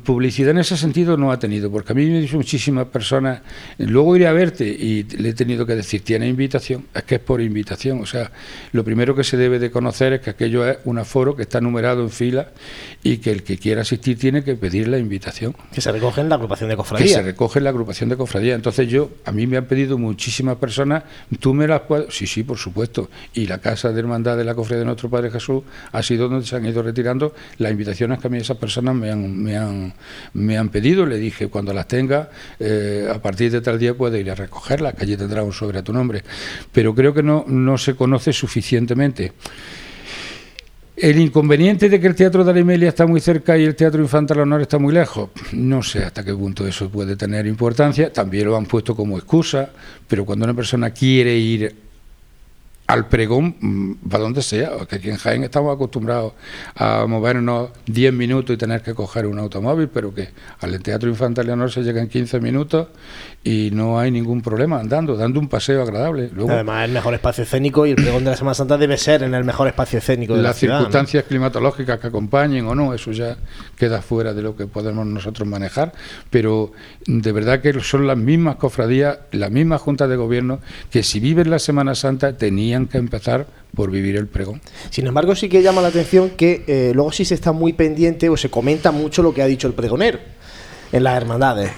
publicidad 0.03 0.51
en 0.51 0.59
ese 0.59 0.77
sentido 0.77 1.17
no 1.17 1.31
ha 1.31 1.39
tenido, 1.39 1.69
porque 1.69 1.91
a 1.91 1.95
mí 1.95 2.05
me 2.05 2.21
dicen 2.21 2.37
muchísimas 2.37 2.87
personas, 2.87 3.41
luego 3.77 4.15
iré 4.15 4.27
a 4.27 4.31
verte 4.31 4.65
y 4.65 5.03
le 5.03 5.29
he 5.29 5.33
tenido 5.33 5.65
que 5.65 5.75
decir, 5.75 6.03
¿tiene 6.03 6.27
invitación? 6.27 6.85
Es 6.93 7.03
que 7.03 7.15
es 7.15 7.21
por 7.21 7.41
invitación, 7.41 8.01
o 8.01 8.05
sea, 8.05 8.31
lo 8.71 8.83
primero 8.83 9.15
que 9.15 9.23
se 9.23 9.37
debe 9.37 9.59
de 9.59 9.69
conocer 9.69 10.13
es 10.13 10.21
que 10.21 10.29
aquello 10.29 10.67
es 10.67 10.77
un 10.85 10.99
aforo 10.99 11.35
que 11.35 11.43
está 11.43 11.59
numerado 11.59 12.01
en 12.01 12.09
fila 12.09 12.49
y 13.03 13.17
que 13.17 13.31
el 13.31 13.43
que 13.43 13.57
quiera 13.57 13.81
asistir 13.81 14.17
tiene 14.17 14.43
que 14.43 14.55
pedir 14.55 14.87
la 14.87 14.97
invitación. 14.97 15.55
Que 15.71 15.81
se 15.81 15.91
recoge 15.91 16.21
en 16.21 16.29
la 16.29 16.35
agrupación 16.35 16.69
de 16.69 16.77
cofradía. 16.77 17.05
Que 17.05 17.13
se 17.13 17.21
recoge 17.21 17.59
en 17.59 17.63
la 17.65 17.69
agrupación 17.71 18.09
de 18.09 18.17
cofradía. 18.17 18.55
Entonces 18.55 18.87
yo, 18.87 19.11
a 19.25 19.31
mí 19.31 19.47
me 19.47 19.57
han 19.57 19.65
pedido 19.65 19.97
muchísimas 19.97 20.57
personas, 20.57 21.03
¿tú 21.39 21.53
me 21.53 21.67
las 21.67 21.81
puedes? 21.81 22.13
Sí, 22.13 22.25
sí, 22.25 22.43
por 22.43 22.57
supuesto. 22.57 23.09
Y 23.33 23.47
la 23.47 23.59
Casa 23.59 23.91
de 23.91 23.99
Hermandad 23.99 24.37
de 24.37 24.45
la 24.45 24.55
Cofradía 24.55 24.79
de 24.79 24.85
Nuestro 24.85 25.09
Padre 25.09 25.31
Jesús 25.31 25.63
ha 25.91 26.01
sido 26.03 26.29
donde 26.29 26.45
se 26.45 26.55
han 26.55 26.65
ido 26.65 26.81
retirando 26.81 27.33
las 27.57 27.71
invitaciones 27.71 28.19
que 28.19 28.27
a 28.27 28.29
mí 28.29 28.37
esas 28.37 28.57
personas 28.57 28.95
me 28.95 29.11
han, 29.11 29.37
me 29.37 29.56
han, 29.56 29.56
me 30.33 30.57
han 30.57 30.69
pedido. 30.69 31.05
Le 31.05 31.17
dije, 31.17 31.47
cuando 31.47 31.73
las 31.73 31.87
tenga, 31.87 32.29
eh, 32.59 33.07
a 33.13 33.21
partir 33.21 33.51
de 33.51 33.61
tal 33.61 33.79
día 33.79 33.93
puede 33.93 34.19
ir 34.19 34.31
a 34.31 34.35
recogerlas, 34.35 34.93
que 34.93 35.03
allí 35.03 35.17
tendrá 35.17 35.43
un 35.43 35.53
sobre 35.53 35.79
a 35.79 35.83
tu 35.83 35.93
nombre. 35.93 36.23
Pero 36.71 36.93
creo 36.93 37.13
que 37.13 37.23
no, 37.23 37.45
no 37.47 37.77
se 37.77 37.95
conoce 37.95 38.33
suficientemente. 38.33 39.33
El 40.97 41.19
inconveniente 41.19 41.89
de 41.89 41.99
que 41.99 42.07
el 42.07 42.15
Teatro 42.15 42.43
de 42.43 42.51
la 42.51 42.59
Imelia 42.59 42.89
está 42.89 43.05
muy 43.05 43.21
cerca 43.21 43.55
y 43.55 43.63
el 43.63 43.75
Teatro 43.75 44.01
Infanta 44.01 44.33
Leonor 44.33 44.61
está 44.61 44.79
muy 44.79 44.91
lejos, 44.91 45.29
no 45.53 45.83
sé 45.83 46.03
hasta 46.03 46.25
qué 46.25 46.33
punto 46.33 46.65
eso 46.65 46.89
puede 46.89 47.15
tener 47.15 47.45
importancia, 47.45 48.11
también 48.11 48.47
lo 48.47 48.57
han 48.57 48.65
puesto 48.65 48.95
como 48.95 49.15
excusa, 49.15 49.69
pero 50.07 50.25
cuando 50.25 50.45
una 50.45 50.55
persona 50.55 50.89
quiere 50.89 51.37
ir 51.37 51.86
al 52.87 53.07
pregón, 53.07 53.55
mm, 53.59 54.09
para 54.09 54.23
donde 54.23 54.41
sea, 54.41 54.71
que 54.87 54.95
aquí 54.95 55.09
en 55.09 55.17
Jaén 55.17 55.43
estamos 55.43 55.75
acostumbrados 55.75 56.33
a 56.75 57.05
movernos 57.05 57.71
10 57.85 58.13
minutos 58.13 58.53
y 58.53 58.57
tener 58.57 58.81
que 58.81 58.93
coger 58.93 59.25
un 59.25 59.39
automóvil, 59.39 59.89
pero 59.89 60.13
que 60.13 60.29
al 60.61 60.81
Teatro 60.81 61.09
Infanta 61.09 61.43
Leonor 61.43 61.69
se 61.69 61.83
llega 61.83 62.01
en 62.01 62.07
15 62.07 62.39
minutos 62.39 62.87
y 63.43 63.71
no 63.71 63.99
hay 63.99 64.09
ningún 64.09 64.41
problema 64.41 64.79
andando, 64.79 65.17
dando 65.17 65.39
un 65.39 65.49
paseo 65.49 65.81
agradable. 65.81 66.31
Además, 66.49 66.85
el 66.85 66.91
mejor 66.91 67.13
espacio 67.13 67.43
escénico 67.43 67.85
y 67.85 67.91
el 67.91 67.95
pregón 67.97 68.23
de 68.23 68.31
la 68.31 68.37
Semana 68.37 68.53
Santa 68.53 68.77
debe 68.77 68.97
ser 68.97 69.23
en 69.23 69.33
el 69.33 69.43
mejor 69.43 69.67
espacio 69.67 69.99
escénico 69.99 70.35
de 70.35 70.41
Las 70.41 70.55
la 70.55 70.59
ciudad, 70.59 70.77
circunstancias 70.77 71.25
climatológicas 71.25 71.99
que 71.99 72.07
acompañen 72.07 72.67
o 72.67 72.75
no, 72.75 72.93
eso 72.93 73.11
ya 73.11 73.37
queda 73.77 74.01
fuera 74.01 74.33
de 74.33 74.41
lo 74.41 74.55
que 74.55 74.65
podemos 74.65 75.05
nosotros 75.05 75.47
manejar, 75.47 75.91
pero 76.29 76.71
de 77.05 77.31
verdad 77.33 77.61
que 77.61 77.77
son 77.81 78.07
las 78.07 78.17
mismas 78.17 78.55
cofradías, 78.55 79.19
la 79.31 79.49
misma 79.49 79.77
Junta 79.77 80.07
de 80.07 80.15
Gobierno, 80.15 80.59
que 80.89 81.03
si 81.03 81.19
viven 81.19 81.49
la 81.49 81.59
Semana 81.59 81.93
Santa 81.95 82.37
tenían 82.37 82.76
que 82.85 82.99
empezar 82.99 83.47
por 83.73 83.89
vivir 83.89 84.15
el 84.15 84.27
pregón. 84.27 84.61
Sin 84.91 85.07
embargo, 85.07 85.35
sí 85.35 85.49
que 85.49 85.63
llama 85.63 85.81
la 85.81 85.87
atención 85.87 86.29
que 86.31 86.63
eh, 86.67 86.91
luego 86.93 87.11
sí 87.11 87.25
se 87.25 87.33
está 87.33 87.51
muy 87.51 87.73
pendiente 87.73 88.29
o 88.29 88.37
se 88.37 88.49
comenta 88.49 88.91
mucho 88.91 89.23
lo 89.23 89.33
que 89.33 89.41
ha 89.41 89.47
dicho 89.47 89.67
el 89.67 89.73
pregonero 89.73 90.19
en 90.91 91.03
las 91.03 91.17
hermandades. 91.17 91.71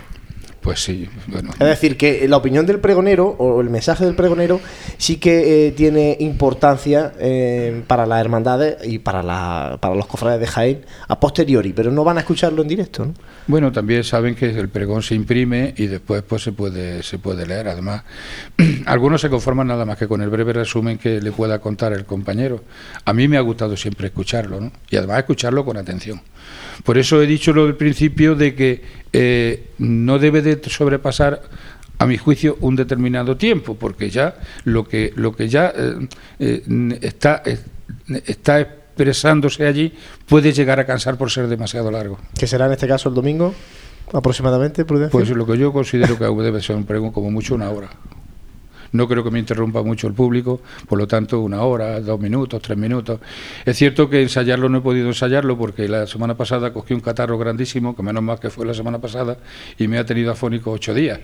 Pues 0.61 0.84
sí, 0.84 1.07
bueno. 1.27 1.52
Es 1.53 1.68
decir, 1.68 1.98
que 1.98 2.27
la 2.27 2.38
opinión 2.38 2.65
del 2.65 2.80
pregonero 2.80 3.27
o 3.40 3.61
el 3.61 3.69
mensaje 3.69 4.06
del 4.06 4.15
pregonero 4.15 4.60
sí 4.98 5.18
que 5.18 5.68
eh, 5.68 5.72
tiene 5.72 6.18
importancia 6.19 7.14
eh, 7.19 7.84
para 7.88 8.06
las 8.06 8.19
hermandades 8.19 8.77
y 8.84 8.99
para, 8.99 9.23
la, 9.23 9.77
para 9.80 9.95
los 9.95 10.06
cofrades 10.06 10.40
de 10.40 10.48
Jaén 10.48 10.86
a 11.07 11.19
posteriori, 11.19 11.72
pero 11.73 11.91
no 11.91 12.03
van 12.03 12.18
a 12.18 12.22
escucharlo 12.22 12.61
en 12.61 12.68
directo. 12.68 13.06
¿no? 13.06 13.14
Bueno, 13.48 13.72
también 13.72 14.03
saben 14.03 14.36
que 14.36 14.49
el 14.49 14.69
pregón 14.69 15.02
se 15.02 15.15
imprime 15.15 15.73
y 15.77 15.88
después 15.88 16.23
pues 16.23 16.44
se 16.44 16.52
puede 16.52 17.03
se 17.03 17.18
puede 17.18 17.45
leer. 17.45 17.68
Además, 17.68 18.03
algunos 18.86 19.22
se 19.22 19.30
conforman 19.30 19.68
nada 19.68 19.86
más 19.86 19.98
que 19.98 20.07
con 20.07 20.22
el 20.22 20.30
breve 20.30 20.53
resumen 20.53 20.98
que 20.98 21.22
le 21.22 21.31
pueda 21.31 21.60
contar 21.60 21.94
el 21.94 22.06
compañero. 22.06 22.64
A 23.06 23.14
mí 23.14 23.27
me 23.27 23.38
ha 23.38 23.41
gustado 23.41 23.76
siempre 23.77 24.07
escucharlo, 24.07 24.60
¿no? 24.60 24.72
Y 24.90 24.98
además 24.98 25.19
escucharlo 25.19 25.65
con 25.65 25.77
atención. 25.77 26.22
Por 26.84 26.98
eso 26.98 27.22
he 27.22 27.27
dicho 27.27 27.53
lo 27.53 27.65
del 27.65 27.76
principio 27.76 28.36
de 28.36 28.56
que 28.56 28.81
eh, 29.14 29.69
no 29.77 30.19
debe 30.19 30.41
de 30.41 30.60
sobrepasar 30.69 31.41
a 31.99 32.06
mi 32.06 32.18
juicio 32.18 32.57
un 32.61 32.76
determinado 32.76 33.38
tiempo 33.38 33.76
porque 33.76 34.10
ya 34.10 34.36
lo 34.64 34.88
que 34.88 35.14
lo 35.15 35.36
que 35.36 35.49
ya 35.49 35.72
eh, 35.76 36.07
eh, 36.40 36.99
está 37.02 37.44
eh, 37.45 37.60
está 38.26 38.61
expresándose 38.61 39.68
allí 39.68 39.94
puede 40.27 40.52
llegar 40.53 40.80
a 40.80 40.86
cansar 40.86 41.18
por 41.18 41.30
ser 41.30 41.48
demasiado 41.48 41.91
largo. 41.91 42.18
¿Qué 42.38 42.48
será 42.48 42.65
en 42.65 42.72
este 42.72 42.88
caso 42.88 43.10
el 43.10 43.15
domingo 43.15 43.53
aproximadamente, 44.14 44.86
Prudencia? 44.86 45.11
Pues 45.11 45.30
lo 45.30 45.45
que 45.45 45.57
yo 45.57 45.72
considero 45.72 46.18
que 46.18 46.26
debe 46.44 46.61
ser 46.61 46.77
un 46.77 46.86
pregón 46.86 47.11
como 47.11 47.30
mucho 47.30 47.56
una 47.56 47.69
hora. 47.69 47.90
No 48.91 49.07
creo 49.07 49.23
que 49.23 49.31
me 49.31 49.39
interrumpa 49.39 49.83
mucho 49.83 50.07
el 50.07 50.13
público, 50.13 50.61
por 50.87 50.97
lo 50.97 51.07
tanto, 51.07 51.39
una 51.41 51.61
hora, 51.63 51.99
dos 51.99 52.19
minutos, 52.19 52.61
tres 52.61 52.77
minutos. 52.77 53.19
Es 53.65 53.77
cierto 53.77 54.09
que 54.09 54.21
ensayarlo 54.21 54.69
no 54.69 54.79
he 54.79 54.81
podido 54.81 55.07
ensayarlo 55.07 55.57
porque 55.57 55.87
la 55.87 56.07
semana 56.07 56.35
pasada 56.35 56.73
cogí 56.73 56.93
un 56.93 57.01
catarro 57.01 57.37
grandísimo, 57.37 57.95
que 57.95 58.03
menos 58.03 58.23
mal 58.23 58.39
que 58.39 58.49
fue 58.49 58.65
la 58.65 58.73
semana 58.73 58.99
pasada, 58.99 59.37
y 59.77 59.87
me 59.87 59.97
ha 59.97 60.05
tenido 60.05 60.31
afónico 60.31 60.71
ocho 60.71 60.93
días. 60.93 61.19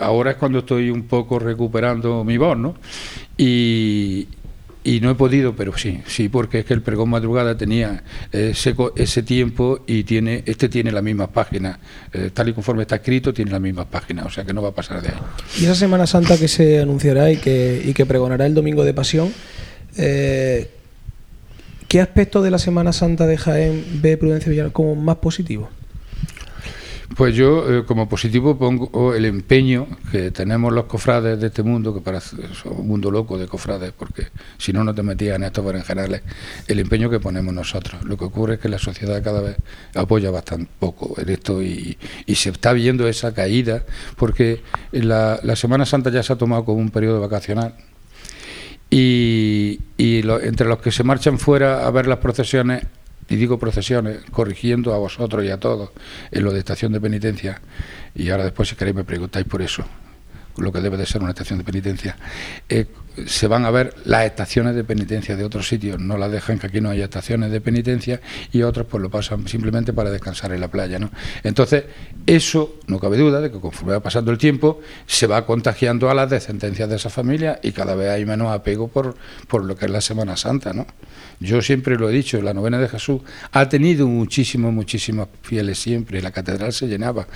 Ahora 0.00 0.32
es 0.32 0.36
cuando 0.36 0.60
estoy 0.60 0.90
un 0.90 1.04
poco 1.04 1.38
recuperando 1.38 2.24
mi 2.24 2.36
voz, 2.36 2.56
¿no? 2.56 2.74
Y, 3.36 4.28
y 4.82 5.00
no 5.00 5.10
he 5.10 5.14
podido, 5.14 5.54
pero 5.54 5.76
sí, 5.76 6.00
sí, 6.06 6.28
porque 6.28 6.60
es 6.60 6.64
que 6.64 6.74
el 6.74 6.82
pregón 6.82 7.10
madrugada 7.10 7.56
tenía 7.56 8.02
ese, 8.32 8.74
ese 8.96 9.22
tiempo 9.22 9.80
y 9.86 10.04
tiene 10.04 10.42
este 10.46 10.68
tiene 10.68 10.90
las 10.90 11.02
mismas 11.02 11.28
páginas, 11.28 11.78
eh, 12.12 12.30
tal 12.32 12.48
y 12.48 12.52
conforme 12.54 12.82
está 12.82 12.96
escrito, 12.96 13.34
tiene 13.34 13.50
las 13.50 13.60
mismas 13.60 13.86
páginas, 13.86 14.26
o 14.26 14.30
sea 14.30 14.44
que 14.44 14.54
no 14.54 14.62
va 14.62 14.70
a 14.70 14.74
pasar 14.74 15.02
de 15.02 15.08
ahí. 15.08 15.18
Y 15.60 15.64
esa 15.64 15.74
Semana 15.74 16.06
Santa 16.06 16.38
que 16.38 16.48
se 16.48 16.80
anunciará 16.80 17.30
y 17.30 17.36
que, 17.36 17.82
y 17.84 17.92
que 17.92 18.06
pregonará 18.06 18.46
el 18.46 18.54
Domingo 18.54 18.84
de 18.84 18.94
Pasión, 18.94 19.32
eh, 19.96 20.70
¿qué 21.88 22.00
aspecto 22.00 22.40
de 22.42 22.50
la 22.50 22.58
Semana 22.58 22.92
Santa 22.92 23.26
de 23.26 23.36
Jaén 23.36 23.84
ve 24.00 24.16
Prudencia 24.16 24.50
Villar 24.50 24.72
como 24.72 24.94
más 24.94 25.16
positivo? 25.16 25.68
Pues 27.16 27.34
yo 27.34 27.68
eh, 27.80 27.84
como 27.84 28.08
positivo 28.08 28.56
pongo 28.56 29.14
el 29.14 29.24
empeño 29.24 29.88
que 30.12 30.30
tenemos 30.30 30.72
los 30.72 30.84
cofrades 30.84 31.40
de 31.40 31.48
este 31.48 31.62
mundo, 31.64 31.92
que 31.92 32.00
parece 32.00 32.36
un 32.64 32.86
mundo 32.86 33.10
loco 33.10 33.36
de 33.36 33.46
cofrades, 33.48 33.92
porque 33.92 34.28
si 34.58 34.72
no, 34.72 34.84
no 34.84 34.94
te 34.94 35.02
metías 35.02 35.34
en 35.36 35.42
estos 35.42 35.64
berenjenales, 35.64 36.22
el 36.68 36.78
empeño 36.78 37.10
que 37.10 37.18
ponemos 37.18 37.52
nosotros. 37.52 38.04
Lo 38.04 38.16
que 38.16 38.24
ocurre 38.24 38.54
es 38.54 38.60
que 38.60 38.68
la 38.68 38.78
sociedad 38.78 39.22
cada 39.24 39.40
vez 39.40 39.56
apoya 39.96 40.30
bastante 40.30 40.70
poco 40.78 41.20
en 41.20 41.28
esto 41.30 41.60
y, 41.62 41.98
se 42.32 42.50
está 42.50 42.72
viendo 42.72 43.06
esa 43.08 43.34
caída, 43.34 43.82
porque 44.16 44.62
la, 44.92 45.40
la 45.42 45.56
Semana 45.56 45.84
Santa 45.84 46.10
ya 46.10 46.22
se 46.22 46.32
ha 46.32 46.36
tomado 46.36 46.64
como 46.64 46.78
un 46.78 46.90
periodo 46.90 47.20
vacacional. 47.20 47.74
Y, 48.88 49.80
y 49.96 50.22
lo- 50.22 50.40
entre 50.40 50.66
los 50.68 50.78
que 50.80 50.90
se 50.92 51.04
marchan 51.04 51.38
fuera 51.38 51.86
a 51.86 51.90
ver 51.90 52.06
las 52.06 52.18
procesiones 52.18 52.84
y 53.30 53.36
digo 53.36 53.58
procesiones, 53.58 54.18
corrigiendo 54.30 54.92
a 54.92 54.98
vosotros 54.98 55.44
y 55.44 55.50
a 55.50 55.58
todos 55.58 55.90
en 56.30 56.44
lo 56.44 56.52
de 56.52 56.58
estación 56.58 56.92
de 56.92 57.00
penitencia, 57.00 57.62
y 58.14 58.28
ahora 58.28 58.44
después 58.44 58.68
si 58.68 58.74
queréis 58.74 58.96
me 58.96 59.04
preguntáis 59.04 59.46
por 59.46 59.62
eso, 59.62 59.84
lo 60.56 60.72
que 60.72 60.80
debe 60.80 60.96
de 60.96 61.06
ser 61.06 61.22
una 61.22 61.30
estación 61.30 61.58
de 61.58 61.64
penitencia. 61.64 62.16
Eh, 62.68 62.86
se 63.26 63.46
van 63.46 63.64
a 63.64 63.70
ver 63.70 63.94
las 64.04 64.24
estaciones 64.24 64.74
de 64.74 64.84
penitencia 64.84 65.36
de 65.36 65.44
otros 65.44 65.68
sitios, 65.68 65.98
no 65.98 66.16
las 66.16 66.30
dejan 66.30 66.58
que 66.58 66.68
aquí 66.68 66.80
no 66.80 66.90
haya 66.90 67.04
estaciones 67.04 67.50
de 67.50 67.60
penitencia 67.60 68.20
y 68.52 68.62
otros 68.62 68.86
pues 68.86 69.02
lo 69.02 69.10
pasan 69.10 69.46
simplemente 69.48 69.92
para 69.92 70.10
descansar 70.10 70.52
en 70.52 70.60
la 70.60 70.68
playa. 70.68 70.98
¿no? 70.98 71.10
Entonces, 71.42 71.84
eso 72.26 72.78
no 72.86 72.98
cabe 72.98 73.16
duda 73.16 73.40
de 73.40 73.50
que 73.50 73.60
conforme 73.60 73.92
va 73.92 74.00
pasando 74.00 74.30
el 74.30 74.38
tiempo 74.38 74.80
se 75.06 75.26
va 75.26 75.44
contagiando 75.44 76.10
a 76.10 76.14
las 76.14 76.30
descendencias 76.30 76.88
de 76.88 76.96
esa 76.96 77.10
familia 77.10 77.58
y 77.62 77.72
cada 77.72 77.94
vez 77.94 78.10
hay 78.10 78.24
menos 78.24 78.52
apego 78.52 78.88
por, 78.88 79.16
por 79.48 79.64
lo 79.64 79.76
que 79.76 79.86
es 79.86 79.90
la 79.90 80.00
Semana 80.00 80.36
Santa. 80.36 80.72
¿no? 80.72 80.86
Yo 81.40 81.62
siempre 81.62 81.96
lo 81.96 82.10
he 82.10 82.12
dicho, 82.12 82.40
la 82.42 82.52
novena 82.52 82.78
de 82.78 82.86
Jesús 82.86 83.22
ha 83.52 83.66
tenido 83.66 84.06
muchísimos, 84.06 84.74
muchísimos 84.74 85.28
fieles 85.40 85.78
siempre, 85.78 86.20
la 86.20 86.32
catedral 86.32 86.74
se 86.74 86.86
llenaba, 86.86 87.26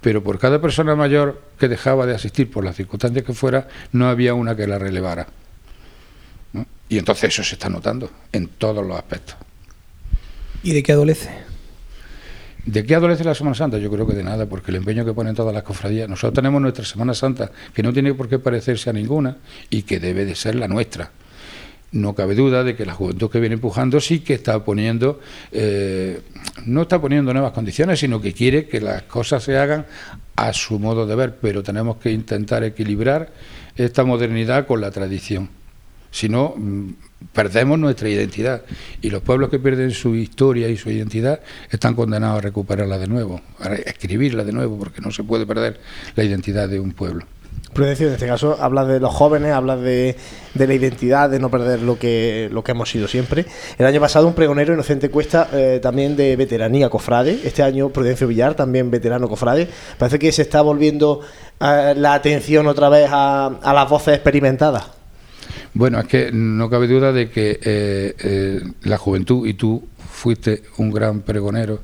pero 0.00 0.24
por 0.24 0.38
cada 0.38 0.62
persona 0.62 0.96
mayor 0.96 1.42
que 1.58 1.68
dejaba 1.68 2.06
de 2.06 2.14
asistir 2.14 2.50
por 2.50 2.64
las 2.64 2.76
circunstancias 2.76 3.22
que 3.22 3.34
fuera, 3.34 3.68
no 3.92 4.08
había 4.08 4.32
una 4.32 4.56
que 4.56 4.66
la 4.66 4.78
relevara. 4.78 5.26
¿no? 6.54 6.66
Y 6.88 6.96
entonces 6.96 7.34
eso 7.34 7.44
se 7.44 7.56
está 7.56 7.68
notando 7.68 8.10
en 8.32 8.48
todos 8.48 8.84
los 8.84 8.96
aspectos. 8.96 9.36
¿Y 10.62 10.72
de 10.72 10.82
qué 10.82 10.92
adolece? 10.92 11.28
¿De 12.64 12.84
qué 12.84 12.94
adolece 12.94 13.24
la 13.24 13.34
Semana 13.34 13.56
Santa? 13.56 13.76
Yo 13.76 13.90
creo 13.90 14.06
que 14.06 14.14
de 14.14 14.22
nada, 14.22 14.46
porque 14.46 14.70
el 14.70 14.78
empeño 14.78 15.04
que 15.04 15.12
ponen 15.12 15.34
todas 15.34 15.52
las 15.52 15.64
cofradías. 15.64 16.08
Nosotros 16.08 16.32
tenemos 16.32 16.62
nuestra 16.62 16.84
Semana 16.86 17.12
Santa, 17.12 17.50
que 17.74 17.82
no 17.82 17.92
tiene 17.92 18.14
por 18.14 18.26
qué 18.26 18.38
parecerse 18.38 18.88
a 18.88 18.94
ninguna 18.94 19.36
y 19.68 19.82
que 19.82 20.00
debe 20.00 20.24
de 20.24 20.34
ser 20.34 20.54
la 20.54 20.66
nuestra 20.66 21.10
no 21.92 22.14
cabe 22.14 22.34
duda 22.34 22.62
de 22.62 22.76
que 22.76 22.86
la 22.86 22.94
juventud 22.94 23.30
que 23.30 23.40
viene 23.40 23.54
empujando 23.54 24.00
sí 24.00 24.20
que 24.20 24.34
está 24.34 24.64
poniendo, 24.64 25.20
eh, 25.50 26.20
no 26.66 26.82
está 26.82 27.00
poniendo 27.00 27.32
nuevas 27.32 27.52
condiciones, 27.52 27.98
sino 27.98 28.20
que 28.20 28.32
quiere 28.32 28.66
que 28.66 28.80
las 28.80 29.02
cosas 29.02 29.42
se 29.42 29.58
hagan 29.58 29.86
a 30.36 30.52
su 30.52 30.78
modo 30.78 31.06
de 31.06 31.16
ver, 31.16 31.36
pero 31.40 31.62
tenemos 31.62 31.96
que 31.96 32.12
intentar 32.12 32.64
equilibrar 32.64 33.32
esta 33.76 34.04
modernidad 34.04 34.66
con 34.66 34.80
la 34.80 34.90
tradición. 34.90 35.48
Si 36.12 36.28
no, 36.28 36.54
mm, 36.56 36.90
perdemos 37.32 37.78
nuestra 37.78 38.08
identidad 38.08 38.62
y 39.00 39.10
los 39.10 39.22
pueblos 39.22 39.50
que 39.50 39.58
pierden 39.58 39.90
su 39.92 40.14
historia 40.14 40.68
y 40.68 40.76
su 40.76 40.90
identidad 40.90 41.40
están 41.70 41.94
condenados 41.94 42.38
a 42.38 42.40
recuperarla 42.40 42.98
de 42.98 43.06
nuevo, 43.06 43.40
a 43.60 43.74
escribirla 43.74 44.44
de 44.44 44.52
nuevo, 44.52 44.78
porque 44.78 45.00
no 45.00 45.10
se 45.10 45.24
puede 45.24 45.46
perder 45.46 45.80
la 46.16 46.24
identidad 46.24 46.68
de 46.68 46.80
un 46.80 46.92
pueblo. 46.92 47.26
Prudencio, 47.72 48.08
en 48.08 48.14
este 48.14 48.26
caso, 48.26 48.56
habla 48.60 48.84
de 48.84 48.98
los 48.98 49.14
jóvenes, 49.14 49.52
habla 49.52 49.76
de, 49.76 50.16
de, 50.54 50.66
la 50.66 50.74
identidad, 50.74 51.30
de 51.30 51.38
no 51.38 51.50
perder 51.50 51.82
lo 51.82 51.98
que, 51.98 52.48
lo 52.50 52.64
que 52.64 52.72
hemos 52.72 52.90
sido 52.90 53.06
siempre. 53.06 53.46
El 53.78 53.86
año 53.86 54.00
pasado, 54.00 54.26
un 54.26 54.34
pregonero 54.34 54.74
inocente 54.74 55.08
cuesta 55.08 55.48
eh, 55.52 55.78
también 55.80 56.16
de 56.16 56.34
veteranía 56.34 56.88
cofrade. 56.88 57.40
Este 57.44 57.62
año, 57.62 57.90
Prudencio 57.90 58.26
Villar, 58.26 58.54
también 58.54 58.90
veterano 58.90 59.28
cofrade. 59.28 59.68
Parece 59.98 60.18
que 60.18 60.32
se 60.32 60.42
está 60.42 60.62
volviendo 60.62 61.20
eh, 61.60 61.94
la 61.96 62.14
atención 62.14 62.66
otra 62.66 62.88
vez 62.88 63.08
a, 63.10 63.46
a, 63.46 63.72
las 63.72 63.88
voces 63.88 64.14
experimentadas. 64.14 64.88
Bueno, 65.72 66.00
es 66.00 66.06
que 66.06 66.30
no 66.32 66.68
cabe 66.68 66.88
duda 66.88 67.12
de 67.12 67.30
que 67.30 67.60
eh, 67.62 68.60
la 68.82 68.98
juventud 68.98 69.46
y 69.46 69.54
tú 69.54 69.88
fuiste 70.10 70.64
un 70.78 70.90
gran 70.90 71.20
pregonero 71.20 71.80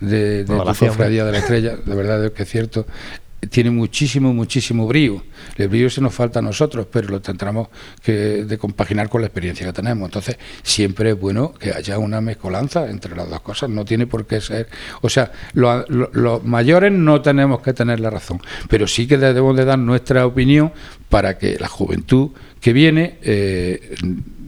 de, 0.00 0.44
de 0.44 0.44
tu 0.44 0.56
cofradía 0.64 1.24
de 1.24 1.32
la 1.32 1.38
estrella, 1.38 1.76
de 1.76 1.94
verdad 1.94 2.24
es 2.24 2.32
que 2.32 2.42
es 2.42 2.48
cierto, 2.48 2.86
tiene 3.50 3.70
muchísimo, 3.70 4.32
muchísimo 4.32 4.86
brío. 4.86 5.22
El 5.56 5.68
brío 5.68 5.90
se 5.90 6.00
nos 6.00 6.14
falta 6.14 6.38
a 6.38 6.42
nosotros, 6.42 6.86
pero 6.90 7.08
lo 7.08 7.20
tendremos 7.20 7.68
que 8.02 8.44
de 8.44 8.58
compaginar 8.58 9.08
con 9.08 9.20
la 9.20 9.28
experiencia 9.28 9.66
que 9.66 9.72
tenemos. 9.72 10.06
Entonces, 10.06 10.36
siempre 10.62 11.10
es 11.10 11.20
bueno 11.20 11.52
que 11.54 11.72
haya 11.72 11.98
una 11.98 12.20
mezcolanza 12.20 12.88
entre 12.88 13.16
las 13.16 13.28
dos 13.28 13.40
cosas. 13.40 13.70
No 13.70 13.84
tiene 13.84 14.06
por 14.06 14.26
qué 14.26 14.40
ser. 14.40 14.68
O 15.02 15.08
sea, 15.08 15.32
los, 15.54 15.88
los 15.88 16.44
mayores 16.44 16.92
no 16.92 17.20
tenemos 17.22 17.60
que 17.60 17.72
tener 17.72 18.00
la 18.00 18.10
razón, 18.10 18.40
pero 18.68 18.86
sí 18.86 19.06
que 19.06 19.18
debemos 19.18 19.56
de 19.56 19.64
dar 19.64 19.78
nuestra 19.78 20.26
opinión 20.26 20.72
para 21.08 21.38
que 21.38 21.58
la 21.58 21.68
juventud 21.68 22.30
que 22.60 22.72
viene. 22.72 23.18
Eh, 23.22 23.96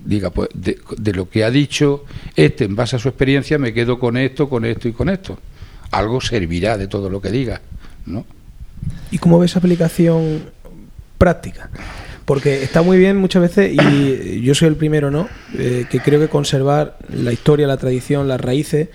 diga, 0.05 0.31
pues 0.31 0.49
de, 0.55 0.79
de 0.97 1.13
lo 1.13 1.29
que 1.29 1.45
ha 1.45 1.51
dicho 1.51 2.07
este 2.35 2.65
en 2.65 2.75
base 2.75 2.97
a 2.97 2.99
su 2.99 3.09
experiencia, 3.09 3.59
me 3.59 3.75
quedo 3.75 3.99
con 3.99 4.17
esto, 4.17 4.49
con 4.49 4.65
esto 4.65 4.89
y 4.89 4.93
con 4.93 5.11
esto. 5.11 5.39
Algo 5.91 6.21
servirá 6.23 6.79
de 6.79 6.89
todo 6.89 7.11
lo 7.11 7.21
que 7.21 7.31
diga, 7.31 7.61
¿no? 8.07 8.25
¿Y 9.11 9.19
cómo 9.19 9.39
ves 9.39 9.57
aplicación 9.57 10.51
práctica? 11.17 11.71
Porque 12.25 12.63
está 12.63 12.83
muy 12.83 12.99
bien 12.99 13.17
muchas 13.17 13.43
veces, 13.43 13.73
y 13.73 14.43
yo 14.43 14.55
soy 14.55 14.69
el 14.69 14.77
primero, 14.77 15.11
¿no? 15.11 15.29
Eh, 15.59 15.87
que 15.91 16.01
creo 16.01 16.21
que 16.21 16.29
conservar 16.29 16.99
la 17.09 17.33
historia, 17.33 17.67
la 17.67 17.79
tradición, 17.79 18.29
las 18.29 18.41
raíces, 18.41 18.89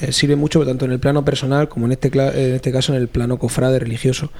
eh, 0.00 0.10
sirve 0.10 0.36
mucho 0.36 0.64
tanto 0.64 0.84
en 0.84 0.92
el 0.92 0.98
plano 0.98 1.24
personal 1.24 1.68
como 1.68 1.86
en 1.86 1.92
este, 1.92 2.08
en 2.14 2.54
este 2.54 2.72
caso 2.72 2.94
en 2.94 3.00
el 3.00 3.08
plano 3.08 3.38
cofrade 3.38 3.78
religioso. 3.78 4.30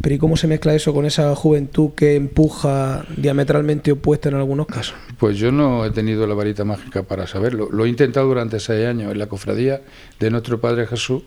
Pero 0.00 0.14
¿y 0.14 0.18
cómo 0.18 0.36
se 0.36 0.46
mezcla 0.46 0.74
eso 0.74 0.92
con 0.92 1.06
esa 1.06 1.34
juventud 1.34 1.90
que 1.94 2.16
empuja 2.16 3.04
diametralmente 3.16 3.92
opuesta 3.92 4.28
en 4.28 4.34
algunos 4.34 4.66
casos? 4.66 4.94
Pues 5.18 5.38
yo 5.38 5.52
no 5.52 5.84
he 5.84 5.90
tenido 5.90 6.26
la 6.26 6.34
varita 6.34 6.64
mágica 6.64 7.02
para 7.04 7.26
saberlo. 7.26 7.68
Lo 7.70 7.84
he 7.84 7.88
intentado 7.88 8.26
durante 8.26 8.58
seis 8.58 8.86
años 8.86 9.12
en 9.12 9.18
la 9.18 9.26
cofradía 9.26 9.82
de 10.18 10.30
nuestro 10.30 10.60
Padre 10.60 10.86
Jesús 10.86 11.22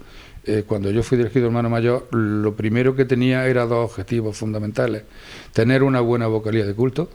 eh, 0.48 0.64
cuando 0.66 0.92
yo 0.92 1.02
fui 1.04 1.18
dirigido 1.18 1.48
hermano 1.48 1.70
mayor, 1.70 2.08
lo 2.12 2.56
primero 2.56 2.96
que 2.96 3.06
tenía 3.06 3.48
era 3.48 3.66
dos 3.66 3.92
objetivos 3.92 4.38
fundamentales. 4.38 5.04
Tener 5.54 5.84
una 5.84 6.02
buena 6.02 6.28
vocalía 6.28 6.66
de 6.66 6.74
culto, 6.74 7.10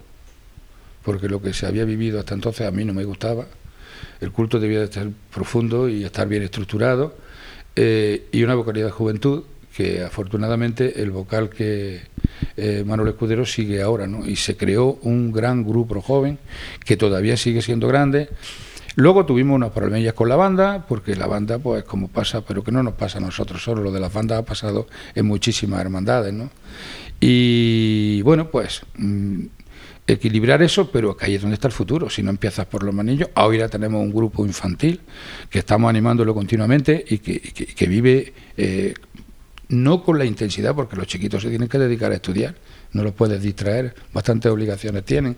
porque 1.05 1.28
lo 1.28 1.40
que 1.40 1.52
se 1.52 1.66
había 1.66 1.85
vivido 1.85 2.19
hasta 2.19 2.35
entonces 2.35 2.66
a 2.66 2.70
mí 2.70 2.85
no 2.85 2.93
me 2.93 3.05
gustaba. 3.05 3.47
El 4.20 4.32
culto 4.32 4.59
debía 4.59 4.81
de 4.81 4.86
estar 4.86 5.09
profundo 5.32 5.89
y 5.89 6.05
estar 6.05 6.27
bien 6.28 6.43
estructurado. 6.43 7.15
Eh, 7.77 8.27
y 8.32 8.43
una 8.43 8.55
vocalía 8.55 8.85
de 8.85 8.90
juventud, 8.90 9.44
que 9.77 10.02
afortunadamente 10.02 11.01
el 11.01 11.12
vocal 11.12 11.48
que 11.48 12.01
eh, 12.57 12.82
Manuel 12.85 13.11
Escudero 13.11 13.47
sigue 13.47 13.81
ahora, 13.81 14.07
¿no? 14.07 14.27
Y 14.27 14.36
se 14.36 14.57
creó 14.57 14.98
un 15.02 15.32
gran 15.32 15.65
grupo 15.65 16.01
joven, 16.01 16.39
que 16.85 16.97
todavía 16.97 17.36
sigue 17.36 17.62
siendo 17.62 17.86
grande 17.86 18.28
Luego 18.96 19.24
tuvimos 19.24 19.56
unos 19.56 19.72
problemillas 19.72 20.14
con 20.14 20.28
la 20.28 20.36
banda, 20.36 20.84
porque 20.88 21.14
la 21.14 21.26
banda, 21.26 21.58
pues 21.58 21.84
como 21.84 22.08
pasa, 22.08 22.40
pero 22.42 22.64
que 22.64 22.72
no 22.72 22.82
nos 22.82 22.94
pasa 22.94 23.18
a 23.18 23.20
nosotros 23.20 23.62
solo, 23.62 23.82
lo 23.82 23.92
de 23.92 24.00
las 24.00 24.12
bandas 24.12 24.38
ha 24.38 24.44
pasado 24.44 24.86
en 25.14 25.26
muchísimas 25.26 25.80
hermandades, 25.80 26.32
¿no? 26.34 26.50
Y 27.20 28.22
bueno, 28.22 28.50
pues 28.50 28.82
mmm, 28.96 29.44
equilibrar 30.06 30.62
eso, 30.62 30.90
pero 30.90 31.16
que 31.16 31.26
ahí 31.26 31.34
es 31.36 31.42
donde 31.42 31.54
está 31.54 31.68
el 31.68 31.72
futuro. 31.72 32.10
Si 32.10 32.22
no 32.22 32.30
empiezas 32.30 32.66
por 32.66 32.82
los 32.82 32.94
manillos, 32.94 33.28
ahora 33.34 33.68
tenemos 33.68 34.02
un 34.02 34.12
grupo 34.12 34.44
infantil 34.44 35.00
que 35.48 35.60
estamos 35.60 35.88
animándolo 35.88 36.34
continuamente 36.34 37.04
y 37.08 37.18
que, 37.18 37.40
que, 37.40 37.66
que 37.66 37.86
vive 37.86 38.32
eh, 38.56 38.94
no 39.68 40.02
con 40.02 40.18
la 40.18 40.24
intensidad, 40.24 40.74
porque 40.74 40.96
los 40.96 41.06
chiquitos 41.06 41.42
se 41.42 41.48
tienen 41.48 41.68
que 41.68 41.78
dedicar 41.78 42.10
a 42.10 42.16
estudiar, 42.16 42.56
no 42.92 43.04
los 43.04 43.12
puedes 43.12 43.40
distraer, 43.40 43.94
bastantes 44.12 44.50
obligaciones 44.50 45.04
tienen 45.04 45.36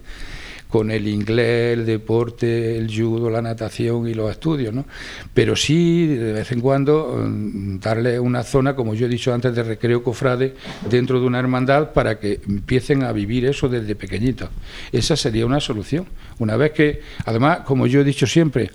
con 0.73 0.91
el 0.91 1.07
inglés, 1.07 1.79
el 1.79 1.85
deporte, 1.85 2.79
el 2.79 2.89
judo, 2.89 3.29
la 3.29 3.43
natación 3.43 4.09
y 4.09 4.15
los 4.15 4.31
estudios, 4.31 4.73
¿no? 4.73 4.87
Pero 5.35 5.55
sí, 5.55 6.07
de 6.07 6.33
vez 6.33 6.51
en 6.51 6.63
cuando, 6.63 7.23
mm, 7.29 7.79
darle 7.79 8.19
una 8.19 8.43
zona, 8.43 8.75
como 8.75 8.95
yo 8.95 9.05
he 9.05 9.09
dicho 9.11 9.35
antes, 9.35 9.55
de 9.55 9.63
recreo 9.63 10.03
cofrade 10.03 10.55
dentro 10.89 11.21
de 11.21 11.27
una 11.27 11.39
hermandad 11.41 11.93
para 11.93 12.19
que 12.19 12.41
empiecen 12.49 13.03
a 13.03 13.13
vivir 13.13 13.45
eso 13.45 13.69
desde 13.69 13.95
pequeñitos. 13.95 14.49
Esa 14.91 15.15
sería 15.15 15.45
una 15.45 15.61
solución. 15.61 16.07
Una 16.39 16.57
vez 16.57 16.73
que, 16.73 17.03
además, 17.27 17.61
como 17.67 17.87
yo 17.87 18.01
he 18.01 18.05
dicho 18.05 18.27
siempre, 18.27 18.71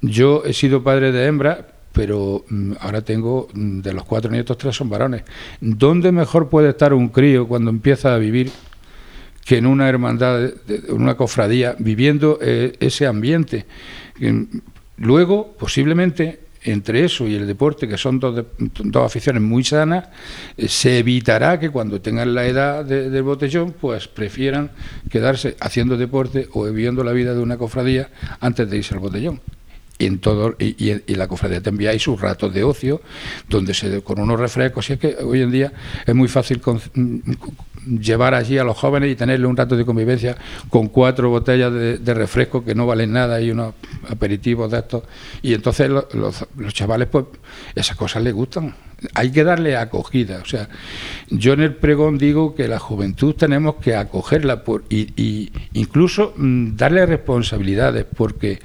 yo 0.00 0.44
he 0.46 0.54
sido 0.54 0.82
padre 0.82 1.12
de 1.12 1.26
hembra, 1.26 1.68
pero 1.92 2.46
mm, 2.48 2.72
ahora 2.80 3.02
tengo 3.02 3.48
mm, 3.52 3.80
de 3.80 3.92
los 3.92 4.04
cuatro 4.04 4.30
nietos 4.30 4.56
tres 4.56 4.74
son 4.74 4.88
varones. 4.88 5.24
¿Dónde 5.60 6.12
mejor 6.12 6.48
puede 6.48 6.70
estar 6.70 6.94
un 6.94 7.10
crío 7.10 7.46
cuando 7.46 7.68
empieza 7.68 8.14
a 8.14 8.16
vivir 8.16 8.50
que 9.52 9.58
en 9.58 9.66
una 9.66 9.86
hermandad, 9.86 10.44
en 10.66 10.94
una 10.94 11.14
cofradía, 11.14 11.76
viviendo 11.78 12.38
eh, 12.40 12.72
ese 12.80 13.06
ambiente. 13.06 13.66
Luego, 14.96 15.54
posiblemente, 15.58 16.40
entre 16.62 17.04
eso 17.04 17.28
y 17.28 17.34
el 17.34 17.46
deporte, 17.46 17.86
que 17.86 17.98
son 17.98 18.18
dos, 18.18 18.46
dos 18.58 19.04
aficiones 19.04 19.42
muy 19.42 19.62
sanas, 19.62 20.08
eh, 20.56 20.68
se 20.68 21.00
evitará 21.00 21.60
que 21.60 21.68
cuando 21.68 22.00
tengan 22.00 22.34
la 22.34 22.46
edad 22.46 22.82
de, 22.82 23.10
del 23.10 23.24
botellón, 23.24 23.74
pues 23.78 24.08
prefieran 24.08 24.70
quedarse 25.10 25.54
haciendo 25.60 25.98
deporte 25.98 26.48
o 26.52 26.64
viviendo 26.64 27.04
la 27.04 27.12
vida 27.12 27.34
de 27.34 27.40
una 27.40 27.58
cofradía 27.58 28.08
antes 28.40 28.70
de 28.70 28.78
irse 28.78 28.94
al 28.94 29.00
botellón 29.00 29.42
y 29.98 30.06
en 30.06 30.18
todo 30.18 30.56
y, 30.58 30.74
y 31.06 31.14
la 31.14 31.28
cofradía 31.28 31.60
también 31.60 31.90
hay 31.90 31.98
sus 31.98 32.18
ratos 32.18 32.52
de 32.54 32.64
ocio 32.64 33.02
donde 33.48 33.74
se 33.74 34.00
con 34.00 34.18
unos 34.18 34.40
refrescos 34.40 34.88
y 34.88 34.94
es 34.94 34.98
que 34.98 35.16
hoy 35.22 35.42
en 35.42 35.50
día 35.50 35.72
es 36.06 36.14
muy 36.14 36.28
fácil 36.28 36.60
con, 36.60 36.80
llevar 37.86 38.34
allí 38.34 38.58
a 38.58 38.64
los 38.64 38.76
jóvenes 38.76 39.10
y 39.10 39.16
tenerle 39.16 39.46
un 39.46 39.56
rato 39.56 39.76
de 39.76 39.84
convivencia 39.84 40.36
con 40.68 40.88
cuatro 40.88 41.30
botellas 41.30 41.72
de, 41.72 42.14
refresco 42.14 42.64
que 42.64 42.74
no 42.74 42.86
valen 42.86 43.12
nada 43.12 43.40
y 43.40 43.50
unos 43.50 43.74
aperitivos 44.08 44.70
de 44.70 44.78
estos 44.78 45.04
y 45.40 45.54
entonces 45.54 45.88
los, 45.88 46.14
los, 46.14 46.46
los 46.56 46.74
chavales 46.74 47.08
pues 47.08 47.24
esas 47.74 47.96
cosas 47.96 48.22
les 48.22 48.34
gustan 48.34 48.74
hay 49.14 49.30
que 49.30 49.44
darle 49.44 49.76
acogida. 49.76 50.40
O 50.42 50.46
sea, 50.46 50.68
yo 51.28 51.52
en 51.52 51.60
el 51.60 51.74
pregón 51.74 52.18
digo 52.18 52.54
que 52.54 52.68
la 52.68 52.78
juventud 52.78 53.34
tenemos 53.34 53.76
que 53.76 53.96
acogerla 53.96 54.64
por, 54.64 54.84
y, 54.88 55.50
incluso 55.72 56.34
mmm, 56.36 56.76
darle 56.76 57.06
responsabilidades, 57.06 58.06
porque 58.16 58.60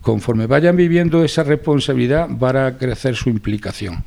conforme 0.00 0.46
vayan 0.46 0.76
viviendo 0.76 1.24
esa 1.24 1.44
responsabilidad, 1.44 2.28
van 2.30 2.56
a 2.56 2.78
crecer 2.78 3.14
su 3.16 3.28
implicación. 3.28 4.04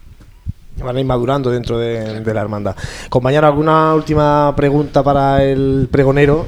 Van 0.84 0.96
a 0.96 1.00
ir 1.00 1.06
madurando 1.06 1.50
dentro 1.50 1.80
de, 1.80 2.22
la 2.22 2.42
hermandad. 2.42 2.76
Compañero, 3.10 3.48
¿alguna 3.48 3.94
última 3.94 4.54
pregunta 4.56 5.04
para 5.04 5.44
el 5.44 5.88
pregonero? 5.90 6.46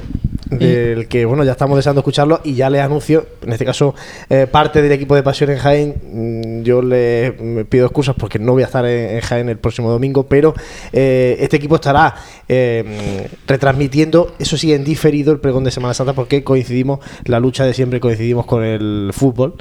Del 0.49 1.07
que 1.07 1.25
bueno 1.25 1.43
ya 1.43 1.51
estamos 1.51 1.77
deseando 1.77 2.01
escucharlo 2.01 2.41
y 2.43 2.53
ya 2.53 2.69
les 2.69 2.81
anuncio, 2.81 3.25
en 3.41 3.53
este 3.53 3.65
caso 3.65 3.95
eh, 4.29 4.47
parte 4.49 4.81
del 4.81 4.91
equipo 4.91 5.15
de 5.15 5.23
Pasión 5.23 5.49
en 5.49 5.57
Jaén, 5.57 5.95
mm, 6.11 6.63
yo 6.63 6.81
le 6.81 7.35
me 7.39 7.65
pido 7.65 7.85
excusas 7.85 8.15
porque 8.17 8.39
no 8.39 8.53
voy 8.53 8.63
a 8.63 8.65
estar 8.65 8.85
en, 8.85 9.19
Jaén 9.21 9.49
el 9.49 9.57
próximo 9.57 9.89
domingo, 9.89 10.27
pero 10.27 10.53
eh, 10.93 11.37
este 11.39 11.57
equipo 11.57 11.75
estará 11.75 12.15
eh, 12.47 13.27
retransmitiendo, 13.45 14.33
eso 14.39 14.57
sí, 14.57 14.73
en 14.73 14.83
diferido 14.83 15.31
el 15.31 15.39
pregón 15.39 15.63
de 15.63 15.71
Semana 15.71 15.93
Santa 15.93 16.13
porque 16.13 16.43
coincidimos, 16.43 16.99
la 17.25 17.39
lucha 17.39 17.65
de 17.65 17.73
siempre 17.73 17.99
coincidimos 17.99 18.45
con 18.45 18.63
el 18.63 19.11
fútbol. 19.13 19.55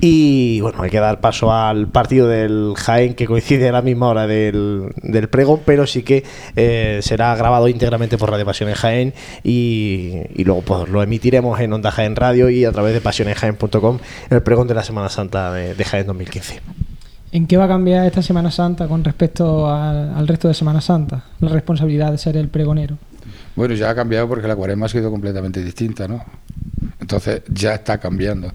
Y 0.00 0.60
bueno, 0.60 0.82
hay 0.82 0.90
que 0.90 1.00
dar 1.00 1.20
paso 1.20 1.52
al 1.52 1.88
partido 1.88 2.28
del 2.28 2.74
Jaén 2.76 3.14
que 3.14 3.26
coincide 3.26 3.68
a 3.68 3.72
la 3.72 3.82
misma 3.82 4.08
hora 4.08 4.26
del, 4.26 4.90
del 5.02 5.28
pregón, 5.28 5.60
pero 5.64 5.86
sí 5.86 6.02
que 6.02 6.24
eh, 6.56 7.00
será 7.02 7.34
grabado 7.36 7.68
íntegramente 7.68 8.18
por 8.18 8.30
Radio 8.30 8.44
Pasión 8.44 8.68
en 8.68 8.74
Jaén 8.74 9.14
y, 9.42 10.20
y 10.34 10.44
luego 10.44 10.62
pues, 10.62 10.88
lo 10.88 11.02
emitiremos 11.02 11.60
en 11.60 11.72
Onda 11.72 11.90
Jaén 11.90 12.16
Radio 12.16 12.50
y 12.50 12.64
a 12.64 12.72
través 12.72 12.94
de 12.94 13.00
pasionenjaén.com 13.00 13.98
el 14.30 14.42
pregón 14.42 14.68
de 14.68 14.74
la 14.74 14.82
Semana 14.82 15.08
Santa 15.08 15.52
de, 15.52 15.74
de 15.74 15.84
Jaén 15.84 16.06
2015. 16.06 16.60
¿En 17.32 17.46
qué 17.46 17.56
va 17.56 17.64
a 17.64 17.68
cambiar 17.68 18.06
esta 18.06 18.22
Semana 18.22 18.50
Santa 18.50 18.88
con 18.88 19.04
respecto 19.04 19.68
al, 19.68 20.14
al 20.14 20.28
resto 20.28 20.48
de 20.48 20.54
Semana 20.54 20.80
Santa? 20.80 21.24
La 21.40 21.50
responsabilidad 21.50 22.12
de 22.12 22.18
ser 22.18 22.36
el 22.36 22.48
pregonero. 22.48 22.96
Bueno, 23.56 23.74
ya 23.74 23.90
ha 23.90 23.94
cambiado 23.94 24.28
porque 24.28 24.46
la 24.46 24.54
cuaresma 24.54 24.86
ha 24.86 24.88
sido 24.88 25.10
completamente 25.10 25.62
distinta, 25.62 26.06
¿no? 26.06 26.22
Entonces 27.00 27.42
ya 27.48 27.74
está 27.74 27.98
cambiando. 27.98 28.50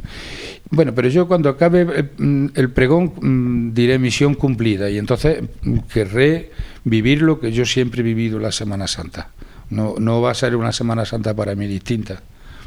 Bueno, 0.69 0.93
pero 0.93 1.09
yo 1.09 1.27
cuando 1.27 1.49
acabe 1.49 1.81
el, 1.81 2.51
el 2.55 2.69
pregón 2.69 3.13
mm, 3.19 3.73
diré 3.73 3.99
misión 3.99 4.35
cumplida 4.35 4.89
y 4.89 4.97
entonces 4.97 5.43
mm, 5.63 5.77
querré 5.91 6.51
vivir 6.83 7.21
lo 7.21 7.39
que 7.39 7.51
yo 7.51 7.65
siempre 7.65 8.01
he 8.01 8.03
vivido 8.03 8.39
la 8.39 8.51
Semana 8.51 8.87
Santa. 8.87 9.29
No, 9.71 9.95
no 9.99 10.21
va 10.21 10.31
a 10.31 10.35
ser 10.35 10.55
una 10.55 10.71
Semana 10.71 11.05
Santa 11.05 11.33
para 11.33 11.55
mí 11.55 11.65
distinta 11.65 12.21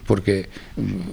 porque, 0.07 0.49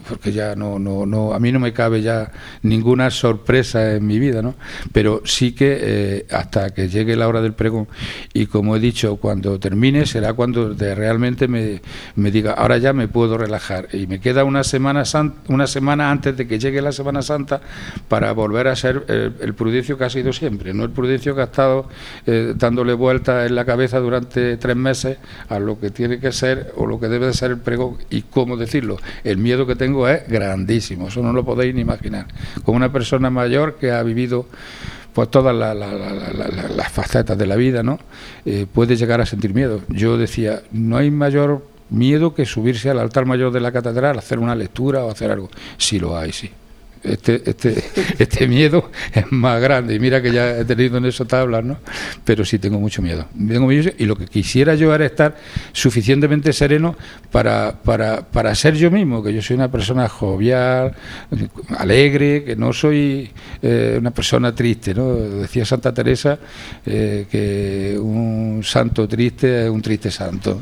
porque 0.07 0.31
ya 0.31 0.55
no, 0.55 0.79
no, 0.79 1.05
no, 1.05 1.33
a 1.33 1.39
mí 1.39 1.51
no 1.51 1.59
me 1.59 1.73
cabe 1.73 2.01
ya 2.01 2.31
ninguna 2.63 3.09
sorpresa 3.09 3.95
en 3.95 4.05
mi 4.05 4.19
vida, 4.19 4.41
¿no? 4.41 4.55
Pero 4.91 5.21
sí 5.25 5.53
que 5.53 5.77
eh, 5.81 6.25
hasta 6.31 6.71
que 6.71 6.89
llegue 6.89 7.15
la 7.15 7.27
hora 7.27 7.41
del 7.41 7.53
pregón 7.53 7.87
y 8.33 8.45
como 8.45 8.75
he 8.75 8.79
dicho, 8.79 9.17
cuando 9.17 9.59
termine 9.59 10.05
será 10.05 10.33
cuando 10.33 10.73
de 10.73 10.95
realmente 10.95 11.47
me, 11.47 11.81
me 12.15 12.31
diga, 12.31 12.53
ahora 12.53 12.77
ya 12.77 12.93
me 12.93 13.07
puedo 13.07 13.37
relajar 13.37 13.87
y 13.93 14.07
me 14.07 14.19
queda 14.19 14.43
una 14.43 14.63
semana, 14.63 15.03
una 15.47 15.67
semana 15.67 16.11
antes 16.11 16.35
de 16.37 16.47
que 16.47 16.59
llegue 16.59 16.81
la 16.81 16.91
Semana 16.91 17.21
Santa 17.21 17.61
para 18.07 18.31
volver 18.33 18.67
a 18.67 18.75
ser 18.75 19.05
el, 19.07 19.35
el 19.39 19.53
prudencio 19.53 19.97
que 19.97 20.03
ha 20.03 20.09
sido 20.09 20.33
siempre, 20.33 20.73
no 20.73 20.83
el 20.83 20.91
prudencio 20.91 21.35
que 21.35 21.41
ha 21.41 21.45
estado 21.45 21.87
eh, 22.25 22.53
dándole 22.55 22.93
vueltas 22.93 23.47
en 23.47 23.55
la 23.55 23.65
cabeza 23.65 23.99
durante 23.99 24.57
tres 24.57 24.75
meses 24.75 25.17
a 25.49 25.59
lo 25.59 25.79
que 25.79 25.89
tiene 25.89 26.19
que 26.19 26.31
ser 26.31 26.73
o 26.75 26.85
lo 26.85 26.99
que 26.99 27.07
debe 27.07 27.27
de 27.27 27.33
ser 27.33 27.51
el 27.51 27.57
pregón 27.57 27.97
y 28.09 28.23
cómo 28.23 28.57
decir 28.57 28.80
el 29.23 29.37
miedo 29.37 29.65
que 29.65 29.75
tengo 29.75 30.07
es 30.07 30.27
grandísimo, 30.27 31.07
eso 31.07 31.21
no 31.21 31.33
lo 31.33 31.43
podéis 31.43 31.75
ni 31.75 31.81
imaginar. 31.81 32.27
Como 32.63 32.77
una 32.77 32.91
persona 32.91 33.29
mayor 33.29 33.75
que 33.75 33.91
ha 33.91 34.03
vivido 34.03 34.45
pues 35.13 35.29
todas 35.29 35.53
la, 35.53 35.73
la, 35.73 35.91
la, 35.91 36.67
las 36.69 36.91
facetas 36.91 37.37
de 37.37 37.45
la 37.45 37.55
vida, 37.57 37.83
¿no? 37.83 37.99
Eh, 38.45 38.65
puede 38.71 38.95
llegar 38.95 39.19
a 39.19 39.25
sentir 39.25 39.53
miedo. 39.53 39.81
Yo 39.89 40.17
decía, 40.17 40.61
no 40.71 40.97
hay 40.97 41.11
mayor 41.11 41.65
miedo 41.89 42.33
que 42.33 42.45
subirse 42.45 42.89
al 42.89 42.99
altar 42.99 43.25
mayor 43.25 43.51
de 43.51 43.59
la 43.59 43.73
catedral, 43.73 44.17
hacer 44.17 44.39
una 44.39 44.55
lectura 44.55 45.03
o 45.03 45.11
hacer 45.11 45.31
algo. 45.31 45.49
Sí 45.77 45.99
lo 45.99 46.17
hay, 46.17 46.31
sí 46.31 46.49
este, 47.03 47.41
este, 47.45 47.83
este 48.19 48.47
miedo 48.47 48.91
es 49.13 49.31
más 49.31 49.61
grande. 49.61 49.95
Y 49.95 49.99
mira 49.99 50.21
que 50.21 50.31
ya 50.31 50.57
he 50.57 50.65
tenido 50.65 50.97
en 50.97 51.05
eso 51.05 51.25
tablas, 51.25 51.63
¿no? 51.63 51.77
Pero 52.23 52.45
sí 52.45 52.59
tengo 52.59 52.79
mucho 52.79 53.01
miedo. 53.01 53.25
Tengo 53.35 53.67
miedo 53.67 53.91
y 53.97 54.05
lo 54.05 54.15
que 54.15 54.25
quisiera 54.27 54.75
yo 54.75 54.93
era 54.93 55.05
estar 55.05 55.35
suficientemente 55.71 56.53
sereno 56.53 56.95
para, 57.31 57.73
para, 57.83 58.21
para 58.21 58.53
ser 58.55 58.75
yo 58.75 58.91
mismo, 58.91 59.23
que 59.23 59.33
yo 59.33 59.41
soy 59.41 59.55
una 59.55 59.71
persona 59.71 60.07
jovial, 60.07 60.93
alegre, 61.77 62.43
que 62.43 62.55
no 62.55 62.73
soy 62.73 63.29
eh, 63.61 63.95
una 63.99 64.11
persona 64.11 64.53
triste, 64.53 64.93
¿no? 64.93 65.15
Decía 65.15 65.65
Santa 65.65 65.93
Teresa 65.93 66.37
eh, 66.85 67.25
que 67.29 67.97
un 67.99 68.61
santo 68.63 69.07
triste 69.07 69.65
es 69.65 69.69
un 69.69 69.81
triste 69.81 70.11
santo 70.11 70.59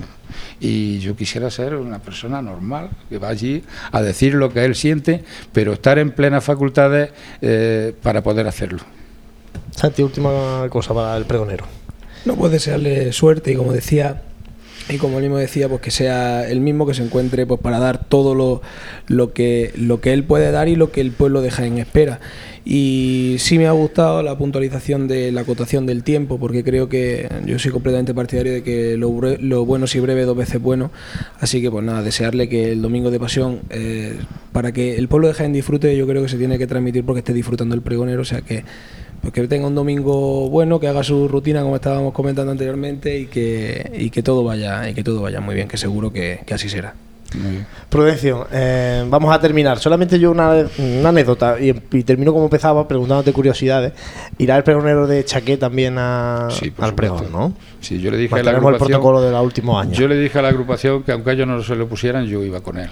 y 0.59 0.99
yo 0.99 1.15
quisiera 1.15 1.49
ser 1.49 1.75
una 1.75 1.99
persona 1.99 2.41
normal, 2.41 2.89
que 3.09 3.17
va 3.17 3.29
allí 3.29 3.63
a 3.91 4.01
decir 4.01 4.33
lo 4.33 4.51
que 4.51 4.65
él 4.65 4.75
siente, 4.75 5.23
pero 5.53 5.73
estar 5.73 5.99
en 5.99 6.11
plenas 6.11 6.43
facultades 6.43 7.11
eh, 7.41 7.93
para 8.01 8.21
poder 8.23 8.47
hacerlo. 8.47 8.79
Santi, 9.75 10.03
última 10.03 10.67
cosa 10.69 10.93
para 10.93 11.15
el 11.17 11.25
pregonero. 11.25 11.65
No 12.25 12.35
puede 12.35 12.53
desearle 12.53 13.13
suerte 13.13 13.51
y 13.51 13.55
como 13.55 13.71
decía 13.71 14.23
y 14.89 14.97
como 14.97 15.17
él 15.17 15.23
mismo 15.23 15.37
decía, 15.37 15.69
pues 15.69 15.81
que 15.81 15.91
sea 15.91 16.49
el 16.49 16.61
mismo 16.61 16.87
que 16.87 16.95
se 16.95 17.03
encuentre 17.03 17.45
pues 17.45 17.61
para 17.61 17.77
dar 17.77 18.05
todo 18.05 18.33
lo, 18.33 18.63
lo, 19.07 19.33
que, 19.33 19.71
lo 19.75 20.01
que 20.01 20.13
él 20.13 20.23
puede 20.23 20.51
dar 20.51 20.67
y 20.67 20.75
lo 20.75 20.91
que 20.91 21.01
el 21.01 21.11
pueblo 21.11 21.41
deja 21.41 21.65
en 21.65 21.77
espera. 21.77 22.19
Y 22.71 23.37
sí 23.39 23.57
me 23.57 23.65
ha 23.65 23.71
gustado 23.71 24.21
la 24.21 24.37
puntualización 24.37 25.07
de 25.07 25.31
la 25.31 25.41
acotación 25.41 25.87
del 25.87 26.03
tiempo, 26.03 26.37
porque 26.37 26.63
creo 26.63 26.87
que 26.87 27.27
yo 27.47 27.57
soy 27.57 27.71
completamente 27.71 28.13
partidario 28.13 28.53
de 28.53 28.61
que 28.61 28.95
lo, 28.95 29.19
lo 29.39 29.65
bueno 29.65 29.87
si 29.87 29.99
breve 29.99 30.23
dos 30.23 30.37
veces 30.37 30.61
bueno. 30.61 30.91
Así 31.39 31.63
que 31.63 31.71
pues 31.71 31.83
nada, 31.83 32.03
desearle 32.03 32.47
que 32.47 32.73
el 32.73 32.83
domingo 32.83 33.09
de 33.09 33.19
pasión, 33.19 33.61
eh, 33.71 34.19
para 34.51 34.71
que 34.71 34.97
el 34.97 35.07
pueblo 35.07 35.29
de 35.29 35.33
Jaén 35.33 35.51
disfrute, 35.51 35.97
yo 35.97 36.05
creo 36.05 36.21
que 36.21 36.29
se 36.29 36.37
tiene 36.37 36.59
que 36.59 36.67
transmitir 36.67 37.03
porque 37.03 37.21
esté 37.21 37.33
disfrutando 37.33 37.73
el 37.73 37.81
pregonero, 37.81 38.21
o 38.21 38.25
sea 38.25 38.41
que 38.41 38.63
pues 39.21 39.33
que 39.33 39.47
tenga 39.47 39.65
un 39.65 39.73
domingo 39.73 40.47
bueno, 40.51 40.79
que 40.79 40.87
haga 40.87 41.03
su 41.03 41.27
rutina 41.27 41.63
como 41.63 41.75
estábamos 41.75 42.13
comentando 42.13 42.51
anteriormente 42.51 43.17
y 43.17 43.25
que, 43.25 43.91
y 43.97 44.11
que 44.11 44.21
todo 44.21 44.43
vaya 44.43 44.87
y 44.87 44.93
que 44.93 45.03
todo 45.03 45.23
vaya 45.23 45.41
muy 45.41 45.55
bien, 45.55 45.67
que 45.67 45.77
seguro 45.77 46.13
que, 46.13 46.41
que 46.45 46.53
así 46.53 46.69
será. 46.69 46.93
Prudencio, 47.89 48.47
eh, 48.51 49.05
vamos 49.07 49.33
a 49.33 49.39
terminar. 49.39 49.79
Solamente 49.79 50.19
yo 50.19 50.31
una, 50.31 50.65
una 50.77 51.09
anécdota 51.09 51.59
y, 51.59 51.69
y, 51.91 52.03
termino 52.03 52.33
como 52.33 52.45
empezaba 52.45 52.87
preguntándote 52.87 53.33
curiosidades. 53.33 53.93
¿Irá 54.37 54.57
el 54.57 54.63
pregonero 54.63 55.07
de 55.07 55.23
Chaqué 55.25 55.57
también 55.57 55.95
a, 55.97 56.47
sí, 56.51 56.73
al 56.79 56.95
pregón, 56.95 57.31
no? 57.31 57.53
Sí, 57.81 57.99
yo 57.99 58.11
le 58.11 58.17
dije 58.17 58.35
a 58.35 58.43
la 58.43 58.51
agrupación, 58.51 58.73
el 58.73 58.79
protocolo 58.79 59.21
de 59.21 59.31
los 59.31 59.43
últimos 59.43 59.81
años. 59.81 59.97
Yo 59.97 60.07
le 60.07 60.17
dije 60.17 60.39
a 60.39 60.41
la 60.41 60.49
agrupación 60.49 61.03
que 61.03 61.11
aunque 61.11 61.31
ellos 61.31 61.47
no 61.47 61.61
se 61.63 61.75
lo 61.75 61.87
pusieran, 61.87 62.25
yo 62.25 62.43
iba 62.43 62.61
con 62.61 62.77
él. 62.77 62.89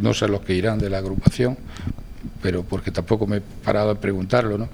No 0.00 0.12
sé 0.12 0.28
los 0.28 0.40
que 0.40 0.54
irán 0.54 0.78
de 0.78 0.90
la 0.90 0.98
agrupación, 0.98 1.56
pero 2.42 2.62
porque 2.62 2.90
tampoco 2.90 3.26
me 3.26 3.38
he 3.38 3.40
parado 3.40 3.90
a 3.90 4.00
preguntarlo, 4.00 4.58
¿no? 4.58 4.68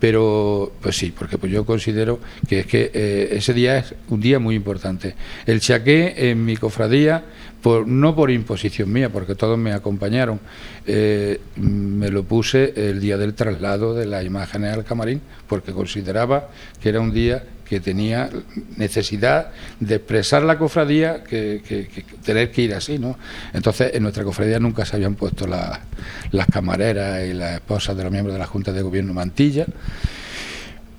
Pero, 0.00 0.72
pues 0.80 0.96
sí, 0.96 1.14
porque 1.16 1.38
pues 1.38 1.52
yo 1.52 1.64
considero 1.64 2.18
que 2.48 2.60
es 2.60 2.66
que 2.66 2.90
eh, 2.92 3.28
ese 3.32 3.54
día 3.54 3.78
es 3.78 3.94
un 4.08 4.20
día 4.20 4.40
muy 4.40 4.56
importante. 4.56 5.14
El 5.46 5.60
chaqué 5.60 6.30
en 6.30 6.44
mi 6.44 6.56
cofradía, 6.56 7.22
por, 7.62 7.86
no 7.86 8.16
por 8.16 8.32
imposición 8.32 8.92
mía, 8.92 9.10
porque 9.10 9.36
todos 9.36 9.56
me 9.56 9.72
acompañaron, 9.72 10.40
eh, 10.86 11.40
me 11.54 12.08
lo 12.08 12.24
puse 12.24 12.72
el 12.74 13.00
día 13.00 13.16
del 13.16 13.34
traslado 13.34 13.94
de 13.94 14.06
las 14.06 14.24
imágenes 14.24 14.74
al 14.74 14.84
camarín, 14.84 15.20
porque 15.46 15.72
consideraba 15.72 16.50
que 16.82 16.88
era 16.88 17.00
un 17.00 17.12
día 17.12 17.44
que 17.72 17.80
tenía 17.80 18.28
necesidad 18.76 19.50
de 19.80 19.94
expresar 19.94 20.42
la 20.42 20.58
cofradía 20.58 21.24
que, 21.24 21.88
tener 22.22 22.50
que 22.50 22.60
ir 22.60 22.74
así, 22.74 22.98
¿no? 22.98 23.16
Entonces, 23.54 23.92
en 23.94 24.02
nuestra 24.02 24.24
cofradía 24.24 24.58
nunca 24.58 24.84
se 24.84 24.96
habían 24.96 25.14
puesto 25.14 25.46
la, 25.46 25.80
las 26.32 26.48
camareras 26.48 27.24
y 27.24 27.32
las 27.32 27.54
esposas 27.54 27.96
de 27.96 28.02
los 28.02 28.12
miembros 28.12 28.34
de 28.34 28.40
la 28.40 28.46
Junta 28.46 28.74
de 28.74 28.82
Gobierno 28.82 29.14
mantilla. 29.14 29.64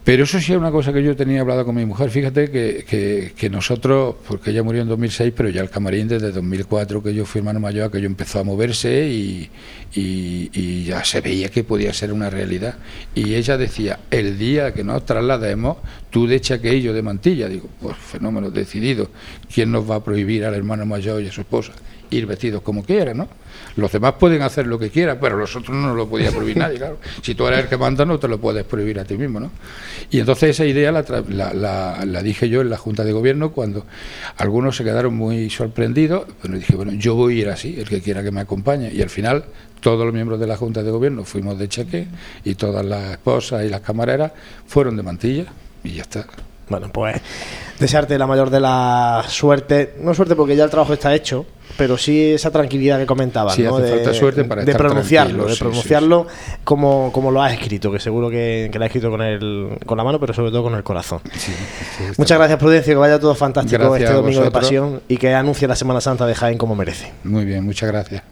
Pero 0.04 0.26
eso 0.26 0.38
sí 0.40 0.52
es 0.52 0.58
una 0.58 0.70
cosa 0.70 0.92
que 0.92 1.02
yo 1.02 1.16
tenía 1.16 1.40
hablado 1.40 1.64
con 1.64 1.76
mi 1.76 1.86
mujer. 1.86 2.10
Fíjate 2.10 2.52
que, 2.52 2.84
que, 2.86 3.32
que, 3.38 3.50
nosotros, 3.50 4.16
porque 4.28 4.52
ella 4.52 4.62
murió 4.62 4.82
en 4.82 4.90
2006, 4.90 5.34
pero 5.36 5.48
ya 5.48 5.62
el 5.62 5.70
camarín 5.70 6.10
desde 6.10 6.32
2004 6.32 7.02
que 7.02 7.14
yo 7.14 7.26
fui 7.26 7.40
hermano 7.40 7.62
mayor, 7.62 7.90
que 7.90 8.02
yo 8.02 8.08
empezó 8.08 8.40
a 8.40 8.44
moverse 8.44 9.08
y, 9.08 9.50
ya 10.86 11.06
se 11.06 11.22
veía 11.22 11.50
que 11.50 11.64
podía 11.64 11.94
ser 11.94 12.12
una 12.12 12.30
realidad. 12.30 12.76
Y 13.16 13.36
ella 13.36 13.58
decía, 13.58 14.00
el 14.12 14.38
día 14.38 14.74
que 14.74 14.84
nos 14.84 15.06
traslademos, 15.06 15.78
tú 16.10 16.28
de 16.28 16.42
Chaque 16.42 16.76
y 16.76 16.82
yo 16.82 16.94
de 16.94 17.02
Mantilla. 17.02 17.48
Digo, 17.48 17.70
pues 17.82 17.96
fenómeno 17.96 18.52
decidido. 18.52 19.10
¿Quién 19.54 19.72
nos 19.72 19.90
va 19.90 19.96
a 19.96 20.04
prohibir 20.04 20.44
al 20.44 20.54
hermano 20.54 20.86
mayor 20.86 21.24
y 21.24 21.28
a 21.28 21.32
su 21.32 21.42
esposa? 21.42 21.72
ir 22.16 22.26
vestidos 22.26 22.62
como 22.62 22.84
quieran, 22.84 23.18
¿no? 23.18 23.28
Los 23.76 23.92
demás 23.92 24.14
pueden 24.20 24.42
hacer 24.42 24.68
lo 24.68 24.78
que 24.78 24.90
quieran, 24.90 25.18
pero 25.20 25.38
los 25.38 25.56
otros 25.56 25.76
no 25.76 25.96
lo 25.96 26.08
podía 26.08 26.32
prohibir 26.32 26.58
nadie, 26.58 26.78
claro. 26.78 27.00
Si 27.22 27.34
tú 27.36 27.48
eres 27.48 27.62
el 27.62 27.68
que 27.68 27.78
manda, 27.78 28.06
no 28.06 28.20
te 28.20 28.28
lo 28.28 28.40
puedes 28.40 28.64
prohibir 28.64 29.00
a 29.00 29.06
ti 29.06 29.18
mismo, 29.18 29.40
¿no? 29.40 29.52
Y 30.12 30.20
entonces 30.20 30.52
esa 30.52 30.66
idea 30.66 30.92
la, 30.92 31.04
la, 31.30 31.54
la, 31.54 32.06
la 32.06 32.22
dije 32.22 32.50
yo 32.50 32.62
en 32.62 32.70
la 32.70 32.78
Junta 32.78 33.04
de 33.04 33.12
Gobierno 33.12 33.52
cuando 33.52 33.86
algunos 34.38 34.78
se 34.78 34.84
quedaron 34.84 35.16
muy 35.16 35.50
sorprendidos, 35.50 36.26
pero 36.42 36.56
dije, 36.56 36.76
bueno, 36.76 36.94
yo 36.94 37.16
voy 37.16 37.40
a 37.40 37.42
ir 37.42 37.50
así, 37.50 37.76
el 37.80 37.90
que 37.90 38.02
quiera 38.02 38.24
que 38.24 38.32
me 38.32 38.42
acompañe. 38.42 38.92
Y 38.94 39.02
al 39.02 39.10
final 39.10 39.46
todos 39.80 40.06
los 40.06 40.14
miembros 40.14 40.40
de 40.40 40.48
la 40.48 40.56
Junta 40.56 40.84
de 40.84 40.92
Gobierno 40.92 41.26
fuimos 41.26 41.58
de 41.58 41.68
cheque 41.68 42.08
y 42.44 42.56
todas 42.56 42.86
las 42.86 43.12
esposas 43.12 43.66
y 43.66 43.70
las 43.70 43.82
camareras 43.82 44.32
fueron 44.66 44.96
de 44.96 45.04
mantilla 45.04 45.46
y 45.84 45.94
ya 45.94 46.04
está. 46.04 46.26
Bueno, 46.70 46.90
pues 46.92 47.22
desearte 47.80 48.18
la 48.18 48.28
mayor 48.28 48.50
de 48.50 48.60
la 48.60 49.24
suerte, 49.28 49.96
no 50.00 50.14
suerte 50.14 50.36
porque 50.36 50.56
ya 50.56 50.64
el 50.64 50.70
trabajo 50.70 50.94
está 50.94 51.14
hecho, 51.14 51.46
pero 51.78 51.98
sí 51.98 52.34
esa 52.34 52.52
tranquilidad 52.52 53.00
que 53.00 53.06
comentabas, 53.06 53.56
Sí, 53.56 53.64
¿no? 53.64 53.78
hace 53.78 53.86
de, 53.86 53.92
falta 53.92 54.14
suerte 54.14 54.44
para 54.46 54.64
de 54.64 54.72
estar 54.72 54.88
pronunciarlo, 54.88 55.46
de 55.46 55.54
sí, 55.54 55.60
pronunciarlo 55.60 56.28
Como, 56.64 57.12
como 57.12 57.32
lo 57.32 57.42
has 57.42 57.54
escrito, 57.54 57.92
que 57.92 58.00
seguro 58.00 58.30
que, 58.30 58.70
que 58.72 58.80
lo 58.80 58.86
has 58.86 58.90
escrito 58.90 59.10
con, 59.10 59.22
el, 59.22 59.78
con 59.86 59.98
la 59.98 60.04
mano, 60.04 60.20
pero 60.20 60.34
sobre 60.34 60.52
todo 60.52 60.64
con 60.64 60.76
el 60.76 60.84
corazón. 60.84 61.20
Muchas 62.18 62.38
gracias, 62.38 62.60
Prudencio, 62.60 62.94
que 62.94 63.00
vaya 63.00 63.20
todo 63.20 63.36
fantástico 63.36 63.84
Gracias 63.84 64.10
este 64.10 64.14
domingo 64.14 64.44
de 64.44 64.52
pasión 64.52 65.02
y 65.08 65.18
que 65.18 65.34
anuncie 65.34 65.68
la 65.68 65.76
Semana 65.76 66.00
Santa 66.00 66.26
de 66.26 66.36
Jaén 66.36 66.58
como 66.58 66.76
merece. 66.76 67.12
Muy 67.24 67.46
bien, 67.46 67.64
muchas 67.64 67.90
gracias. 67.90 68.24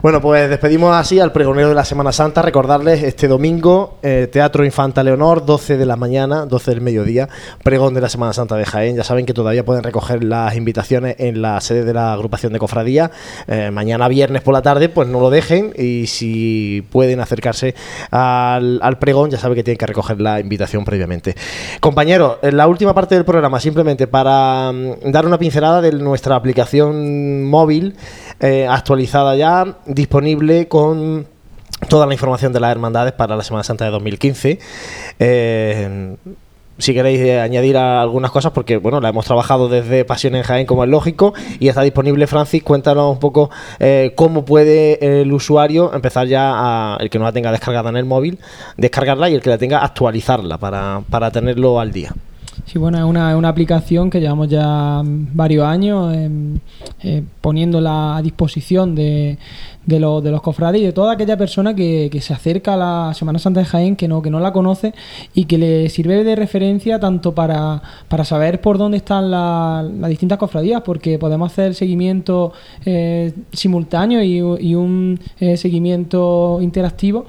Bueno, 0.00 0.20
pues 0.20 0.48
despedimos 0.48 0.94
así 0.94 1.18
al 1.18 1.32
pregonero 1.32 1.70
de 1.70 1.74
la 1.74 1.84
Semana 1.84 2.12
Santa. 2.12 2.40
Recordarles 2.40 3.02
este 3.02 3.26
domingo, 3.26 3.98
eh, 4.02 4.28
Teatro 4.30 4.64
Infanta 4.64 5.02
Leonor, 5.02 5.44
12 5.44 5.76
de 5.76 5.86
la 5.86 5.96
mañana, 5.96 6.46
12 6.46 6.70
del 6.70 6.80
mediodía, 6.80 7.28
pregón 7.64 7.94
de 7.94 8.00
la 8.00 8.08
Semana 8.08 8.32
Santa 8.32 8.54
de 8.56 8.64
Jaén. 8.64 8.94
Ya 8.94 9.02
saben 9.02 9.26
que 9.26 9.34
todavía 9.34 9.64
pueden 9.64 9.82
recoger 9.82 10.22
las 10.22 10.54
invitaciones 10.54 11.16
en 11.18 11.42
la 11.42 11.60
sede 11.60 11.84
de 11.84 11.94
la 11.94 12.12
agrupación 12.12 12.52
de 12.52 12.60
cofradía. 12.60 13.10
Eh, 13.48 13.70
mañana 13.72 14.06
viernes 14.06 14.42
por 14.42 14.54
la 14.54 14.62
tarde, 14.62 14.88
pues 14.88 15.08
no 15.08 15.20
lo 15.20 15.30
dejen 15.30 15.72
y 15.76 16.06
si 16.06 16.86
pueden 16.92 17.20
acercarse 17.20 17.74
al, 18.10 18.98
pregón, 19.00 19.30
ya 19.30 19.38
saben 19.38 19.56
que 19.56 19.64
tienen 19.64 19.78
que 19.78 19.86
recoger 19.86 20.20
la 20.20 20.38
invitación 20.38 20.84
previamente. 20.84 21.34
Compañeros, 21.80 22.38
en 22.42 22.56
la 22.56 22.68
última 22.68 22.94
parte 22.94 23.14
del 23.14 23.24
programa, 23.24 23.58
simplemente 23.58 24.06
para 24.06 24.70
mm, 24.72 25.10
dar 25.10 25.26
una 25.26 25.38
pincelada 25.38 25.80
de 25.80 25.92
nuestra 25.92 26.36
aplicación 26.36 27.44
móvil 27.44 27.96
eh, 28.40 28.66
actualizada 28.68 29.34
ya, 29.34 29.78
disponible 29.86 30.68
con 30.68 31.26
toda 31.88 32.06
la 32.06 32.12
información 32.12 32.52
de 32.52 32.60
las 32.60 32.70
hermandades 32.70 33.12
para 33.12 33.36
la 33.36 33.42
Semana 33.42 33.64
Santa 33.64 33.84
de 33.84 33.90
2015. 33.90 34.58
Eh, 35.18 36.16
si 36.78 36.94
queréis 36.94 37.18
eh, 37.18 37.40
añadir 37.40 37.76
algunas 37.76 38.30
cosas, 38.30 38.52
porque 38.52 38.76
bueno, 38.76 39.00
la 39.00 39.08
hemos 39.08 39.24
trabajado 39.24 39.68
desde 39.68 40.04
Pasión 40.04 40.36
en 40.36 40.44
Jaén, 40.44 40.66
como 40.66 40.84
es 40.84 40.90
lógico, 40.90 41.34
y 41.58 41.66
está 41.66 41.82
disponible, 41.82 42.28
Francis, 42.28 42.62
cuéntanos 42.62 43.12
un 43.12 43.18
poco 43.18 43.50
cómo 44.14 44.44
puede 44.44 45.20
el 45.20 45.32
usuario 45.32 45.92
empezar 45.92 46.28
ya, 46.28 46.52
a, 46.54 46.96
el 47.00 47.10
que 47.10 47.18
no 47.18 47.24
la 47.24 47.32
tenga 47.32 47.50
descargada 47.50 47.90
en 47.90 47.96
el 47.96 48.04
móvil, 48.04 48.38
descargarla 48.76 49.28
y 49.28 49.34
el 49.34 49.42
que 49.42 49.50
la 49.50 49.58
tenga 49.58 49.80
actualizarla 49.80 50.58
para, 50.58 51.02
para 51.10 51.32
tenerlo 51.32 51.80
al 51.80 51.90
día. 51.90 52.14
Sí, 52.66 52.78
bueno, 52.78 52.98
es 52.98 53.04
una, 53.04 53.36
una 53.36 53.48
aplicación 53.48 54.10
que 54.10 54.20
llevamos 54.20 54.48
ya 54.48 55.02
varios 55.04 55.64
años 55.64 56.14
em, 56.14 56.58
eh, 57.02 57.22
poniéndola 57.40 58.16
a 58.16 58.22
disposición 58.22 58.94
de, 58.94 59.38
de, 59.88 59.98
los- 60.00 60.22
de 60.22 60.30
los 60.30 60.42
cofrades 60.42 60.82
y 60.82 60.84
de 60.84 60.92
toda 60.92 61.14
aquella 61.14 61.36
persona 61.38 61.74
que, 61.74 62.08
que 62.12 62.20
se 62.20 62.34
acerca 62.34 62.74
a 62.74 62.76
la 62.76 63.14
Semana 63.14 63.38
Santa 63.38 63.60
de 63.60 63.66
Jaén, 63.66 63.96
que 63.96 64.06
no, 64.06 64.20
que 64.20 64.28
no 64.30 64.38
la 64.38 64.52
conoce 64.52 64.92
y 65.34 65.46
que 65.46 65.56
le 65.56 65.88
sirve 65.88 66.22
de 66.24 66.36
referencia 66.36 67.00
tanto 67.00 67.34
para, 67.34 67.80
para 68.08 68.24
saber 68.24 68.60
por 68.60 68.76
dónde 68.76 68.98
están 68.98 69.30
la- 69.30 69.82
las 69.98 70.10
distintas 70.10 70.36
cofradías, 70.38 70.82
porque 70.82 71.18
podemos 71.18 71.50
hacer 71.50 71.74
seguimiento 71.74 72.52
eh, 72.84 73.32
simultáneo 73.52 74.22
y, 74.22 74.74
un 74.74 75.18
eh, 75.40 75.56
seguimiento 75.56 76.58
interactivo 76.60 77.24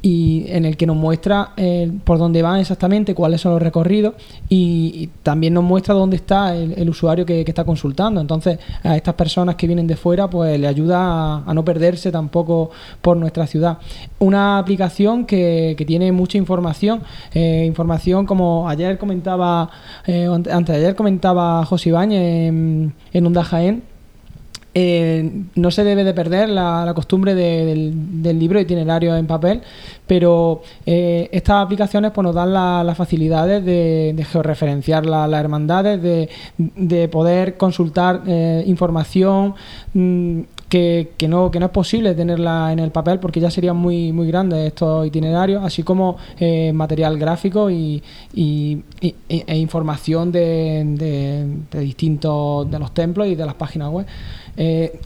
y 0.00 0.44
en 0.48 0.64
el 0.64 0.76
que 0.76 0.86
nos 0.86 0.96
muestra 0.96 1.52
eh, 1.56 1.90
por 2.04 2.18
dónde 2.18 2.42
van 2.42 2.60
exactamente, 2.60 3.14
cuáles 3.14 3.40
son 3.40 3.52
los 3.52 3.62
recorridos 3.62 4.14
y, 4.48 5.10
también 5.22 5.54
nos 5.54 5.64
muestra 5.64 5.94
dónde 5.94 6.16
está 6.16 6.54
el, 6.56 6.88
usuario 6.88 7.24
que, 7.26 7.42
está 7.42 7.64
consultando. 7.64 8.20
Entonces, 8.20 8.58
a 8.82 8.96
estas 8.96 9.14
personas 9.14 9.56
que 9.56 9.66
vienen 9.66 9.86
de 9.86 9.96
fuera, 9.96 10.28
pues 10.28 10.58
le 10.58 10.66
ayuda 10.66 11.42
a, 11.46 11.54
no 11.54 11.64
perderse 11.82 12.12
tampoco 12.12 12.70
por 13.00 13.16
nuestra 13.16 13.46
ciudad. 13.46 13.78
Una 14.20 14.58
aplicación 14.58 15.26
que, 15.26 15.74
que 15.76 15.84
tiene 15.84 16.12
mucha 16.12 16.38
información, 16.38 17.02
eh, 17.34 17.64
información 17.66 18.24
como 18.26 18.68
ayer 18.68 18.98
comentaba, 18.98 19.68
eh, 20.06 20.28
antes 20.30 20.74
de 20.74 20.76
ayer 20.76 20.94
comentaba 20.94 21.64
José 21.66 21.88
Ibáñez 21.88 22.20
en, 22.48 22.92
en 23.12 23.26
Onda 23.26 23.42
Jaén, 23.42 23.82
eh, 24.74 25.30
no 25.54 25.70
se 25.70 25.84
debe 25.84 26.02
de 26.02 26.14
perder 26.14 26.48
la, 26.48 26.90
costumbre 26.94 27.34
de- 27.34 27.66
del, 27.66 27.92
del 28.22 28.38
libro 28.38 28.58
itinerario 28.58 29.14
en 29.16 29.26
papel, 29.26 29.60
pero 30.06 30.62
eh, 30.86 31.28
estas 31.30 31.62
aplicaciones 31.62 32.10
pues, 32.12 32.24
nos 32.24 32.34
dan 32.34 32.54
la- 32.54 32.82
las 32.82 32.96
facilidades 32.96 33.62
de, 33.66 34.14
de 34.16 34.24
georreferenciar 34.24 35.04
la- 35.04 35.26
las 35.28 35.40
hermandades, 35.40 36.00
de, 36.00 36.30
de 36.56 37.06
poder 37.08 37.58
consultar 37.58 38.22
información 38.64 39.54
mm, 39.92 40.40
que, 40.78 41.28
no, 41.28 41.50
que 41.50 41.60
no 41.60 41.66
es 41.66 41.72
posible 41.72 42.14
tenerla 42.14 42.72
en 42.72 42.78
el 42.78 42.90
papel 42.90 43.18
porque 43.18 43.40
ya 43.40 43.50
serían 43.50 43.76
muy, 43.76 44.10
muy 44.12 44.26
grandes 44.26 44.66
estos 44.68 45.06
itinerarios, 45.06 45.62
así 45.62 45.82
como 45.82 46.16
eh, 46.40 46.72
material 46.72 47.18
gráfico 47.18 47.70
y, 47.70 48.02
y- 48.34 48.78
e 49.28 49.56
información 49.58 50.32
de, 50.32 50.82
de- 50.96 51.46
de 51.70 51.80
distintos 51.80 52.70
de 52.70 52.78
los 52.78 52.92
templos 52.94 53.26
y 53.28 53.34
de 53.34 53.44
las 53.44 53.54
páginas 53.54 53.90
web. 53.90 54.06
Eh, 54.56 54.98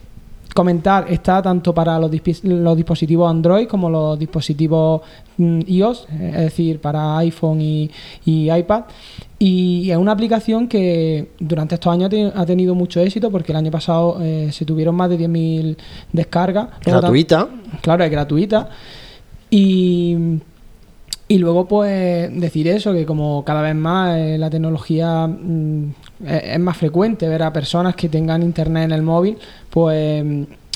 comentar 0.56 1.06
está 1.12 1.42
tanto 1.42 1.74
para 1.74 1.98
los, 1.98 2.10
dispi- 2.10 2.42
los 2.42 2.74
dispositivos 2.76 3.28
Android 3.30 3.66
como 3.68 3.90
los 3.90 4.18
dispositivos 4.18 5.02
mm, 5.36 5.60
iOS, 5.66 6.06
eh, 6.10 6.30
es 6.34 6.40
decir, 6.44 6.80
para 6.80 7.18
iPhone 7.18 7.60
y, 7.60 7.90
y 8.24 8.50
iPad. 8.50 8.84
Y 9.38 9.90
es 9.90 9.98
una 9.98 10.12
aplicación 10.12 10.66
que 10.66 11.32
durante 11.38 11.74
estos 11.74 11.92
años 11.92 12.06
ha 12.10 12.16
teni- 12.16 12.32
ha 12.34 12.46
tenido 12.46 12.74
mucho 12.74 13.00
éxito 13.00 13.30
porque 13.30 13.52
el 13.52 13.58
año 13.58 13.70
pasado 13.70 14.16
eh, 14.22 14.48
se 14.50 14.64
tuvieron 14.64 14.94
más 14.94 15.10
de 15.10 15.18
10.000 15.18 15.76
descargas. 16.12 16.68
Gratuita. 16.84 17.48
Claro, 17.82 18.04
es 18.04 18.10
gratuita. 18.10 18.70
Y, 19.50 20.16
y 21.28 21.38
luego, 21.38 21.66
pues, 21.66 22.34
decir 22.40 22.66
eso, 22.68 22.92
que 22.94 23.04
como 23.04 23.44
cada 23.44 23.60
vez 23.60 23.74
más 23.74 24.16
eh, 24.16 24.38
la 24.38 24.48
tecnología 24.48 25.26
mm, 25.26 25.90
es, 26.24 26.58
más 26.58 26.76
frecuente 26.76 27.28
ver 27.28 27.42
a 27.42 27.52
personas 27.52 27.94
que 27.96 28.08
tengan 28.08 28.42
internet 28.42 28.84
en 28.84 28.92
el 28.92 29.02
móvil, 29.02 29.36
pues 29.70 30.24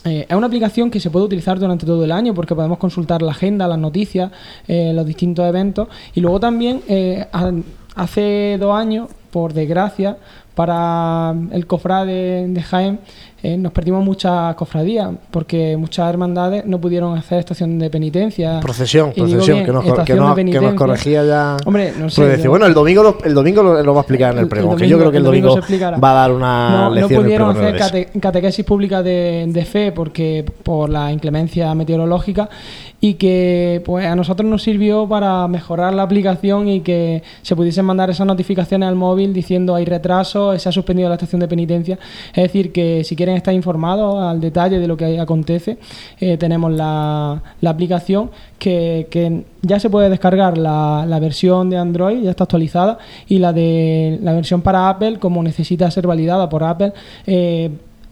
eh, 0.04 0.26
es 0.28 0.36
una 0.36 0.46
aplicación 0.46 0.90
que 0.90 0.98
se 1.00 1.10
puede 1.10 1.26
utilizar 1.26 1.58
durante 1.58 1.84
todo 1.86 2.04
el 2.04 2.12
año 2.12 2.34
porque 2.34 2.54
podemos 2.54 2.78
consultar 2.78 3.22
la 3.22 3.32
agenda, 3.32 3.68
las 3.68 3.78
noticias, 3.78 4.30
eh, 4.66 4.92
los 4.94 5.04
distintos 5.06 5.46
eventos. 5.46 5.88
Y 6.14 6.20
luego 6.20 6.40
también, 6.40 6.82
eh, 6.88 7.26
ha- 7.32 7.52
hace 7.96 8.56
dos 8.58 8.74
años, 8.74 9.08
por 9.30 9.52
desgracia, 9.52 10.16
para 10.54 11.34
el 11.52 11.66
cofrade 11.66 12.48
de 12.48 12.62
Jaén, 12.62 12.98
eh, 13.42 13.56
nos 13.56 13.72
perdimos 13.72 14.04
muchas 14.04 14.54
cofradías 14.54 15.10
porque 15.30 15.76
muchas 15.76 16.08
hermandades 16.08 16.64
no 16.66 16.80
pudieron 16.80 17.16
hacer 17.16 17.38
estación 17.38 17.78
de 17.78 17.90
penitencia. 17.90 18.60
Procesión, 18.60 19.12
procesión, 19.12 19.56
bien, 19.58 19.66
que, 19.66 19.72
nos, 19.72 19.84
que, 20.04 20.14
nos, 20.14 20.36
que 20.36 20.60
nos 20.60 20.74
corregía 20.74 21.24
ya. 21.24 21.56
Hombre, 21.64 21.92
no 21.98 22.10
sé. 22.10 22.48
Bueno, 22.48 22.66
el 22.66 22.74
domingo, 22.74 23.02
lo, 23.02 23.18
el 23.24 23.34
domingo 23.34 23.62
lo, 23.62 23.82
lo 23.82 23.94
va 23.94 24.00
a 24.00 24.02
explicar 24.02 24.32
en 24.34 24.40
el 24.40 24.48
pregón, 24.48 24.76
que 24.76 24.88
yo 24.88 24.98
creo 24.98 25.10
que 25.10 25.16
el 25.18 25.24
domingo 25.24 25.48
domingo, 25.48 25.54
se 25.54 25.58
explicará. 25.60 25.98
va 25.98 26.10
a 26.10 26.14
dar 26.14 26.32
una 26.32 26.70
no, 26.70 26.84
no 26.88 26.94
lección 26.94 27.12
el 27.12 27.22
pudieron 27.24 27.50
hacer 27.50 27.76
cate- 27.76 28.20
catequesis 28.20 28.64
pública 28.64 29.02
de, 29.02 29.46
de 29.48 29.64
fe 29.64 29.92
porque 29.92 30.44
por 30.62 30.90
la 30.90 31.12
inclemencia 31.12 31.74
meteorológica 31.74 32.48
y 33.00 33.14
que 33.14 33.82
pues 33.84 34.04
a 34.06 34.14
nosotros 34.14 34.48
nos 34.48 34.62
sirvió 34.62 35.08
para 35.08 35.48
mejorar 35.48 35.94
la 35.94 36.02
aplicación 36.02 36.68
y 36.68 36.80
que 36.80 37.22
se 37.42 37.56
pudiesen 37.56 37.84
mandar 37.86 38.10
esas 38.10 38.26
notificaciones 38.26 38.88
al 38.88 38.94
móvil 38.96 39.32
diciendo 39.32 39.74
hay 39.74 39.84
retraso, 39.86 40.58
se 40.58 40.68
ha 40.68 40.72
suspendido 40.72 41.08
la 41.08 41.14
estación 41.14 41.40
de 41.40 41.48
penitencia. 41.48 41.98
Es 42.34 42.42
decir, 42.42 42.72
que 42.72 43.02
si 43.04 43.16
quieren 43.16 43.29
estar 43.36 43.54
informados 43.54 44.22
al 44.22 44.40
detalle 44.40 44.78
de 44.78 44.86
lo 44.86 44.96
que 44.96 45.18
acontece, 45.18 45.78
eh, 46.18 46.36
tenemos 46.36 46.72
la, 46.72 47.42
aplicación 47.64 48.30
que, 48.58 49.44
ya 49.62 49.78
se 49.78 49.90
puede 49.90 50.10
descargar 50.10 50.58
la, 50.58 51.04
la 51.06 51.20
versión 51.20 51.70
de 51.70 51.76
Android, 51.76 52.22
ya 52.22 52.30
está 52.30 52.44
actualizada, 52.44 52.98
y 53.28 53.38
la 53.38 53.52
de 53.52 54.18
la 54.22 54.32
versión 54.32 54.62
para 54.62 54.88
Apple, 54.88 55.18
como 55.18 55.42
necesita 55.42 55.90
ser 55.90 56.06
validada 56.06 56.48
por 56.48 56.64
Apple, 56.64 56.92
eh, 57.26 57.70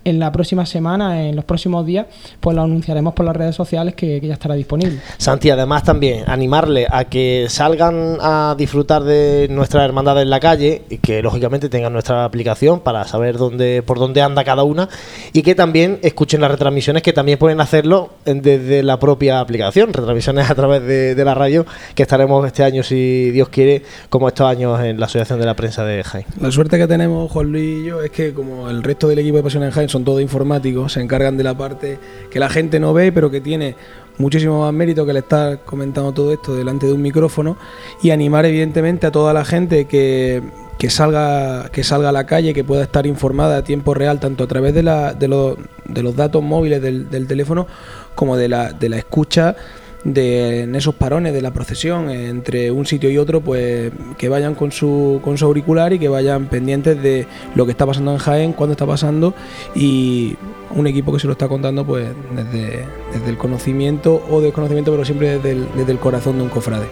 en 0.08 0.18
la 0.18 0.32
próxima 0.32 0.66
semana, 0.66 1.26
en 1.26 1.36
los 1.36 1.44
próximos 1.44 1.84
días, 1.86 2.06
pues 2.40 2.56
lo 2.56 2.62
anunciaremos 2.62 3.14
por 3.14 3.26
las 3.26 3.36
redes 3.36 3.54
sociales 3.54 3.94
que, 3.94 4.20
que 4.20 4.26
ya 4.26 4.34
estará 4.34 4.54
disponible. 4.54 5.00
Santi, 5.16 5.50
además 5.50 5.82
también 5.82 6.24
animarle 6.26 6.86
a 6.90 7.04
que 7.04 7.46
salgan 7.48 8.18
a 8.20 8.54
disfrutar 8.56 9.04
de 9.04 9.48
nuestra 9.50 9.84
hermandad 9.84 10.20
en 10.20 10.30
la 10.30 10.40
calle 10.40 10.82
y 10.88 10.98
que 10.98 11.22
lógicamente 11.22 11.68
tengan 11.68 11.92
nuestra 11.92 12.24
aplicación 12.24 12.80
para 12.80 13.04
saber 13.04 13.36
dónde 13.36 13.82
por 13.84 13.98
dónde 13.98 14.22
anda 14.22 14.44
cada 14.44 14.62
una 14.64 14.88
y 15.32 15.42
que 15.42 15.54
también 15.54 15.98
escuchen 16.02 16.40
las 16.40 16.50
retransmisiones 16.50 17.02
que 17.02 17.12
también 17.12 17.38
pueden 17.38 17.60
hacerlo 17.60 18.10
desde 18.24 18.82
la 18.82 18.98
propia 18.98 19.40
aplicación, 19.40 19.92
retransmisiones 19.92 20.50
a 20.50 20.54
través 20.54 20.82
de, 20.82 21.14
de 21.14 21.24
la 21.24 21.34
radio 21.34 21.66
que 21.94 22.02
estaremos 22.02 22.46
este 22.46 22.64
año 22.64 22.82
si 22.82 23.30
Dios 23.30 23.48
quiere 23.48 23.82
como 24.08 24.28
estos 24.28 24.46
años 24.46 24.80
en 24.80 24.98
la 24.98 25.06
Asociación 25.06 25.40
de 25.40 25.46
la 25.46 25.54
Prensa 25.54 25.84
de 25.84 26.02
Jaén. 26.04 26.26
La 26.40 26.50
suerte 26.50 26.78
que 26.78 26.86
tenemos 26.86 27.30
Juan 27.30 27.52
Luis 27.52 27.82
y 27.82 27.86
yo 27.86 28.02
es 28.02 28.10
que 28.10 28.32
como 28.32 28.68
el 28.68 28.82
resto 28.82 29.08
del 29.08 29.18
equipo 29.18 29.36
de 29.36 29.42
Pasión 29.42 29.62
en 29.62 29.70
Jaén 29.70 29.88
son 29.88 29.97
todos 30.04 30.20
informáticos, 30.20 30.92
se 30.92 31.00
encargan 31.00 31.36
de 31.36 31.44
la 31.44 31.56
parte 31.56 31.98
que 32.30 32.38
la 32.38 32.48
gente 32.48 32.80
no 32.80 32.92
ve, 32.92 33.12
pero 33.12 33.30
que 33.30 33.40
tiene 33.40 33.76
muchísimo 34.18 34.62
más 34.62 34.72
mérito 34.72 35.04
que 35.04 35.12
el 35.12 35.18
estar 35.18 35.60
comentando 35.64 36.12
todo 36.12 36.32
esto 36.32 36.54
delante 36.54 36.86
de 36.86 36.92
un 36.92 37.02
micrófono 37.02 37.56
y 38.02 38.10
animar 38.10 38.46
evidentemente 38.46 39.06
a 39.06 39.12
toda 39.12 39.32
la 39.32 39.44
gente 39.44 39.86
que, 39.86 40.42
que 40.78 40.90
salga 40.90 41.70
que 41.70 41.84
salga 41.84 42.08
a 42.08 42.12
la 42.12 42.26
calle, 42.26 42.52
que 42.52 42.64
pueda 42.64 42.82
estar 42.82 43.06
informada 43.06 43.58
a 43.58 43.64
tiempo 43.64 43.94
real 43.94 44.20
tanto 44.20 44.44
a 44.44 44.46
través 44.46 44.74
de, 44.74 44.82
la, 44.82 45.14
de, 45.14 45.28
los, 45.28 45.56
de 45.84 46.02
los 46.02 46.16
datos 46.16 46.42
móviles 46.42 46.82
del, 46.82 47.10
del 47.10 47.26
teléfono 47.26 47.66
como 48.14 48.36
de 48.36 48.48
la, 48.48 48.72
de 48.72 48.88
la 48.88 48.98
escucha 48.98 49.56
de 50.04 50.62
en 50.62 50.74
esos 50.76 50.94
parones 50.94 51.32
de 51.32 51.42
la 51.42 51.50
procesión 51.50 52.10
entre 52.10 52.70
un 52.70 52.86
sitio 52.86 53.10
y 53.10 53.18
otro, 53.18 53.40
pues 53.40 53.92
que 54.16 54.28
vayan 54.28 54.54
con 54.54 54.72
su, 54.72 55.20
con 55.22 55.38
su 55.38 55.44
auricular 55.44 55.92
y 55.92 55.98
que 55.98 56.08
vayan 56.08 56.46
pendientes 56.46 57.02
de 57.02 57.26
lo 57.54 57.64
que 57.64 57.72
está 57.72 57.86
pasando 57.86 58.12
en 58.12 58.18
Jaén, 58.18 58.52
cuándo 58.52 58.72
está 58.72 58.86
pasando 58.86 59.34
y 59.74 60.36
un 60.74 60.86
equipo 60.86 61.12
que 61.12 61.18
se 61.18 61.26
lo 61.26 61.32
está 61.32 61.48
contando 61.48 61.84
pues 61.84 62.08
desde, 62.34 62.84
desde 63.12 63.28
el 63.28 63.38
conocimiento 63.38 64.22
o 64.30 64.40
desconocimiento, 64.40 64.90
pero 64.90 65.04
siempre 65.04 65.38
desde 65.38 65.66
desde 65.76 65.92
el 65.92 65.98
corazón 65.98 66.36
de 66.36 66.44
un 66.44 66.48
cofrade. 66.50 66.86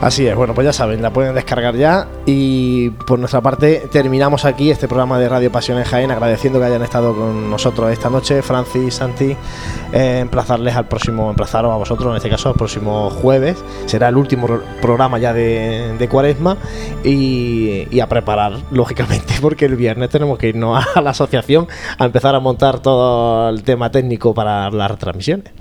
Así 0.00 0.26
es, 0.26 0.34
bueno, 0.34 0.54
pues 0.54 0.64
ya 0.64 0.72
saben, 0.72 1.02
la 1.02 1.12
pueden 1.12 1.34
descargar 1.34 1.76
ya 1.76 2.06
y 2.26 2.90
por 2.90 3.18
nuestra 3.18 3.40
parte 3.40 3.88
terminamos 3.92 4.44
aquí 4.44 4.70
este 4.70 4.88
programa 4.88 5.18
de 5.18 5.28
Radio 5.28 5.52
Pasión 5.52 5.78
en 5.78 5.84
Jaén 5.84 6.10
agradeciendo 6.10 6.58
que 6.58 6.66
hayan 6.66 6.82
estado 6.82 7.14
con 7.14 7.50
nosotros 7.50 7.92
esta 7.92 8.08
noche, 8.08 8.42
Francis, 8.42 8.94
Santi, 8.94 9.36
eh, 9.92 10.18
emplazarles 10.20 10.74
al 10.74 10.86
próximo, 10.88 11.28
emplazaros 11.30 11.72
a 11.72 11.76
vosotros 11.76 12.10
en 12.10 12.16
este 12.16 12.30
caso 12.30 12.48
al 12.48 12.54
próximo 12.54 13.10
jueves, 13.10 13.62
será 13.86 14.08
el 14.08 14.16
último 14.16 14.46
programa 14.80 15.18
ya 15.18 15.32
de, 15.32 16.08
Cuaresma 16.10 16.56
y, 17.04 17.86
y, 17.90 18.00
a 18.00 18.08
preparar, 18.08 18.54
lógicamente, 18.70 19.34
porque 19.40 19.66
el 19.66 19.76
viernes 19.76 20.10
tenemos 20.10 20.38
que 20.38 20.48
irnos 20.48 20.84
a 20.94 21.00
la 21.00 21.10
asociación 21.10 21.68
a 21.98 22.06
empezar 22.06 22.34
a 22.34 22.40
montar 22.40 22.80
todo 22.80 23.48
el 23.50 23.62
tema 23.62 23.90
técnico 23.90 24.34
para 24.34 24.70
las 24.70 24.98
transmisiones. 24.98 25.52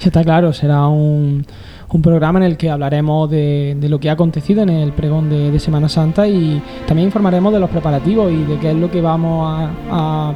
Está 0.00 0.22
claro, 0.22 0.52
será 0.52 0.86
un 0.88 1.46
un 1.88 2.02
programa 2.02 2.38
en 2.38 2.44
el 2.44 2.56
que 2.56 2.70
hablaremos 2.70 3.30
de, 3.30 3.76
lo 3.88 3.98
que 4.00 4.10
ha 4.10 4.12
acontecido 4.12 4.62
en 4.62 4.70
el 4.70 4.92
pregón 4.92 5.30
de, 5.30 5.58
Semana 5.58 5.88
Santa 5.88 6.26
y 6.26 6.60
también 6.86 7.08
informaremos 7.08 7.52
de 7.52 7.60
los 7.60 7.70
preparativos 7.70 8.30
y 8.30 8.44
de 8.44 8.58
qué 8.58 8.70
es 8.70 8.76
lo 8.76 8.90
que 8.90 9.00
vamos 9.00 9.48
a, 9.48 9.70
a 9.90 10.34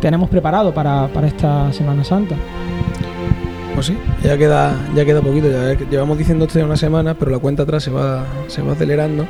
tenemos 0.00 0.28
preparado 0.28 0.74
para, 0.74 1.08
para, 1.08 1.26
esta 1.26 1.72
Semana 1.72 2.04
Santa. 2.04 2.34
Pues 3.74 3.86
sí, 3.86 3.96
ya 4.22 4.36
queda, 4.36 4.74
ya 4.94 5.04
queda 5.04 5.22
poquito, 5.22 5.48
ya 5.48 5.78
llevamos 5.88 6.18
diciendo 6.18 6.44
esto 6.44 6.58
una 6.64 6.76
semana, 6.76 7.14
pero 7.14 7.30
la 7.30 7.38
cuenta 7.38 7.62
atrás 7.62 7.84
se 7.84 7.90
va, 7.90 8.26
se 8.48 8.60
va 8.62 8.72
acelerando 8.72 9.24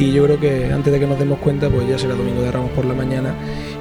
y 0.00 0.12
yo 0.12 0.24
creo 0.24 0.40
que 0.40 0.72
antes 0.72 0.92
de 0.92 0.98
que 0.98 1.06
nos 1.06 1.18
demos 1.18 1.38
cuenta, 1.38 1.68
pues 1.68 1.86
ya 1.88 1.98
será 1.98 2.14
domingo 2.14 2.42
de 2.42 2.50
Ramos 2.50 2.70
por 2.70 2.84
la 2.86 2.94
mañana 2.94 3.34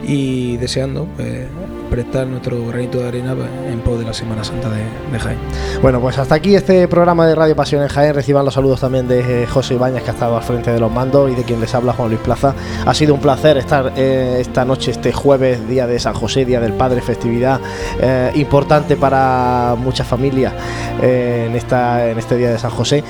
y 0.04 0.58
deseando 0.58 1.08
pues, 1.16 1.48
prestar 1.90 2.28
nuestro 2.28 2.66
granito 2.68 3.00
de 3.00 3.08
arena 3.08 3.36
pues, 3.36 3.48
en 3.72 3.80
pro 3.82 3.98
de 3.98 4.06
la 4.06 4.14
Semana 4.14 4.44
Santa 4.44 4.70
de, 4.70 5.20
Jaén. 5.20 5.38
Bueno, 5.82 6.02
pues 6.02 6.18
hasta 6.18 6.36
aquí 6.36 6.56
este 6.56 6.88
programa 6.88 7.28
de 7.28 7.36
Radio 7.36 7.56
Pasión 7.56 7.84
en 7.84 7.88
Jaén. 7.88 8.14
Reciban 8.16 8.44
los 8.44 8.56
saludos 8.56 8.82
también 8.82 9.08
de 9.08 9.46
José 9.48 9.76
Ibáñez, 9.76 10.04
que 10.04 10.10
ha 10.10 10.14
estado 10.14 10.36
al 10.36 10.44
frente 10.44 10.72
de 10.72 10.80
los 10.80 10.92
mandos, 10.92 11.32
y 11.32 11.36
de 11.36 11.44
quien 11.44 11.62
les 11.62 11.74
habla 11.76 11.94
Juan 11.94 12.10
Luis 12.10 12.22
Plaza. 12.22 12.56
Ha 12.86 12.94
sido 12.94 13.14
un 13.14 13.20
placer 13.20 13.58
estar 13.58 13.94
eh, 13.96 14.38
esta 14.40 14.66
noche, 14.66 14.92
este 14.92 15.14
jueves, 15.14 15.68
día 15.68 15.86
de 15.86 16.00
San 16.00 16.14
José, 16.14 16.46
día 16.46 16.60
del 16.60 16.74
Padre, 16.74 17.02
festividad 17.02 17.62
eh, 18.00 18.32
importante 18.36 18.96
para 18.96 19.76
muchas 19.78 20.08
familias 20.08 20.54
eh, 21.02 21.46
en, 21.48 21.56
esta, 21.56 22.10
en 22.10 22.18
este 22.18 22.38
día 22.38 22.50
de 22.50 22.58
San 22.58 22.72
José. 22.72 23.04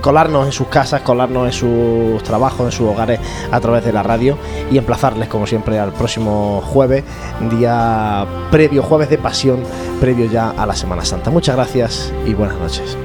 colarnos 0.00 0.46
en 0.46 0.52
sus 0.52 0.68
casas, 0.68 1.00
colarnos 1.02 1.46
en 1.46 1.52
sus 1.52 2.22
trabajos, 2.22 2.66
en 2.66 2.72
sus 2.72 2.88
hogares 2.88 3.18
a 3.50 3.60
través 3.60 3.84
de 3.84 3.92
la 3.92 4.02
radio 4.02 4.38
y 4.70 4.78
emplazarles, 4.78 5.28
como 5.28 5.46
siempre, 5.46 5.78
al 5.78 5.92
próximo 6.06 6.62
jueves, 6.64 7.02
día 7.50 8.24
previo, 8.52 8.84
jueves 8.84 9.10
de 9.10 9.18
pasión, 9.18 9.64
previo 10.00 10.30
ya 10.30 10.50
a 10.50 10.64
la 10.64 10.76
Semana 10.76 11.04
Santa. 11.04 11.30
Muchas 11.30 11.56
gracias 11.56 12.12
y 12.24 12.32
buenas 12.32 12.56
noches. 12.58 12.96